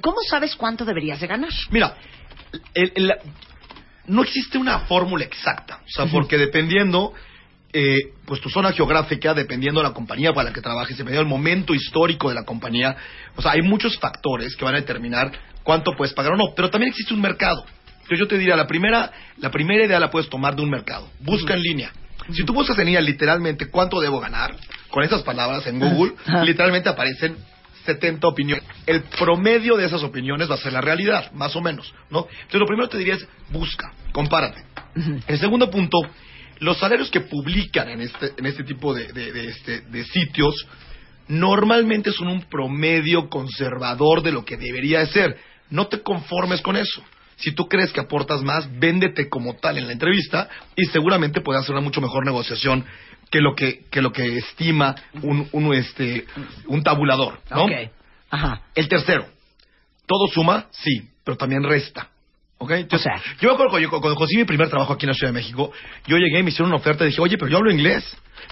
¿cómo 0.00 0.18
sabes 0.28 0.54
cuánto 0.56 0.84
deberías 0.84 1.20
de 1.20 1.26
ganar? 1.26 1.50
Mira, 1.70 1.94
el- 2.74 2.92
el- 2.94 3.14
no 4.06 4.22
existe 4.22 4.56
una 4.58 4.80
fórmula 4.80 5.24
exacta, 5.24 5.80
o 5.84 5.88
sea, 5.88 6.06
porque 6.06 6.38
dependiendo, 6.38 7.12
eh, 7.72 7.98
pues 8.24 8.40
tu 8.40 8.48
zona 8.48 8.72
geográfica, 8.72 9.34
dependiendo 9.34 9.80
de 9.80 9.88
la 9.88 9.92
compañía 9.94 10.32
para 10.32 10.48
la 10.48 10.54
que 10.54 10.62
trabajes, 10.62 10.96
dependiendo 10.96 11.28
del 11.28 11.38
momento 11.38 11.74
histórico 11.74 12.28
de 12.30 12.34
la 12.34 12.44
compañía, 12.44 12.96
o 13.36 13.42
sea, 13.42 13.52
hay 13.52 13.62
muchos 13.62 13.98
factores 13.98 14.56
que 14.56 14.64
van 14.64 14.74
a 14.74 14.78
determinar 14.78 15.30
cuánto 15.62 15.92
puedes 15.96 16.14
pagar 16.14 16.32
o 16.32 16.36
no, 16.36 16.54
pero 16.56 16.70
también 16.70 16.90
existe 16.90 17.12
un 17.12 17.20
mercado. 17.20 17.64
Entonces 17.94 18.18
yo 18.20 18.26
te 18.28 18.38
diría, 18.38 18.56
la 18.56 18.66
primera, 18.66 19.12
la 19.36 19.50
primera 19.50 19.84
idea 19.84 20.00
la 20.00 20.10
puedes 20.10 20.30
tomar 20.30 20.56
de 20.56 20.62
un 20.62 20.70
mercado. 20.70 21.10
Busca 21.20 21.52
en 21.52 21.60
línea. 21.60 21.92
Si 22.32 22.42
tú 22.44 22.54
buscas 22.54 22.78
en 22.78 22.86
línea 22.86 23.02
literalmente 23.02 23.68
cuánto 23.70 24.00
debo 24.00 24.18
ganar, 24.20 24.56
con 24.88 25.02
esas 25.04 25.22
palabras 25.22 25.66
en 25.66 25.78
Google, 25.78 26.12
literalmente 26.44 26.88
aparecen 26.88 27.36
70 27.84 28.26
opiniones. 28.28 28.64
El 28.86 29.02
promedio 29.02 29.76
de 29.76 29.86
esas 29.86 30.02
opiniones 30.02 30.50
va 30.50 30.54
a 30.54 30.58
ser 30.58 30.72
la 30.72 30.80
realidad, 30.80 31.32
más 31.32 31.54
o 31.56 31.60
menos, 31.60 31.92
¿no? 32.10 32.26
Entonces 32.30 32.60
lo 32.60 32.66
primero 32.66 32.88
que 32.88 32.92
te 32.92 32.98
diría 32.98 33.14
es 33.14 33.28
busca, 33.50 33.92
compárate. 34.12 34.62
El 35.26 35.38
segundo 35.38 35.70
punto, 35.70 35.98
los 36.60 36.78
salarios 36.78 37.10
que 37.10 37.20
publican 37.20 37.88
en 37.88 38.00
este, 38.02 38.32
en 38.36 38.46
este 38.46 38.64
tipo 38.64 38.92
de, 38.94 39.12
de- 39.12 39.32
de, 39.32 39.48
este, 39.48 39.80
de 39.82 40.04
sitios 40.04 40.54
normalmente 41.28 42.10
son 42.12 42.28
un 42.28 42.42
promedio 42.42 43.28
conservador 43.28 44.22
de 44.22 44.32
lo 44.32 44.44
que 44.44 44.56
debería 44.56 45.00
de 45.00 45.06
ser. 45.06 45.38
No 45.70 45.86
te 45.88 46.00
conformes 46.02 46.60
con 46.62 46.76
eso. 46.76 47.02
Si 47.36 47.52
tú 47.52 47.68
crees 47.68 47.92
que 47.92 48.00
aportas 48.00 48.42
más, 48.42 48.68
véndete 48.80 49.28
como 49.28 49.54
tal 49.56 49.78
en 49.78 49.86
la 49.86 49.92
entrevista 49.92 50.48
y 50.74 50.86
seguramente 50.86 51.40
puedes 51.40 51.62
hacer 51.62 51.72
una 51.74 51.84
mucho 51.84 52.00
mejor 52.00 52.24
negociación 52.24 52.84
que 53.30 53.40
lo 53.40 53.54
que, 53.54 53.84
que 53.90 54.02
lo 54.02 54.12
que 54.12 54.38
estima 54.38 54.94
un, 55.22 55.48
un, 55.52 55.74
este, 55.74 56.26
un 56.66 56.82
tabulador, 56.82 57.40
¿no? 57.50 57.64
Ok. 57.64 57.72
Ajá. 58.30 58.62
El 58.74 58.88
tercero, 58.88 59.26
todo 60.06 60.26
suma, 60.28 60.66
sí, 60.70 61.08
pero 61.24 61.36
también 61.36 61.62
resta. 61.62 62.08
¿Ok? 62.58 62.72
Entonces, 62.72 63.06
O 63.06 63.18
sea. 63.18 63.36
yo 63.40 63.48
me 63.48 63.54
acuerdo 63.54 63.70
cuando, 63.70 63.90
cuando 63.90 64.14
conseguí 64.16 64.38
mi 64.40 64.44
primer 64.44 64.68
trabajo 64.68 64.92
aquí 64.92 65.06
en 65.06 65.10
la 65.10 65.14
Ciudad 65.14 65.32
de 65.32 65.38
México, 65.38 65.72
yo 66.06 66.16
llegué 66.16 66.40
y 66.40 66.42
me 66.42 66.50
hicieron 66.50 66.70
una 66.70 66.76
oferta 66.78 67.04
y 67.04 67.08
dije, 67.08 67.20
oye, 67.20 67.38
pero 67.38 67.50
yo 67.50 67.58
hablo 67.58 67.70
inglés. 67.70 68.04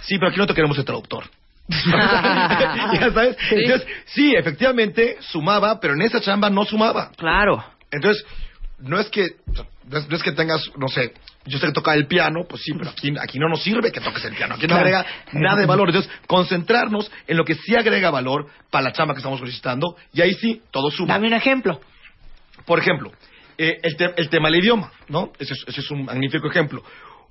Sí, 0.03 0.17
pero 0.19 0.29
aquí 0.29 0.39
no 0.39 0.47
te 0.47 0.55
queremos 0.55 0.77
de 0.77 0.85
traductor. 0.85 1.25
ya 1.69 3.11
sabes. 3.13 3.37
Entonces, 3.51 3.89
sí, 4.07 4.35
efectivamente 4.37 5.17
sumaba, 5.21 5.81
pero 5.81 5.95
en 5.95 6.03
esa 6.03 6.21
chamba 6.21 6.49
no 6.51 6.65
sumaba. 6.65 7.11
Claro. 7.17 7.65
Entonces, 7.91 8.25
no 8.79 9.01
es 9.01 9.09
que 9.09 9.37
no 9.89 9.99
es, 9.99 10.09
no 10.09 10.17
es 10.17 10.23
que 10.23 10.33
tengas, 10.33 10.71
no 10.77 10.89
sé, 10.89 11.13
yo 11.47 11.59
sé 11.59 11.67
que 11.67 11.73
tocar 11.73 11.97
el 11.97 12.07
piano, 12.07 12.45
pues 12.49 12.63
sí, 12.63 12.73
pero 12.77 12.91
aquí, 12.91 13.13
aquí 13.21 13.39
no 13.39 13.49
nos 13.49 13.63
sirve 13.63 13.91
que 13.93 14.01
toques 14.01 14.25
el 14.25 14.35
piano, 14.35 14.55
aquí 14.55 14.67
no 14.67 14.75
agrega 14.77 15.05
nada 15.33 15.61
de 15.61 15.67
valor. 15.67 15.89
Entonces, 15.89 16.11
concentrarnos 16.27 17.11
en 17.27 17.37
lo 17.37 17.45
que 17.45 17.55
sí 17.55 17.75
agrega 17.77 18.11
valor 18.11 18.49
para 18.71 18.85
la 18.85 18.93
chamba 18.93 19.15
que 19.15 19.19
estamos 19.19 19.39
solicitando 19.39 19.97
y 20.13 20.21
ahí 20.23 20.35
sí, 20.35 20.63
todo 20.71 20.91
suma. 20.91 21.15
Dame 21.15 21.29
un 21.29 21.35
ejemplo. 21.35 21.81
Por 22.65 22.79
ejemplo, 22.79 23.13
eh, 23.59 23.79
el, 23.83 23.97
te- 23.97 24.15
el 24.17 24.29
tema 24.29 24.49
del 24.51 24.61
idioma, 24.61 24.91
¿no? 25.09 25.33
Ese 25.39 25.53
es, 25.55 25.65
ese 25.69 25.81
es 25.81 25.91
un 25.91 26.05
magnífico 26.05 26.49
ejemplo. 26.49 26.83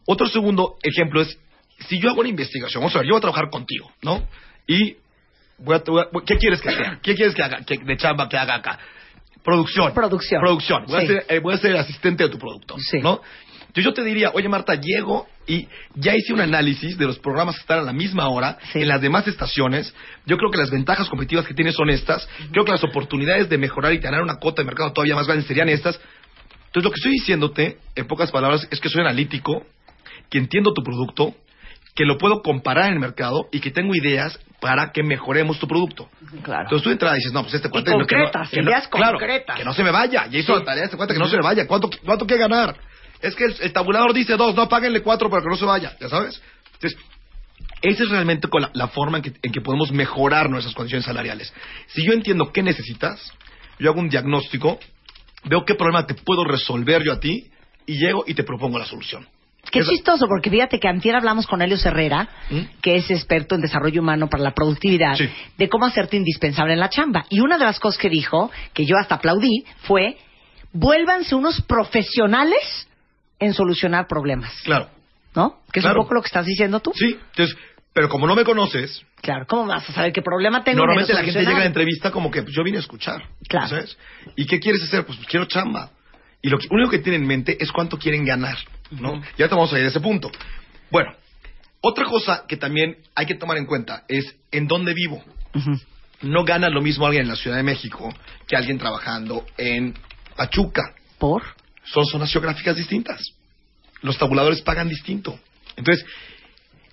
Otro 0.08 0.28
segundo 0.28 0.76
ejemplo 0.84 1.22
es, 1.22 1.38
si 1.90 2.00
yo 2.00 2.10
hago 2.12 2.22
una 2.22 2.30
investigación, 2.30 2.82
vamos 2.82 2.96
a 2.96 3.00
ver, 3.00 3.08
yo 3.08 3.14
voy 3.14 3.18
a 3.20 3.22
trabajar 3.22 3.50
contigo, 3.50 3.92
¿no? 4.02 4.28
Y, 4.68 4.96
voy 5.58 5.76
a, 5.76 5.84
voy 5.86 6.02
a- 6.04 6.26
¿qué 6.26 6.38
quieres 6.38 6.62
que 6.62 6.72
sea? 6.72 7.00
¿Qué 7.02 7.16
quieres 7.16 7.34
que 7.36 7.44
haga? 7.44 7.60
¿Qué- 7.66 7.78
de 7.78 7.98
chamba 7.98 8.30
que 8.30 8.38
haga 8.38 8.56
acá? 8.56 8.80
Producción. 9.44 9.94
Producción. 9.94 10.42
Producción. 10.42 10.86
Voy, 10.88 11.00
Sí. 11.02 11.06
a, 11.06 11.08
ser, 11.08 11.26
eh, 11.30 11.40
voy 11.40 11.54
a 11.54 11.58
ser 11.58 11.72
el 11.72 11.78
asistente 11.78 12.24
de 12.24 12.30
tu 12.30 12.40
producto, 12.40 12.76
Sí. 12.80 13.00
¿no? 13.00 13.22
Entonces 13.76 13.84
yo 13.84 13.94
te 13.94 14.04
diría, 14.06 14.32
oye 14.34 14.48
Marta, 14.48 14.76
llego 14.76 15.28
y 15.46 15.68
ya 15.96 16.16
hice 16.16 16.32
un 16.34 16.40
análisis 16.40 16.98
de 16.98 17.06
los 17.06 17.20
programas 17.20 17.56
que 17.56 17.62
están 17.62 17.80
a 17.80 17.82
la 17.82 17.92
misma 17.92 18.30
hora 18.30 18.58
Sí. 18.72 18.80
en 18.82 18.88
las 18.88 19.02
demás 19.02 19.28
estaciones. 19.28 19.94
Yo 20.26 20.38
creo 20.38 20.50
que 20.50 20.58
las 20.58 20.72
ventajas 20.72 21.10
competitivas 21.10 21.46
que 21.46 21.54
tienes 21.54 21.76
son 21.76 21.90
estas. 21.90 22.26
Creo 22.54 22.64
que 22.64 22.72
las 22.72 22.86
oportunidades 22.86 23.50
de 23.50 23.58
mejorar 23.58 23.92
y 23.94 23.98
ganar 23.98 24.22
una 24.22 24.36
cuota 24.36 24.62
de 24.62 24.66
mercado 24.68 24.94
todavía 24.94 25.16
más 25.16 25.28
grande 25.28 25.44
serían 25.46 25.68
estas. 25.68 26.00
Entonces 26.68 26.84
lo 26.86 26.90
que 26.92 27.00
estoy 27.00 27.12
diciéndote, 27.12 27.78
en 27.96 28.08
pocas 28.08 28.32
palabras, 28.32 28.66
es 28.72 28.80
que 28.80 28.88
soy 28.88 29.02
analítico, 29.02 29.66
que 30.30 30.38
entiendo 30.38 30.74
tu 30.74 30.82
producto, 30.82 31.36
que 31.96 32.06
lo 32.06 32.18
puedo 32.18 32.42
comparar 32.42 32.88
en 32.88 32.94
el 32.94 33.00
mercado 33.02 33.48
y 33.52 33.60
que 33.60 33.72
tengo 33.72 33.94
ideas 33.94 34.40
para 34.62 34.94
que 34.94 35.04
mejoremos 35.04 35.60
tu 35.60 35.68
producto. 35.68 36.08
Claro. 36.44 36.64
Entonces 36.64 36.82
tú 36.84 36.90
de 36.90 36.94
entrada 36.94 37.16
dices, 37.16 37.34
no, 37.34 37.42
pues 37.44 37.56
este 37.56 37.70
cuate... 37.70 37.92
que 37.92 37.98
concretas, 37.98 38.50
que 38.50 38.62
no- 38.62 38.70
ideas 38.72 38.88
claro, 38.88 39.18
concretas. 39.20 39.58
que 39.58 39.66
no 39.66 39.74
se 39.74 39.84
me 39.84 39.92
vaya. 39.92 40.28
Ya 40.28 40.40
hizo 40.40 40.58
la 40.58 40.64
tarea 40.64 40.86
este 40.86 40.96
cuate, 40.96 41.14
que 41.14 41.20
no 41.20 41.28
se 41.28 41.36
me 41.38 41.44
vaya. 41.44 41.68
¿Cuánto, 41.68 41.90
cuánto 42.06 42.26
que 42.26 42.38
ganar? 42.38 42.76
Es 43.22 43.36
que 43.36 43.46
el, 43.46 43.56
el 43.62 43.74
tabulador 43.74 44.14
dice 44.14 44.36
dos, 44.38 44.56
no, 44.56 44.68
páguenle 44.70 45.02
cuatro 45.02 45.30
para 45.30 45.42
que 45.44 45.50
no 45.50 45.56
se 45.58 45.66
vaya, 45.66 45.96
¿ya 46.00 46.10
sabes? 46.10 46.42
Entonces, 46.74 47.00
esa 47.82 48.04
es 48.04 48.10
realmente 48.10 48.48
la, 48.60 48.70
la 48.74 48.88
forma 48.88 49.18
en 49.18 49.24
que, 49.24 49.34
en 49.42 49.52
que 49.52 49.62
podemos 49.62 49.92
mejorar 49.92 50.50
nuestras 50.50 50.76
condiciones 50.76 51.06
salariales. 51.06 51.54
Si 51.88 52.04
yo 52.06 52.14
entiendo 52.14 52.52
qué 52.52 52.62
necesitas, 52.64 53.20
yo 53.80 53.90
hago 53.92 54.00
un 54.00 54.10
diagnóstico, 54.10 54.80
veo 55.46 55.64
qué 55.66 55.76
problema 55.76 56.06
te 56.06 56.14
puedo 56.16 56.44
resolver 56.44 57.04
yo 57.04 57.14
a 57.14 57.20
ti 57.20 57.50
y 57.86 57.98
llego 57.98 58.24
y 58.28 58.34
te 58.34 58.44
propongo 58.44 58.80
la 58.80 58.86
solución. 58.86 59.28
Qué 59.72 59.80
Esa- 59.80 59.90
chistoso, 59.92 60.28
porque 60.28 60.50
fíjate 60.52 60.80
que 60.80 60.88
antier 60.88 61.16
hablamos 61.16 61.48
con 61.48 61.62
Helios 61.62 61.84
Herrera, 61.86 62.30
¿Mm? 62.52 62.60
que 62.82 62.98
es 62.98 63.10
experto 63.10 63.56
en 63.56 63.62
desarrollo 63.62 64.02
humano 64.02 64.28
para 64.30 64.44
la 64.44 64.54
productividad, 64.54 65.16
Sí. 65.16 65.28
de 65.58 65.70
cómo 65.70 65.86
hacerte 65.88 66.18
indispensable 66.18 66.74
en 66.74 66.80
la 66.80 66.90
chamba. 66.90 67.26
Y 67.30 67.40
una 67.40 67.58
de 67.58 67.66
las 67.66 67.80
cosas 67.80 68.00
que 68.00 68.10
dijo, 68.10 68.52
que 68.74 68.86
yo 68.86 68.96
hasta 68.98 69.16
aplaudí, 69.16 69.66
fue, 69.84 70.18
vuélvanse 70.72 71.34
unos 71.36 71.62
profesionales 71.64 72.88
en 73.40 73.54
solucionar 73.54 74.08
problemas. 74.08 74.54
Claro. 74.64 74.90
¿No? 75.36 75.62
Que 75.72 75.80
es 75.80 75.84
Claro. 75.84 76.00
un 76.00 76.06
poco 76.06 76.16
lo 76.16 76.22
que 76.22 76.28
estás 76.28 76.46
diciendo 76.46 76.80
tú. 76.80 76.92
Sí, 76.96 77.18
entonces, 77.32 77.58
pero 77.94 78.08
como 78.10 78.26
no 78.28 78.36
me 78.36 78.44
conoces, 78.44 79.02
Claro, 79.22 79.46
¿cómo 79.48 79.66
vas 79.66 79.90
a 79.90 79.94
saber 79.94 80.14
qué 80.14 80.22
problema 80.22 80.64
tengo? 80.64 80.78
normalmente 80.80 81.14
la 81.14 81.24
gente 81.24 81.40
llega 81.40 81.56
a 81.58 81.60
la 81.60 81.66
entrevista 81.66 82.12
como 82.12 82.30
que 82.32 82.44
pues, 82.44 82.56
yo 82.56 82.64
vine 82.64 82.78
a 82.78 82.82
escuchar. 82.82 83.24
Claro. 83.50 83.68
¿sabes? 83.68 83.98
¿Y 84.36 84.46
qué 84.46 84.60
quieres 84.60 84.84
hacer? 84.84 85.06
Pues, 85.06 85.18
quiero 85.28 85.46
chamba. 85.46 85.90
Y 86.42 86.50
lo 86.50 86.58
que- 86.60 86.68
único 86.70 86.92
que 86.92 87.00
tienen 87.00 87.22
en 87.24 87.28
mente 87.28 87.58
es 87.60 87.72
cuánto 87.72 87.98
quieren 87.98 88.24
ganar. 88.24 88.58
¿no? 88.92 89.20
Ya 89.38 89.48
te 89.50 89.56
vamos 89.56 89.74
a 89.74 89.80
ir 89.80 89.86
a 89.86 89.88
ese 89.88 90.00
punto. 90.00 90.32
Bueno, 90.92 91.12
otra 91.82 92.06
cosa 92.06 92.46
que 92.48 92.56
también 92.56 92.98
hay 93.16 93.26
que 93.26 93.34
tomar 93.36 93.58
en 93.58 93.66
cuenta 93.66 94.04
es 94.08 94.36
en 94.52 94.68
dónde 94.68 94.94
vivo. 94.94 95.24
No 96.22 96.44
gana 96.46 96.70
lo 96.70 96.82
mismo 96.82 97.06
alguien 97.08 97.24
en 97.24 97.30
la 97.30 97.36
Ciudad 97.36 97.58
de 97.58 97.64
México 97.64 98.14
que 98.48 98.56
alguien 98.56 98.78
trabajando 98.78 99.46
en 99.58 99.96
Pachuca. 100.36 100.94
¿Por? 101.18 101.44
Son 101.86 102.06
zonas 102.06 102.32
geográficas 102.32 102.76
distintas. 102.76 103.22
Los 104.02 104.18
tabuladores 104.18 104.62
pagan 104.62 104.90
distinto. 104.90 105.40
Entonces, 105.78 106.06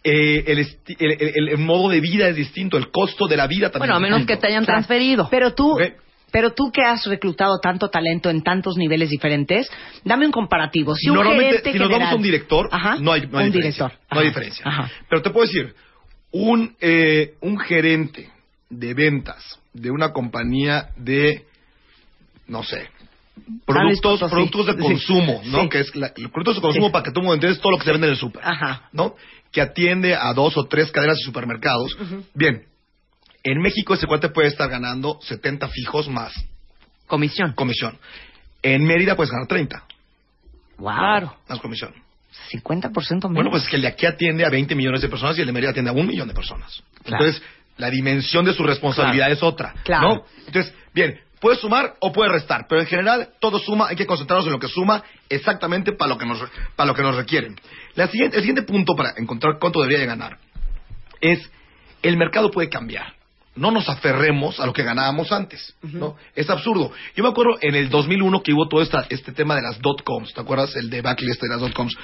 eh, 0.04 0.44
el, 0.46 0.58
el- 0.58 1.16
el- 1.36 1.48
el 1.50 1.58
modo 1.58 1.88
de 1.88 2.00
vida 2.00 2.28
es 2.28 2.36
distinto, 2.36 2.76
el 2.76 2.90
costo 2.90 3.26
de 3.26 3.36
la 3.36 3.46
vida 3.46 3.70
también 3.70 3.90
Bueno, 3.90 3.94
a 3.94 3.98
es 3.98 4.02
menos 4.12 4.26
que 4.26 4.36
te 4.36 4.46
hayan 4.48 4.64
Claro. 4.64 4.78
transferido. 4.78 5.28
Pero 5.30 5.54
tú, 5.54 5.78
pero 6.32 6.52
tú 6.54 6.72
que 6.72 6.82
has 6.82 7.04
reclutado 7.06 7.58
tanto 7.60 7.88
talento 7.88 8.28
en 8.30 8.42
tantos 8.42 8.76
niveles 8.76 9.10
diferentes, 9.10 9.70
dame 10.04 10.26
un 10.26 10.32
comparativo. 10.32 10.94
Si 10.96 11.08
un 11.08 11.16
Normalmente, 11.16 11.50
gerente 11.58 11.72
si 11.72 11.78
nos 11.78 11.88
vamos 11.88 11.98
general- 11.98 12.12
a 12.14 12.16
un 12.16 12.22
director, 12.22 12.68
Ajá, 12.72 12.96
no 12.98 13.12
hay, 13.12 13.20
no 13.26 13.38
hay 13.38 13.46
un 13.46 13.52
diferencia. 13.52 13.86
director. 13.86 14.06
No 14.10 14.20
hay 14.20 14.26
diferencia. 14.26 14.64
ajá. 14.66 14.90
Pero 15.08 15.22
te 15.22 15.30
puedo 15.30 15.46
decir, 15.46 15.74
un, 16.32 16.74
eh, 16.80 17.34
un 17.40 17.58
gerente 17.58 18.30
de 18.70 18.94
ventas 18.94 19.60
de 19.74 19.90
una 19.90 20.12
compañía 20.12 20.88
de, 20.96 21.44
no 22.48 22.62
sé, 22.64 22.88
productos, 23.66 24.20
productos 24.30 24.66
de 24.66 24.72
Sí. 24.74 24.78
consumo, 24.78 25.40
¿no? 25.46 25.62
Sí. 25.62 25.68
Que 25.68 25.80
es 25.80 25.94
la- 25.96 26.12
los 26.16 26.30
productos 26.30 26.56
de 26.56 26.60
consumo 26.62 26.90
para 26.92 27.04
que 27.04 27.10
tú 27.12 27.22
me 27.22 27.32
entiendes 27.34 27.60
todo 27.60 27.72
lo 27.72 27.78
que 27.78 27.84
se 27.84 27.92
vende 27.92 28.06
en 28.06 28.12
el 28.12 28.18
súper. 28.18 28.42
¿no? 28.92 29.14
Que 29.50 29.60
atiende 29.60 30.14
a 30.14 30.32
dos 30.34 30.56
o 30.56 30.64
tres 30.66 30.90
cadenas 30.90 31.16
de 31.18 31.24
supermercados. 31.24 31.96
Bien, 32.34 32.64
En 33.44 33.60
México 33.60 33.94
ese 33.94 34.06
cuate 34.06 34.28
puede 34.28 34.46
estar 34.48 34.68
ganando 34.70 35.18
70 35.22 35.66
fijos 35.66 36.08
más 36.08 36.32
Comisión. 37.08 37.54
comisión. 37.54 37.98
En 38.62 38.84
Mérida 38.84 39.16
puedes 39.16 39.32
ganar 39.32 39.48
30 39.48 39.82
Wow. 40.78 41.30
más 41.48 41.58
comisión. 41.60 41.92
50% 42.50 43.28
menos. 43.28 43.34
Bueno, 43.34 43.50
pues 43.50 43.64
es 43.64 43.68
que 43.68 43.76
el 43.76 43.82
de 43.82 43.88
aquí 43.88 44.06
atiende 44.06 44.44
a 44.44 44.48
20 44.48 44.74
millones 44.76 45.00
de 45.02 45.08
personas 45.08 45.36
y 45.38 45.40
el 45.40 45.46
de 45.48 45.52
Mérida 45.52 45.70
atiende 45.70 45.90
a 45.90 45.94
un 45.94 46.06
millón 46.06 46.28
de 46.28 46.34
personas. 46.34 46.82
Claro. 47.04 47.24
Entonces, 47.24 47.42
la 47.78 47.90
dimensión 47.90 48.44
de 48.44 48.54
su 48.54 48.62
responsabilidad 48.62 49.30
es 49.32 49.42
otra. 49.42 49.74
Claro. 49.84 50.08
¿no? 50.08 50.24
Entonces, 50.46 50.72
bien, 50.94 51.18
puede 51.42 51.56
sumar 51.56 51.96
o 51.98 52.12
puede 52.12 52.30
restar, 52.30 52.66
pero 52.68 52.80
en 52.80 52.86
general 52.86 53.30
todo 53.40 53.58
suma, 53.58 53.88
hay 53.88 53.96
que 53.96 54.06
concentrarnos 54.06 54.46
en 54.46 54.52
lo 54.52 54.60
que 54.60 54.68
suma 54.68 55.02
exactamente 55.28 55.92
para 55.92 56.10
lo 56.10 56.16
que 56.16 56.24
nos, 56.24 56.38
para 56.76 56.86
lo 56.86 56.94
que 56.94 57.02
nos 57.02 57.16
requieren. 57.16 57.56
La 57.96 58.06
siguiente, 58.06 58.36
el 58.36 58.44
siguiente 58.44 58.62
punto 58.62 58.94
para 58.94 59.12
encontrar 59.16 59.58
cuánto 59.58 59.80
debería 59.80 59.98
de 59.98 60.06
ganar 60.06 60.38
es 61.20 61.50
el 62.00 62.16
mercado 62.16 62.52
puede 62.52 62.68
cambiar. 62.68 63.14
No 63.54 63.70
nos 63.70 63.86
aferremos 63.88 64.58
a 64.60 64.66
lo 64.66 64.72
que 64.72 64.82
ganábamos 64.82 65.30
antes, 65.30 65.74
¿no? 65.82 66.16
Es 66.34 66.48
absurdo. 66.48 66.90
Yo 67.14 67.22
me 67.22 67.28
acuerdo 67.28 67.58
en 67.60 67.74
el 67.74 67.90
2001 67.90 68.42
que 68.42 68.54
hubo 68.54 68.66
todo 68.66 68.80
esta, 68.80 69.06
este 69.10 69.32
tema 69.32 69.54
de 69.56 69.62
las 69.62 69.78
dot-coms, 69.78 70.32
¿te 70.32 70.40
acuerdas? 70.40 70.74
El 70.74 70.88
debacle 70.88 71.30
este 71.30 71.46
de 71.46 71.52
las 71.52 71.60
dot-coms. 71.60 71.94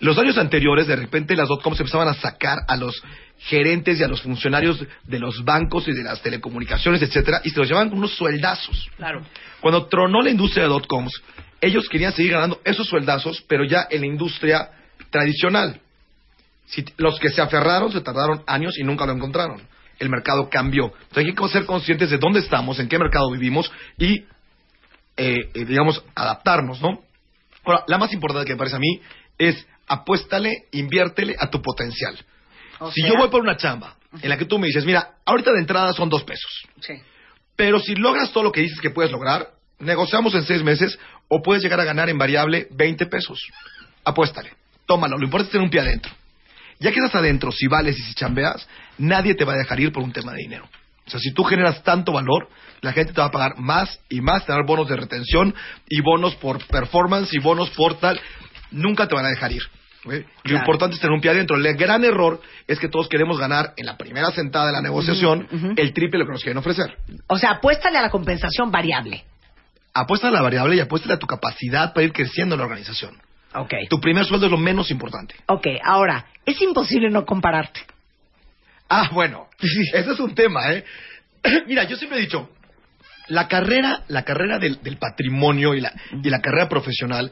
Los 0.00 0.18
años 0.18 0.36
anteriores, 0.36 0.86
de 0.86 0.96
repente, 0.96 1.34
las 1.34 1.48
dot-coms 1.48 1.80
empezaban 1.80 2.08
a 2.08 2.14
sacar 2.14 2.58
a 2.68 2.76
los 2.76 3.02
gerentes 3.38 3.98
y 3.98 4.02
a 4.02 4.08
los 4.08 4.20
funcionarios 4.20 4.84
de 5.04 5.18
los 5.18 5.44
bancos 5.44 5.88
y 5.88 5.92
de 5.92 6.02
las 6.02 6.20
telecomunicaciones, 6.20 7.00
etcétera, 7.00 7.40
y 7.42 7.50
se 7.50 7.58
los 7.58 7.68
llevaban 7.68 7.88
con 7.88 7.98
unos 7.98 8.14
sueldazos. 8.14 8.90
Claro. 8.96 9.22
Cuando 9.60 9.86
tronó 9.86 10.20
la 10.20 10.30
industria 10.30 10.64
de 10.64 10.68
dot-coms, 10.68 11.12
ellos 11.62 11.88
querían 11.88 12.12
seguir 12.12 12.32
ganando 12.32 12.60
esos 12.64 12.86
sueldazos, 12.86 13.42
pero 13.48 13.64
ya 13.64 13.86
en 13.88 14.02
la 14.02 14.06
industria 14.08 14.68
tradicional. 15.10 15.80
Si 16.66 16.84
los 16.96 17.18
que 17.18 17.30
se 17.30 17.40
aferraron 17.40 17.92
se 17.92 18.00
tardaron 18.00 18.42
años 18.46 18.78
y 18.78 18.82
nunca 18.82 19.06
lo 19.06 19.12
encontraron. 19.12 19.62
El 20.02 20.08
mercado 20.08 20.50
cambió. 20.50 20.86
Entonces 20.86 21.26
hay 21.26 21.32
que 21.34 21.48
ser 21.48 21.64
conscientes 21.64 22.10
de 22.10 22.18
dónde 22.18 22.40
estamos, 22.40 22.80
en 22.80 22.88
qué 22.88 22.98
mercado 22.98 23.30
vivimos 23.30 23.70
y, 23.96 24.14
eh, 25.16 25.48
eh, 25.54 25.64
digamos, 25.64 26.04
adaptarnos, 26.16 26.82
¿no? 26.82 27.02
Ahora, 27.64 27.84
la 27.86 27.98
más 27.98 28.12
importante 28.12 28.46
que 28.46 28.54
me 28.54 28.58
parece 28.58 28.74
a 28.74 28.80
mí 28.80 29.00
es 29.38 29.64
apuéstale, 29.86 30.64
inviértele 30.72 31.36
a 31.38 31.48
tu 31.50 31.62
potencial. 31.62 32.18
si 32.92 33.00
yo 33.06 33.14
voy 33.16 33.28
por 33.28 33.42
una 33.42 33.56
chamba 33.56 33.94
en 34.20 34.28
la 34.28 34.36
que 34.36 34.44
tú 34.44 34.58
me 34.58 34.66
dices, 34.66 34.84
mira, 34.84 35.18
ahorita 35.24 35.52
de 35.52 35.60
entrada 35.60 35.92
son 35.92 36.08
dos 36.08 36.24
pesos, 36.24 36.50
Sí. 36.80 36.94
pero 37.54 37.78
si 37.78 37.94
logras 37.94 38.32
todo 38.32 38.42
lo 38.42 38.50
que 38.50 38.62
dices 38.62 38.80
que 38.80 38.90
puedes 38.90 39.12
lograr, 39.12 39.50
negociamos 39.78 40.34
en 40.34 40.42
seis 40.42 40.64
meses 40.64 40.98
o 41.28 41.42
puedes 41.42 41.62
llegar 41.62 41.78
a 41.78 41.84
ganar 41.84 42.08
en 42.08 42.18
variable 42.18 42.66
20 42.72 43.06
pesos. 43.06 43.38
Apuéstale, 44.04 44.50
tómalo, 44.84 45.16
lo 45.16 45.24
importante 45.24 45.50
es 45.50 45.52
tener 45.52 45.64
un 45.64 45.70
pie 45.70 45.80
adentro. 45.80 46.12
Ya 46.80 46.90
que 46.90 46.98
estás 46.98 47.14
adentro, 47.14 47.52
si 47.52 47.68
vales 47.68 47.96
y 47.96 48.02
si 48.02 48.14
chambeas, 48.14 48.66
nadie 48.98 49.34
te 49.34 49.44
va 49.44 49.54
a 49.54 49.56
dejar 49.56 49.80
ir 49.80 49.92
por 49.92 50.02
un 50.02 50.12
tema 50.12 50.32
de 50.32 50.38
dinero. 50.38 50.68
O 51.06 51.10
sea, 51.10 51.18
si 51.18 51.32
tú 51.32 51.42
generas 51.44 51.82
tanto 51.82 52.12
valor, 52.12 52.48
la 52.80 52.92
gente 52.92 53.12
te 53.12 53.20
va 53.20 53.26
a 53.26 53.30
pagar 53.30 53.58
más 53.58 54.00
y 54.08 54.20
más, 54.20 54.46
te 54.46 54.52
va 54.52 54.56
a 54.56 54.58
dar 54.58 54.66
bonos 54.66 54.88
de 54.88 54.96
retención 54.96 55.54
y 55.88 56.00
bonos 56.00 56.34
por 56.36 56.64
performance 56.66 57.32
y 57.32 57.38
bonos 57.38 57.70
por 57.70 57.98
tal. 57.98 58.20
Nunca 58.70 59.08
te 59.08 59.14
van 59.14 59.26
a 59.26 59.30
dejar 59.30 59.52
ir. 59.52 59.62
Lo 60.04 60.56
importante 60.56 60.96
es 60.96 61.00
tener 61.00 61.14
un 61.14 61.20
pie 61.20 61.30
adentro. 61.30 61.56
El 61.56 61.76
gran 61.76 62.04
error 62.04 62.40
es 62.66 62.78
que 62.80 62.88
todos 62.88 63.08
queremos 63.08 63.38
ganar 63.38 63.72
en 63.76 63.86
la 63.86 63.96
primera 63.96 64.30
sentada 64.32 64.66
de 64.66 64.72
la 64.72 64.82
negociación 64.82 65.46
el 65.76 65.92
triple 65.92 66.18
de 66.18 66.18
lo 66.18 66.26
que 66.26 66.32
nos 66.32 66.42
quieren 66.42 66.58
ofrecer. 66.58 66.96
O 67.28 67.38
sea, 67.38 67.52
apuéstale 67.52 67.98
a 67.98 68.02
la 68.02 68.10
compensación 68.10 68.70
variable. 68.70 69.24
Apuesta 69.94 70.28
a 70.28 70.30
la 70.30 70.42
variable 70.42 70.76
y 70.76 70.80
apuesta 70.80 71.12
a 71.14 71.18
tu 71.18 71.26
capacidad 71.26 71.92
para 71.92 72.04
ir 72.04 72.12
creciendo 72.12 72.54
en 72.54 72.60
la 72.60 72.64
organización. 72.64 73.16
Ok. 73.54 73.74
Tu 73.90 74.00
primer 74.00 74.24
sueldo 74.24 74.46
es 74.46 74.52
lo 74.52 74.58
menos 74.58 74.90
importante. 74.90 75.34
Ok, 75.46 75.66
ahora, 75.84 76.26
es 76.46 76.60
imposible 76.62 77.10
no 77.10 77.24
compararte. 77.26 77.80
Ah, 78.88 79.10
bueno, 79.12 79.48
ese 79.60 80.12
es 80.12 80.20
un 80.20 80.34
tema, 80.34 80.72
¿eh? 80.72 80.84
Mira, 81.66 81.84
yo 81.84 81.96
siempre 81.96 82.18
he 82.18 82.22
dicho, 82.22 82.50
la 83.28 83.48
carrera, 83.48 84.04
la 84.08 84.24
carrera 84.24 84.58
del, 84.58 84.82
del 84.82 84.98
patrimonio 84.98 85.74
y 85.74 85.80
la, 85.80 85.92
y 86.22 86.28
la 86.28 86.40
carrera 86.40 86.68
profesional 86.68 87.30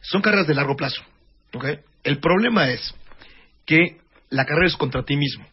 son 0.00 0.22
carreras 0.22 0.46
de 0.46 0.54
largo 0.54 0.76
plazo, 0.76 1.02
¿ok? 1.52 1.64
El 2.02 2.18
problema 2.18 2.70
es 2.70 2.94
que 3.66 3.98
la 4.30 4.44
carrera 4.44 4.66
es 4.66 4.76
contra 4.76 5.04
ti 5.04 5.16
mismo, 5.16 5.46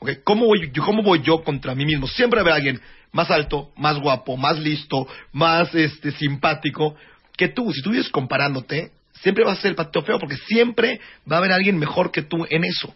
¿ok? 0.00 0.10
¿Cómo 0.24 0.46
voy, 0.46 0.70
yo, 0.72 0.82
¿Cómo 0.84 1.02
voy 1.02 1.22
yo 1.22 1.42
contra 1.42 1.74
mí 1.74 1.84
mismo? 1.84 2.06
Siempre 2.06 2.40
habrá 2.40 2.56
alguien 2.56 2.80
más 3.12 3.30
alto, 3.30 3.70
más 3.76 3.98
guapo, 3.98 4.36
más 4.36 4.58
listo, 4.58 5.06
más 5.32 5.74
este, 5.74 6.10
simpático 6.12 6.96
que 7.36 7.48
tú. 7.48 7.72
Si 7.72 7.80
tú 7.80 7.90
vives 7.90 8.08
comparándote, 8.08 8.90
siempre 9.22 9.44
vas 9.44 9.58
a 9.58 9.62
ser 9.62 9.70
el 9.70 9.76
patito 9.76 10.02
feo 10.02 10.18
porque 10.18 10.36
siempre 10.36 11.00
va 11.30 11.36
a 11.36 11.38
haber 11.38 11.52
alguien 11.52 11.78
mejor 11.78 12.10
que 12.10 12.22
tú 12.22 12.44
en 12.50 12.64
eso. 12.64 12.94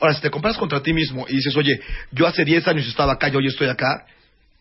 Ahora, 0.00 0.14
si 0.14 0.20
te 0.20 0.30
comparas 0.30 0.56
contra 0.58 0.82
ti 0.82 0.92
mismo 0.92 1.26
y 1.28 1.36
dices, 1.36 1.56
oye, 1.56 1.80
yo 2.12 2.26
hace 2.26 2.44
10 2.44 2.66
años 2.68 2.86
estaba 2.86 3.12
acá 3.12 3.28
y 3.28 3.36
hoy 3.36 3.46
estoy 3.46 3.68
acá, 3.68 4.06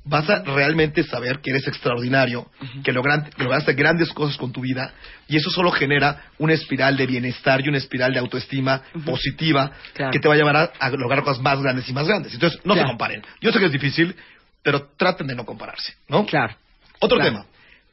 vas 0.05 0.29
a 0.29 0.43
realmente 0.43 1.01
saber 1.03 1.39
que 1.39 1.51
eres 1.51 1.65
extraordinario, 1.67 2.49
que, 2.83 2.91
logran- 2.93 3.29
que 3.29 3.43
lograste 3.43 3.73
grandes 3.73 4.11
cosas 4.11 4.35
con 4.37 4.51
tu 4.51 4.59
vida 4.61 4.93
y 5.29 5.37
eso 5.37 5.49
solo 5.49 5.71
genera 5.71 6.23
una 6.39 6.53
espiral 6.53 6.97
de 6.97 7.05
bienestar 7.07 7.61
y 7.65 7.69
una 7.69 7.77
espiral 7.77 8.11
de 8.13 8.19
autoestima 8.19 8.81
positiva 9.05 9.71
Claro. 9.93 10.11
que 10.11 10.19
te 10.19 10.27
va 10.27 10.33
a 10.33 10.37
llevar 10.37 10.57
a, 10.57 10.71
a 10.79 10.89
lograr 10.89 11.23
cosas 11.23 11.41
más 11.41 11.61
grandes 11.61 11.87
y 11.87 11.93
más 11.93 12.05
grandes. 12.07 12.33
Entonces, 12.33 12.59
no 12.65 12.73
se 12.73 12.79
Claro. 12.79 12.89
comparen. 12.89 13.23
Yo 13.39 13.51
sé 13.53 13.59
que 13.59 13.65
es 13.67 13.71
difícil, 13.71 14.15
pero 14.61 14.89
traten 14.97 15.27
de 15.27 15.35
no 15.35 15.45
compararse, 15.45 15.93
¿no? 16.09 16.25
Claro. 16.25 16.55
Otro 16.99 17.17
Claro. 17.17 17.31
tema. 17.31 17.45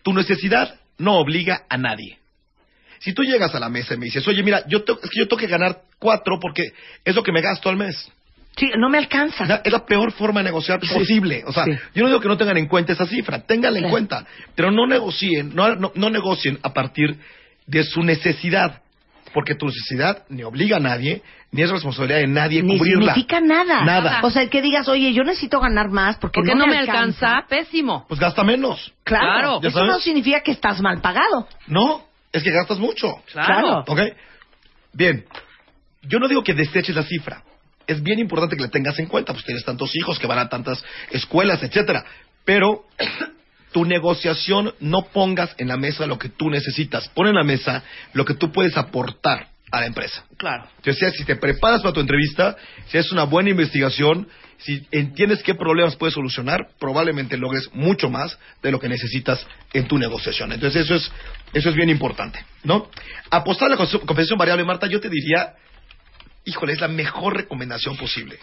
Tu 0.03 0.13
necesidad 0.13 0.75
no 0.99 1.15
obliga 1.19 1.63
a 1.69 1.77
nadie. 1.77 2.19
Si 3.01 3.13
tú 3.13 3.23
llegas 3.25 3.55
a 3.55 3.59
la 3.61 3.69
mesa 3.69 3.95
y 3.95 3.97
me 3.99 4.05
dices, 4.07 4.27
oye, 4.29 4.43
mira, 4.43 4.63
yo 4.69 4.85
te- 4.85 4.93
es 4.93 5.11
que 5.11 5.19
yo 5.19 5.27
tengo 5.27 5.39
que 5.39 5.47
ganar 5.49 5.81
cuatro 5.99 6.39
porque 6.41 6.73
es 7.05 7.15
lo 7.15 7.23
que 7.23 7.33
me 7.33 7.41
gasto 7.41 7.69
al 7.69 7.77
mes. 7.77 8.11
Sí, 8.57 8.71
no 8.77 8.89
me 8.91 8.99
alcanza. 8.99 9.63
Es 9.65 9.73
la 9.73 9.87
peor 9.87 10.13
forma 10.13 10.41
de 10.41 10.45
negociar 10.45 10.81
posible. 10.81 11.43
O 11.47 11.53
sea, 11.53 11.65
Sí. 11.65 11.73
yo 11.95 12.03
no 12.03 12.09
digo 12.09 12.21
que 12.21 12.29
no 12.29 12.37
tengan 12.37 12.59
en 12.59 12.67
cuenta 12.67 12.93
esa 12.93 13.07
cifra, 13.07 13.41
ténganla 13.47 13.79
en 13.79 13.89
cuenta, 13.91 14.27
pero 14.55 14.71
no 14.71 14.87
negocien, 14.87 15.55
no, 15.55 15.75
no, 15.77 15.93
no 15.95 16.11
negocien 16.11 16.59
a 16.63 16.73
partir 16.73 17.17
de 17.67 17.85
su 17.85 18.03
necesidad, 18.03 18.83
porque 19.33 19.55
tu 19.55 19.67
necesidad 19.67 20.25
ni 20.29 20.43
obliga 20.43 20.77
a 20.79 20.81
nadie, 20.81 21.23
ni 21.53 21.63
es 21.63 21.71
responsabilidad 21.71 22.19
de 22.19 22.27
nadie 22.27 22.63
Ni 22.63 22.77
cubrirla. 22.77 23.15
significa 23.15 23.41
nada. 23.41 23.85
Nada. 23.85 24.21
O 24.25 24.31
sea, 24.31 24.43
el 24.43 24.51
que 24.51 24.61
digas, 24.61 24.89
oye, 24.89 25.13
yo 25.15 25.23
necesito 25.25 25.61
ganar 25.61 25.89
más 25.89 26.17
porque, 26.19 26.41
Porque 26.41 26.55
no, 26.57 26.67
me 26.67 26.77
alcanza, 26.77 27.45
pésimo. 27.49 28.05
Pues 28.09 28.21
gasta 28.21 28.43
menos. 28.45 28.93
Claro. 29.05 29.61
Eso 29.63 29.71
sabes. 29.71 29.91
no 29.95 30.01
significa 30.01 30.41
que 30.43 30.51
estás 30.51 30.81
mal 30.83 31.01
pagado. 31.01 31.49
No, 31.69 32.03
es 32.33 32.43
que 32.43 32.51
gastas 32.51 32.79
mucho. 32.79 33.23
Claro. 33.33 33.85
¿Ok? 33.87 34.01
Bien, 34.93 35.25
yo 36.03 36.19
no 36.19 36.29
digo 36.29 36.43
que 36.43 36.55
deseches 36.55 36.95
la 36.95 37.03
cifra. 37.03 37.43
Es 37.87 38.03
bien 38.03 38.19
importante 38.19 38.57
que 38.57 38.63
la 38.63 38.69
tengas 38.69 38.99
en 38.99 39.07
cuenta, 39.07 39.33
pues 39.33 39.45
tienes 39.45 39.65
tantos 39.65 39.95
hijos 39.97 40.19
que 40.19 40.27
van 40.27 40.39
a 40.39 40.49
tantas 40.49 40.85
escuelas, 41.11 41.63
etcétera. 41.63 42.05
Pero 42.45 42.85
tu 43.73 43.85
negociación 43.85 44.75
no 44.81 45.07
pongas 45.07 45.55
en 45.59 45.69
la 45.69 45.77
mesa 45.77 46.07
lo 46.07 46.19
que 46.19 46.29
tú 46.29 46.51
necesitas. 46.51 47.09
Pon 47.09 47.27
en 47.27 47.35
la 47.35 47.45
mesa 47.45 47.83
lo 48.13 48.25
que 48.25 48.35
tú 48.35 48.53
puedes 48.53 48.77
aportar 48.77 49.49
a 49.71 49.81
la 49.81 49.87
empresa. 49.87 50.25
Claro. 50.37 50.69
Entonces, 50.77 51.15
si 51.17 51.25
te 51.25 51.37
preparas 51.37 51.83
para 51.83 51.93
tu 51.93 52.01
entrevista, 52.01 52.57
si 52.89 52.99
haces 52.99 53.13
una 53.13 53.25
buena 53.25 53.51
investigación, 53.51 54.29
si 54.63 54.87
entiendes 54.91 55.43
qué 55.43 55.55
problemas 55.55 55.97
puedes 55.97 56.15
solucionar, 56.15 56.69
probablemente 56.79 57.37
logres 57.37 57.69
mucho 57.73 58.11
más 58.11 58.39
de 58.63 58.71
lo 58.71 58.79
que 58.79 58.89
necesitas 58.89 59.47
en 59.73 59.87
tu 59.89 59.99
negociación. 59.99 60.53
Entonces, 60.53 60.85
eso 60.85 60.95
es, 60.97 61.11
eso 61.53 61.71
es 61.71 61.75
bien 61.75 61.89
importante, 61.89 62.45
¿no? 62.65 62.91
Apostar 63.31 63.69
a 63.73 63.77
la 63.77 63.77
compensación 63.77 64.39
variable, 64.39 64.65
Marta, 64.65 64.87
yo 64.87 65.01
te 65.01 65.09
diría, 65.09 65.55
híjole, 66.45 66.73
es 66.75 66.81
la 66.81 66.89
mejor 66.89 67.37
recomendación 67.37 67.97
posible. 67.97 68.39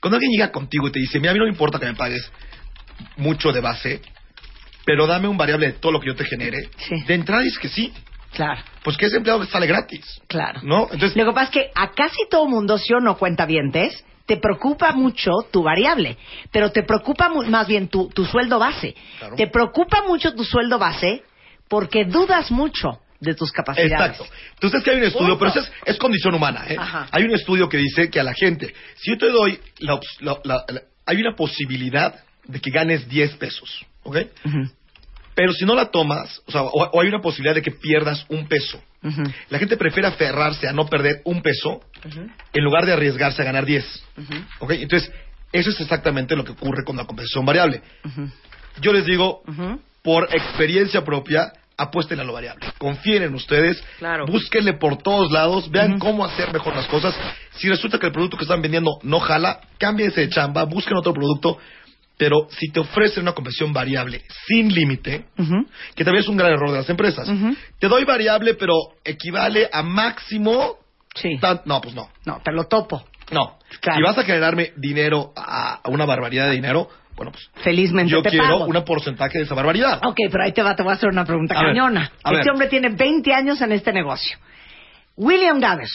Cuando 0.00 0.16
alguien 0.16 0.32
llega 0.32 0.52
contigo 0.52 0.88
y 0.88 0.92
te 0.92 1.00
dice, 1.00 1.18
mira, 1.20 1.30
a 1.30 1.34
mí 1.34 1.38
no 1.38 1.46
me 1.46 1.50
importa 1.52 1.78
que 1.78 1.86
me 1.86 1.94
pagues 1.94 2.30
mucho 3.16 3.52
de 3.52 3.60
base, 3.60 4.00
pero 4.84 5.06
dame 5.06 5.28
un 5.28 5.36
variable 5.36 5.66
de 5.66 5.72
todo 5.74 5.92
lo 5.92 6.00
que 6.00 6.06
yo 6.08 6.16
te 6.16 6.24
genere, 6.24 6.68
Sí. 6.88 7.02
de 7.06 7.14
entrada 7.14 7.42
dices 7.42 7.58
que 7.58 7.68
sí, 7.68 7.92
Claro, 8.32 8.60
pues 8.84 8.98
que 8.98 9.06
ese 9.06 9.16
empleado 9.16 9.42
sale 9.46 9.66
gratis, 9.66 10.04
claro. 10.26 10.60
¿no? 10.62 10.88
Entonces, 10.92 11.16
Lo 11.16 11.24
que 11.24 11.32
pasa 11.32 11.44
es 11.44 11.50
que 11.50 11.70
a 11.74 11.92
casi 11.92 12.28
todo 12.30 12.46
mundo, 12.46 12.76
si 12.76 12.92
o 12.92 13.00
no 13.00 13.16
cuenta 13.16 13.46
vientes, 13.46 14.04
te 14.26 14.36
preocupa 14.38 14.92
mucho 14.92 15.30
tu 15.52 15.62
variable, 15.62 16.16
pero 16.50 16.70
te 16.72 16.82
preocupa 16.82 17.28
mu- 17.28 17.44
más 17.44 17.66
bien 17.68 17.88
tu, 17.88 18.08
tu 18.08 18.24
sueldo 18.24 18.58
base. 18.58 18.94
Claro. 19.18 19.36
Te 19.36 19.46
preocupa 19.46 20.02
mucho 20.06 20.34
tu 20.34 20.44
sueldo 20.44 20.78
base 20.78 21.22
porque 21.68 22.04
dudas 22.04 22.50
mucho 22.50 23.00
de 23.20 23.34
tus 23.34 23.50
capacidades. 23.52 23.92
Exacto. 24.18 24.26
Entonces 24.54 24.82
que 24.82 24.90
hay 24.90 24.96
un 24.98 25.04
estudio, 25.04 25.38
pero 25.38 25.50
eso 25.50 25.60
es, 25.60 25.72
es 25.86 25.96
condición 25.98 26.34
humana. 26.34 26.64
¿eh? 26.68 26.76
Ajá. 26.78 27.06
Hay 27.12 27.24
un 27.24 27.34
estudio 27.34 27.68
que 27.68 27.78
dice 27.78 28.10
que 28.10 28.20
a 28.20 28.24
la 28.24 28.34
gente, 28.34 28.74
si 28.96 29.10
yo 29.12 29.18
te 29.18 29.30
doy, 29.30 29.58
la, 29.80 30.64
hay 31.06 31.16
una 31.20 31.34
posibilidad 31.34 32.14
de 32.44 32.60
que 32.60 32.70
ganes 32.70 33.08
10 33.08 33.36
pesos, 33.36 33.84
¿ok? 34.02 34.16
Ujú, 34.44 34.70
Pero 35.36 35.52
si 35.52 35.64
no 35.64 35.74
la 35.76 35.90
tomas, 35.90 36.42
o 36.46 36.50
sea, 36.50 36.62
o, 36.62 36.70
o 36.72 37.00
hay 37.00 37.06
una 37.08 37.20
posibilidad 37.20 37.54
de 37.54 37.62
que 37.62 37.70
pierdas 37.70 38.26
un 38.28 38.48
peso. 38.48 38.82
La 39.50 39.58
gente 39.60 39.76
prefiere 39.76 40.08
aferrarse 40.08 40.66
a 40.66 40.72
no 40.72 40.86
perder 40.86 41.20
un 41.24 41.40
peso 41.40 41.80
en 42.52 42.64
lugar 42.64 42.86
de 42.86 42.92
arriesgarse 42.94 43.40
a 43.42 43.44
ganar 43.44 43.64
10. 43.64 44.04
ujú, 44.18 44.34
¿Ok? 44.60 44.70
Entonces, 44.72 45.12
eso 45.52 45.70
es 45.70 45.80
exactamente 45.80 46.34
lo 46.34 46.42
que 46.44 46.50
ocurre 46.52 46.82
con 46.84 46.96
la 46.96 47.04
compensación 47.04 47.44
variable. 47.46 47.82
Yo 48.80 48.92
les 48.92 49.04
digo, 49.06 49.42
por 50.02 50.24
experiencia 50.34 51.04
propia, 51.04 51.52
apuesten 51.76 52.18
a 52.20 52.24
lo 52.24 52.32
variable. 52.32 52.66
Confíen 52.78 53.22
en 53.22 53.34
ustedes, 53.34 53.82
Claro. 53.98 54.24
búsquenle 54.26 54.72
por 54.74 54.96
todos 55.02 55.30
lados, 55.30 55.70
vean 55.70 55.98
cómo 55.98 56.24
hacer 56.24 56.50
mejor 56.52 56.74
las 56.74 56.86
cosas. 56.86 57.14
Si 57.56 57.68
resulta 57.68 57.98
que 57.98 58.06
el 58.06 58.12
producto 58.12 58.36
que 58.38 58.44
están 58.44 58.62
vendiendo 58.62 58.98
no 59.02 59.20
jala, 59.20 59.60
cámbiense 59.78 60.22
de 60.22 60.28
chamba, 60.30 60.64
busquen 60.64 60.96
otro 60.96 61.12
producto. 61.12 61.58
Pero 62.18 62.46
si 62.50 62.70
te 62.72 62.80
ofrecen 62.80 63.22
una 63.24 63.32
compensación 63.32 63.72
variable 63.72 64.22
sin 64.46 64.72
límite, 64.74 65.26
que 65.94 66.04
también 66.04 66.22
es 66.22 66.28
un 66.28 66.36
gran 66.36 66.52
error 66.52 66.70
de 66.70 66.78
las 66.78 66.88
empresas, 66.88 67.28
te 67.78 67.88
doy 67.88 68.04
variable, 68.04 68.54
pero 68.54 68.72
equivale 69.04 69.68
a 69.72 69.82
máximo. 69.82 70.76
Sí. 71.14 71.36
tan- 71.40 71.62
no, 71.64 71.80
pues 71.80 71.94
no. 71.94 72.10
No, 72.24 72.40
te 72.42 72.52
lo 72.52 72.64
topo. 72.64 73.04
No. 73.30 73.58
Claro. 73.80 73.98
Si 73.98 74.02
vas 74.02 74.18
a 74.18 74.22
generarme 74.22 74.72
dinero, 74.76 75.32
a, 75.36 75.80
a 75.82 75.90
una 75.90 76.04
barbaridad 76.04 76.46
de 76.46 76.52
dinero, 76.52 76.88
bueno, 77.16 77.32
pues 77.32 77.48
Felizmente 77.64 78.12
yo 78.12 78.22
te 78.22 78.28
quiero 78.30 78.64
un 78.66 78.84
porcentaje 78.84 79.38
de 79.38 79.44
esa 79.44 79.54
barbaridad. 79.54 80.00
Ok, 80.04 80.16
pero 80.30 80.44
ahí 80.44 80.52
te 80.52 80.62
va, 80.62 80.76
te 80.76 80.82
voy 80.82 80.92
a 80.92 80.94
hacer 80.96 81.08
una 81.08 81.24
pregunta 81.24 81.58
A 81.58 81.62
cañona. 81.62 82.12
este 82.32 82.50
hombre 82.50 82.68
tiene 82.68 82.90
20 82.90 83.32
años 83.32 83.60
en 83.62 83.72
este 83.72 83.92
negocio. 83.92 84.38
William 85.16 85.58
Gaber, 85.58 85.88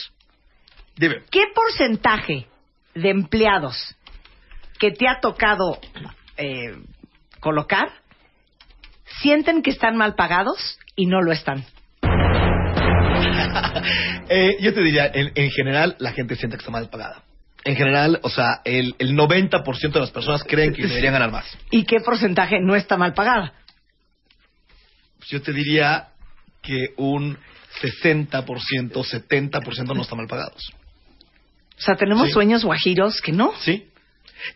Dime. 0.96 1.22
¿qué 1.30 1.44
porcentaje 1.54 2.46
de 2.94 3.10
empleados 3.10 3.96
que 4.82 4.90
te 4.90 5.06
ha 5.06 5.20
tocado 5.20 5.78
eh, 6.36 6.74
colocar 7.38 7.88
sienten 9.20 9.62
que 9.62 9.70
están 9.70 9.96
mal 9.96 10.16
pagados 10.16 10.76
y 10.96 11.06
no 11.06 11.22
lo 11.22 11.30
están? 11.30 11.64
Eh, 14.28 14.56
yo 14.60 14.72
te 14.72 14.82
diría, 14.82 15.10
en, 15.12 15.32
en 15.34 15.50
general, 15.50 15.96
la 15.98 16.12
gente 16.12 16.36
siente 16.36 16.56
que 16.56 16.60
está 16.62 16.70
mal 16.70 16.88
pagada. 16.88 17.22
En 17.64 17.76
general, 17.76 18.18
o 18.22 18.30
sea, 18.30 18.60
el, 18.64 18.94
el 18.98 19.14
90% 19.14 19.92
de 19.92 20.00
las 20.00 20.10
personas 20.10 20.42
creen 20.44 20.72
que 20.72 20.86
deberían 20.86 21.12
ganar 21.12 21.30
más. 21.30 21.44
¿Y 21.70 21.84
qué 21.84 22.00
porcentaje 22.00 22.58
no 22.60 22.74
está 22.74 22.96
mal 22.96 23.12
pagada? 23.12 23.52
Pues 25.18 25.28
yo 25.28 25.42
te 25.42 25.52
diría 25.52 26.08
que 26.62 26.94
un 26.96 27.36
60%, 27.82 28.92
70% 28.92 29.94
no 29.94 30.02
están 30.02 30.18
mal 30.18 30.28
pagados. 30.28 30.72
O 31.76 31.80
sea, 31.82 31.96
tenemos 31.96 32.28
Sí. 32.28 32.32
sueños 32.32 32.64
guajiros 32.64 33.20
que 33.20 33.32
no. 33.32 33.52
¿Sí? 33.60 33.86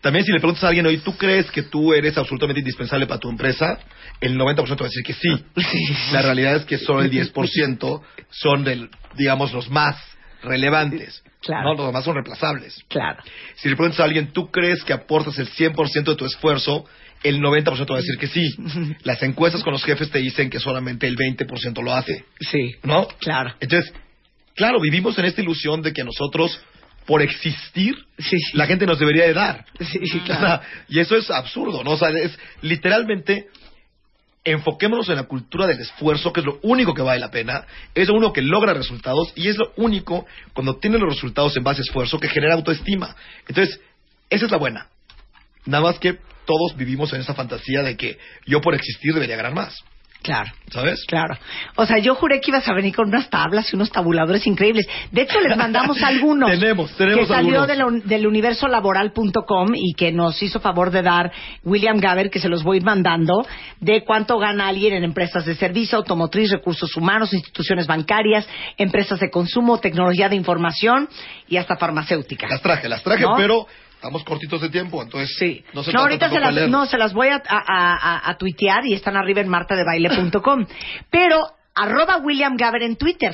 También 0.01 0.25
si 0.25 0.33
le 0.33 0.39
preguntas 0.39 0.65
a 0.65 0.69
alguien 0.69 0.87
hoy, 0.87 0.99
¿tú 0.99 1.17
crees 1.17 1.51
que 1.51 1.63
tú 1.63 1.93
eres 1.93 2.17
absolutamente 2.19 2.61
indispensable 2.61 3.07
para 3.07 3.21
tu 3.21 3.31
empresa? 3.31 3.79
El 4.21 4.39
90% 4.39 4.81
va 4.81 4.87
a 4.87 4.89
decir 4.89 5.03
que 5.05 5.13
sí. 5.15 6.13
La 6.13 6.23
realidad 6.23 6.57
es 6.57 6.65
que 6.65 6.79
solo 6.79 7.03
el 7.03 7.11
10% 7.11 8.03
son, 8.31 8.65
del, 8.65 8.91
digamos, 9.17 9.53
los 9.53 9.71
más 9.71 9.97
relevantes. 10.43 11.23
Claro. 11.43 11.71
¿no? 11.71 11.75
Los 11.75 11.87
demás 11.87 12.05
son 12.05 12.15
reemplazables. 12.15 12.85
Claro. 12.89 13.23
Si 13.57 13.69
le 13.69 13.77
preguntas 13.77 14.01
a 14.01 14.05
alguien, 14.05 14.33
¿tú 14.33 14.51
crees 14.51 14.83
que 14.85 14.93
aportas 14.93 15.39
el 15.39 15.49
100% 15.49 16.05
de 16.05 16.17
tu 16.17 16.25
esfuerzo? 16.25 16.85
El 17.23 17.41
90% 17.41 17.91
va 17.91 17.97
a 17.97 18.01
decir 18.01 18.19
que 18.19 18.27
sí. 18.27 18.55
Las 19.05 19.23
encuestas 19.23 19.63
con 19.63 19.73
los 19.73 19.85
jefes 19.85 20.11
te 20.11 20.19
dicen 20.19 20.51
que 20.51 20.61
solamente 20.61 21.07
el 21.07 21.17
20% 21.17 21.83
lo 21.83 21.95
hace. 21.95 22.25
Sí. 22.41 22.75
¿No? 22.83 23.07
Claro. 23.21 23.55
Entonces, 23.61 23.93
claro, 24.55 24.81
vivimos 24.81 25.19
en 25.19 25.27
esta 25.27 25.41
ilusión 25.41 25.83
de 25.83 25.93
que 25.93 26.05
nosotros, 26.05 26.61
por 27.07 27.23
existir, 27.23 27.95
la 28.53 28.67
gente 28.67 28.87
nos 28.87 28.99
debería 28.99 29.25
de 29.25 29.35
dar. 29.35 29.65
Sí, 29.79 30.01
sí, 30.07 30.19
O 30.23 30.27
sea, 30.27 30.61
y 30.89 30.99
eso 30.99 31.17
es 31.17 31.31
absurdo, 31.31 31.85
¿no? 31.85 31.93
O 31.93 31.97
sea, 31.97 32.11
es 32.11 32.39
literalmente 32.63 33.49
enfoquémonos 34.45 35.09
en 35.09 35.17
la 35.17 35.25
cultura 35.25 35.67
del 35.67 35.81
esfuerzo, 35.81 36.33
que 36.33 36.41
es 36.41 36.47
lo 36.47 36.61
único 36.63 36.95
que 36.95 37.03
vale 37.03 37.19
la 37.19 37.31
pena, 37.31 37.65
es 37.95 38.09
lo 38.09 38.15
único 38.15 38.33
que 38.33 38.43
logra 38.43 38.75
resultados 38.75 39.33
y 39.35 39.49
es 39.49 39.57
lo 39.57 39.73
único, 39.77 40.25
cuando 40.53 40.77
tiene 40.77 40.99
los 40.99 41.15
resultados 41.15 41.57
en 41.57 41.65
base 41.65 41.81
a 41.81 41.83
esfuerzo, 41.83 42.21
que 42.21 42.29
genera 42.29 42.55
autoestima. 42.55 43.17
Entonces, 43.49 43.81
esa 44.31 44.45
es 44.45 44.51
la 44.51 44.59
buena. 44.59 44.89
Nada 45.65 45.83
más 45.83 45.99
que 45.99 46.19
todos 46.45 46.77
vivimos 46.77 47.13
en 47.13 47.21
esa 47.21 47.35
fantasía 47.35 47.83
de 47.83 47.97
que 47.97 48.19
yo 48.47 48.61
por 48.61 48.75
existir 48.75 49.13
debería 49.15 49.37
ganar 49.37 49.55
más. 49.55 49.77
Claro. 50.27 50.51
¿Sabes? 50.71 51.05
Claro. 51.07 51.39
O 51.77 51.87
sea, 51.87 51.99
yo 51.99 52.17
juré 52.17 52.41
que 52.41 52.51
ibas 52.51 52.67
a 52.69 52.75
venir 52.75 52.93
con 52.95 53.07
unas 53.09 53.31
tablas 53.31 53.73
y 53.73 53.77
unos 53.77 53.91
tabuladores 53.93 54.45
increíbles. 54.49 54.85
De 55.13 55.23
hecho, 55.23 55.41
les 55.41 55.57
mandamos 55.57 56.03
algunos. 56.03 56.51
Tenemos, 56.51 56.91
tenemos 56.97 57.21
Que 57.29 57.35
salió 57.35 57.61
algunos. 57.63 57.69
de 57.69 57.77
la 57.77 57.87
un- 57.87 58.01
del 58.07 58.27
universolaboral.com 58.27 59.69
y 59.75 59.95
que 59.95 60.13
nos 60.13 60.43
hizo 60.43 60.61
favor 60.61 60.91
de 60.91 61.03
dar 61.03 61.31
William 61.65 61.99
Gaber, 61.99 62.31
que 62.31 62.41
se 62.41 62.49
los 62.49 62.63
voy 62.65 62.77
a 62.77 62.81
ir 62.81 62.85
mandando, 62.85 63.47
de 63.81 64.03
cuánto 64.05 64.39
gana 64.39 64.69
alguien 64.69 64.95
en 64.95 65.05
empresas 65.05 65.45
de 65.47 65.55
servicio, 65.55 65.99
automotriz, 65.99 66.51
recursos 66.51 66.97
humanos, 66.97 67.33
instituciones 67.33 67.87
bancarias, 67.87 68.47
empresas 68.77 69.21
de 69.21 69.31
consumo, 69.31 69.79
tecnología 69.79 70.29
de 70.29 70.37
información 70.37 71.09
y 71.49 71.57
hasta 71.59 71.77
farmacéutica. 71.77 72.49
Las 72.49 72.61
traje, 72.63 72.89
las 72.89 73.03
traje, 73.03 73.23
¿No? 73.23 73.35
pero 73.37 73.67
estamos 74.07 74.25
cortitos 74.25 74.61
de 74.61 74.69
tiempo, 74.71 75.03
entonces 75.03 75.35
sí. 75.39 75.65
no 75.75 75.83
se 75.83 75.91
No, 75.93 76.03
trata 76.07 76.27
ahorita 76.27 76.31
se 76.31 76.41
las, 76.41 76.69
no, 76.69 76.87
se 76.87 76.97
las 76.99 77.13
voy 77.13 77.29
a, 77.29 77.37
a- 77.37 77.43
a- 77.67 78.31
a 78.31 78.37
tuitear 78.39 78.87
y 78.87 78.95
están 78.95 79.17
arriba 79.17 79.41
en 79.41 79.49
martadebaile.com. 79.49 80.67
Pero, 81.11 81.43
arroba 81.75 82.19
William 82.19 82.57
Gaber 82.57 82.83
en 82.83 82.97
Twitter. 82.97 83.33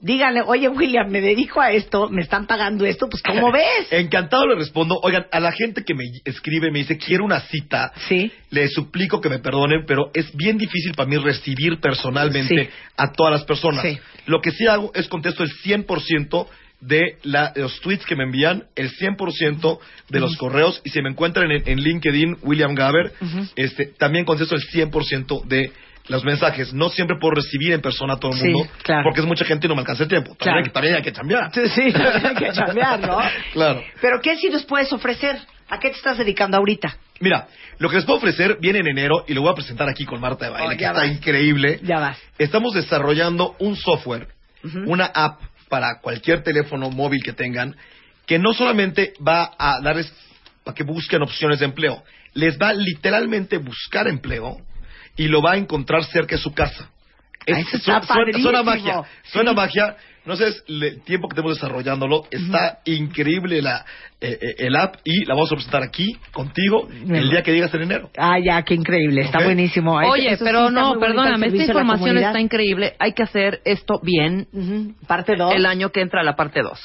Díganle, 0.00 0.42
oye 0.46 0.68
William, 0.68 1.10
me 1.10 1.20
dedico 1.20 1.60
a 1.60 1.72
esto, 1.72 2.08
me 2.08 2.22
están 2.22 2.46
pagando 2.46 2.84
esto, 2.86 3.08
pues 3.08 3.20
¿cómo 3.20 3.50
ves? 3.52 3.88
Encantado 3.90 4.46
le 4.46 4.54
respondo. 4.54 4.96
Oigan, 5.02 5.26
a 5.32 5.40
la 5.40 5.50
gente 5.50 5.82
que 5.84 5.92
me 5.92 6.04
escribe, 6.24 6.70
me 6.70 6.78
dice, 6.80 6.96
quiero 6.98 7.24
una 7.24 7.40
cita. 7.40 7.92
Sí. 8.08 8.30
Le 8.50 8.68
suplico 8.68 9.20
que 9.20 9.28
me 9.28 9.40
perdonen, 9.40 9.84
pero 9.88 10.10
es 10.14 10.34
bien 10.36 10.56
difícil 10.56 10.94
para 10.94 11.08
mí 11.08 11.16
recibir 11.16 11.80
personalmente 11.80 12.64
Sí. 12.66 12.70
a 12.96 13.10
todas 13.10 13.32
las 13.32 13.44
personas. 13.44 13.82
Sí. 13.82 13.98
Lo 14.26 14.40
que 14.40 14.52
sí 14.52 14.66
hago 14.68 14.92
es 14.94 15.08
contesto 15.08 15.42
el 15.42 15.50
100% 15.50 16.46
de, 16.80 17.18
la- 17.24 17.50
de 17.50 17.62
los 17.62 17.80
tweets 17.80 18.04
que 18.06 18.14
me 18.16 18.24
envían, 18.24 18.64
el 18.76 18.90
100% 18.90 19.78
de 20.10 20.20
los 20.20 20.36
correos, 20.36 20.80
y 20.84 20.90
si 20.90 21.02
me 21.02 21.10
encuentran 21.10 21.50
en, 21.50 21.62
en 21.68 21.80
LinkedIn, 21.80 22.38
William 22.42 22.74
Gaber, 22.74 23.12
este, 23.56 23.86
también 23.86 24.24
contesto 24.24 24.54
el 24.54 24.62
100% 24.62 25.44
de 25.44 25.72
los 26.08 26.24
mensajes. 26.24 26.72
No 26.72 26.88
siempre 26.88 27.16
puedo 27.20 27.34
recibir 27.34 27.72
en 27.72 27.80
persona 27.82 28.14
a 28.14 28.16
todo 28.18 28.32
el 28.32 28.38
Sí, 28.38 28.48
mundo, 28.48 28.70
claro. 28.82 29.02
porque 29.04 29.20
es 29.20 29.26
mucha 29.26 29.44
gente 29.44 29.66
y 29.66 29.68
no 29.68 29.74
me 29.74 29.80
alcanza 29.82 30.04
el 30.04 30.08
tiempo. 30.08 30.34
También, 30.36 30.38
Claro. 30.38 30.58
hay, 30.58 30.64
que, 30.64 30.70
también 30.70 30.94
hay 30.94 31.02
que 31.02 31.12
chambear. 31.12 31.50
Sí, 31.52 31.68
sí, 31.68 31.82
hay 32.24 32.34
que 32.34 32.52
chambear, 32.52 33.00
¿no? 33.00 33.18
claro. 33.52 33.82
Pero 34.00 34.20
¿qué 34.22 34.36
sí 34.36 34.48
nos 34.48 34.64
puedes 34.64 34.90
ofrecer? 34.92 35.36
¿A 35.68 35.78
qué 35.78 35.90
te 35.90 35.96
estás 35.96 36.16
dedicando 36.16 36.56
ahorita? 36.56 36.96
Mira, 37.20 37.48
lo 37.78 37.90
que 37.90 37.96
les 37.96 38.06
puedo 38.06 38.16
ofrecer 38.18 38.56
viene 38.58 38.78
en 38.78 38.86
enero 38.86 39.24
y 39.28 39.34
lo 39.34 39.42
voy 39.42 39.50
a 39.50 39.54
presentar 39.54 39.86
aquí 39.88 40.06
con 40.06 40.18
Marta 40.18 40.46
de 40.46 40.50
Baile, 40.52 40.74
Oh, 40.74 40.78
que 40.78 40.84
está 40.86 41.06
increíble. 41.06 41.80
Ya 41.82 41.98
vas. 41.98 42.18
Estamos 42.38 42.72
desarrollando 42.72 43.54
un 43.58 43.76
software, 43.76 44.28
una 44.86 45.04
app 45.06 45.40
para 45.68 46.00
cualquier 46.00 46.42
teléfono 46.42 46.90
móvil 46.90 47.22
que 47.22 47.32
tengan, 47.32 47.76
que 48.26 48.38
no 48.38 48.52
solamente 48.52 49.14
va 49.26 49.52
a 49.58 49.80
darles 49.80 50.12
para 50.64 50.74
que 50.74 50.84
busquen 50.84 51.22
opciones 51.22 51.60
de 51.60 51.66
empleo, 51.66 52.02
les 52.34 52.58
va 52.58 52.72
literalmente 52.72 53.58
buscar 53.58 54.06
empleo 54.06 54.58
y 55.16 55.28
lo 55.28 55.42
va 55.42 55.52
a 55.52 55.56
encontrar 55.56 56.04
cerca 56.04 56.36
de 56.36 56.42
su 56.42 56.52
casa. 56.52 56.90
Ah, 57.50 57.60
eso 57.60 57.76
está 57.76 58.02
suena, 58.02 58.62
magia, 58.62 59.02
suena 59.24 59.52
magia. 59.52 59.96
No 60.28 60.36
sé, 60.36 60.44
el 60.68 61.00
tiempo 61.04 61.26
que 61.26 61.36
tenemos 61.36 61.56
desarrollándolo. 61.56 62.24
Está 62.30 62.80
increíble 62.84 63.62
la, 63.62 63.86
eh, 64.20 64.38
eh, 64.38 64.54
el 64.58 64.76
app 64.76 64.96
y 65.02 65.24
la 65.24 65.32
vamos 65.32 65.50
a 65.50 65.54
presentar 65.54 65.82
aquí 65.82 66.18
contigo 66.32 66.86
el 66.90 67.30
día 67.30 67.42
que 67.42 67.50
digas 67.50 67.72
en 67.72 67.82
enero. 67.82 68.10
Ah, 68.18 68.38
ya, 68.38 68.62
qué 68.62 68.74
increíble, 68.74 69.22
está 69.22 69.42
buenísimo. 69.42 69.94
Oye, 69.96 70.32
eso 70.32 70.44
pero 70.44 70.70
no, 70.70 71.00
perdóname, 71.00 71.46
esta 71.46 71.64
información 71.64 72.18
está 72.18 72.40
increíble. 72.40 72.94
Hay 72.98 73.14
que 73.14 73.22
hacer 73.22 73.62
esto 73.64 74.00
bien. 74.02 74.46
Parte 75.06 75.34
2. 75.34 75.54
El 75.54 75.64
año 75.64 75.88
que 75.92 76.02
entra 76.02 76.22
la 76.22 76.36
parte 76.36 76.60
2. 76.60 76.78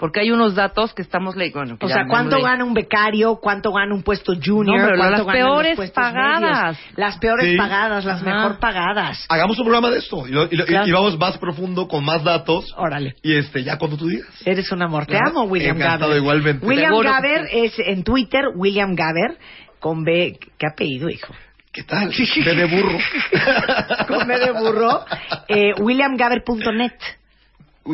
Porque 0.00 0.20
hay 0.20 0.30
unos 0.32 0.54
datos 0.54 0.94
que 0.94 1.02
estamos 1.02 1.36
leyendo. 1.36 1.60
Bueno, 1.60 1.78
O 1.82 1.88
sea, 1.88 2.06
¿cuánto 2.08 2.36
leí. 2.36 2.44
gana 2.44 2.64
un 2.64 2.72
becario? 2.74 3.36
¿Cuánto 3.36 3.70
gana 3.70 3.94
un 3.94 4.02
puesto 4.02 4.32
junior? 4.34 4.78
No, 4.78 4.84
pero 4.86 4.96
¿Cuánto 4.96 5.16
las 5.18 5.26
ganan 5.26 5.32
peores 5.44 5.90
pagadas. 5.92 6.40
medios? 6.78 6.96
Las 6.96 7.18
peores 7.18 7.50
Sí. 7.50 7.56
pagadas, 7.58 8.04
las 8.06 8.22
Ajá. 8.22 8.34
mejor 8.34 8.58
pagadas. 8.58 9.26
Hagamos 9.28 9.58
un 9.58 9.64
programa 9.66 9.90
de 9.90 9.98
esto 9.98 10.26
y, 10.26 10.30
lo- 10.32 10.48
y 10.50 10.56
lo- 10.56 10.64
y- 10.64 10.66
Claro. 10.66 10.86
y 10.88 10.90
vamos 10.90 11.18
más 11.18 11.36
profundo 11.38 11.86
con 11.86 12.02
más 12.04 12.24
datos. 12.24 12.72
Órale. 12.78 13.14
Y 13.22 13.36
este, 13.36 13.62
ya 13.62 13.76
cuando 13.76 13.96
tú 13.98 14.08
digas. 14.08 14.26
Eres 14.46 14.72
un 14.72 14.82
amor. 14.82 15.04
Te 15.04 15.12
Claro. 15.12 15.28
amo, 15.30 15.42
William 15.42 15.76
Gaber. 15.78 16.16
igualmente. 16.16 16.66
William 16.66 16.98
Gaber 16.98 17.46
es 17.52 17.78
en 17.78 18.02
Twitter, 18.02 18.46
William 18.54 18.94
Gaber, 18.94 19.36
con 19.80 20.02
B. 20.02 20.38
¿Qué 20.58 20.66
apellido, 20.66 21.10
hijo? 21.10 21.34
¿Qué 21.72 21.84
tal? 21.84 22.08
B 22.08 22.54
de 22.56 22.64
burro. 22.64 22.98
con 24.08 24.26
B 24.26 24.38
de 24.38 24.50
burro. 24.52 25.04
Eh, 25.46 25.72
WilliamGaber.net. 25.78 26.92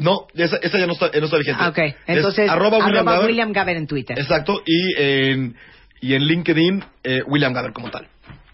No, 0.02 0.27
esa, 0.35 0.56
esa 0.56 0.78
ya 0.78 0.86
no 0.86 0.93
está, 0.93 1.10
no 1.18 1.24
está 1.24 1.36
vigente. 1.39 1.62
Ah, 1.62 1.68
ok. 1.68 1.78
Es 1.78 1.94
Entonces, 2.06 2.48
arroba 2.51 2.78
William 2.78 3.05
Gaber. 3.05 3.27
William 3.27 3.52
Gaber 3.52 3.77
en 3.77 3.86
Twitter. 3.86 4.18
Exacto. 4.18 4.62
Y 4.64 4.94
en, 5.01 5.56
y 6.01 6.14
en 6.14 6.23
LinkedIn, 6.24 6.85
eh, 7.05 7.23
William 7.27 7.52
Gaber 7.52 7.73
como 7.73 7.90
tal. 7.90 8.09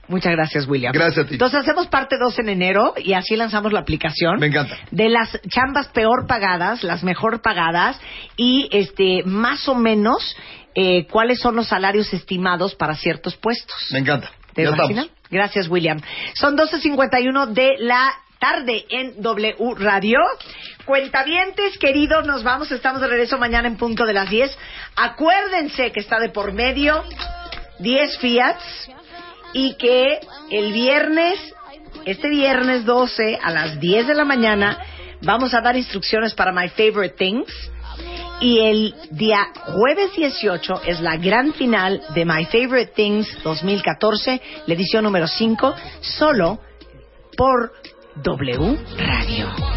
Muchas 0.09 0.33
gracias, 0.33 0.67
William. 0.67 0.93
Gracias 0.93 1.25
a 1.25 1.29
ti. 1.29 1.35
Entonces 1.35 1.61
hacemos 1.61 1.87
parte 1.87 2.17
2 2.19 2.39
en 2.41 2.49
enero 2.51 2.95
y 2.97 3.15
así 3.15 3.37
lanzamos 3.37 3.73
la 3.73 3.81
aplicación. 3.81 4.39
Me 4.41 4.49
encanta. 4.49 4.77
De 4.91 5.09
las 5.09 5.41
chambas 5.49 5.89
peor 5.89 6.27
pagadas, 6.27 6.83
las 6.83 7.03
mejor 7.03 7.41
pagadas 7.41 7.99
y 8.37 8.69
este 8.73 9.23
más 9.25 9.69
o 9.69 9.75
menos 9.75 10.37
eh, 10.75 11.07
cuáles 11.07 11.39
son 11.41 11.57
los 11.57 11.69
salarios 11.69 12.13
estimados 12.13 12.75
para 12.75 12.95
ciertos 12.95 13.37
puestos. 13.37 13.77
Me 13.93 14.01
encanta. 14.01 14.31
¿Te 14.55 14.65
ya 14.65 14.71
imaginas? 14.71 15.09
Gracias, 15.31 15.69
William. 15.69 15.99
Son 16.35 16.57
12.51 16.57 17.49
de 17.49 17.77
la 17.79 18.13
tarde 18.39 18.85
en 18.91 19.23
W 19.23 19.55
Radio. 19.79 20.19
Cuentavientes, 20.85 21.79
queridos, 21.79 22.27
nos 22.27 22.43
vamos. 22.43 22.73
Estamos 22.73 23.01
de 23.01 23.07
regreso 23.07 23.39
mañana 23.39 23.69
en 23.69 23.77
punto 23.77 24.05
de 24.05 24.13
las 24.13 24.29
10. 24.29 24.59
Acuérdense 24.97 25.93
que 25.93 26.01
está 26.01 26.19
de 26.19 26.29
por 26.29 26.53
medio 26.53 27.05
10 27.79 28.19
Fiats 28.19 28.91
y 29.53 29.75
que 29.75 30.19
el 30.51 30.73
viernes, 30.73 31.39
este 32.05 32.29
viernes 32.29 32.85
12 32.85 33.39
a 33.41 33.51
las 33.53 33.79
10 33.79 34.09
de 34.09 34.15
la 34.15 34.25
mañana, 34.25 34.77
vamos 35.21 35.55
a 35.55 35.61
dar 35.61 35.77
instrucciones 35.77 36.35
para 36.35 36.53
My 36.53 36.69
Favorite 36.69 37.15
Things. 37.17 37.53
Y 38.41 38.59
el 38.59 38.95
día 39.13 39.53
jueves 39.67 40.13
18 40.17 40.83
es 40.87 41.01
la 41.01 41.17
gran 41.17 41.53
final 41.53 42.03
de 42.13 42.25
My 42.25 42.45
Favorite 42.47 42.93
Things 42.93 43.29
2014, 43.45 44.43
la 44.67 44.75
edición 44.75 45.05
número 45.05 45.29
5, 45.29 45.77
solo 46.01 46.59
por 47.37 47.73
W 48.21 48.77
Radio. 48.99 49.73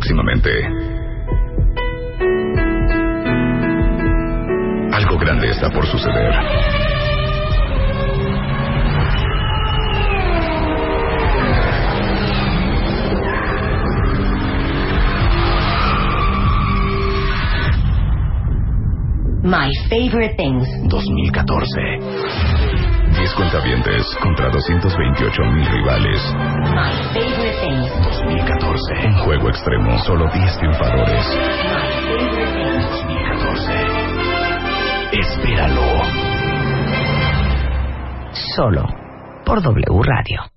Próximamente. 0.00 0.48
Algo 4.94 5.18
grande 5.18 5.50
está 5.50 5.68
por 5.68 5.84
suceder. 5.84 6.32
My 19.42 19.70
Favorite 19.90 20.34
Things 20.36 20.66
2014. 20.88 22.89
10 23.30 23.34
cuentavientes 23.36 24.06
contra 24.22 24.50
228 24.50 25.42
mil 25.52 25.66
rivales. 25.66 26.20
My 26.74 26.90
Favorite 27.12 27.60
Things 27.60 27.92
2014. 28.18 29.06
Un 29.06 29.18
juego 29.18 29.48
extremo. 29.50 29.98
Solo 29.98 30.28
10 30.32 30.58
triunfadores. 30.58 31.26
My 31.28 31.92
Favorite 32.08 32.52
Things 32.54 32.90
2014. 32.90 33.72
Espéralo. 35.12 36.02
Solo 38.56 38.88
por 39.44 39.62
W 39.62 40.02
Radio. 40.02 40.50